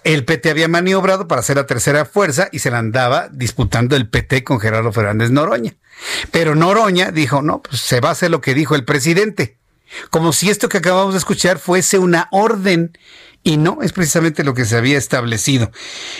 el 0.03 0.25
PT 0.25 0.51
había 0.51 0.67
maniobrado 0.67 1.27
para 1.27 1.41
ser 1.41 1.57
la 1.57 1.65
tercera 1.65 2.05
fuerza 2.05 2.49
y 2.51 2.59
se 2.59 2.69
la 2.69 2.77
andaba 2.77 3.29
disputando 3.31 3.95
el 3.95 4.07
PT 4.07 4.43
con 4.43 4.59
Gerardo 4.59 4.91
Fernández 4.91 5.31
Noroña. 5.31 5.75
Pero 6.31 6.53
Noroña 6.53 7.11
dijo, 7.11 7.41
no, 7.41 7.63
pues 7.63 7.81
se 7.81 7.99
va 7.99 8.09
a 8.09 8.11
hacer 8.11 8.29
lo 8.29 8.41
que 8.41 8.53
dijo 8.53 8.75
el 8.75 8.85
presidente. 8.85 9.57
Como 10.09 10.33
si 10.33 10.49
esto 10.49 10.69
que 10.69 10.77
acabamos 10.77 11.13
de 11.13 11.19
escuchar 11.19 11.59
fuese 11.59 11.97
una 11.97 12.27
orden 12.31 12.97
y 13.47 13.55
no 13.55 13.79
es 13.81 13.93
precisamente 13.93 14.43
lo 14.43 14.53
que 14.53 14.65
se 14.65 14.75
había 14.75 14.97
establecido. 14.97 15.71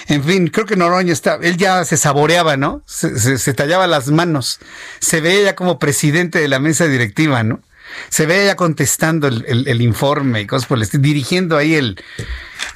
En 0.08 0.24
fin, 0.24 0.48
creo 0.48 0.66
que 0.66 0.78
Noroña 0.78 1.12
está, 1.12 1.38
él 1.42 1.58
ya 1.58 1.84
se 1.84 1.98
saboreaba, 1.98 2.56
¿no? 2.56 2.84
Se, 2.86 3.54
tallaba 3.54 3.86
las 3.86 4.08
manos, 4.08 4.60
se 5.00 5.20
veía 5.20 5.44
ya 5.44 5.56
como 5.56 5.78
presidente 5.78 6.40
de 6.40 6.48
la 6.48 6.60
mesa 6.60 6.88
directiva, 6.88 7.44
¿no? 7.44 7.60
Se 8.08 8.26
veía 8.28 8.46
ya 8.46 8.56
contestando 8.56 9.28
el, 9.28 9.82
informe 9.82 10.40
y 10.40 10.48
cosas 10.48 10.70
por 10.70 10.78
el 10.78 10.84
estilo, 10.84 11.04
dirigiendo 11.04 11.58
ahí 11.58 11.76
el, 11.76 12.02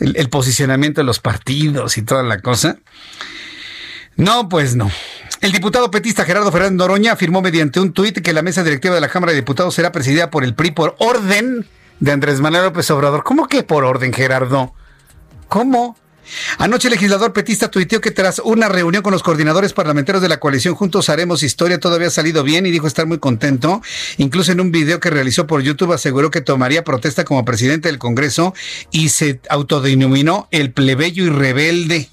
el 0.02 0.30
posicionamiento 0.30 1.00
de 1.00 1.06
los 1.06 1.22
partidos 1.22 1.98
y 1.98 2.02
toda 2.02 2.22
la 2.22 2.42
cosa. 2.42 2.78
No, 4.18 4.50
pues 4.50 4.76
no. 4.76 4.92
El 5.40 5.54
diputado 5.54 5.90
petista 5.92 6.26
Gerardo 6.26 6.52
Fernández 6.52 6.76
Noroña 6.76 7.14
afirmó 7.14 7.42
mediante 7.42 7.80
un 7.80 7.94
tuit 7.94 8.22
que 8.22 8.34
la 8.34 8.42
mesa 8.42 8.66
directiva 8.66 8.96
de 8.96 9.02
la 9.02 9.08
Cámara 9.08 9.32
de 9.32 9.38
Diputados 9.38 9.76
será 9.76 9.94
presidida 9.94 10.30
por 10.30 10.44
el 10.44 10.56
PRI 10.56 10.72
por 10.72 10.98
orden 11.00 11.66
de 12.02 12.12
Andrés 12.12 12.42
Manuel 12.42 12.66
López 12.66 12.92
Obrador. 12.92 13.24
¿Cómo 13.24 13.48
que 13.48 13.64
por 13.64 13.86
orden, 13.86 14.12
Gerardo? 14.12 14.74
¿Cómo? 15.48 15.96
Anoche 16.58 16.88
el 16.88 16.94
legislador 16.94 17.34
petista 17.34 17.70
tuiteó 17.70 18.02
que 18.02 18.12
tras 18.12 18.40
una 18.40 18.70
reunión 18.70 19.04
con 19.04 19.12
los 19.12 19.24
coordinadores 19.24 19.74
parlamentarios 19.74 20.22
de 20.22 20.30
la 20.30 20.40
coalición 20.40 20.76
Juntos 20.76 21.10
Haremos 21.10 21.44
Historia 21.44 21.80
todo 21.80 21.96
había 21.96 22.10
salido 22.10 22.44
bien 22.44 22.66
y 22.66 22.72
dijo 22.72 22.88
estar 22.88 23.06
muy 23.06 23.20
contento. 23.20 23.82
Incluso 24.18 24.52
en 24.52 24.62
un 24.62 24.72
video 24.72 25.00
que 25.00 25.10
realizó 25.10 25.46
por 25.46 25.62
YouTube 25.62 25.94
aseguró 25.94 26.32
que 26.32 26.42
tomaría 26.42 26.84
protesta 26.84 27.24
como 27.24 27.46
presidente 27.46 27.90
del 27.90 28.00
Congreso 28.00 28.54
y 28.92 29.10
se 29.10 29.40
autodenominó 29.50 30.48
el 30.52 30.72
plebeyo 30.72 31.24
y 31.26 31.30
rebelde. 31.30 32.10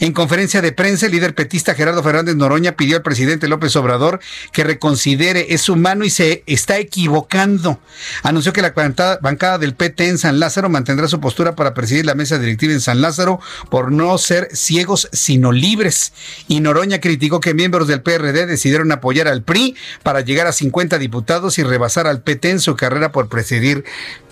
En 0.00 0.12
conferencia 0.12 0.62
de 0.62 0.72
prensa, 0.72 1.06
el 1.06 1.12
líder 1.12 1.34
petista 1.34 1.74
Gerardo 1.74 2.02
Fernández 2.02 2.36
Noroña 2.36 2.72
pidió 2.72 2.96
al 2.96 3.02
presidente 3.02 3.48
López 3.48 3.74
Obrador 3.76 4.20
que 4.52 4.64
reconsidere, 4.64 5.54
es 5.54 5.68
humano 5.68 6.04
y 6.04 6.10
se 6.10 6.42
está 6.46 6.78
equivocando. 6.78 7.80
Anunció 8.22 8.52
que 8.52 8.62
la 8.62 8.72
bancada 9.20 9.58
del 9.58 9.74
PT 9.74 10.08
en 10.08 10.18
San 10.18 10.40
Lázaro 10.40 10.68
mantendrá 10.68 11.08
su 11.08 11.20
postura 11.20 11.54
para 11.54 11.74
presidir 11.74 12.06
la 12.06 12.14
mesa 12.14 12.38
directiva 12.38 12.72
en 12.72 12.80
San 12.80 13.00
Lázaro 13.00 13.40
por 13.70 13.92
no 13.92 14.16
ser 14.18 14.48
ciegos 14.52 15.08
sino 15.12 15.52
libres. 15.52 16.12
Y 16.48 16.60
Noroña 16.60 17.00
criticó 17.00 17.40
que 17.40 17.54
miembros 17.54 17.88
del 17.88 18.02
PRD 18.02 18.46
decidieron 18.46 18.92
apoyar 18.92 19.28
al 19.28 19.42
PRI 19.42 19.76
para 20.02 20.20
llegar 20.20 20.46
a 20.46 20.52
50 20.52 20.98
diputados 20.98 21.58
y 21.58 21.62
rebasar 21.62 22.06
al 22.06 22.22
PT 22.22 22.50
en 22.50 22.60
su 22.60 22.76
carrera 22.76 23.12
por 23.12 23.28
presidir 23.28 23.84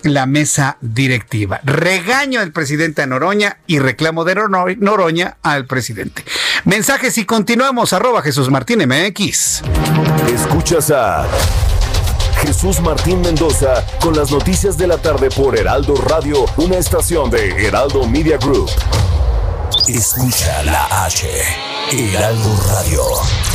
la 0.03 0.25
mesa 0.25 0.77
directiva. 0.81 1.59
Regaño 1.63 2.39
al 2.39 2.51
presidente 2.51 3.05
Noroña 3.07 3.57
y 3.67 3.79
reclamo 3.79 4.23
de 4.23 4.35
Noroña 4.35 5.34
al 5.43 5.65
presidente. 5.65 6.23
Mensajes 6.63 7.17
y 7.17 7.25
continuamos. 7.25 7.93
Arroba 7.93 8.21
Jesús 8.21 8.49
Martín 8.49 8.79
MX. 8.87 9.61
Escuchas 10.33 10.91
a 10.91 11.25
Jesús 12.41 12.79
Martín 12.81 13.21
Mendoza 13.21 13.83
con 14.01 14.15
las 14.15 14.31
noticias 14.31 14.77
de 14.77 14.87
la 14.87 14.97
tarde 14.97 15.29
por 15.29 15.57
Heraldo 15.57 15.95
Radio, 15.95 16.45
una 16.57 16.77
estación 16.77 17.29
de 17.29 17.67
Heraldo 17.67 18.07
Media 18.07 18.37
Group. 18.37 18.69
Escucha 19.87 20.63
la 20.63 21.05
H. 21.05 21.27
Heraldo 21.91 22.57
Radio. 22.67 23.54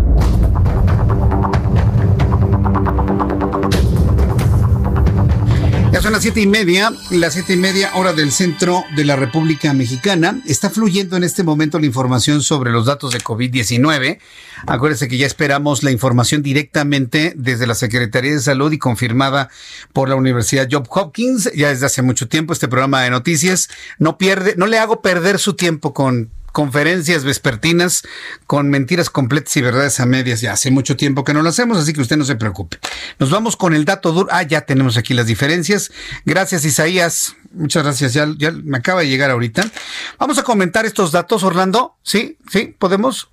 Son 6.01 6.13
las 6.13 6.23
siete 6.23 6.41
y 6.41 6.47
media, 6.47 6.91
las 7.11 7.33
siete 7.33 7.53
y 7.53 7.57
media 7.57 7.91
hora 7.93 8.11
del 8.11 8.31
centro 8.31 8.83
de 8.95 9.05
la 9.05 9.15
República 9.15 9.71
Mexicana. 9.71 10.41
Está 10.47 10.71
fluyendo 10.71 11.15
en 11.15 11.23
este 11.23 11.43
momento 11.43 11.77
la 11.77 11.85
información 11.85 12.41
sobre 12.41 12.71
los 12.71 12.87
datos 12.87 13.11
de 13.13 13.19
COVID-19. 13.19 14.17
Acuérdense 14.65 15.07
que 15.07 15.17
ya 15.17 15.27
esperamos 15.27 15.83
la 15.83 15.91
información 15.91 16.41
directamente 16.41 17.33
desde 17.35 17.67
la 17.67 17.75
Secretaría 17.75 18.31
de 18.31 18.39
Salud 18.39 18.71
y 18.71 18.79
confirmada 18.79 19.49
por 19.93 20.09
la 20.09 20.15
Universidad 20.15 20.67
Job 20.71 20.87
Hopkins. 20.89 21.51
Ya 21.53 21.69
desde 21.69 21.85
hace 21.85 22.01
mucho 22.01 22.27
tiempo 22.27 22.53
este 22.53 22.67
programa 22.67 23.03
de 23.03 23.11
noticias 23.11 23.69
no 23.99 24.17
pierde, 24.17 24.55
no 24.57 24.65
le 24.65 24.79
hago 24.79 25.03
perder 25.03 25.37
su 25.37 25.53
tiempo 25.53 25.93
con 25.93 26.31
conferencias 26.51 27.23
vespertinas 27.23 28.03
con 28.47 28.69
mentiras 28.69 29.09
completas 29.09 29.55
y 29.57 29.61
verdades 29.61 29.99
a 29.99 30.05
medias. 30.05 30.41
Ya 30.41 30.53
hace 30.53 30.71
mucho 30.71 30.95
tiempo 30.97 31.23
que 31.23 31.33
no 31.33 31.41
lo 31.41 31.49
hacemos, 31.49 31.77
así 31.77 31.93
que 31.93 32.01
usted 32.01 32.17
no 32.17 32.25
se 32.25 32.35
preocupe. 32.35 32.79
Nos 33.19 33.29
vamos 33.29 33.55
con 33.55 33.73
el 33.73 33.85
dato 33.85 34.11
duro. 34.11 34.29
Ah, 34.31 34.43
ya 34.43 34.61
tenemos 34.61 34.97
aquí 34.97 35.13
las 35.13 35.27
diferencias. 35.27 35.91
Gracias, 36.25 36.65
Isaías. 36.65 37.35
Muchas 37.53 37.83
gracias. 37.83 38.13
Ya, 38.13 38.27
ya 38.37 38.51
me 38.51 38.77
acaba 38.77 39.01
de 39.01 39.09
llegar 39.09 39.31
ahorita. 39.31 39.69
Vamos 40.17 40.37
a 40.37 40.43
comentar 40.43 40.85
estos 40.85 41.11
datos, 41.11 41.43
Orlando. 41.43 41.95
Sí, 42.03 42.37
sí, 42.49 42.75
podemos. 42.77 43.29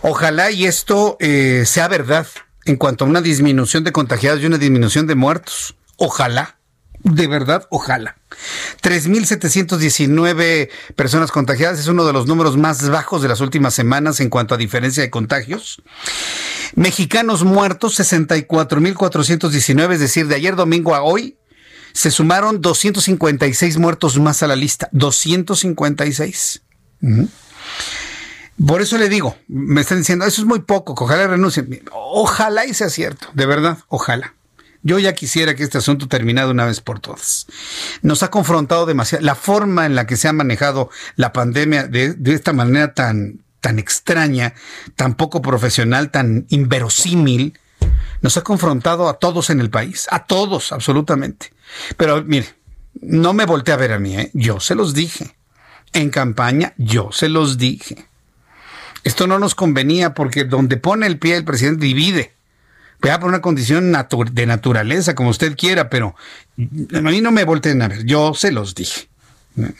ojalá 0.02 0.52
y 0.52 0.66
esto 0.66 1.18
eh, 1.20 1.64
sea 1.66 1.88
verdad 1.88 2.28
en 2.66 2.76
cuanto 2.78 3.06
a 3.06 3.08
una 3.08 3.22
disminución 3.22 3.84
de 3.84 3.92
contagiados 3.92 4.42
y 4.42 4.46
una 4.46 4.58
disminución 4.58 5.08
de 5.08 5.16
muertos. 5.16 5.76
Ojalá. 5.98 6.55
De 7.06 7.28
verdad, 7.28 7.68
ojalá. 7.70 8.18
3.719 8.82 10.70
personas 10.96 11.32
contagiadas 11.32 11.80
es 11.80 11.86
uno 11.88 12.04
de 12.04 12.14
los 12.14 12.26
números 12.26 12.58
más 12.58 12.90
bajos 12.90 13.22
de 13.22 13.28
las 13.28 13.42
últimas 13.42 13.76
semanas 13.76 14.20
en 14.22 14.32
cuanto 14.32 14.56
a 14.56 14.58
diferencia 14.58 15.04
de 15.04 15.12
contagios. 15.12 15.84
Mexicanos 16.74 17.44
muertos, 17.44 18.00
64.419, 18.00 19.94
es 19.94 20.00
decir, 20.00 20.28
de 20.28 20.34
ayer 20.34 20.56
domingo 20.56 20.96
a 20.96 21.04
hoy, 21.04 21.38
se 21.94 22.10
sumaron 22.10 22.60
256 22.60 23.78
muertos 23.78 24.18
más 24.18 24.42
a 24.42 24.48
la 24.48 24.56
lista. 24.56 24.90
256. 24.92 26.64
Por 28.66 28.82
eso 28.82 28.98
le 28.98 29.10
digo, 29.10 29.38
me 29.48 29.82
están 29.82 30.00
diciendo, 30.00 30.26
eso 30.26 30.42
es 30.42 30.48
muy 30.48 30.62
poco, 30.62 30.94
ojalá 30.94 31.28
renuncien. 31.28 31.84
Ojalá 31.92 32.66
y 32.66 32.74
sea 32.74 32.90
cierto, 32.90 33.28
de 33.34 33.46
verdad, 33.46 33.78
ojalá. 33.90 34.34
Yo 34.86 35.00
ya 35.00 35.14
quisiera 35.14 35.56
que 35.56 35.64
este 35.64 35.80
asunto 35.80 36.08
terminara 36.08 36.48
una 36.48 36.68
vez 36.68 36.80
por 36.80 37.00
todas. 37.00 37.48
Nos 38.04 38.22
ha 38.22 38.30
confrontado 38.30 38.86
demasiado. 38.86 39.26
La 39.26 39.34
forma 39.34 39.88
en 39.88 39.96
la 39.96 40.06
que 40.06 40.16
se 40.16 40.28
ha 40.28 40.34
manejado 40.34 40.92
la 41.16 41.34
pandemia 41.34 41.88
de, 41.88 42.14
de 42.14 42.34
esta 42.36 42.54
manera 42.54 42.94
tan, 42.94 43.44
tan 43.62 43.80
extraña, 43.80 44.54
tan 44.96 45.16
poco 45.16 45.42
profesional, 45.42 46.12
tan 46.12 46.46
inverosímil, 46.50 47.58
nos 48.22 48.38
ha 48.38 48.44
confrontado 48.44 49.10
a 49.10 49.18
todos 49.18 49.50
en 49.50 49.60
el 49.60 49.72
país, 49.72 50.06
a 50.12 50.28
todos, 50.28 50.72
absolutamente. 50.72 51.52
Pero 51.98 52.24
mire, 52.24 52.54
no 53.02 53.34
me 53.34 53.48
volteé 53.48 53.74
a 53.74 53.78
ver 53.78 53.92
a 53.92 53.98
mí, 53.98 54.16
¿eh? 54.16 54.30
yo 54.36 54.60
se 54.60 54.76
los 54.76 54.94
dije. 54.94 55.36
En 55.94 56.12
campaña, 56.12 56.76
yo 56.78 57.10
se 57.12 57.28
los 57.28 57.58
dije. 57.58 58.06
Esto 59.04 59.26
no 59.26 59.40
nos 59.40 59.56
convenía 59.56 60.14
porque 60.14 60.44
donde 60.44 60.78
pone 60.78 61.08
el 61.08 61.18
pie 61.18 61.38
el 61.38 61.44
presidente 61.44 61.88
divide 61.88 62.35
vea 63.02 63.20
por 63.20 63.30
una 63.30 63.42
condición 63.42 63.92
de 64.32 64.46
naturaleza, 64.46 65.16
como 65.16 65.30
usted 65.30 65.56
quiera, 65.56 65.90
pero 65.90 66.16
a 66.58 67.02
mí 67.02 67.22
no 67.22 67.32
me 67.32 67.44
volteen 67.44 67.82
a 67.82 67.88
ver, 67.88 68.06
yo 68.06 68.34
se 68.34 68.52
los 68.52 68.76
dije. 68.76 69.08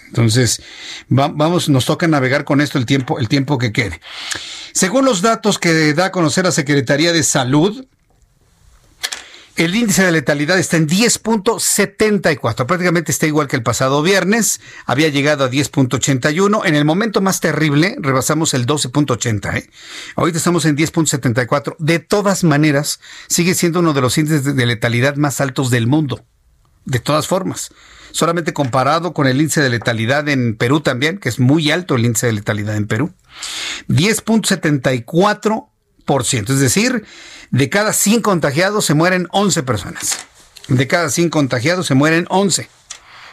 Entonces, 0.08 0.62
va, 1.12 1.28
vamos, 1.28 1.68
nos 1.70 1.86
toca 1.86 2.08
navegar 2.08 2.46
con 2.46 2.62
esto 2.62 2.78
el 2.78 2.86
tiempo, 2.86 3.20
el 3.20 3.28
tiempo 3.28 3.58
que 3.58 3.72
quede. 3.74 4.00
Según 4.74 5.06
los 5.06 5.22
datos 5.22 5.60
que 5.60 5.94
da 5.94 6.06
a 6.06 6.12
conocer 6.12 6.46
la 6.46 6.52
Secretaría 6.52 7.12
de 7.14 7.24
Salud, 7.24 7.86
el 9.56 9.76
índice 9.76 10.04
de 10.04 10.12
letalidad 10.12 10.60
está 10.60 10.78
en 10.78 10.88
10.74, 10.88 12.66
prácticamente 12.66 13.12
está 13.12 13.26
igual 13.26 13.48
que 13.48 13.56
el 13.56 13.64
pasado 13.64 14.02
viernes, 14.02 14.60
había 14.86 15.08
llegado 15.10 15.46
a 15.46 15.50
10.81, 15.50 16.62
en 16.66 16.76
el 16.76 16.84
momento 16.84 17.22
más 17.22 17.40
terrible 17.40 17.96
rebasamos 18.00 18.54
el 18.54 18.66
12.80, 18.66 19.58
¿eh? 19.58 19.70
ahorita 20.16 20.38
estamos 20.38 20.66
en 20.66 20.76
10.74, 20.76 21.76
de 21.80 22.00
todas 22.00 22.44
maneras 22.44 23.00
sigue 23.28 23.54
siendo 23.54 23.80
uno 23.80 23.94
de 23.94 24.02
los 24.02 24.18
índices 24.18 24.56
de 24.56 24.66
letalidad 24.66 25.16
más 25.16 25.40
altos 25.40 25.70
del 25.70 25.88
mundo, 25.88 26.26
de 26.84 27.00
todas 27.00 27.28
formas, 27.28 27.72
solamente 28.12 28.54
comparado 28.54 29.14
con 29.14 29.26
el 29.26 29.40
índice 29.40 29.62
de 29.62 29.70
letalidad 29.70 30.28
en 30.28 30.58
Perú 30.58 30.82
también, 30.82 31.18
que 31.18 31.30
es 31.30 31.40
muy 31.40 31.72
alto 31.72 31.96
el 31.96 32.06
índice 32.06 32.28
de 32.28 32.34
letalidad 32.34 32.76
en 32.76 32.88
Perú, 32.88 33.14
10.74%, 33.88 35.70
es 36.08 36.60
decir, 36.60 37.06
de 37.52 37.70
cada 37.70 37.94
100 37.94 38.22
contagiados 38.22 38.86
se 38.86 38.94
mueren 38.94 39.28
11 39.32 39.64
personas. 39.64 40.20
De 40.68 40.88
cada 40.88 41.10
100 41.10 41.30
contagiados 41.30 41.88
se 41.88 41.96
mueren 41.96 42.26
11. 42.30 42.70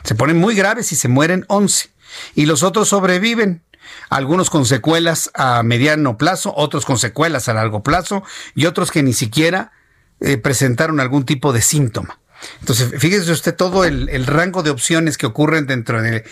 Se 0.05 0.15
ponen 0.15 0.39
muy 0.39 0.55
graves 0.55 0.93
y 0.93 0.97
se 0.97 1.09
mueren 1.09 1.45
11. 1.49 1.91
Y 2.35 2.47
los 2.47 2.63
otros 2.63 2.89
sobreviven. 2.89 3.63
Algunos 4.09 4.49
con 4.49 4.65
secuelas 4.65 5.31
a 5.35 5.63
mediano 5.63 6.17
plazo, 6.17 6.53
otros 6.57 6.85
con 6.85 6.99
secuelas 6.99 7.49
a 7.49 7.55
largo 7.55 7.83
plazo 7.83 8.23
y 8.55 8.67
otros 8.67 8.91
que 8.91 9.03
ni 9.03 9.13
siquiera 9.13 9.73
eh, 10.21 10.37
presentaron 10.37 11.01
algún 11.01 11.25
tipo 11.25 11.53
de 11.53 11.63
síntoma. 11.63 12.21
Entonces, 12.61 12.93
fíjese 12.99 13.31
usted 13.33 13.55
todo 13.55 13.85
el, 13.85 14.09
el 14.09 14.27
rango 14.27 14.63
de 14.63 14.71
opciones 14.71 15.19
que 15.19 15.27
ocurren 15.27 15.67
dentro 15.67 16.01
de, 16.01 16.25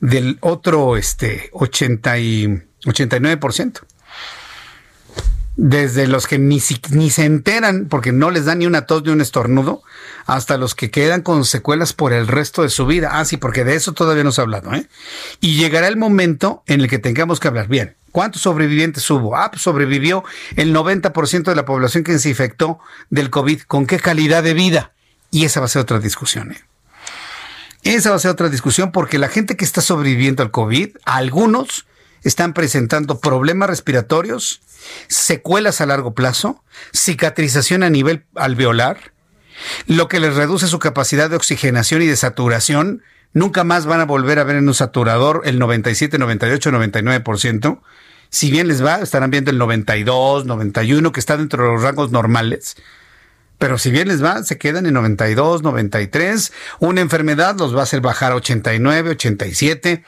del 0.00 0.38
otro 0.40 0.96
este, 0.96 1.50
80 1.52 2.18
y, 2.18 2.62
89% 2.86 3.80
desde 5.56 6.06
los 6.06 6.26
que 6.26 6.38
ni, 6.38 6.62
ni 6.90 7.10
se 7.10 7.24
enteran 7.24 7.86
porque 7.88 8.12
no 8.12 8.30
les 8.30 8.44
da 8.44 8.54
ni 8.54 8.66
una 8.66 8.86
tos 8.86 9.04
ni 9.04 9.10
un 9.10 9.20
estornudo, 9.20 9.82
hasta 10.26 10.58
los 10.58 10.74
que 10.74 10.90
quedan 10.90 11.22
con 11.22 11.44
secuelas 11.44 11.92
por 11.92 12.12
el 12.12 12.28
resto 12.28 12.62
de 12.62 12.68
su 12.68 12.86
vida. 12.86 13.10
Ah, 13.12 13.24
sí, 13.24 13.36
porque 13.36 13.64
de 13.64 13.74
eso 13.74 13.92
todavía 13.92 14.24
no 14.24 14.32
se 14.32 14.40
ha 14.40 14.44
hablado, 14.44 14.74
¿eh? 14.74 14.86
Y 15.40 15.56
llegará 15.56 15.88
el 15.88 15.96
momento 15.96 16.62
en 16.66 16.80
el 16.80 16.88
que 16.88 16.98
tengamos 16.98 17.40
que 17.40 17.48
hablar. 17.48 17.68
Bien, 17.68 17.96
¿cuántos 18.12 18.42
sobrevivientes 18.42 19.08
hubo? 19.10 19.36
Ah, 19.36 19.50
pues 19.50 19.62
sobrevivió 19.62 20.24
el 20.56 20.74
90% 20.74 21.44
de 21.44 21.56
la 21.56 21.64
población 21.64 22.04
que 22.04 22.18
se 22.18 22.28
infectó 22.28 22.78
del 23.08 23.30
COVID. 23.30 23.62
¿Con 23.62 23.86
qué 23.86 23.98
calidad 23.98 24.42
de 24.42 24.54
vida? 24.54 24.92
Y 25.30 25.44
esa 25.44 25.60
va 25.60 25.66
a 25.66 25.70
ser 25.70 25.82
otra 25.82 25.98
discusión, 25.98 26.52
¿eh? 26.52 26.60
Esa 27.82 28.10
va 28.10 28.16
a 28.16 28.18
ser 28.18 28.32
otra 28.32 28.48
discusión 28.48 28.90
porque 28.90 29.16
la 29.16 29.28
gente 29.28 29.56
que 29.56 29.64
está 29.64 29.80
sobreviviendo 29.80 30.42
al 30.42 30.50
COVID, 30.50 30.96
algunos 31.04 31.86
están 32.22 32.52
presentando 32.52 33.20
problemas 33.20 33.68
respiratorios, 33.68 34.60
secuelas 35.08 35.80
a 35.80 35.86
largo 35.86 36.14
plazo, 36.14 36.62
cicatrización 36.92 37.82
a 37.82 37.90
nivel 37.90 38.24
alveolar, 38.34 39.12
lo 39.86 40.08
que 40.08 40.20
les 40.20 40.34
reduce 40.34 40.66
su 40.66 40.78
capacidad 40.78 41.30
de 41.30 41.36
oxigenación 41.36 42.02
y 42.02 42.06
de 42.06 42.16
saturación. 42.16 43.02
Nunca 43.32 43.64
más 43.64 43.86
van 43.86 44.00
a 44.00 44.06
volver 44.06 44.38
a 44.38 44.44
ver 44.44 44.56
en 44.56 44.68
un 44.68 44.74
saturador 44.74 45.42
el 45.44 45.58
97, 45.58 46.18
98, 46.18 46.70
99%. 46.70 47.80
Si 48.30 48.50
bien 48.50 48.68
les 48.68 48.84
va, 48.84 48.96
estarán 48.96 49.30
viendo 49.30 49.50
el 49.50 49.58
92, 49.58 50.46
91, 50.46 51.12
que 51.12 51.20
está 51.20 51.36
dentro 51.36 51.64
de 51.64 51.70
los 51.70 51.82
rangos 51.82 52.10
normales. 52.10 52.76
Pero 53.58 53.78
si 53.78 53.90
bien 53.90 54.08
les 54.08 54.22
va, 54.22 54.42
se 54.42 54.58
quedan 54.58 54.86
en 54.86 54.94
92, 54.94 55.62
93. 55.62 56.52
Una 56.80 57.00
enfermedad 57.00 57.56
los 57.58 57.74
va 57.74 57.80
a 57.80 57.82
hacer 57.84 58.00
bajar 58.00 58.32
a 58.32 58.36
89, 58.36 59.10
87. 59.10 60.04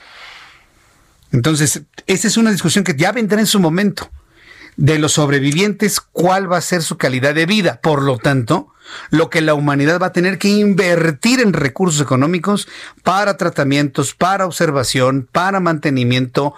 Entonces, 1.33 1.83
esa 2.07 2.29
es 2.29 2.37
una 2.37 2.51
discusión 2.51 2.85
que 2.85 2.97
ya 2.97 3.13
vendrá 3.13 3.41
en 3.41 3.47
su 3.47 3.61
momento. 3.61 4.11
De 4.77 4.99
los 4.99 5.13
sobrevivientes, 5.13 6.01
¿cuál 6.01 6.51
va 6.51 6.59
a 6.59 6.63
ser 6.63 6.83
su 6.83 6.97
calidad 6.97 7.35
de 7.35 7.47
vida? 7.47 7.81
Por 7.83 8.03
lo 8.03 8.17
tanto, 8.17 8.73
lo 9.11 9.29
que 9.29 9.41
la 9.41 9.55
humanidad 9.55 10.01
va 10.01 10.07
a 10.07 10.13
tener 10.13 10.39
que 10.39 10.49
invertir 10.49 11.41
en 11.41 11.53
recursos 11.53 12.01
económicos 12.01 12.69
para 13.03 13.37
tratamientos, 13.37 14.15
para 14.15 14.47
observación, 14.47 15.29
para 15.31 15.61
mantenimiento 15.61 16.55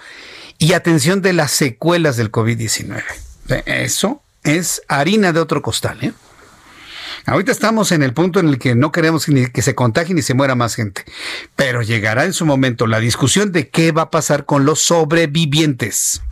y 0.58 0.74
atención 0.74 1.22
de 1.22 1.32
las 1.32 1.52
secuelas 1.52 2.16
del 2.16 2.30
COVID-19. 2.30 3.02
Eso 3.64 4.22
es 4.44 4.82
harina 4.88 5.32
de 5.32 5.40
otro 5.40 5.62
costal. 5.62 5.98
¿eh? 6.02 6.12
Ahorita 7.26 7.52
estamos 7.52 7.92
en 7.92 8.02
el 8.02 8.12
punto 8.12 8.40
en 8.40 8.48
el 8.48 8.58
que 8.58 8.74
no 8.74 8.92
queremos 8.92 9.28
ni 9.28 9.46
que 9.46 9.62
se 9.62 9.74
contagie 9.74 10.14
ni 10.14 10.22
se 10.22 10.34
muera 10.34 10.54
más 10.54 10.74
gente, 10.74 11.04
pero 11.56 11.82
llegará 11.82 12.24
en 12.24 12.32
su 12.32 12.46
momento 12.46 12.86
la 12.86 13.00
discusión 13.00 13.52
de 13.52 13.68
qué 13.68 13.92
va 13.92 14.02
a 14.02 14.10
pasar 14.10 14.46
con 14.46 14.64
los 14.64 14.80
sobrevivientes. 14.80 16.22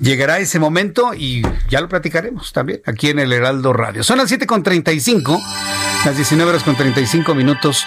Llegará 0.00 0.38
ese 0.38 0.60
momento 0.60 1.12
y 1.12 1.42
ya 1.68 1.80
lo 1.80 1.88
platicaremos 1.88 2.52
también 2.52 2.80
aquí 2.86 3.08
en 3.08 3.18
el 3.18 3.32
Heraldo 3.32 3.72
Radio. 3.72 4.04
Son 4.04 4.18
las 4.18 4.30
7.35, 4.30 5.42
las 6.04 6.16
19 6.16 6.50
horas 6.50 6.62
con 6.62 6.76
35 6.76 7.34
minutos, 7.34 7.84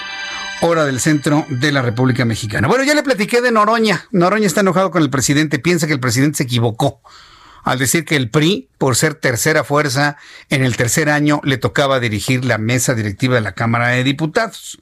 hora 0.62 0.86
del 0.86 1.00
centro 1.00 1.46
de 1.48 1.72
la 1.72 1.82
República 1.82 2.26
Mexicana. 2.26 2.68
Bueno, 2.68 2.84
ya 2.84 2.96
le 2.96 3.04
platiqué 3.04 3.40
de 3.42 3.52
Noroña. 3.52 4.08
Noroña 4.12 4.46
está 4.46 4.60
enojado 4.60 4.92
con 4.92 5.02
el 5.02 5.10
presidente, 5.10 5.58
piensa 5.60 5.88
que 5.88 5.94
el 5.94 6.02
presidente 6.02 6.38
se 6.38 6.44
equivocó 6.44 7.02
al 7.64 7.80
decir 7.80 8.06
que 8.06 8.16
el 8.16 8.30
PRI, 8.30 8.70
por 8.78 8.96
ser 8.96 9.16
tercera 9.16 9.64
fuerza, 9.64 10.18
en 10.50 10.64
el 10.64 10.76
tercer 10.76 11.10
año 11.10 11.42
le 11.44 11.58
tocaba 11.58 12.00
dirigir 12.00 12.46
la 12.46 12.58
mesa 12.58 12.96
directiva 12.96 13.36
de 13.36 13.42
la 13.42 13.54
Cámara 13.54 13.90
de 13.90 14.04
Diputados. 14.04 14.80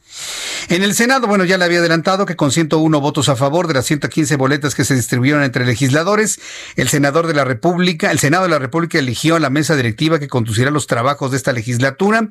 En 0.69 0.83
el 0.83 0.93
Senado, 0.93 1.27
bueno, 1.27 1.43
ya 1.43 1.57
le 1.57 1.65
había 1.65 1.79
adelantado 1.79 2.25
que 2.25 2.35
con 2.35 2.51
101 2.51 3.01
votos 3.01 3.29
a 3.29 3.35
favor 3.35 3.67
de 3.67 3.73
las 3.73 3.85
115 3.85 4.35
boletas 4.37 4.75
que 4.75 4.85
se 4.85 4.95
distribuyeron 4.95 5.43
entre 5.43 5.65
legisladores, 5.65 6.39
el 6.75 6.89
senador 6.89 7.27
de 7.27 7.33
la 7.33 7.43
República, 7.43 8.11
el 8.11 8.19
Senado 8.19 8.43
de 8.43 8.49
la 8.49 8.59
República 8.59 8.99
eligió 8.99 9.35
a 9.35 9.39
la 9.39 9.49
mesa 9.49 9.75
directiva 9.75 10.19
que 10.19 10.27
conducirá 10.27 10.71
los 10.71 10.87
trabajos 10.87 11.31
de 11.31 11.37
esta 11.37 11.53
legislatura 11.53 12.29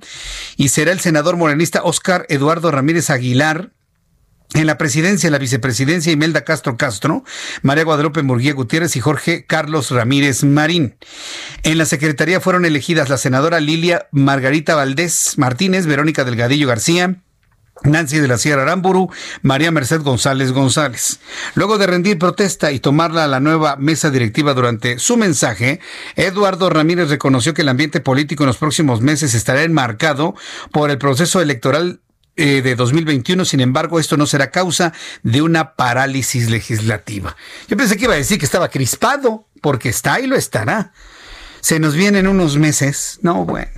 y 0.57 0.69
será 0.69 0.93
el 0.93 1.01
senador 1.01 1.37
morenista 1.37 1.83
Oscar 1.83 2.27
Eduardo 2.29 2.71
Ramírez 2.71 3.11
Aguilar, 3.11 3.71
en 4.55 4.67
la 4.67 4.79
presidencia, 4.79 5.31
la 5.31 5.39
vicepresidencia, 5.39 6.11
Imelda 6.11 6.43
Castro 6.43 6.77
Castro, 6.77 7.23
María 7.63 7.85
Guadalupe 7.85 8.23
Murguía 8.23 8.55
Gutiérrez 8.55 8.97
y 8.97 9.01
Jorge 9.01 9.45
Carlos 9.45 9.91
Ramírez 9.91 10.43
Marín. 10.43 10.97
En 11.65 11.77
la 11.77 11.85
secretaría 11.85 12.41
fueron 12.41 12.65
elegidas 12.65 13.11
la 13.11 13.19
senadora 13.19 13.61
Lilia 13.61 14.09
Margarita 14.11 14.75
Valdés 14.75 15.35
Martínez, 15.37 15.87
Verónica 15.87 16.25
Delgadillo 16.25 16.67
García, 16.67 17.17
Nancy 17.85 18.19
de 18.19 18.29
la 18.29 18.39
Sierra 18.39 18.63
Aramburu, 18.63 19.11
María 19.43 19.71
Merced 19.71 20.01
González 20.01 20.53
González. 20.53 21.21
Luego 21.55 21.79
de 21.79 21.87
rendir 21.87 22.19
protesta 22.19 22.73
y 22.73 22.81
tomarla 22.81 23.25
a 23.25 23.29
la 23.29 23.41
nueva 23.41 23.77
mesa 23.77 24.11
directiva 24.11 24.55
durante 24.55 24.99
su 24.99 25.17
mensaje, 25.17 25.81
Eduardo 26.17 26.71
Ramírez 26.71 27.11
reconoció 27.11 27.55
que 27.55 27.63
el 27.63 27.69
ambiente 27.69 28.01
político 28.01 28.45
en 28.45 28.49
los 28.49 28.59
próximos 28.59 29.01
meses 29.01 29.35
estará 29.35 29.63
enmarcado 29.63 30.35
por 30.73 30.91
el 30.91 30.99
proceso 30.99 31.41
electoral 31.41 32.01
eh, 32.39 32.63
de 32.63 32.77
2021. 32.77 33.45
Sin 33.45 33.59
embargo, 33.59 33.99
esto 33.99 34.17
no 34.17 34.25
será 34.25 34.53
causa 34.53 34.93
de 35.25 35.43
una 35.43 35.75
parálisis 35.75 36.49
legislativa. 36.49 37.37
Yo 37.67 37.77
pensé 37.77 37.97
que 37.97 38.05
iba 38.05 38.15
a 38.15 38.19
decir 38.19 38.39
que 38.39 38.45
estaba 38.45 38.69
crispado, 38.69 39.49
porque 39.61 39.89
está 39.89 40.21
y 40.21 40.29
lo 40.29 40.37
estará. 40.37 40.93
Se 41.61 41.81
nos 41.81 41.97
vienen 41.97 42.29
unos 42.29 42.57
meses. 42.57 43.19
No, 43.23 43.45
bueno. 43.45 43.73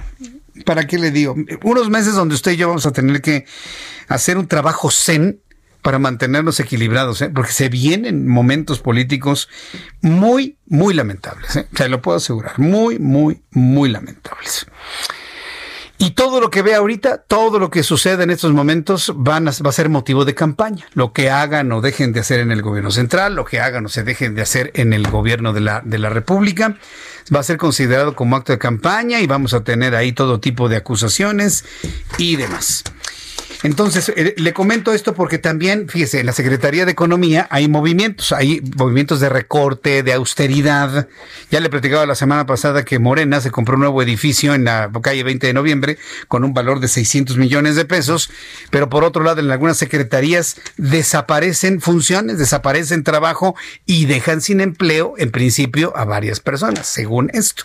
¿Para 0.66 0.86
qué 0.86 0.98
le 0.98 1.10
digo? 1.10 1.34
Unos 1.62 1.88
meses 1.88 2.14
donde 2.14 2.34
usted 2.34 2.52
y 2.52 2.56
yo 2.58 2.68
vamos 2.68 2.84
a 2.84 2.92
tener 2.92 3.22
que 3.22 3.46
hacer 4.08 4.36
un 4.36 4.46
trabajo 4.46 4.90
zen 4.90 5.40
para 5.80 5.98
mantenernos 5.98 6.60
equilibrados, 6.60 7.22
¿eh? 7.22 7.30
porque 7.34 7.52
se 7.52 7.70
vienen 7.70 8.28
momentos 8.28 8.80
políticos 8.80 9.48
muy, 10.02 10.58
muy 10.66 10.92
lamentables. 10.92 11.56
¿eh? 11.56 11.66
Se 11.74 11.88
lo 11.88 12.02
puedo 12.02 12.18
asegurar. 12.18 12.58
Muy, 12.58 12.98
muy, 12.98 13.40
muy 13.52 13.88
lamentables. 13.88 14.66
Y 16.02 16.12
todo 16.12 16.40
lo 16.40 16.48
que 16.48 16.62
ve 16.62 16.74
ahorita, 16.74 17.18
todo 17.18 17.58
lo 17.58 17.68
que 17.68 17.82
sucede 17.82 18.22
en 18.22 18.30
estos 18.30 18.54
momentos 18.54 19.12
van 19.14 19.48
a, 19.48 19.50
va 19.50 19.68
a 19.68 19.72
ser 19.72 19.90
motivo 19.90 20.24
de 20.24 20.34
campaña. 20.34 20.86
Lo 20.94 21.12
que 21.12 21.28
hagan 21.28 21.70
o 21.72 21.82
dejen 21.82 22.14
de 22.14 22.20
hacer 22.20 22.40
en 22.40 22.50
el 22.50 22.62
gobierno 22.62 22.90
central, 22.90 23.34
lo 23.34 23.44
que 23.44 23.60
hagan 23.60 23.84
o 23.84 23.90
se 23.90 24.02
dejen 24.02 24.34
de 24.34 24.40
hacer 24.40 24.70
en 24.76 24.94
el 24.94 25.06
gobierno 25.10 25.52
de 25.52 25.60
la, 25.60 25.82
de 25.84 25.98
la 25.98 26.08
República, 26.08 26.78
va 27.32 27.40
a 27.40 27.42
ser 27.42 27.58
considerado 27.58 28.16
como 28.16 28.36
acto 28.36 28.52
de 28.52 28.58
campaña 28.58 29.20
y 29.20 29.26
vamos 29.26 29.52
a 29.52 29.62
tener 29.62 29.94
ahí 29.94 30.12
todo 30.12 30.40
tipo 30.40 30.70
de 30.70 30.76
acusaciones 30.76 31.66
y 32.16 32.36
demás. 32.36 32.82
Entonces, 33.62 34.10
eh, 34.16 34.34
le 34.38 34.52
comento 34.54 34.92
esto 34.92 35.14
porque 35.14 35.38
también, 35.38 35.88
fíjese, 35.88 36.20
en 36.20 36.26
la 36.26 36.32
Secretaría 36.32 36.86
de 36.86 36.92
Economía 36.92 37.46
hay 37.50 37.68
movimientos, 37.68 38.32
hay 38.32 38.62
movimientos 38.76 39.20
de 39.20 39.28
recorte, 39.28 40.02
de 40.02 40.12
austeridad. 40.14 41.08
Ya 41.50 41.60
le 41.60 41.68
platicaba 41.68 42.06
la 42.06 42.14
semana 42.14 42.46
pasada 42.46 42.84
que 42.84 42.98
Morena 42.98 43.40
se 43.40 43.50
compró 43.50 43.74
un 43.74 43.80
nuevo 43.80 44.02
edificio 44.02 44.54
en 44.54 44.64
la 44.64 44.90
calle 45.02 45.22
20 45.22 45.46
de 45.46 45.52
noviembre 45.52 45.98
con 46.28 46.44
un 46.44 46.54
valor 46.54 46.80
de 46.80 46.88
600 46.88 47.36
millones 47.36 47.76
de 47.76 47.84
pesos, 47.84 48.30
pero 48.70 48.88
por 48.88 49.04
otro 49.04 49.22
lado, 49.22 49.40
en 49.40 49.50
algunas 49.50 49.76
secretarías 49.76 50.56
desaparecen 50.78 51.80
funciones, 51.80 52.38
desaparecen 52.38 53.04
trabajo 53.04 53.54
y 53.84 54.06
dejan 54.06 54.40
sin 54.40 54.60
empleo, 54.60 55.14
en 55.18 55.30
principio, 55.30 55.94
a 55.96 56.04
varias 56.06 56.40
personas, 56.40 56.86
según 56.86 57.30
esto. 57.34 57.64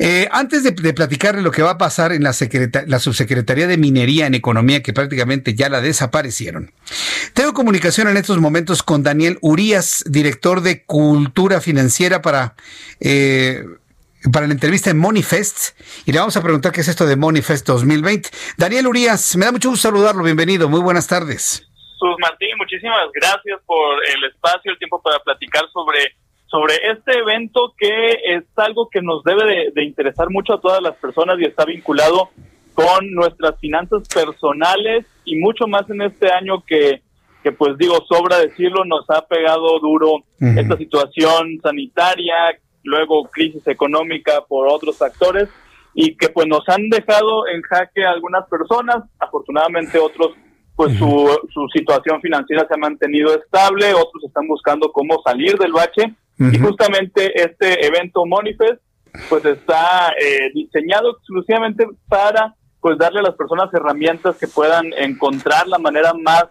Eh, 0.00 0.28
antes 0.30 0.62
de, 0.62 0.72
platicarle 0.72 1.42
lo 1.42 1.50
que 1.50 1.62
va 1.62 1.72
a 1.72 1.78
pasar 1.78 2.12
en 2.12 2.22
la, 2.22 2.32
la 2.86 2.98
subsecretaría 3.00 3.66
de 3.66 3.76
Minería 3.76 4.26
en 4.26 4.34
Economía, 4.34 4.80
que 4.80 4.92
prácticamente 4.92 5.54
ya 5.54 5.68
la 5.68 5.80
desaparecieron, 5.80 6.72
tengo 7.34 7.52
comunicación 7.52 8.08
en 8.08 8.16
estos 8.16 8.38
momentos 8.38 8.82
con 8.84 9.02
Daniel 9.02 9.38
Urias, 9.40 10.04
director 10.06 10.60
de 10.60 10.84
Cultura 10.84 11.60
Financiera 11.60 12.22
para... 12.22 12.54
Eh, 13.00 13.64
para 14.32 14.48
la 14.48 14.52
entrevista 14.52 14.90
en 14.90 14.98
Monifest 14.98 15.78
y 16.04 16.10
le 16.10 16.18
vamos 16.18 16.36
a 16.36 16.42
preguntar 16.42 16.72
qué 16.72 16.80
es 16.80 16.88
esto 16.88 17.06
de 17.06 17.14
Monifest 17.14 17.64
2020. 17.68 18.30
Daniel 18.56 18.88
Urias, 18.88 19.36
me 19.36 19.44
da 19.44 19.52
mucho 19.52 19.70
gusto 19.70 19.88
saludarlo, 19.88 20.24
bienvenido, 20.24 20.68
muy 20.68 20.80
buenas 20.80 21.06
tardes. 21.06 21.64
Sus 21.98 22.16
Martín, 22.18 22.50
muchísimas 22.58 23.06
gracias 23.14 23.60
por 23.64 24.04
el 24.04 24.24
espacio, 24.24 24.72
el 24.72 24.78
tiempo 24.78 25.00
para 25.00 25.20
platicar 25.20 25.62
sobre 25.72 26.16
sobre 26.50 26.74
este 26.90 27.18
evento 27.18 27.74
que 27.76 28.16
es 28.24 28.44
algo 28.56 28.88
que 28.88 29.02
nos 29.02 29.22
debe 29.22 29.70
de, 29.74 29.84
interesar 29.84 30.30
mucho 30.30 30.54
a 30.54 30.60
todas 30.60 30.82
las 30.82 30.96
personas 30.96 31.38
y 31.38 31.44
está 31.44 31.64
vinculado 31.64 32.30
con 32.74 33.10
nuestras 33.12 33.58
finanzas 33.60 34.08
personales 34.08 35.04
y 35.24 35.36
mucho 35.36 35.66
más 35.66 35.88
en 35.90 36.02
este 36.02 36.32
año 36.32 36.64
que, 36.66 37.02
que 37.42 37.52
pues 37.52 37.76
digo, 37.76 37.96
sobra 38.08 38.38
decirlo, 38.38 38.84
nos 38.84 39.08
ha 39.10 39.26
pegado 39.26 39.78
duro 39.80 40.24
esta 40.40 40.76
situación 40.76 41.58
sanitaria, 41.62 42.34
luego 42.82 43.24
crisis 43.24 43.66
económica 43.66 44.44
por 44.48 44.68
otros 44.68 44.96
factores 44.96 45.48
y 45.92 46.16
que 46.16 46.28
pues 46.30 46.46
nos 46.46 46.66
han 46.68 46.88
dejado 46.88 47.46
en 47.48 47.60
jaque 47.62 48.04
a 48.04 48.12
algunas 48.12 48.48
personas, 48.48 49.04
afortunadamente 49.18 49.98
otros 49.98 50.32
pues 50.76 50.96
su, 50.96 51.28
su 51.52 51.66
situación 51.74 52.20
financiera 52.20 52.64
se 52.66 52.74
ha 52.74 52.78
mantenido 52.78 53.34
estable, 53.34 53.92
otros 53.94 54.22
están 54.24 54.46
buscando 54.46 54.92
cómo 54.92 55.20
salir 55.24 55.58
del 55.58 55.72
bache 55.72 56.14
y 56.38 56.58
justamente 56.58 57.40
este 57.42 57.84
evento 57.84 58.24
Monifest 58.24 58.80
pues 59.28 59.44
está 59.44 60.10
eh, 60.10 60.50
diseñado 60.54 61.12
exclusivamente 61.12 61.86
para 62.08 62.54
pues 62.80 62.96
darle 62.96 63.20
a 63.20 63.24
las 63.24 63.34
personas 63.34 63.72
herramientas 63.74 64.36
que 64.36 64.46
puedan 64.46 64.92
encontrar 64.96 65.66
la 65.66 65.78
manera 65.78 66.14
más 66.14 66.44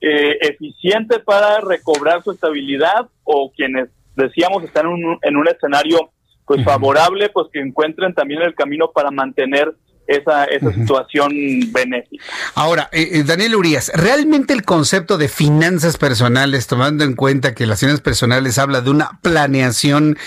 eh, 0.00 0.36
eficiente 0.40 1.18
para 1.20 1.60
recobrar 1.60 2.22
su 2.22 2.32
estabilidad 2.32 3.08
o 3.24 3.50
quienes 3.56 3.88
decíamos 4.16 4.62
están 4.64 4.86
en 4.86 4.92
un, 4.92 5.18
en 5.22 5.36
un 5.36 5.48
escenario 5.48 6.10
pues 6.44 6.64
favorable 6.64 7.30
pues 7.30 7.48
que 7.52 7.60
encuentren 7.60 8.12
también 8.12 8.42
el 8.42 8.54
camino 8.54 8.90
para 8.92 9.10
mantener 9.10 9.72
esa, 10.16 10.44
esa 10.44 10.72
situación 10.72 11.32
benéfica. 11.72 12.24
Ahora, 12.54 12.88
eh, 12.92 13.08
eh, 13.12 13.22
Daniel 13.24 13.56
Urias, 13.56 13.90
¿realmente 13.94 14.52
el 14.52 14.62
concepto 14.62 15.18
de 15.18 15.28
finanzas 15.28 15.96
personales, 15.96 16.66
tomando 16.66 17.04
en 17.04 17.14
cuenta 17.14 17.54
que 17.54 17.66
las 17.66 17.80
finanzas 17.80 18.00
personales 18.00 18.58
habla 18.58 18.80
de 18.80 18.90
una 18.90 19.18
planeación 19.22 20.18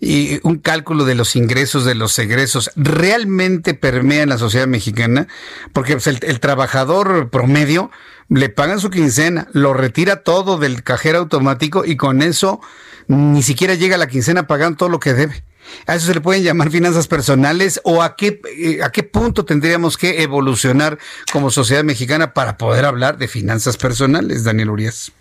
y 0.00 0.40
un 0.42 0.58
cálculo 0.58 1.04
de 1.04 1.14
los 1.14 1.36
ingresos, 1.36 1.84
de 1.84 1.94
los 1.94 2.18
egresos, 2.18 2.70
realmente 2.76 3.74
permea 3.74 4.22
en 4.22 4.28
la 4.28 4.38
sociedad 4.38 4.66
mexicana? 4.66 5.28
Porque 5.72 5.92
pues, 5.94 6.06
el, 6.06 6.40
trabajador 6.40 7.30
promedio 7.30 7.90
le 8.28 8.48
pagan 8.48 8.80
su 8.80 8.90
quincena, 8.90 9.48
lo 9.52 9.74
retira 9.74 10.22
todo 10.22 10.58
del 10.58 10.82
cajero 10.82 11.18
automático 11.18 11.84
y 11.84 11.96
con 11.96 12.22
eso 12.22 12.60
ni 13.06 13.42
siquiera 13.42 13.74
llega 13.74 13.96
a 13.96 13.98
la 13.98 14.06
quincena 14.06 14.46
pagando 14.46 14.78
todo 14.78 14.88
lo 14.88 15.00
que 15.00 15.14
debe. 15.14 15.44
¿A 15.86 15.94
eso 15.94 16.06
se 16.06 16.14
le 16.14 16.20
pueden 16.20 16.42
llamar 16.42 16.70
finanzas 16.70 17.08
personales 17.08 17.80
o 17.84 18.02
a 18.02 18.16
qué, 18.16 18.40
eh, 18.56 18.82
a 18.82 18.90
qué 18.90 19.02
punto 19.02 19.44
tendríamos 19.44 19.96
que 19.96 20.22
evolucionar 20.22 20.98
como 21.32 21.50
sociedad 21.50 21.84
mexicana 21.84 22.32
para 22.32 22.56
poder 22.56 22.84
hablar 22.84 23.18
de 23.18 23.28
finanzas 23.28 23.76
personales, 23.76 24.44
Daniel 24.44 24.70
Urias? 24.70 25.12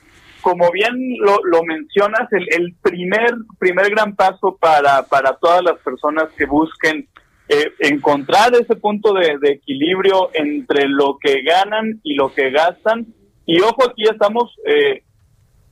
Como 0.41 0.69
bien 0.71 0.93
lo, 1.19 1.63
mencionas, 1.63 2.27
el, 2.31 2.75
primer, 2.81 3.33
primer 3.59 3.89
gran 3.89 4.13
paso 4.15 4.57
para, 4.59 5.03
para 5.03 5.37
todas 5.37 5.63
las 5.63 5.77
personas 5.79 6.25
que 6.37 6.45
busquen 6.45 7.07
eh, 7.47 7.71
encontrar 7.79 8.53
ese 8.55 8.75
punto 8.75 9.13
de, 9.13 9.37
equilibrio 9.43 10.31
entre 10.33 10.87
lo 10.87 11.17
que 11.21 11.43
ganan 11.43 11.99
y 12.03 12.15
lo 12.15 12.33
que 12.33 12.51
gastan, 12.51 13.07
y 13.45 13.59
ojo, 13.61 13.89
aquí 13.89 14.03
estamos 14.03 14.55
eh, 14.65 15.03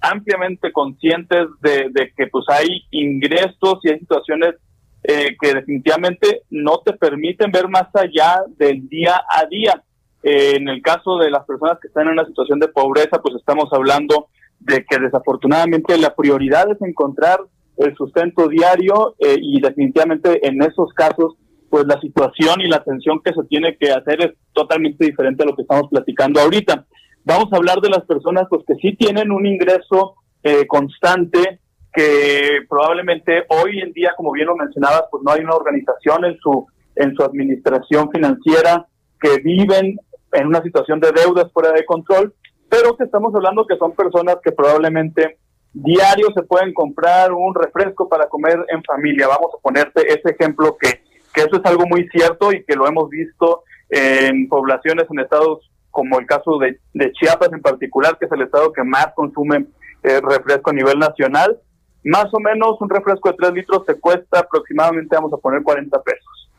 ampliamente 0.02 0.72
conscientes 0.72 1.48
de, 1.62 2.12
que 2.18 2.28
pues 2.28 2.46
hay 2.50 2.84
ingresos 2.92 3.80
y 3.84 3.90
hay 3.90 4.00
situaciones 4.00 4.56
eh, 5.04 5.36
que 5.40 5.54
definitivamente 5.54 6.44
no 6.50 6.80
te 6.84 6.94
permiten 6.94 7.52
ver 7.52 7.68
más 7.70 7.88
allá 7.94 8.44
del 8.58 8.88
día 8.90 9.22
a 9.30 9.46
día. 9.46 9.82
Eh, 10.24 10.56
en 10.58 10.68
el 10.70 10.82
caso 10.82 11.18
de 11.18 11.32
las 11.32 11.46
personas 11.46 11.80
que 11.82 11.88
están 11.88 12.08
en 12.08 12.14
una 12.14 12.26
situación 12.26 12.60
de 12.60 12.68
pobreza, 12.68 13.22
pues 13.22 13.36
estamos 13.36 13.70
hablando 13.72 14.28
de 14.60 14.86
que 14.88 15.00
desafortunadamente 15.00 15.98
la 15.98 16.14
prioridad 16.16 16.70
es 16.70 16.82
encontrar 16.82 17.40
el 17.78 17.96
sustento 17.96 18.48
diario 18.48 19.16
eh, 19.20 19.38
y 19.40 19.60
definitivamente 19.60 20.46
en 20.48 20.62
esos 20.62 20.94
casos 20.94 21.36
pues 21.70 21.86
la 21.88 22.00
situación 22.02 22.60
y 22.62 22.68
la 22.68 22.78
atención 22.78 23.22
que 23.24 23.34
se 23.34 23.44
tiene 23.46 23.78
que 23.78 23.92
hacer 23.92 24.22
es 24.22 24.34
totalmente 24.54 25.06
diferente 25.06 25.42
a 25.42 25.46
lo 25.46 25.56
que 25.56 25.62
estamos 25.62 25.90
platicando 25.90 26.42
ahorita. 26.42 26.86
Vamos 27.24 27.52
a 27.52 27.58
hablar 27.58 27.80
de 27.82 27.90
las 27.90 28.06
personas 28.06 28.48
pues 28.50 28.64
que 28.66 28.76
sí 28.76 28.96
tienen 28.96 29.32
un 29.32 29.46
ingreso 29.46 30.16
eh, 30.44 30.66
constante, 30.68 31.60
que 31.94 32.62
probablemente 32.70 33.44
hoy 33.50 33.80
en 33.80 33.92
día, 33.92 34.14
como 34.16 34.32
bien 34.32 34.48
lo 34.48 34.56
mencionabas, 34.56 35.04
pues 35.12 35.24
no 35.24 35.32
hay 35.32 35.42
una 35.42 35.56
organización 35.56 36.26
en 36.26 36.38
su 36.38 36.68
en 36.96 37.16
su 37.16 37.24
administración 37.24 38.10
financiera 38.12 38.86
que 39.20 39.38
viven 39.38 39.98
en 40.34 40.48
una 40.48 40.62
situación 40.62 41.00
de 41.00 41.12
deudas 41.12 41.52
fuera 41.54 41.72
de 41.72 41.86
control, 41.86 42.34
pero 42.70 42.96
que 42.98 43.06
estamos 43.06 43.34
hablando 43.36 43.66
que 43.66 43.78
son 43.78 43.94
personas 43.94 44.38
que 44.44 44.52
probablemente 44.52 45.38
diario 45.74 46.28
se 46.36 46.44
pueden 46.44 46.74
comprar 46.74 47.32
un 47.32 47.54
refresco 47.56 48.10
para 48.10 48.28
comer 48.28 48.58
en 48.70 48.84
familia. 48.84 49.28
Vamos 49.28 49.52
a 49.58 49.62
ponerte 49.62 50.08
ese 50.08 50.36
ejemplo 50.38 50.78
que, 50.80 51.02
que 51.34 51.42
eso 51.42 51.58
es 51.58 51.66
algo 51.66 51.86
muy 51.88 52.08
cierto 52.10 52.52
y 52.52 52.64
que 52.64 52.76
lo 52.76 52.88
hemos 52.88 53.10
visto 53.10 53.64
en 53.90 54.48
poblaciones 54.48 55.06
en 55.10 55.20
estados 55.20 55.71
como 55.92 56.20
el 56.20 56.26
caso 56.26 56.58
de, 56.58 56.80
de 56.94 57.12
Chiapas 57.12 57.52
en 57.54 57.62
particular, 57.62 58.18
que 58.18 58.26
es 58.26 58.32
el 58.32 58.42
estado 58.42 58.74
que 58.74 58.84
más 58.84 59.08
consume 59.14 59.68
eh, 60.04 60.20
refresco 60.22 60.72
a 60.72 60.74
nivel 60.74 60.98
nacional. 60.98 61.60
Más 62.04 62.34
o 62.34 62.40
menos 62.40 62.82
un 62.82 62.90
refresco 62.90 63.30
de 63.30 63.38
3 63.38 63.54
litros 63.54 63.86
te 63.86 64.00
cuesta 64.00 64.40
aproximadamente, 64.40 65.16
vamos 65.16 65.34
a 65.34 65.38
poner 65.38 65.62
40 65.62 66.02
pesos. 66.02 66.50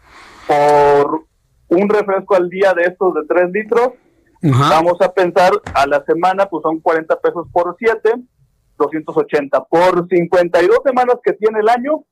Por 0.46 1.24
un 1.68 1.88
refresco 1.88 2.36
al 2.36 2.48
día 2.48 2.72
de 2.74 2.84
estos 2.84 3.14
de 3.14 3.22
3 3.26 3.50
litros, 3.50 3.94
vamos 4.42 5.00
a 5.00 5.12
pensar 5.12 5.50
a 5.74 5.86
la 5.86 6.04
semana, 6.04 6.46
pues 6.46 6.62
son 6.62 6.78
40 6.80 7.20
pesos 7.20 7.48
por 7.52 7.74
7, 7.78 8.14
280 8.78 9.64
por 9.64 10.06
52 10.08 10.78
semanas 10.84 11.16
que 11.24 11.32
tiene 11.32 11.60
el 11.60 11.68
año, 11.68 12.04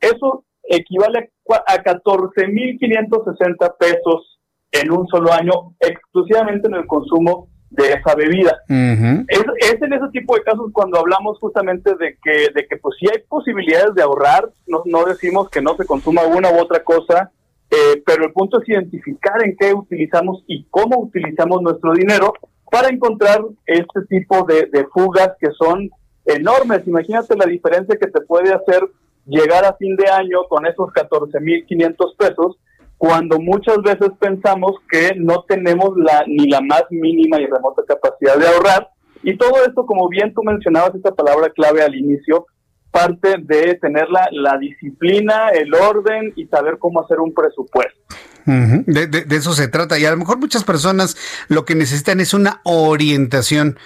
eso 0.00 0.44
equivale 0.62 1.32
a 1.66 1.82
14.560 1.82 3.76
pesos 3.78 4.37
en 4.72 4.92
un 4.92 5.06
solo 5.08 5.32
año, 5.32 5.74
exclusivamente 5.80 6.68
en 6.68 6.74
el 6.74 6.86
consumo 6.86 7.48
de 7.70 7.92
esa 7.92 8.14
bebida. 8.14 8.58
es, 8.68 9.44
es, 9.60 9.82
en 9.82 9.92
ese 9.92 10.08
tipo 10.12 10.34
de 10.34 10.42
casos 10.42 10.70
cuando 10.72 10.98
hablamos 10.98 11.38
justamente 11.38 11.94
de 11.96 12.16
que, 12.22 12.48
de 12.54 12.66
que 12.66 12.76
pues 12.76 12.96
sí 12.98 13.06
hay 13.12 13.22
posibilidades 13.28 13.94
de 13.94 14.02
ahorrar, 14.02 14.48
no, 14.66 14.82
no 14.86 15.04
decimos 15.04 15.50
que 15.50 15.60
no 15.60 15.76
se 15.76 15.84
consuma 15.84 16.22
una 16.24 16.50
u 16.50 16.58
otra 16.58 16.82
cosa, 16.82 17.30
eh, 17.70 18.02
pero 18.06 18.24
el 18.24 18.32
punto 18.32 18.60
es 18.60 18.68
identificar 18.68 19.44
en 19.44 19.54
qué 19.56 19.74
utilizamos 19.74 20.42
y 20.46 20.64
cómo 20.70 21.00
utilizamos 21.00 21.60
nuestro 21.60 21.92
dinero 21.92 22.32
para 22.70 22.88
encontrar 22.88 23.42
este 23.66 24.02
tipo 24.08 24.44
de, 24.44 24.68
de 24.72 24.86
fugas 24.86 25.32
que 25.38 25.48
son 25.58 25.90
enormes. 26.24 26.86
Imagínate 26.86 27.36
la 27.36 27.46
diferencia 27.46 27.98
que 27.98 28.08
te 28.08 28.20
puede 28.22 28.52
hacer 28.52 28.82
llegar 29.26 29.64
a 29.66 29.74
fin 29.74 29.94
de 29.96 30.08
año 30.08 30.44
con 30.48 30.66
esos 30.66 30.88
14.500 30.90 32.16
pesos 32.16 32.58
cuando 32.98 33.38
muchas 33.38 33.78
veces 33.82 34.10
pensamos 34.18 34.72
que 34.90 35.12
no 35.16 35.44
tenemos 35.48 35.90
la 35.96 36.24
ni 36.26 36.48
la 36.48 36.60
más 36.60 36.82
mínima 36.90 37.40
y 37.40 37.46
remota 37.46 37.82
capacidad 37.86 38.36
de 38.36 38.48
ahorrar. 38.48 38.88
Y 39.22 39.36
todo 39.36 39.64
esto, 39.66 39.86
como 39.86 40.08
bien 40.08 40.34
tú 40.34 40.42
mencionabas 40.42 40.94
esta 40.94 41.14
palabra 41.14 41.50
clave 41.50 41.82
al 41.82 41.94
inicio, 41.94 42.46
parte 42.90 43.36
de 43.38 43.74
tener 43.76 44.08
la, 44.08 44.28
la 44.32 44.58
disciplina, 44.58 45.50
el 45.50 45.72
orden 45.74 46.32
y 46.36 46.46
saber 46.46 46.78
cómo 46.78 47.02
hacer 47.02 47.20
un 47.20 47.32
presupuesto. 47.32 48.00
de, 48.46 49.06
de, 49.06 49.36
eso 49.36 49.52
se 49.52 49.68
trata. 49.68 49.98
Y 49.98 50.04
a 50.04 50.10
lo 50.10 50.16
mejor 50.16 50.38
muchas 50.38 50.64
personas 50.64 51.16
lo 51.48 51.64
que 51.64 51.74
necesitan 51.76 52.18
es 52.18 52.34
una 52.34 52.60
orientación 52.64 53.78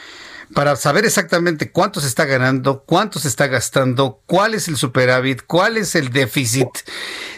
para 0.55 0.77
saber 0.77 1.05
exactamente 1.05 1.71
cuánto 1.71 2.01
se 2.01 2.07
está 2.07 2.25
ganando, 2.25 2.85
cuánto 2.85 3.19
se 3.19 3.29
está 3.29 3.47
gastando, 3.47 4.23
cuál 4.27 4.55
es 4.55 4.69
el 4.69 4.77
superávit, 4.77 5.43
cuál 5.47 5.77
es 5.77 5.95
el 5.95 6.11
déficit, 6.11 6.69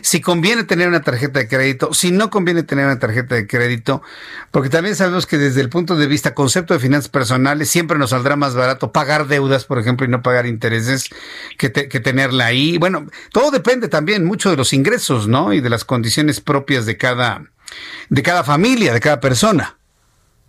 si 0.02 0.20
conviene 0.20 0.64
tener 0.64 0.88
una 0.88 1.02
tarjeta 1.02 1.38
de 1.38 1.48
crédito, 1.48 1.94
si 1.94 2.10
no 2.10 2.30
conviene 2.30 2.62
tener 2.62 2.86
una 2.86 2.98
tarjeta 2.98 3.34
de 3.34 3.46
crédito, 3.46 4.02
porque 4.50 4.68
también 4.68 4.96
sabemos 4.96 5.26
que 5.26 5.38
desde 5.38 5.60
el 5.60 5.68
punto 5.68 5.96
de 5.96 6.06
vista 6.06 6.34
concepto 6.34 6.74
de 6.74 6.80
finanzas 6.80 7.08
personales 7.08 7.70
siempre 7.70 7.98
nos 7.98 8.10
saldrá 8.10 8.36
más 8.36 8.54
barato 8.54 8.92
pagar 8.92 9.26
deudas, 9.26 9.64
por 9.64 9.78
ejemplo, 9.78 10.06
y 10.06 10.10
no 10.10 10.22
pagar 10.22 10.46
intereses 10.46 11.08
que, 11.58 11.72
que 11.72 12.00
tenerla 12.00 12.46
ahí. 12.46 12.78
Bueno, 12.78 13.06
todo 13.32 13.50
depende 13.50 13.88
también 13.88 14.24
mucho 14.24 14.50
de 14.50 14.56
los 14.56 14.72
ingresos, 14.72 15.28
¿no? 15.28 15.52
Y 15.52 15.60
de 15.60 15.70
las 15.70 15.84
condiciones 15.84 16.40
propias 16.40 16.86
de 16.86 16.96
cada, 16.96 17.44
de 18.08 18.22
cada 18.22 18.44
familia, 18.44 18.92
de 18.92 19.00
cada 19.00 19.20
persona. 19.20 19.76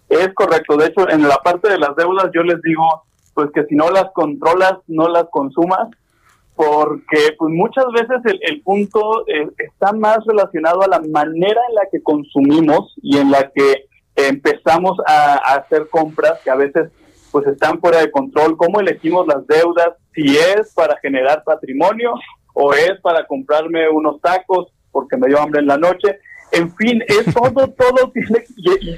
Es 0.10 0.34
correcto. 0.34 0.78
De 0.78 0.88
hecho, 0.88 1.10
en 1.10 1.28
la 1.28 1.38
parte 1.38 1.70
de 1.70 1.80
las 1.80 1.96
deudas 1.96 2.30
yo 2.34 2.44
les 2.44 2.62
digo, 2.62 3.04
pues 3.34 3.50
que 3.54 3.66
si 3.66 3.76
no 3.76 3.90
las 3.90 4.12
controlas, 4.14 4.76
no 4.88 5.08
las 5.08 5.26
consumas, 5.30 5.90
porque 6.56 7.36
pues 7.38 7.54
muchas 7.54 7.86
veces 7.94 8.18
el, 8.26 8.40
el 8.44 8.62
punto 8.62 9.28
eh, 9.28 9.50
está 9.58 9.92
más 9.92 10.20
relacionado 10.26 10.82
a 10.84 10.88
la 10.88 11.00
manera 11.00 11.62
en 11.70 11.76
la 11.76 11.88
que 11.92 12.02
consumimos 12.02 12.94
y 13.02 13.18
en 13.18 13.30
la 13.30 13.52
que 13.54 13.88
empezamos 14.16 14.98
a, 15.06 15.34
a, 15.34 15.56
hacer 15.56 15.90
compras 15.90 16.40
que 16.44 16.50
a 16.50 16.56
veces 16.56 16.90
pues 17.32 17.46
están 17.48 17.82
fuera 17.82 18.00
de 18.00 18.12
control, 18.12 18.56
cómo 18.56 18.80
elegimos 18.80 19.28
las 19.28 19.46
deudas, 19.48 19.90
si 20.14 20.38
es 20.38 20.74
para 20.74 20.98
generar 21.00 21.44
patrimonio 21.44 22.14
o 22.54 22.74
es 22.74 22.94
para 23.02 23.28
comprarme 23.28 23.90
unos 23.90 24.22
tacos 24.22 24.68
porque 24.96 25.18
me 25.18 25.28
dio 25.28 25.42
hambre 25.42 25.60
en 25.60 25.68
la 25.68 25.78
noche. 25.78 26.20
En 26.56 26.74
fin, 26.76 27.04
es 27.08 27.34
todo, 27.34 27.68
todo 27.78 28.12
tiene, 28.14 28.44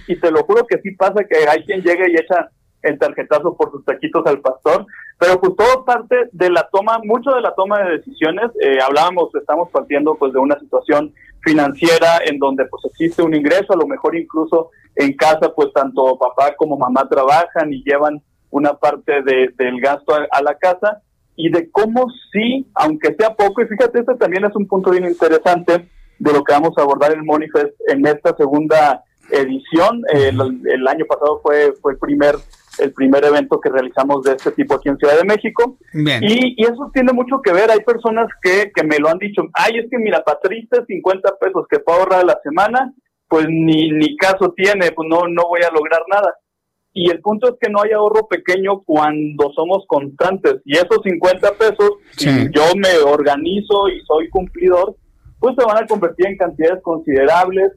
y, 0.07 0.15
te 0.15 0.31
lo 0.31 0.43
juro 0.43 0.65
que 0.67 0.79
sí 0.81 0.91
pasa 0.91 1.23
que 1.23 1.47
hay 1.47 1.63
quien 1.65 1.81
llega 1.81 2.07
y 2.07 2.15
echa 2.15 2.49
el 2.83 2.99
tarjetazo 2.99 3.57
por 3.57 3.71
sus 3.71 3.83
taquitos 3.83 4.25
al 4.27 4.39
pastor, 4.39 4.85
pero 5.17 5.41
pues 5.41 5.55
todo 5.55 5.83
parte 5.83 6.15
de 6.31 6.49
la 6.51 6.69
toma, 6.71 6.99
mucho 7.03 7.31
de 7.31 7.41
la 7.41 7.55
toma 7.55 7.79
de 7.79 7.97
decisiones, 7.97 8.51
eh, 8.61 8.77
hablábamos, 8.85 9.33
estamos 9.33 9.69
partiendo 9.71 10.15
pues 10.15 10.31
de 10.33 10.39
una 10.39 10.59
situación 10.59 11.11
financiera 11.41 12.19
en 12.25 12.37
donde 12.37 12.65
pues 12.65 12.85
existe 12.85 13.23
un 13.23 13.33
ingreso, 13.33 13.73
a 13.73 13.77
lo 13.77 13.87
mejor 13.87 14.15
incluso 14.15 14.69
en 14.95 15.15
casa 15.15 15.51
pues 15.55 15.73
tanto 15.73 16.17
papá 16.19 16.53
como 16.55 16.77
mamá 16.77 17.09
trabajan 17.09 17.73
y 17.73 17.83
llevan 17.83 18.21
una 18.51 18.73
parte 18.73 19.23
de, 19.23 19.51
del 19.57 19.81
gasto 19.81 20.13
a, 20.13 20.27
a 20.29 20.43
la 20.43 20.55
casa 20.55 21.01
y 21.35 21.49
de 21.49 21.71
cómo 21.71 22.07
sí, 22.31 22.67
aunque 22.75 23.15
sea 23.15 23.33
poco, 23.33 23.63
y 23.63 23.67
fíjate, 23.67 23.99
este 23.99 24.15
también 24.15 24.45
es 24.45 24.55
un 24.55 24.67
punto 24.67 24.91
bien 24.91 25.05
interesante, 25.05 25.87
de 26.19 26.33
lo 26.33 26.43
que 26.43 26.53
vamos 26.53 26.73
a 26.77 26.81
abordar 26.81 27.13
en 27.13 27.25
Monifest 27.25 27.75
en 27.87 28.05
esta 28.05 28.35
segunda 28.35 29.03
edición. 29.31 30.03
El, 30.11 30.39
el, 30.65 30.87
año 30.87 31.05
pasado 31.05 31.39
fue, 31.43 31.73
fue 31.81 31.93
el 31.93 31.99
primer 31.99 32.35
el 32.79 32.93
primer 32.93 33.25
evento 33.25 33.59
que 33.59 33.69
realizamos 33.69 34.23
de 34.23 34.33
este 34.33 34.51
tipo 34.51 34.75
aquí 34.75 34.89
en 34.89 34.97
Ciudad 34.97 35.17
de 35.17 35.25
México. 35.25 35.77
Y, 35.93 36.61
y, 36.61 36.63
eso 36.63 36.91
tiene 36.93 37.11
mucho 37.13 37.41
que 37.41 37.51
ver. 37.51 37.71
Hay 37.71 37.79
personas 37.79 38.27
que, 38.41 38.71
que 38.73 38.83
me 38.83 38.99
lo 38.99 39.09
han 39.09 39.17
dicho, 39.17 39.43
ay, 39.53 39.79
es 39.79 39.89
que 39.89 39.97
mira, 39.97 40.23
para 40.23 40.39
50 40.41 41.35
pesos 41.39 41.65
que 41.69 41.79
puedo 41.79 41.99
ahorrar 41.99 42.21
a 42.21 42.25
la 42.25 42.39
semana, 42.43 42.93
pues 43.27 43.47
ni, 43.49 43.89
ni 43.91 44.15
caso 44.17 44.53
tiene, 44.55 44.91
pues 44.91 45.07
no, 45.09 45.27
no 45.27 45.47
voy 45.47 45.61
a 45.61 45.73
lograr 45.73 46.01
nada. 46.07 46.35
Y 46.93 47.11
el 47.11 47.19
punto 47.21 47.47
es 47.47 47.55
que 47.61 47.69
no 47.69 47.81
hay 47.81 47.91
ahorro 47.91 48.27
pequeño 48.27 48.81
cuando 48.81 49.51
somos 49.53 49.85
constantes. 49.87 50.55
Y 50.65 50.77
esos 50.77 50.99
50 51.03 51.51
pesos, 51.53 51.91
sí. 52.11 52.29
si 52.29 52.49
yo 52.51 52.63
me 52.75 52.97
organizo 53.05 53.89
y 53.89 54.01
soy 54.05 54.29
cumplidor, 54.29 54.95
pues 55.39 55.55
se 55.57 55.65
van 55.65 55.83
a 55.83 55.87
convertir 55.87 56.27
en 56.27 56.37
cantidades 56.37 56.81
considerables. 56.81 57.73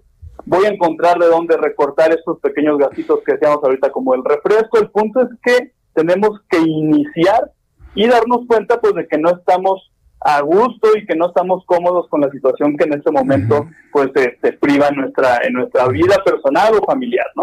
Voy 0.47 0.65
a 0.65 0.70
encontrar 0.70 1.19
de 1.19 1.27
dónde 1.27 1.57
recortar 1.57 2.12
estos 2.12 2.39
pequeños 2.41 2.78
gastitos 2.78 3.20
que 3.24 3.32
decíamos 3.32 3.62
ahorita 3.62 3.91
como 3.91 4.15
el 4.15 4.24
refresco. 4.24 4.78
El 4.78 4.91
punto 4.91 5.20
es 5.20 5.28
que 5.43 5.73
tenemos 5.95 6.41
que 6.49 6.59
iniciar 6.59 7.51
y 7.95 8.07
darnos 8.07 8.47
cuenta 8.47 8.81
pues 8.81 8.95
de 8.95 9.07
que 9.07 9.19
no 9.19 9.31
estamos 9.31 9.89
a 10.20 10.40
gusto 10.42 10.90
y 10.97 11.06
que 11.06 11.16
no 11.16 11.28
estamos 11.28 11.64
cómodos 11.64 12.06
con 12.09 12.20
la 12.20 12.30
situación 12.30 12.76
que 12.76 12.84
en 12.84 12.94
este 12.94 13.10
momento 13.10 13.68
pues 13.90 14.10
se, 14.14 14.38
se, 14.42 14.52
priva 14.52 14.88
en 14.88 14.97
nuestra 14.97 15.40
en 15.42 15.55
nuestra 15.55 15.88
vida 15.88 16.22
personal 16.22 16.74
o 16.74 16.84
familiar, 16.84 17.26
¿no? 17.34 17.42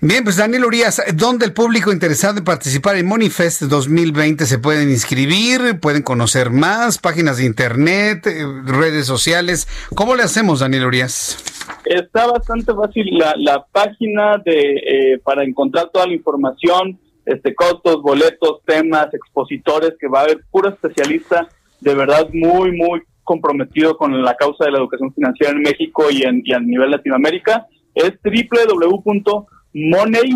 Bien, 0.00 0.22
pues 0.22 0.36
Daniel 0.36 0.66
Urias, 0.66 1.02
¿dónde 1.14 1.46
el 1.46 1.54
público 1.54 1.90
interesado 1.90 2.38
en 2.38 2.44
participar 2.44 2.96
en 2.96 3.06
Monifest 3.06 3.62
2020 3.62 4.44
se 4.44 4.58
pueden 4.58 4.90
inscribir, 4.90 5.80
pueden 5.80 6.02
conocer 6.02 6.50
más, 6.50 6.98
páginas 6.98 7.38
de 7.38 7.46
internet, 7.46 8.26
eh, 8.26 8.44
redes 8.66 9.06
sociales? 9.06 9.66
¿Cómo 9.94 10.14
le 10.14 10.22
hacemos, 10.22 10.60
Daniel 10.60 10.86
Urias? 10.86 11.38
Está 11.86 12.26
bastante 12.26 12.74
fácil 12.74 13.06
la, 13.16 13.34
la 13.38 13.64
página 13.72 14.36
de 14.44 15.14
eh, 15.14 15.18
para 15.24 15.44
encontrar 15.44 15.88
toda 15.90 16.06
la 16.06 16.12
información, 16.12 16.98
este 17.24 17.54
costos, 17.54 18.02
boletos, 18.02 18.60
temas, 18.66 19.12
expositores, 19.14 19.94
que 19.98 20.08
va 20.08 20.20
a 20.20 20.22
haber 20.24 20.44
puro 20.50 20.68
especialista 20.68 21.48
de 21.82 21.94
verdad 21.94 22.28
muy, 22.32 22.72
muy 22.72 23.02
comprometido 23.24 23.96
con 23.96 24.20
la 24.22 24.34
causa 24.34 24.64
de 24.64 24.72
la 24.72 24.78
educación 24.78 25.12
financiera 25.14 25.52
en 25.52 25.62
México 25.62 26.04
y, 26.10 26.22
en, 26.22 26.42
y 26.44 26.52
a 26.52 26.60
nivel 26.60 26.92
Latinoamérica, 26.92 27.66
es 27.94 28.12
www.money, 28.24 29.46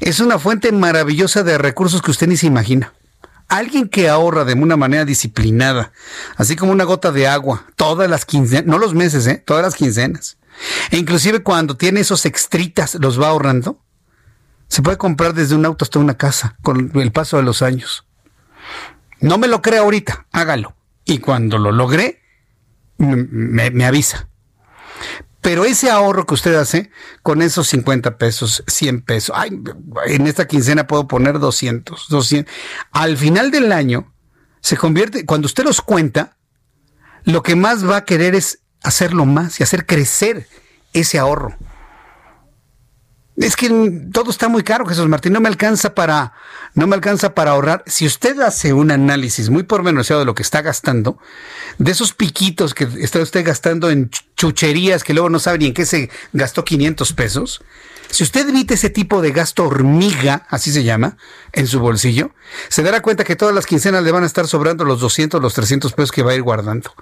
es 0.00 0.20
una 0.20 0.38
fuente 0.38 0.70
maravillosa 0.72 1.42
de 1.42 1.58
recursos 1.58 2.02
que 2.02 2.10
usted 2.10 2.28
ni 2.28 2.36
se 2.36 2.46
imagina. 2.46 2.92
Alguien 3.48 3.88
que 3.88 4.08
ahorra 4.08 4.44
de 4.44 4.54
una 4.54 4.76
manera 4.76 5.04
disciplinada, 5.04 5.92
así 6.36 6.56
como 6.56 6.72
una 6.72 6.84
gota 6.84 7.12
de 7.12 7.28
agua, 7.28 7.66
todas 7.76 8.08
las 8.08 8.24
quincenas, 8.24 8.66
no 8.66 8.78
los 8.78 8.94
meses, 8.94 9.26
¿eh? 9.26 9.42
todas 9.44 9.62
las 9.62 9.74
quincenas. 9.74 10.38
E 10.90 10.96
inclusive 10.96 11.42
cuando 11.42 11.76
tiene 11.76 12.00
esos 12.00 12.24
extritas, 12.24 12.94
los 12.94 13.20
va 13.20 13.28
ahorrando. 13.28 13.80
Se 14.68 14.80
puede 14.80 14.96
comprar 14.96 15.34
desde 15.34 15.54
un 15.54 15.66
auto 15.66 15.84
hasta 15.84 15.98
una 15.98 16.16
casa 16.16 16.56
con 16.62 16.90
el 16.94 17.12
paso 17.12 17.36
de 17.36 17.42
los 17.42 17.60
años. 17.60 18.06
No 19.20 19.36
me 19.36 19.46
lo 19.46 19.60
crea 19.60 19.80
ahorita, 19.80 20.26
hágalo 20.32 20.74
y 21.04 21.18
cuando 21.18 21.58
lo 21.58 21.72
logré, 21.72 22.22
me, 22.96 23.84
avisa. 23.84 24.28
Pero 25.40 25.64
ese 25.64 25.90
ahorro 25.90 26.24
que 26.24 26.34
usted 26.34 26.54
hace 26.54 26.90
con 27.22 27.42
esos 27.42 27.68
50 27.68 28.16
pesos, 28.16 28.64
100 28.66 29.02
pesos, 29.02 29.36
ay, 29.38 29.50
en 30.06 30.26
esta 30.26 30.46
quincena 30.46 30.86
puedo 30.86 31.06
poner 31.06 31.38
200, 31.38 32.08
200. 32.08 32.54
Al 32.92 33.16
final 33.16 33.50
del 33.50 33.72
año 33.72 34.14
se 34.60 34.76
convierte, 34.76 35.26
cuando 35.26 35.46
usted 35.46 35.64
los 35.64 35.82
cuenta, 35.82 36.38
lo 37.24 37.42
que 37.42 37.56
más 37.56 37.88
va 37.88 37.98
a 37.98 38.04
querer 38.04 38.34
es 38.34 38.60
hacerlo 38.82 39.26
más 39.26 39.60
y 39.60 39.62
hacer 39.62 39.84
crecer 39.84 40.48
ese 40.94 41.18
ahorro. 41.18 41.56
Es 43.36 43.56
que 43.56 43.68
todo 44.12 44.30
está 44.30 44.48
muy 44.48 44.62
caro, 44.62 44.86
Jesús 44.86 45.08
Martín. 45.08 45.32
No 45.32 45.40
me 45.40 45.48
alcanza 45.48 45.94
para, 45.94 46.34
no 46.74 46.86
me 46.86 46.94
alcanza 46.94 47.34
para 47.34 47.50
ahorrar. 47.50 47.82
Si 47.86 48.06
usted 48.06 48.38
hace 48.40 48.72
un 48.72 48.92
análisis 48.92 49.50
muy 49.50 49.64
pormenorizado 49.64 50.20
de 50.20 50.26
lo 50.26 50.34
que 50.34 50.42
está 50.42 50.62
gastando, 50.62 51.18
de 51.78 51.90
esos 51.90 52.12
piquitos 52.12 52.74
que 52.74 52.88
está 53.00 53.18
usted 53.18 53.44
gastando 53.44 53.90
en 53.90 54.10
chucherías 54.36 55.02
que 55.02 55.14
luego 55.14 55.30
no 55.30 55.40
sabe 55.40 55.58
ni 55.58 55.66
en 55.66 55.74
qué 55.74 55.84
se 55.84 56.10
gastó 56.32 56.64
500 56.64 57.12
pesos, 57.12 57.64
si 58.08 58.22
usted 58.22 58.48
evita 58.48 58.74
ese 58.74 58.90
tipo 58.90 59.20
de 59.20 59.32
gasto 59.32 59.64
hormiga, 59.64 60.46
así 60.48 60.70
se 60.70 60.84
llama, 60.84 61.16
en 61.52 61.66
su 61.66 61.80
bolsillo, 61.80 62.30
se 62.68 62.84
dará 62.84 63.02
cuenta 63.02 63.24
que 63.24 63.34
todas 63.34 63.52
las 63.52 63.66
quincenas 63.66 64.04
le 64.04 64.12
van 64.12 64.22
a 64.22 64.26
estar 64.26 64.46
sobrando 64.46 64.84
los 64.84 65.00
200, 65.00 65.42
los 65.42 65.54
300 65.54 65.92
pesos 65.94 66.12
que 66.12 66.22
va 66.22 66.30
a 66.30 66.34
ir 66.36 66.42
guardando. 66.42 66.92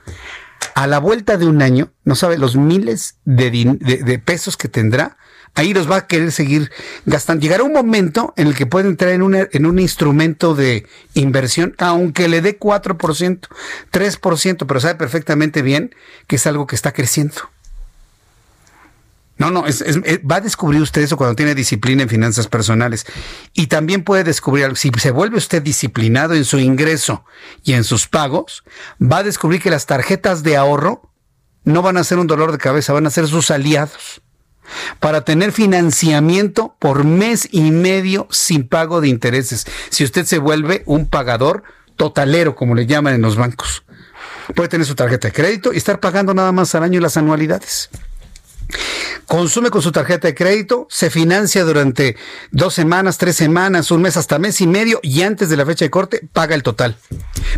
A 0.75 0.87
la 0.87 0.99
vuelta 1.01 1.37
de 1.37 1.47
un 1.47 1.61
año, 1.61 1.93
no 2.05 2.15
sabe 2.15 2.39
los 2.39 2.57
miles 2.57 3.17
de, 3.27 3.51
de 3.51 4.19
pesos 4.21 4.57
que 4.57 4.69
tendrá 4.69 5.19
ahí 5.55 5.75
los 5.75 5.91
va 5.91 5.97
a 5.97 6.07
querer 6.07 6.33
seguir 6.33 6.71
gastando. 7.05 7.43
Llegará 7.43 7.63
un 7.63 7.73
momento 7.73 8.33
en 8.37 8.47
el 8.47 8.55
que 8.55 8.67
puede 8.67 8.89
entrar 8.89 9.13
en, 9.13 9.49
en 9.51 9.67
un 9.67 9.79
instrumento 9.79 10.55
de 10.55 10.87
inversión, 11.15 11.75
aunque 11.79 12.29
le 12.29 12.41
dé 12.41 12.59
4%, 12.59 13.49
3%, 13.93 14.67
pero 14.67 14.81
sabe 14.81 14.95
perfectamente 14.95 15.63
bien 15.63 15.95
que 16.27 16.37
es 16.37 16.47
algo 16.47 16.67
que 16.67 16.77
está 16.77 16.93
creciendo. 16.93 17.51
No, 19.39 19.51
no, 19.51 19.65
va 20.31 20.37
a 20.37 20.41
descubrir 20.41 20.81
usted 20.81 21.03
eso 21.03 21.17
cuando 21.17 21.35
tiene 21.35 21.57
disciplina 21.57 22.03
en 22.05 22.09
finanzas 22.09 22.47
personales. 22.47 23.07
Y 23.55 23.67
también 23.67 24.05
puede 24.05 24.23
descubrir, 24.23 24.77
si 24.77 24.93
se 24.97 25.11
vuelve 25.11 25.37
usted 25.37 25.63
disciplinado 25.63 26.35
en 26.35 26.45
su 26.45 26.61
ingreso 26.61 27.25
y 27.65 27.73
en 27.73 27.83
sus 27.83 28.07
pagos, 28.07 28.63
va 29.01 29.19
a 29.19 29.23
descubrir 29.25 29.61
que 29.61 29.71
las 29.71 29.87
tarjetas 29.87 30.45
de 30.45 30.57
ahorro 30.57 31.11
no 31.65 31.83
van 31.83 31.97
a 31.97 32.05
ser 32.05 32.19
un 32.19 32.29
dolor 32.29 32.53
de 32.53 32.59
cabeza, 32.59 32.93
van 32.93 33.07
a 33.07 33.11
ser 33.11 33.27
sus 33.27 33.51
aliados 33.51 34.23
para 35.01 35.23
tener 35.23 35.53
financiamiento 35.53 36.77
por 36.79 37.05
mes 37.05 37.49
y 37.51 37.71
medio 37.71 38.27
sin 38.31 38.67
pago 38.67 39.01
de 39.01 39.09
intereses. 39.09 39.67
Si 39.91 40.05
usted 40.05 40.25
se 40.25 40.39
vuelve 40.39 40.83
un 40.87 41.07
pagador 41.07 41.65
totalero, 41.97 42.55
como 42.55 42.75
le 42.75 42.87
llaman 42.87 43.15
en 43.15 43.23
los 43.23 43.37
bancos, 43.37 43.85
puede 44.55 44.69
tener 44.69 44.87
su 44.87 44.95
tarjeta 44.95 45.29
de 45.29 45.33
crédito 45.33 45.73
y 45.73 45.77
estar 45.77 46.01
pagando 46.01 46.35
nada 46.35 46.53
más 46.53 46.75
al 46.75 46.83
año 46.83 47.01
las 47.01 47.17
anualidades. 47.17 47.91
Consume 49.27 49.71
con 49.71 49.83
su 49.83 49.93
tarjeta 49.93 50.29
de 50.29 50.35
crédito, 50.35 50.87
se 50.91 51.11
financia 51.11 51.65
durante 51.65 52.17
dos 52.51 52.75
semanas, 52.75 53.19
tres 53.19 53.37
semanas, 53.37 53.91
un 53.91 54.03
mes, 54.03 54.17
hasta 54.17 54.39
mes 54.39 54.61
y 54.61 54.67
medio 54.67 55.01
y 55.03 55.23
antes 55.23 55.49
de 55.49 55.57
la 55.57 55.65
fecha 55.65 55.85
de 55.85 55.91
corte 55.91 56.29
paga 56.33 56.55
el 56.55 56.63
total. 56.63 56.97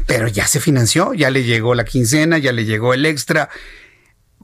Pero 0.06 0.28
ya 0.28 0.46
se 0.46 0.60
financió, 0.60 1.14
ya 1.14 1.30
le 1.30 1.44
llegó 1.44 1.74
la 1.74 1.84
quincena, 1.84 2.38
ya 2.38 2.52
le 2.52 2.64
llegó 2.64 2.94
el 2.94 3.06
extra. 3.06 3.48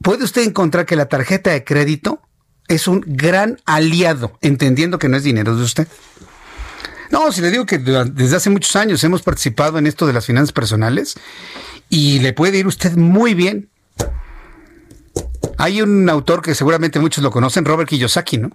Puede 0.02 0.24
usted 0.24 0.42
encontrar 0.42 0.86
que 0.86 0.96
la 0.96 1.06
tarjeta 1.06 1.50
de 1.50 1.62
crédito 1.62 2.22
es 2.70 2.86
un 2.86 3.02
gran 3.04 3.60
aliado, 3.66 4.38
entendiendo 4.40 4.98
que 4.98 5.08
no 5.08 5.16
es 5.16 5.24
dinero 5.24 5.56
de 5.56 5.62
usted. 5.64 5.88
No, 7.10 7.32
si 7.32 7.40
le 7.40 7.50
digo 7.50 7.66
que 7.66 7.78
desde 7.78 8.36
hace 8.36 8.48
muchos 8.48 8.76
años 8.76 9.02
hemos 9.02 9.22
participado 9.22 9.76
en 9.78 9.88
esto 9.88 10.06
de 10.06 10.12
las 10.12 10.24
finanzas 10.24 10.52
personales 10.52 11.16
y 11.88 12.20
le 12.20 12.32
puede 12.32 12.58
ir 12.58 12.68
usted 12.68 12.96
muy 12.96 13.34
bien. 13.34 13.68
Hay 15.58 15.82
un 15.82 16.08
autor 16.08 16.42
que 16.42 16.54
seguramente 16.54 17.00
muchos 17.00 17.24
lo 17.24 17.32
conocen, 17.32 17.64
Robert 17.64 17.88
Kiyosaki, 17.88 18.38
¿no? 18.38 18.52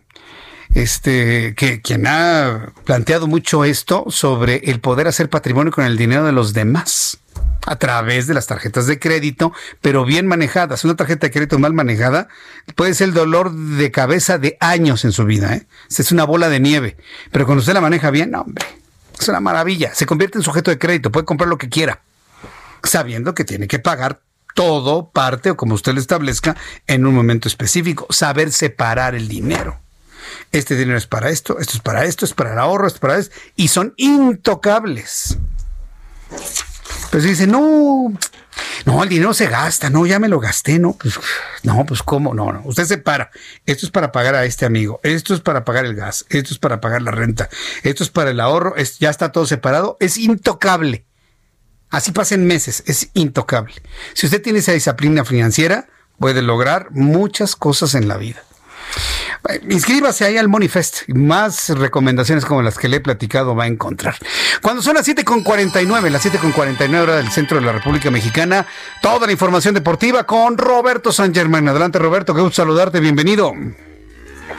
Este, 0.73 1.53
que 1.55 1.81
quien 1.81 2.07
ha 2.07 2.71
planteado 2.85 3.27
mucho 3.27 3.65
esto 3.65 4.05
sobre 4.07 4.61
el 4.63 4.79
poder 4.79 5.07
hacer 5.07 5.29
patrimonio 5.29 5.73
con 5.73 5.85
el 5.85 5.97
dinero 5.97 6.25
de 6.25 6.31
los 6.31 6.53
demás 6.53 7.19
a 7.65 7.75
través 7.77 8.27
de 8.27 8.33
las 8.33 8.47
tarjetas 8.47 8.87
de 8.87 8.99
crédito, 8.99 9.53
pero 9.81 10.05
bien 10.05 10.27
manejadas. 10.27 10.83
Una 10.83 10.95
tarjeta 10.95 11.27
de 11.27 11.31
crédito 11.31 11.59
mal 11.59 11.73
manejada 11.73 12.27
puede 12.75 12.93
ser 12.93 13.09
el 13.09 13.13
dolor 13.13 13.51
de 13.53 13.91
cabeza 13.91 14.37
de 14.37 14.57
años 14.59 15.05
en 15.05 15.11
su 15.11 15.25
vida. 15.25 15.55
¿eh? 15.55 15.67
Es 15.89 16.11
una 16.11 16.25
bola 16.25 16.49
de 16.49 16.59
nieve. 16.59 16.97
Pero 17.31 17.45
cuando 17.45 17.61
usted 17.61 17.73
la 17.73 17.81
maneja 17.81 18.11
bien, 18.11 18.33
hombre, 18.35 18.65
es 19.19 19.27
una 19.27 19.39
maravilla. 19.39 19.93
Se 19.93 20.05
convierte 20.05 20.37
en 20.37 20.43
sujeto 20.43 20.71
de 20.71 20.79
crédito, 20.79 21.11
puede 21.11 21.25
comprar 21.25 21.49
lo 21.49 21.57
que 21.57 21.69
quiera, 21.69 22.01
sabiendo 22.83 23.33
que 23.33 23.43
tiene 23.43 23.67
que 23.67 23.79
pagar 23.79 24.21
todo, 24.53 25.09
parte 25.09 25.51
o 25.51 25.57
como 25.57 25.75
usted 25.75 25.93
lo 25.93 25.99
establezca 25.99 26.55
en 26.87 27.05
un 27.05 27.13
momento 27.13 27.47
específico. 27.47 28.07
Saber 28.09 28.51
separar 28.51 29.15
el 29.15 29.27
dinero. 29.27 29.79
Este 30.51 30.75
dinero 30.75 30.97
es 30.97 31.07
para 31.07 31.29
esto, 31.29 31.59
esto 31.59 31.73
es 31.73 31.81
para 31.81 32.05
esto, 32.05 32.25
es 32.25 32.33
para 32.33 32.53
el 32.53 32.59
ahorro, 32.59 32.87
es 32.87 32.97
para 32.97 33.17
esto. 33.17 33.35
Y 33.55 33.67
son 33.67 33.93
intocables. 33.97 35.37
Pues 37.15 37.23
dice, 37.23 37.47
no, 37.47 38.11
no, 38.83 39.03
el 39.03 39.07
dinero 39.07 39.33
se 39.33 39.47
gasta, 39.47 39.89
no, 39.89 40.05
ya 40.05 40.19
me 40.19 40.27
lo 40.27 40.41
gasté, 40.41 40.79
no, 40.79 40.97
pues, 40.97 41.17
no, 41.63 41.85
pues 41.85 42.03
cómo, 42.03 42.33
no, 42.33 42.51
no, 42.51 42.61
usted 42.65 42.83
se 42.83 42.97
para, 42.97 43.31
esto 43.65 43.85
es 43.85 43.91
para 43.93 44.11
pagar 44.11 44.35
a 44.35 44.43
este 44.43 44.65
amigo, 44.65 44.99
esto 45.01 45.33
es 45.33 45.39
para 45.39 45.63
pagar 45.63 45.85
el 45.85 45.95
gas, 45.95 46.25
esto 46.27 46.51
es 46.51 46.59
para 46.59 46.81
pagar 46.81 47.03
la 47.03 47.11
renta, 47.11 47.47
esto 47.83 48.03
es 48.03 48.09
para 48.09 48.31
el 48.31 48.41
ahorro, 48.41 48.75
ya 48.99 49.09
está 49.09 49.31
todo 49.31 49.45
separado, 49.45 49.95
es 50.01 50.17
intocable. 50.17 51.05
Así 51.89 52.11
pasen 52.11 52.45
meses, 52.45 52.83
es 52.85 53.11
intocable. 53.13 53.75
Si 54.13 54.25
usted 54.25 54.41
tiene 54.41 54.59
esa 54.59 54.73
disciplina 54.73 55.23
financiera, 55.23 55.87
puede 56.19 56.41
lograr 56.41 56.91
muchas 56.91 57.55
cosas 57.55 57.95
en 57.95 58.09
la 58.09 58.17
vida. 58.17 58.43
Inscríbase 59.69 60.25
ahí 60.25 60.37
al 60.37 60.47
Monifest. 60.47 61.07
Más 61.09 61.69
recomendaciones 61.69 62.45
como 62.45 62.61
las 62.61 62.77
que 62.77 62.87
le 62.87 62.97
he 62.97 62.99
platicado 62.99 63.55
va 63.55 63.65
a 63.65 63.67
encontrar. 63.67 64.15
Cuando 64.61 64.81
son 64.81 64.95
las 64.95 65.07
7.49, 65.07 66.09
las 66.09 66.25
7.49 66.25 67.01
hora 67.01 67.15
del 67.17 67.29
centro 67.29 67.59
de 67.59 67.65
la 67.65 67.71
República 67.71 68.09
Mexicana, 68.11 68.65
toda 69.01 69.27
la 69.27 69.33
información 69.33 69.73
deportiva 69.73 70.23
con 70.23 70.57
Roberto 70.57 71.11
San 71.11 71.33
Germán. 71.33 71.67
Adelante, 71.67 71.99
Roberto, 71.99 72.33
qué 72.33 72.41
gusto 72.41 72.55
saludarte. 72.55 72.99
Bienvenido. 72.99 73.53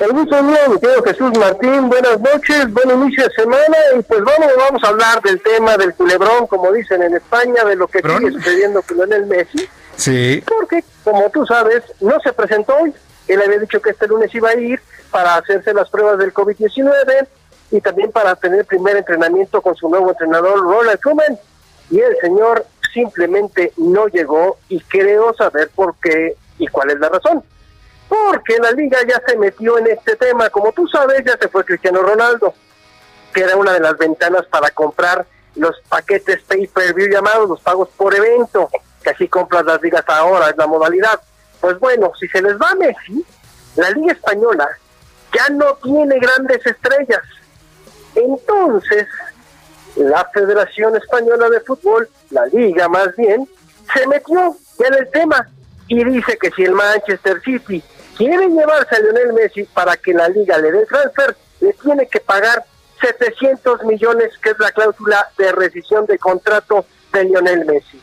El 0.00 0.12
gusto 0.12 0.42
mío, 0.42 0.58
mi 0.68 0.78
querido 0.78 1.02
Jesús 1.02 1.30
Martín. 1.38 1.88
Buenas 1.88 2.20
noches, 2.20 2.70
buen 2.72 2.90
inicio 3.02 3.24
de 3.24 3.30
semana. 3.34 3.76
Y 3.98 4.02
pues 4.02 4.20
vamos, 4.20 4.52
vamos 4.56 4.84
a 4.84 4.88
hablar 4.88 5.22
del 5.22 5.40
tema 5.40 5.76
del 5.76 5.94
culebrón, 5.94 6.46
como 6.48 6.70
dicen 6.72 7.02
en 7.02 7.14
España, 7.14 7.64
de 7.64 7.76
lo 7.76 7.88
que 7.88 8.00
sigue 8.02 8.32
sucediendo 8.32 8.82
con 8.82 9.12
el 9.12 9.26
Messi. 9.26 9.68
Sí. 9.96 10.42
Porque, 10.46 10.84
como 11.02 11.30
tú 11.30 11.46
sabes, 11.46 11.82
no 12.00 12.18
se 12.22 12.32
presentó 12.32 12.76
hoy 12.76 12.92
él 13.28 13.42
había 13.42 13.58
dicho 13.58 13.80
que 13.80 13.90
este 13.90 14.06
lunes 14.06 14.34
iba 14.34 14.50
a 14.50 14.56
ir 14.56 14.80
para 15.10 15.36
hacerse 15.36 15.72
las 15.74 15.88
pruebas 15.90 16.18
del 16.18 16.32
COVID-19 16.32 17.26
y 17.70 17.80
también 17.80 18.12
para 18.12 18.36
tener 18.36 18.64
primer 18.64 18.96
entrenamiento 18.96 19.60
con 19.60 19.74
su 19.74 19.88
nuevo 19.88 20.10
entrenador, 20.10 20.60
Ronald 20.60 21.00
Koeman. 21.00 21.38
Y 21.90 22.00
el 22.00 22.16
señor 22.20 22.66
simplemente 22.92 23.72
no 23.76 24.06
llegó 24.08 24.58
y 24.68 24.80
creo 24.80 25.34
saber 25.34 25.70
por 25.74 25.96
qué 25.96 26.36
y 26.58 26.66
cuál 26.68 26.90
es 26.90 27.00
la 27.00 27.08
razón. 27.08 27.42
Porque 28.08 28.58
la 28.58 28.70
liga 28.70 28.98
ya 29.06 29.20
se 29.26 29.36
metió 29.36 29.78
en 29.78 29.88
este 29.88 30.16
tema. 30.16 30.48
Como 30.50 30.72
tú 30.72 30.86
sabes, 30.86 31.22
ya 31.24 31.36
se 31.36 31.48
fue 31.48 31.64
Cristiano 31.64 32.02
Ronaldo. 32.02 32.54
que 33.34 33.42
era 33.42 33.56
una 33.56 33.74
de 33.74 33.80
las 33.80 33.98
ventanas 33.98 34.46
para 34.46 34.70
comprar 34.70 35.26
los 35.56 35.78
paquetes 35.88 36.42
pay-per-view 36.44 37.08
llamados 37.08 37.48
los 37.48 37.60
pagos 37.60 37.90
por 37.96 38.14
evento, 38.14 38.70
que 39.02 39.10
así 39.10 39.28
compras 39.28 39.64
las 39.64 39.82
ligas 39.82 40.04
ahora, 40.06 40.48
es 40.48 40.56
la 40.56 40.66
modalidad. 40.66 41.20
Pues 41.66 41.80
bueno, 41.80 42.12
si 42.16 42.28
se 42.28 42.40
les 42.40 42.54
va 42.58 42.76
Messi, 42.76 43.24
la 43.74 43.90
Liga 43.90 44.12
Española 44.12 44.68
ya 45.34 45.48
no 45.48 45.74
tiene 45.82 46.16
grandes 46.20 46.64
estrellas. 46.64 47.22
Entonces, 48.14 49.08
la 49.96 50.24
Federación 50.32 50.94
Española 50.94 51.50
de 51.50 51.58
Fútbol, 51.62 52.08
la 52.30 52.46
Liga 52.46 52.88
más 52.88 53.16
bien, 53.16 53.48
se 53.92 54.06
metió 54.06 54.56
en 54.78 54.94
el 54.94 55.10
tema 55.10 55.48
y 55.88 56.04
dice 56.04 56.38
que 56.40 56.52
si 56.52 56.62
el 56.62 56.70
Manchester 56.70 57.42
City 57.42 57.82
quiere 58.16 58.46
llevarse 58.48 58.94
a 58.94 59.00
Lionel 59.00 59.32
Messi 59.32 59.64
para 59.64 59.96
que 59.96 60.14
la 60.14 60.28
Liga 60.28 60.58
le 60.58 60.70
dé 60.70 60.86
transfer, 60.86 61.36
le 61.62 61.72
tiene 61.72 62.06
que 62.06 62.20
pagar 62.20 62.64
700 63.00 63.82
millones, 63.82 64.38
que 64.40 64.50
es 64.50 64.58
la 64.60 64.70
cláusula 64.70 65.32
de 65.36 65.50
rescisión 65.50 66.06
de 66.06 66.16
contrato 66.16 66.86
de 67.12 67.24
Lionel 67.24 67.64
Messi. 67.64 68.00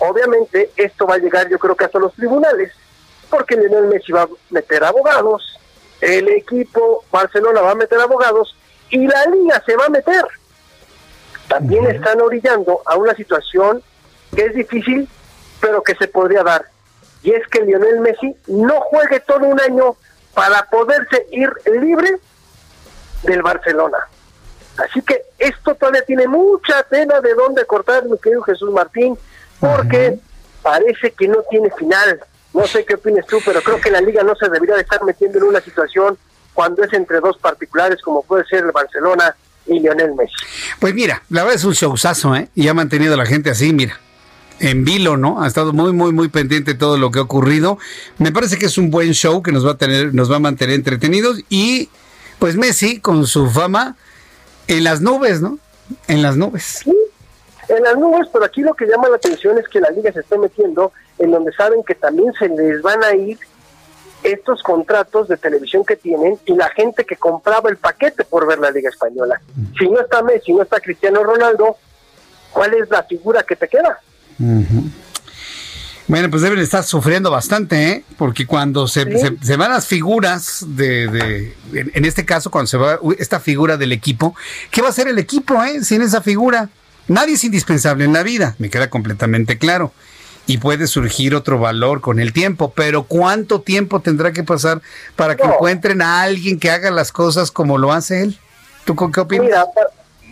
Obviamente 0.00 0.70
esto 0.76 1.06
va 1.06 1.14
a 1.14 1.18
llegar 1.18 1.48
yo 1.48 1.58
creo 1.58 1.74
que 1.74 1.86
hasta 1.86 1.98
los 1.98 2.12
tribunales, 2.12 2.74
porque 3.30 3.56
Lionel 3.56 3.86
Messi 3.86 4.12
va 4.12 4.22
a 4.22 4.28
meter 4.50 4.84
abogados, 4.84 5.58
el 6.00 6.28
equipo 6.28 7.04
Barcelona 7.10 7.60
va 7.60 7.72
a 7.72 7.76
meter 7.76 8.00
abogados 8.00 8.56
y 8.90 9.06
la 9.06 9.26
liga 9.26 9.62
se 9.64 9.76
va 9.76 9.86
a 9.86 9.90
meter. 9.90 10.24
También 11.48 11.86
están 11.86 12.20
orillando 12.20 12.82
a 12.86 12.96
una 12.96 13.14
situación 13.14 13.82
que 14.34 14.46
es 14.46 14.54
difícil, 14.54 15.08
pero 15.60 15.82
que 15.82 15.94
se 15.94 16.08
podría 16.08 16.42
dar. 16.42 16.66
Y 17.22 17.32
es 17.32 17.46
que 17.48 17.62
Lionel 17.62 18.00
Messi 18.00 18.34
no 18.46 18.80
juegue 18.82 19.20
todo 19.20 19.46
un 19.46 19.60
año 19.60 19.96
para 20.34 20.64
poderse 20.70 21.26
ir 21.32 21.52
libre 21.66 22.18
del 23.22 23.42
Barcelona. 23.42 23.98
Así 24.78 25.02
que 25.02 25.22
esto 25.38 25.74
todavía 25.74 26.02
tiene 26.04 26.26
mucha 26.26 26.82
tela 26.84 27.20
de 27.20 27.34
dónde 27.34 27.66
cortar, 27.66 28.04
mi 28.06 28.16
querido 28.18 28.42
Jesús 28.42 28.70
Martín, 28.72 29.18
porque 29.58 30.18
parece 30.62 31.12
que 31.12 31.28
no 31.28 31.42
tiene 31.50 31.70
final. 31.72 32.20
No 32.52 32.66
sé 32.66 32.84
qué 32.84 32.94
opinas 32.94 33.26
tú, 33.26 33.38
pero 33.44 33.62
creo 33.62 33.80
que 33.80 33.90
la 33.90 34.00
liga 34.00 34.22
no 34.22 34.34
se 34.34 34.48
debería 34.48 34.74
de 34.74 34.82
estar 34.82 35.02
metiendo 35.04 35.38
en 35.38 35.44
una 35.44 35.60
situación 35.60 36.18
cuando 36.54 36.82
es 36.82 36.92
entre 36.92 37.20
dos 37.20 37.38
particulares 37.38 38.00
como 38.02 38.22
puede 38.22 38.44
ser 38.46 38.64
el 38.64 38.72
Barcelona 38.72 39.34
y 39.66 39.78
Lionel 39.78 40.14
Messi. 40.14 40.34
Pues 40.78 40.94
mira, 40.94 41.22
la 41.30 41.42
verdad 41.42 41.56
es 41.56 41.64
un 41.64 41.72
showzazo, 41.72 42.34
¿eh? 42.34 42.48
Y 42.54 42.68
ha 42.68 42.74
mantenido 42.74 43.14
a 43.14 43.16
la 43.16 43.26
gente 43.26 43.50
así, 43.50 43.72
mira. 43.72 43.98
En 44.58 44.84
vilo, 44.84 45.16
¿no? 45.16 45.42
Ha 45.42 45.46
estado 45.46 45.72
muy, 45.72 45.92
muy, 45.92 46.12
muy 46.12 46.28
pendiente 46.28 46.72
de 46.72 46.78
todo 46.78 46.98
lo 46.98 47.10
que 47.10 47.18
ha 47.18 47.22
ocurrido. 47.22 47.78
Me 48.18 48.30
parece 48.30 48.58
que 48.58 48.66
es 48.66 48.76
un 48.76 48.90
buen 48.90 49.12
show 49.12 49.42
que 49.42 49.52
nos 49.52 49.66
va 49.66 49.72
a 49.72 49.78
tener, 49.78 50.12
nos 50.12 50.30
va 50.30 50.36
a 50.36 50.40
mantener 50.40 50.74
entretenidos. 50.74 51.40
Y 51.48 51.88
pues 52.38 52.56
Messi, 52.56 53.00
con 53.00 53.26
su 53.26 53.48
fama, 53.48 53.96
en 54.66 54.84
las 54.84 55.00
nubes, 55.00 55.40
¿no? 55.40 55.58
En 56.08 56.20
las 56.20 56.36
nubes. 56.36 56.82
Sí, 56.84 56.94
en 57.68 57.82
las 57.82 57.96
nubes, 57.96 58.28
pero 58.32 58.44
aquí 58.44 58.60
lo 58.60 58.74
que 58.74 58.86
llama 58.86 59.08
la 59.08 59.16
atención 59.16 59.56
es 59.58 59.66
que 59.68 59.80
la 59.80 59.90
liga 59.90 60.12
se 60.12 60.20
está 60.20 60.36
metiendo 60.36 60.92
en 61.20 61.30
donde 61.30 61.52
saben 61.52 61.84
que 61.84 61.94
también 61.94 62.32
se 62.32 62.48
les 62.48 62.82
van 62.82 63.04
a 63.04 63.14
ir 63.14 63.38
estos 64.22 64.62
contratos 64.62 65.28
de 65.28 65.36
televisión 65.36 65.84
que 65.84 65.96
tienen 65.96 66.38
y 66.44 66.54
la 66.54 66.68
gente 66.70 67.04
que 67.04 67.16
compraba 67.16 67.70
el 67.70 67.76
paquete 67.76 68.24
por 68.24 68.46
ver 68.46 68.58
la 68.58 68.70
Liga 68.70 68.88
Española. 68.90 69.40
Si 69.78 69.88
no 69.88 70.00
está 70.00 70.22
Messi, 70.22 70.52
no 70.52 70.62
está 70.62 70.80
Cristiano 70.80 71.22
Ronaldo, 71.22 71.76
¿cuál 72.52 72.74
es 72.74 72.90
la 72.90 73.02
figura 73.04 73.42
que 73.42 73.56
te 73.56 73.68
queda? 73.68 74.00
Bueno, 76.08 76.28
pues 76.30 76.42
deben 76.42 76.58
estar 76.58 76.82
sufriendo 76.84 77.30
bastante, 77.30 77.88
¿eh? 77.90 78.04
Porque 78.18 78.46
cuando 78.46 78.88
se, 78.88 79.06
se, 79.42 79.56
van 79.56 79.70
las 79.70 79.86
figuras 79.86 80.64
de, 80.66 81.06
de 81.06 81.54
en, 81.72 82.04
este 82.04 82.24
caso, 82.24 82.50
cuando 82.50 82.66
se 82.66 82.76
va 82.76 82.98
esta 83.18 83.40
figura 83.40 83.76
del 83.76 83.92
equipo, 83.92 84.34
¿qué 84.70 84.82
va 84.82 84.88
a 84.88 84.90
hacer 84.90 85.08
el 85.08 85.18
equipo, 85.18 85.62
eh? 85.62 85.84
Sin 85.84 86.02
esa 86.02 86.20
figura. 86.20 86.68
Nadie 87.08 87.34
es 87.34 87.44
indispensable 87.44 88.04
en 88.04 88.12
la 88.12 88.22
vida, 88.22 88.54
me 88.58 88.70
queda 88.70 88.90
completamente 88.90 89.56
claro. 89.58 89.92
Y 90.50 90.58
puede 90.58 90.88
surgir 90.88 91.36
otro 91.36 91.60
valor 91.60 92.00
con 92.00 92.18
el 92.18 92.32
tiempo, 92.32 92.72
pero 92.74 93.04
¿cuánto 93.04 93.60
tiempo 93.60 94.00
tendrá 94.00 94.32
que 94.32 94.42
pasar 94.42 94.80
para 95.14 95.36
que 95.36 95.44
encuentren 95.44 96.02
a 96.02 96.22
alguien 96.22 96.58
que 96.58 96.72
haga 96.72 96.90
las 96.90 97.12
cosas 97.12 97.52
como 97.52 97.78
lo 97.78 97.92
hace 97.92 98.24
él? 98.24 98.38
¿Tú 98.84 98.96
con 98.96 99.12
qué 99.12 99.20
opinas? 99.20 99.46
Mira, 99.46 99.64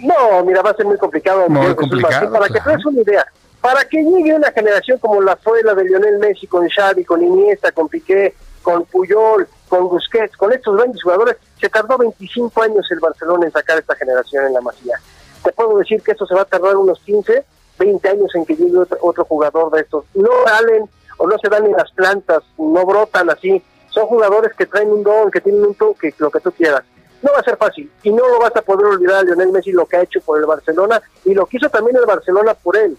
no, 0.00 0.44
mira, 0.44 0.60
va 0.60 0.70
a 0.70 0.74
ser 0.74 0.86
muy 0.86 0.98
complicado. 0.98 1.48
Muy 1.48 1.72
complicado. 1.76 2.32
Para 2.32 2.48
que 2.48 2.60
te 2.60 2.68
des 2.68 2.84
una 2.84 3.00
idea, 3.00 3.26
para 3.60 3.84
que 3.84 4.02
llegue 4.02 4.34
una 4.34 4.50
generación 4.50 4.98
como 4.98 5.22
la 5.22 5.36
fue 5.36 5.62
la 5.62 5.72
de 5.76 5.84
Lionel 5.84 6.18
Messi, 6.18 6.48
con 6.48 6.68
Xavi, 6.68 7.04
con 7.04 7.22
Iniesta, 7.22 7.70
con 7.70 7.86
Piqué, 7.86 8.34
con 8.62 8.86
Puyol, 8.86 9.46
con 9.68 9.88
Busquets, 9.88 10.36
con 10.36 10.52
estos 10.52 10.76
grandes 10.76 11.00
jugadores, 11.00 11.36
se 11.60 11.68
tardó 11.68 11.96
25 11.96 12.60
años 12.60 12.84
el 12.90 12.98
Barcelona 12.98 13.46
en 13.46 13.52
sacar 13.52 13.78
esta 13.78 13.94
generación 13.94 14.46
en 14.46 14.54
la 14.54 14.62
masía. 14.62 14.96
Te 15.44 15.52
puedo 15.52 15.78
decir 15.78 16.02
que 16.02 16.10
esto 16.10 16.26
se 16.26 16.34
va 16.34 16.42
a 16.42 16.44
tardar 16.44 16.76
unos 16.76 16.98
15, 17.04 17.44
20 17.78 18.08
años 18.08 18.34
en 18.34 18.44
que 18.44 18.56
llegue 18.56 18.78
otro, 19.00 19.24
jugador 19.24 19.72
de 19.72 19.80
estos. 19.80 20.04
No 20.14 20.30
salen 20.44 20.88
o 21.16 21.26
no 21.26 21.38
se 21.38 21.48
dan 21.48 21.66
en 21.66 21.72
las 21.72 21.90
plantas, 21.92 22.42
no 22.58 22.84
brotan 22.84 23.30
así. 23.30 23.62
Son 23.90 24.06
jugadores 24.06 24.52
que 24.56 24.66
traen 24.66 24.90
un 24.90 25.02
don, 25.02 25.30
que 25.30 25.40
tienen 25.40 25.64
un 25.64 25.74
toque, 25.74 26.14
lo 26.18 26.30
que 26.30 26.40
tú 26.40 26.52
quieras. 26.52 26.82
No 27.22 27.32
va 27.32 27.40
a 27.40 27.44
ser 27.44 27.56
fácil 27.56 27.90
y 28.02 28.12
no 28.12 28.28
lo 28.28 28.38
vas 28.38 28.54
a 28.54 28.62
poder 28.62 28.86
olvidar 28.86 29.16
a 29.16 29.22
Lionel 29.22 29.50
Messi 29.50 29.72
lo 29.72 29.86
que 29.86 29.96
ha 29.96 30.02
hecho 30.02 30.20
por 30.20 30.38
el 30.38 30.46
Barcelona 30.46 31.02
y 31.24 31.34
lo 31.34 31.46
que 31.46 31.56
hizo 31.56 31.68
también 31.68 31.96
el 31.96 32.06
Barcelona 32.06 32.54
por 32.54 32.76
él 32.76 32.96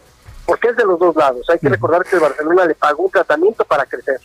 porque 0.50 0.70
es 0.70 0.76
de 0.76 0.84
los 0.84 1.00
dos 1.00 1.16
lados. 1.16 1.48
Hay 1.48 1.60
que 1.60 1.70
recordar 1.70 2.04
que 2.04 2.16
el 2.16 2.22
Barcelona 2.24 2.66
le 2.66 2.74
pagó 2.74 3.04
un 3.04 3.12
tratamiento 3.12 3.64
para 3.66 3.86
crecer. 3.86 4.20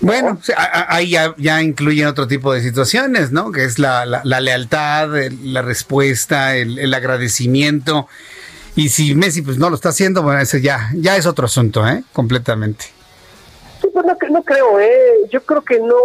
Bueno, 0.00 0.38
ahí 0.56 1.10
ya, 1.10 1.34
ya, 1.36 1.60
incluyen 1.62 2.06
otro 2.06 2.28
tipo 2.28 2.52
de 2.52 2.60
situaciones, 2.60 3.32
¿no? 3.32 3.50
Que 3.50 3.64
es 3.64 3.80
la, 3.80 4.06
la, 4.06 4.40
lealtad, 4.40 5.08
la 5.42 5.62
respuesta, 5.62 6.54
el, 6.54 6.94
agradecimiento. 6.94 8.06
Y 8.76 8.88
si 8.88 9.14
Messi 9.14 9.42
pues 9.42 9.58
no 9.58 9.70
lo 9.70 9.76
está 9.76 9.90
haciendo, 9.90 10.22
bueno, 10.22 10.40
ese 10.40 10.60
ya, 10.60 10.90
ya 10.94 11.16
es 11.16 11.26
otro 11.26 11.46
asunto, 11.46 11.86
¿eh? 11.86 12.02
Completamente. 12.12 12.86
Sí, 13.80 13.88
pues 13.92 14.04
no, 14.04 14.16
no 14.30 14.42
creo, 14.42 14.80
¿eh? 14.80 15.28
Yo 15.30 15.42
creo 15.44 15.62
que 15.62 15.78
no. 15.78 15.96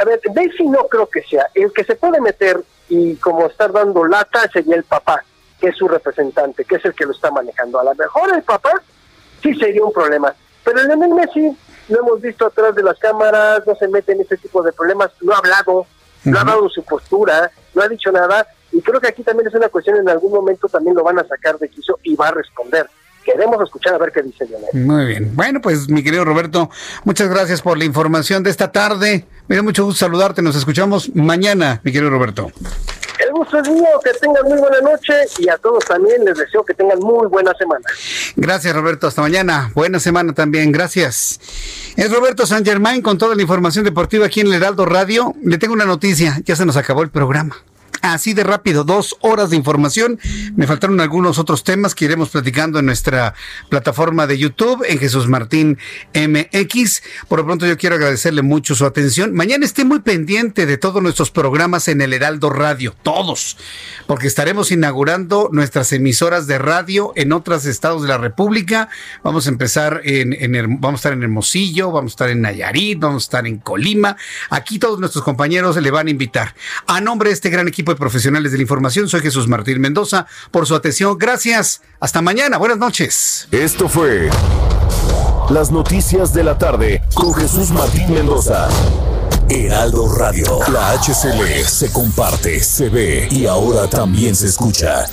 A 0.00 0.04
ver, 0.04 0.20
Messi 0.34 0.64
no 0.64 0.86
creo 0.86 1.08
que 1.08 1.22
sea. 1.22 1.46
El 1.54 1.72
que 1.72 1.84
se 1.84 1.96
puede 1.96 2.20
meter 2.20 2.62
y 2.88 3.16
como 3.16 3.46
estar 3.46 3.72
dando 3.72 4.04
lata 4.04 4.48
sería 4.52 4.76
el 4.76 4.84
papá 4.84 5.24
que 5.60 5.68
es 5.68 5.76
su 5.76 5.88
representante, 5.88 6.64
que 6.64 6.76
es 6.76 6.84
el 6.84 6.94
que 6.94 7.06
lo 7.06 7.12
está 7.12 7.30
manejando. 7.30 7.80
A 7.80 7.84
lo 7.84 7.94
mejor 7.94 8.34
el 8.34 8.42
papá 8.42 8.82
sí 9.42 9.54
sería 9.54 9.84
un 9.84 9.92
problema, 9.92 10.34
pero 10.62 10.80
el 10.80 10.88
Lionel 10.88 11.14
Messi 11.14 11.56
lo 11.88 12.00
hemos 12.00 12.20
visto 12.20 12.46
atrás 12.46 12.74
de 12.74 12.82
las 12.82 12.98
cámaras, 12.98 13.66
no 13.66 13.74
se 13.74 13.88
mete 13.88 14.12
en 14.12 14.20
ese 14.20 14.36
tipo 14.36 14.62
de 14.62 14.72
problemas, 14.72 15.10
no 15.20 15.32
ha 15.32 15.38
hablado, 15.38 15.86
no 16.24 16.38
ha 16.38 16.44
dado 16.44 16.68
su 16.68 16.82
postura, 16.82 17.50
no 17.74 17.82
ha 17.82 17.88
dicho 17.88 18.10
nada, 18.10 18.46
y 18.74 18.82
creo 18.82 19.00
que 19.00 19.08
aquí 19.08 19.22
también 19.22 19.46
es 19.46 19.54
una 19.54 19.68
cuestión, 19.68 19.96
en 19.96 20.08
algún 20.08 20.32
momento 20.32 20.68
también 20.68 20.96
lo 20.96 21.04
van 21.04 21.18
a 21.18 21.26
sacar 21.26 21.58
de 21.58 21.68
quiso 21.68 21.98
y 22.02 22.16
va 22.16 22.28
a 22.28 22.32
responder. 22.32 22.90
Queremos 23.24 23.62
escuchar 23.62 23.94
a 23.94 23.98
ver 23.98 24.12
qué 24.12 24.22
dice 24.22 24.44
Lionel. 24.46 24.68
Muy 24.74 25.06
bien. 25.06 25.34
Bueno, 25.34 25.60
pues 25.62 25.88
mi 25.88 26.02
querido 26.02 26.24
Roberto, 26.24 26.68
muchas 27.04 27.28
gracias 27.28 27.62
por 27.62 27.78
la 27.78 27.84
información 27.84 28.42
de 28.42 28.50
esta 28.50 28.70
tarde. 28.70 29.24
Me 29.48 29.56
da 29.56 29.62
mucho 29.62 29.84
gusto 29.84 30.00
saludarte. 30.00 30.42
Nos 30.42 30.56
escuchamos 30.56 31.14
mañana, 31.14 31.80
mi 31.84 31.92
querido 31.92 32.10
Roberto. 32.10 32.50
El 33.18 33.30
gusto 33.30 33.58
es 33.60 33.68
mío, 33.70 33.86
que 34.02 34.10
tengan 34.14 34.42
muy 34.44 34.58
buena 34.58 34.80
noche 34.80 35.14
y 35.38 35.48
a 35.48 35.56
todos 35.56 35.84
también 35.84 36.24
les 36.24 36.36
deseo 36.36 36.64
que 36.64 36.74
tengan 36.74 36.98
muy 36.98 37.28
buena 37.28 37.54
semana. 37.54 37.84
Gracias 38.36 38.74
Roberto, 38.74 39.06
hasta 39.06 39.22
mañana. 39.22 39.70
Buena 39.74 40.00
semana 40.00 40.34
también, 40.34 40.72
gracias. 40.72 41.40
Es 41.96 42.12
Roberto 42.12 42.44
San 42.44 42.64
Germain 42.64 43.00
con 43.00 43.16
toda 43.16 43.36
la 43.36 43.42
información 43.42 43.84
deportiva 43.84 44.26
aquí 44.26 44.40
en 44.40 44.48
el 44.48 44.54
Heraldo 44.54 44.84
Radio. 44.84 45.32
Le 45.42 45.58
tengo 45.58 45.74
una 45.74 45.86
noticia, 45.86 46.40
ya 46.44 46.56
se 46.56 46.66
nos 46.66 46.76
acabó 46.76 47.02
el 47.02 47.10
programa. 47.10 47.56
Así 48.04 48.34
de 48.34 48.44
rápido, 48.44 48.84
dos 48.84 49.16
horas 49.22 49.48
de 49.48 49.56
información. 49.56 50.20
Me 50.56 50.66
faltaron 50.66 51.00
algunos 51.00 51.38
otros 51.38 51.64
temas 51.64 51.94
que 51.94 52.04
iremos 52.04 52.28
platicando 52.28 52.78
en 52.78 52.84
nuestra 52.84 53.32
plataforma 53.70 54.26
de 54.26 54.36
YouTube, 54.36 54.84
en 54.86 54.98
Jesús 54.98 55.26
Martín 55.26 55.78
MX. 56.12 57.02
Por 57.28 57.38
lo 57.38 57.46
pronto 57.46 57.66
yo 57.66 57.78
quiero 57.78 57.96
agradecerle 57.96 58.42
mucho 58.42 58.74
su 58.74 58.84
atención. 58.84 59.32
Mañana 59.32 59.64
esté 59.64 59.86
muy 59.86 60.00
pendiente 60.00 60.66
de 60.66 60.76
todos 60.76 61.02
nuestros 61.02 61.30
programas 61.30 61.88
en 61.88 62.02
el 62.02 62.12
Heraldo 62.12 62.50
Radio, 62.50 62.94
todos, 63.02 63.56
porque 64.06 64.26
estaremos 64.26 64.70
inaugurando 64.70 65.48
nuestras 65.50 65.90
emisoras 65.94 66.46
de 66.46 66.58
radio 66.58 67.14
en 67.16 67.32
otros 67.32 67.64
estados 67.64 68.02
de 68.02 68.08
la 68.08 68.18
República. 68.18 68.90
Vamos 69.22 69.46
a 69.46 69.48
empezar 69.48 70.02
en, 70.04 70.34
en 70.34 70.78
vamos 70.78 70.98
a 70.98 71.00
estar 71.00 71.12
en 71.14 71.22
Hermosillo, 71.22 71.90
vamos 71.90 72.12
a 72.12 72.12
estar 72.12 72.28
en 72.28 72.42
Nayarit, 72.42 73.00
vamos 73.00 73.22
a 73.22 73.24
estar 73.24 73.46
en 73.46 73.60
Colima. 73.60 74.14
Aquí 74.50 74.78
todos 74.78 75.00
nuestros 75.00 75.24
compañeros 75.24 75.80
le 75.80 75.90
van 75.90 76.08
a 76.08 76.10
invitar. 76.10 76.54
A 76.86 77.00
nombre 77.00 77.30
de 77.30 77.32
este 77.32 77.48
gran 77.48 77.66
equipo 77.66 77.93
profesionales 77.96 78.52
de 78.52 78.58
la 78.58 78.62
información. 78.62 79.08
Soy 79.08 79.20
Jesús 79.20 79.48
Martín 79.48 79.80
Mendoza. 79.80 80.26
Por 80.50 80.66
su 80.66 80.74
atención, 80.74 81.18
gracias. 81.18 81.82
Hasta 82.00 82.22
mañana. 82.22 82.58
Buenas 82.58 82.78
noches. 82.78 83.48
Esto 83.50 83.88
fue 83.88 84.30
Las 85.50 85.70
Noticias 85.70 86.32
de 86.32 86.44
la 86.44 86.58
Tarde 86.58 87.02
con 87.14 87.34
Jesús 87.34 87.70
Martín 87.70 88.12
Mendoza. 88.12 88.68
Heraldo 89.48 90.08
Radio. 90.16 90.58
La 90.72 90.92
HCL 90.92 91.64
se 91.66 91.92
comparte, 91.92 92.60
se 92.60 92.88
ve 92.88 93.28
y 93.30 93.46
ahora 93.46 93.88
también 93.88 94.34
se 94.34 94.46
escucha. 94.46 95.06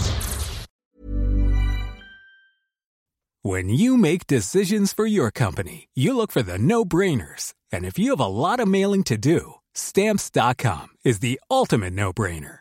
When 3.43 3.69
you 3.69 3.97
make 3.97 4.27
decisions 4.27 4.93
for 4.93 5.07
your 5.07 5.31
company, 5.31 5.89
you 5.95 6.15
look 6.15 6.31
for 6.31 6.43
the 6.43 6.59
no-brainers. 6.59 7.53
And 7.71 7.85
if 7.85 7.97
you 7.97 8.11
have 8.11 8.19
a 8.19 8.27
lot 8.27 8.59
of 8.59 8.67
mailing 8.67 9.03
to 9.05 9.17
do, 9.17 9.55
stamps.com 9.73 10.89
is 11.03 11.19
the 11.19 11.39
ultimate 11.49 11.93
no-brainer. 11.93 12.60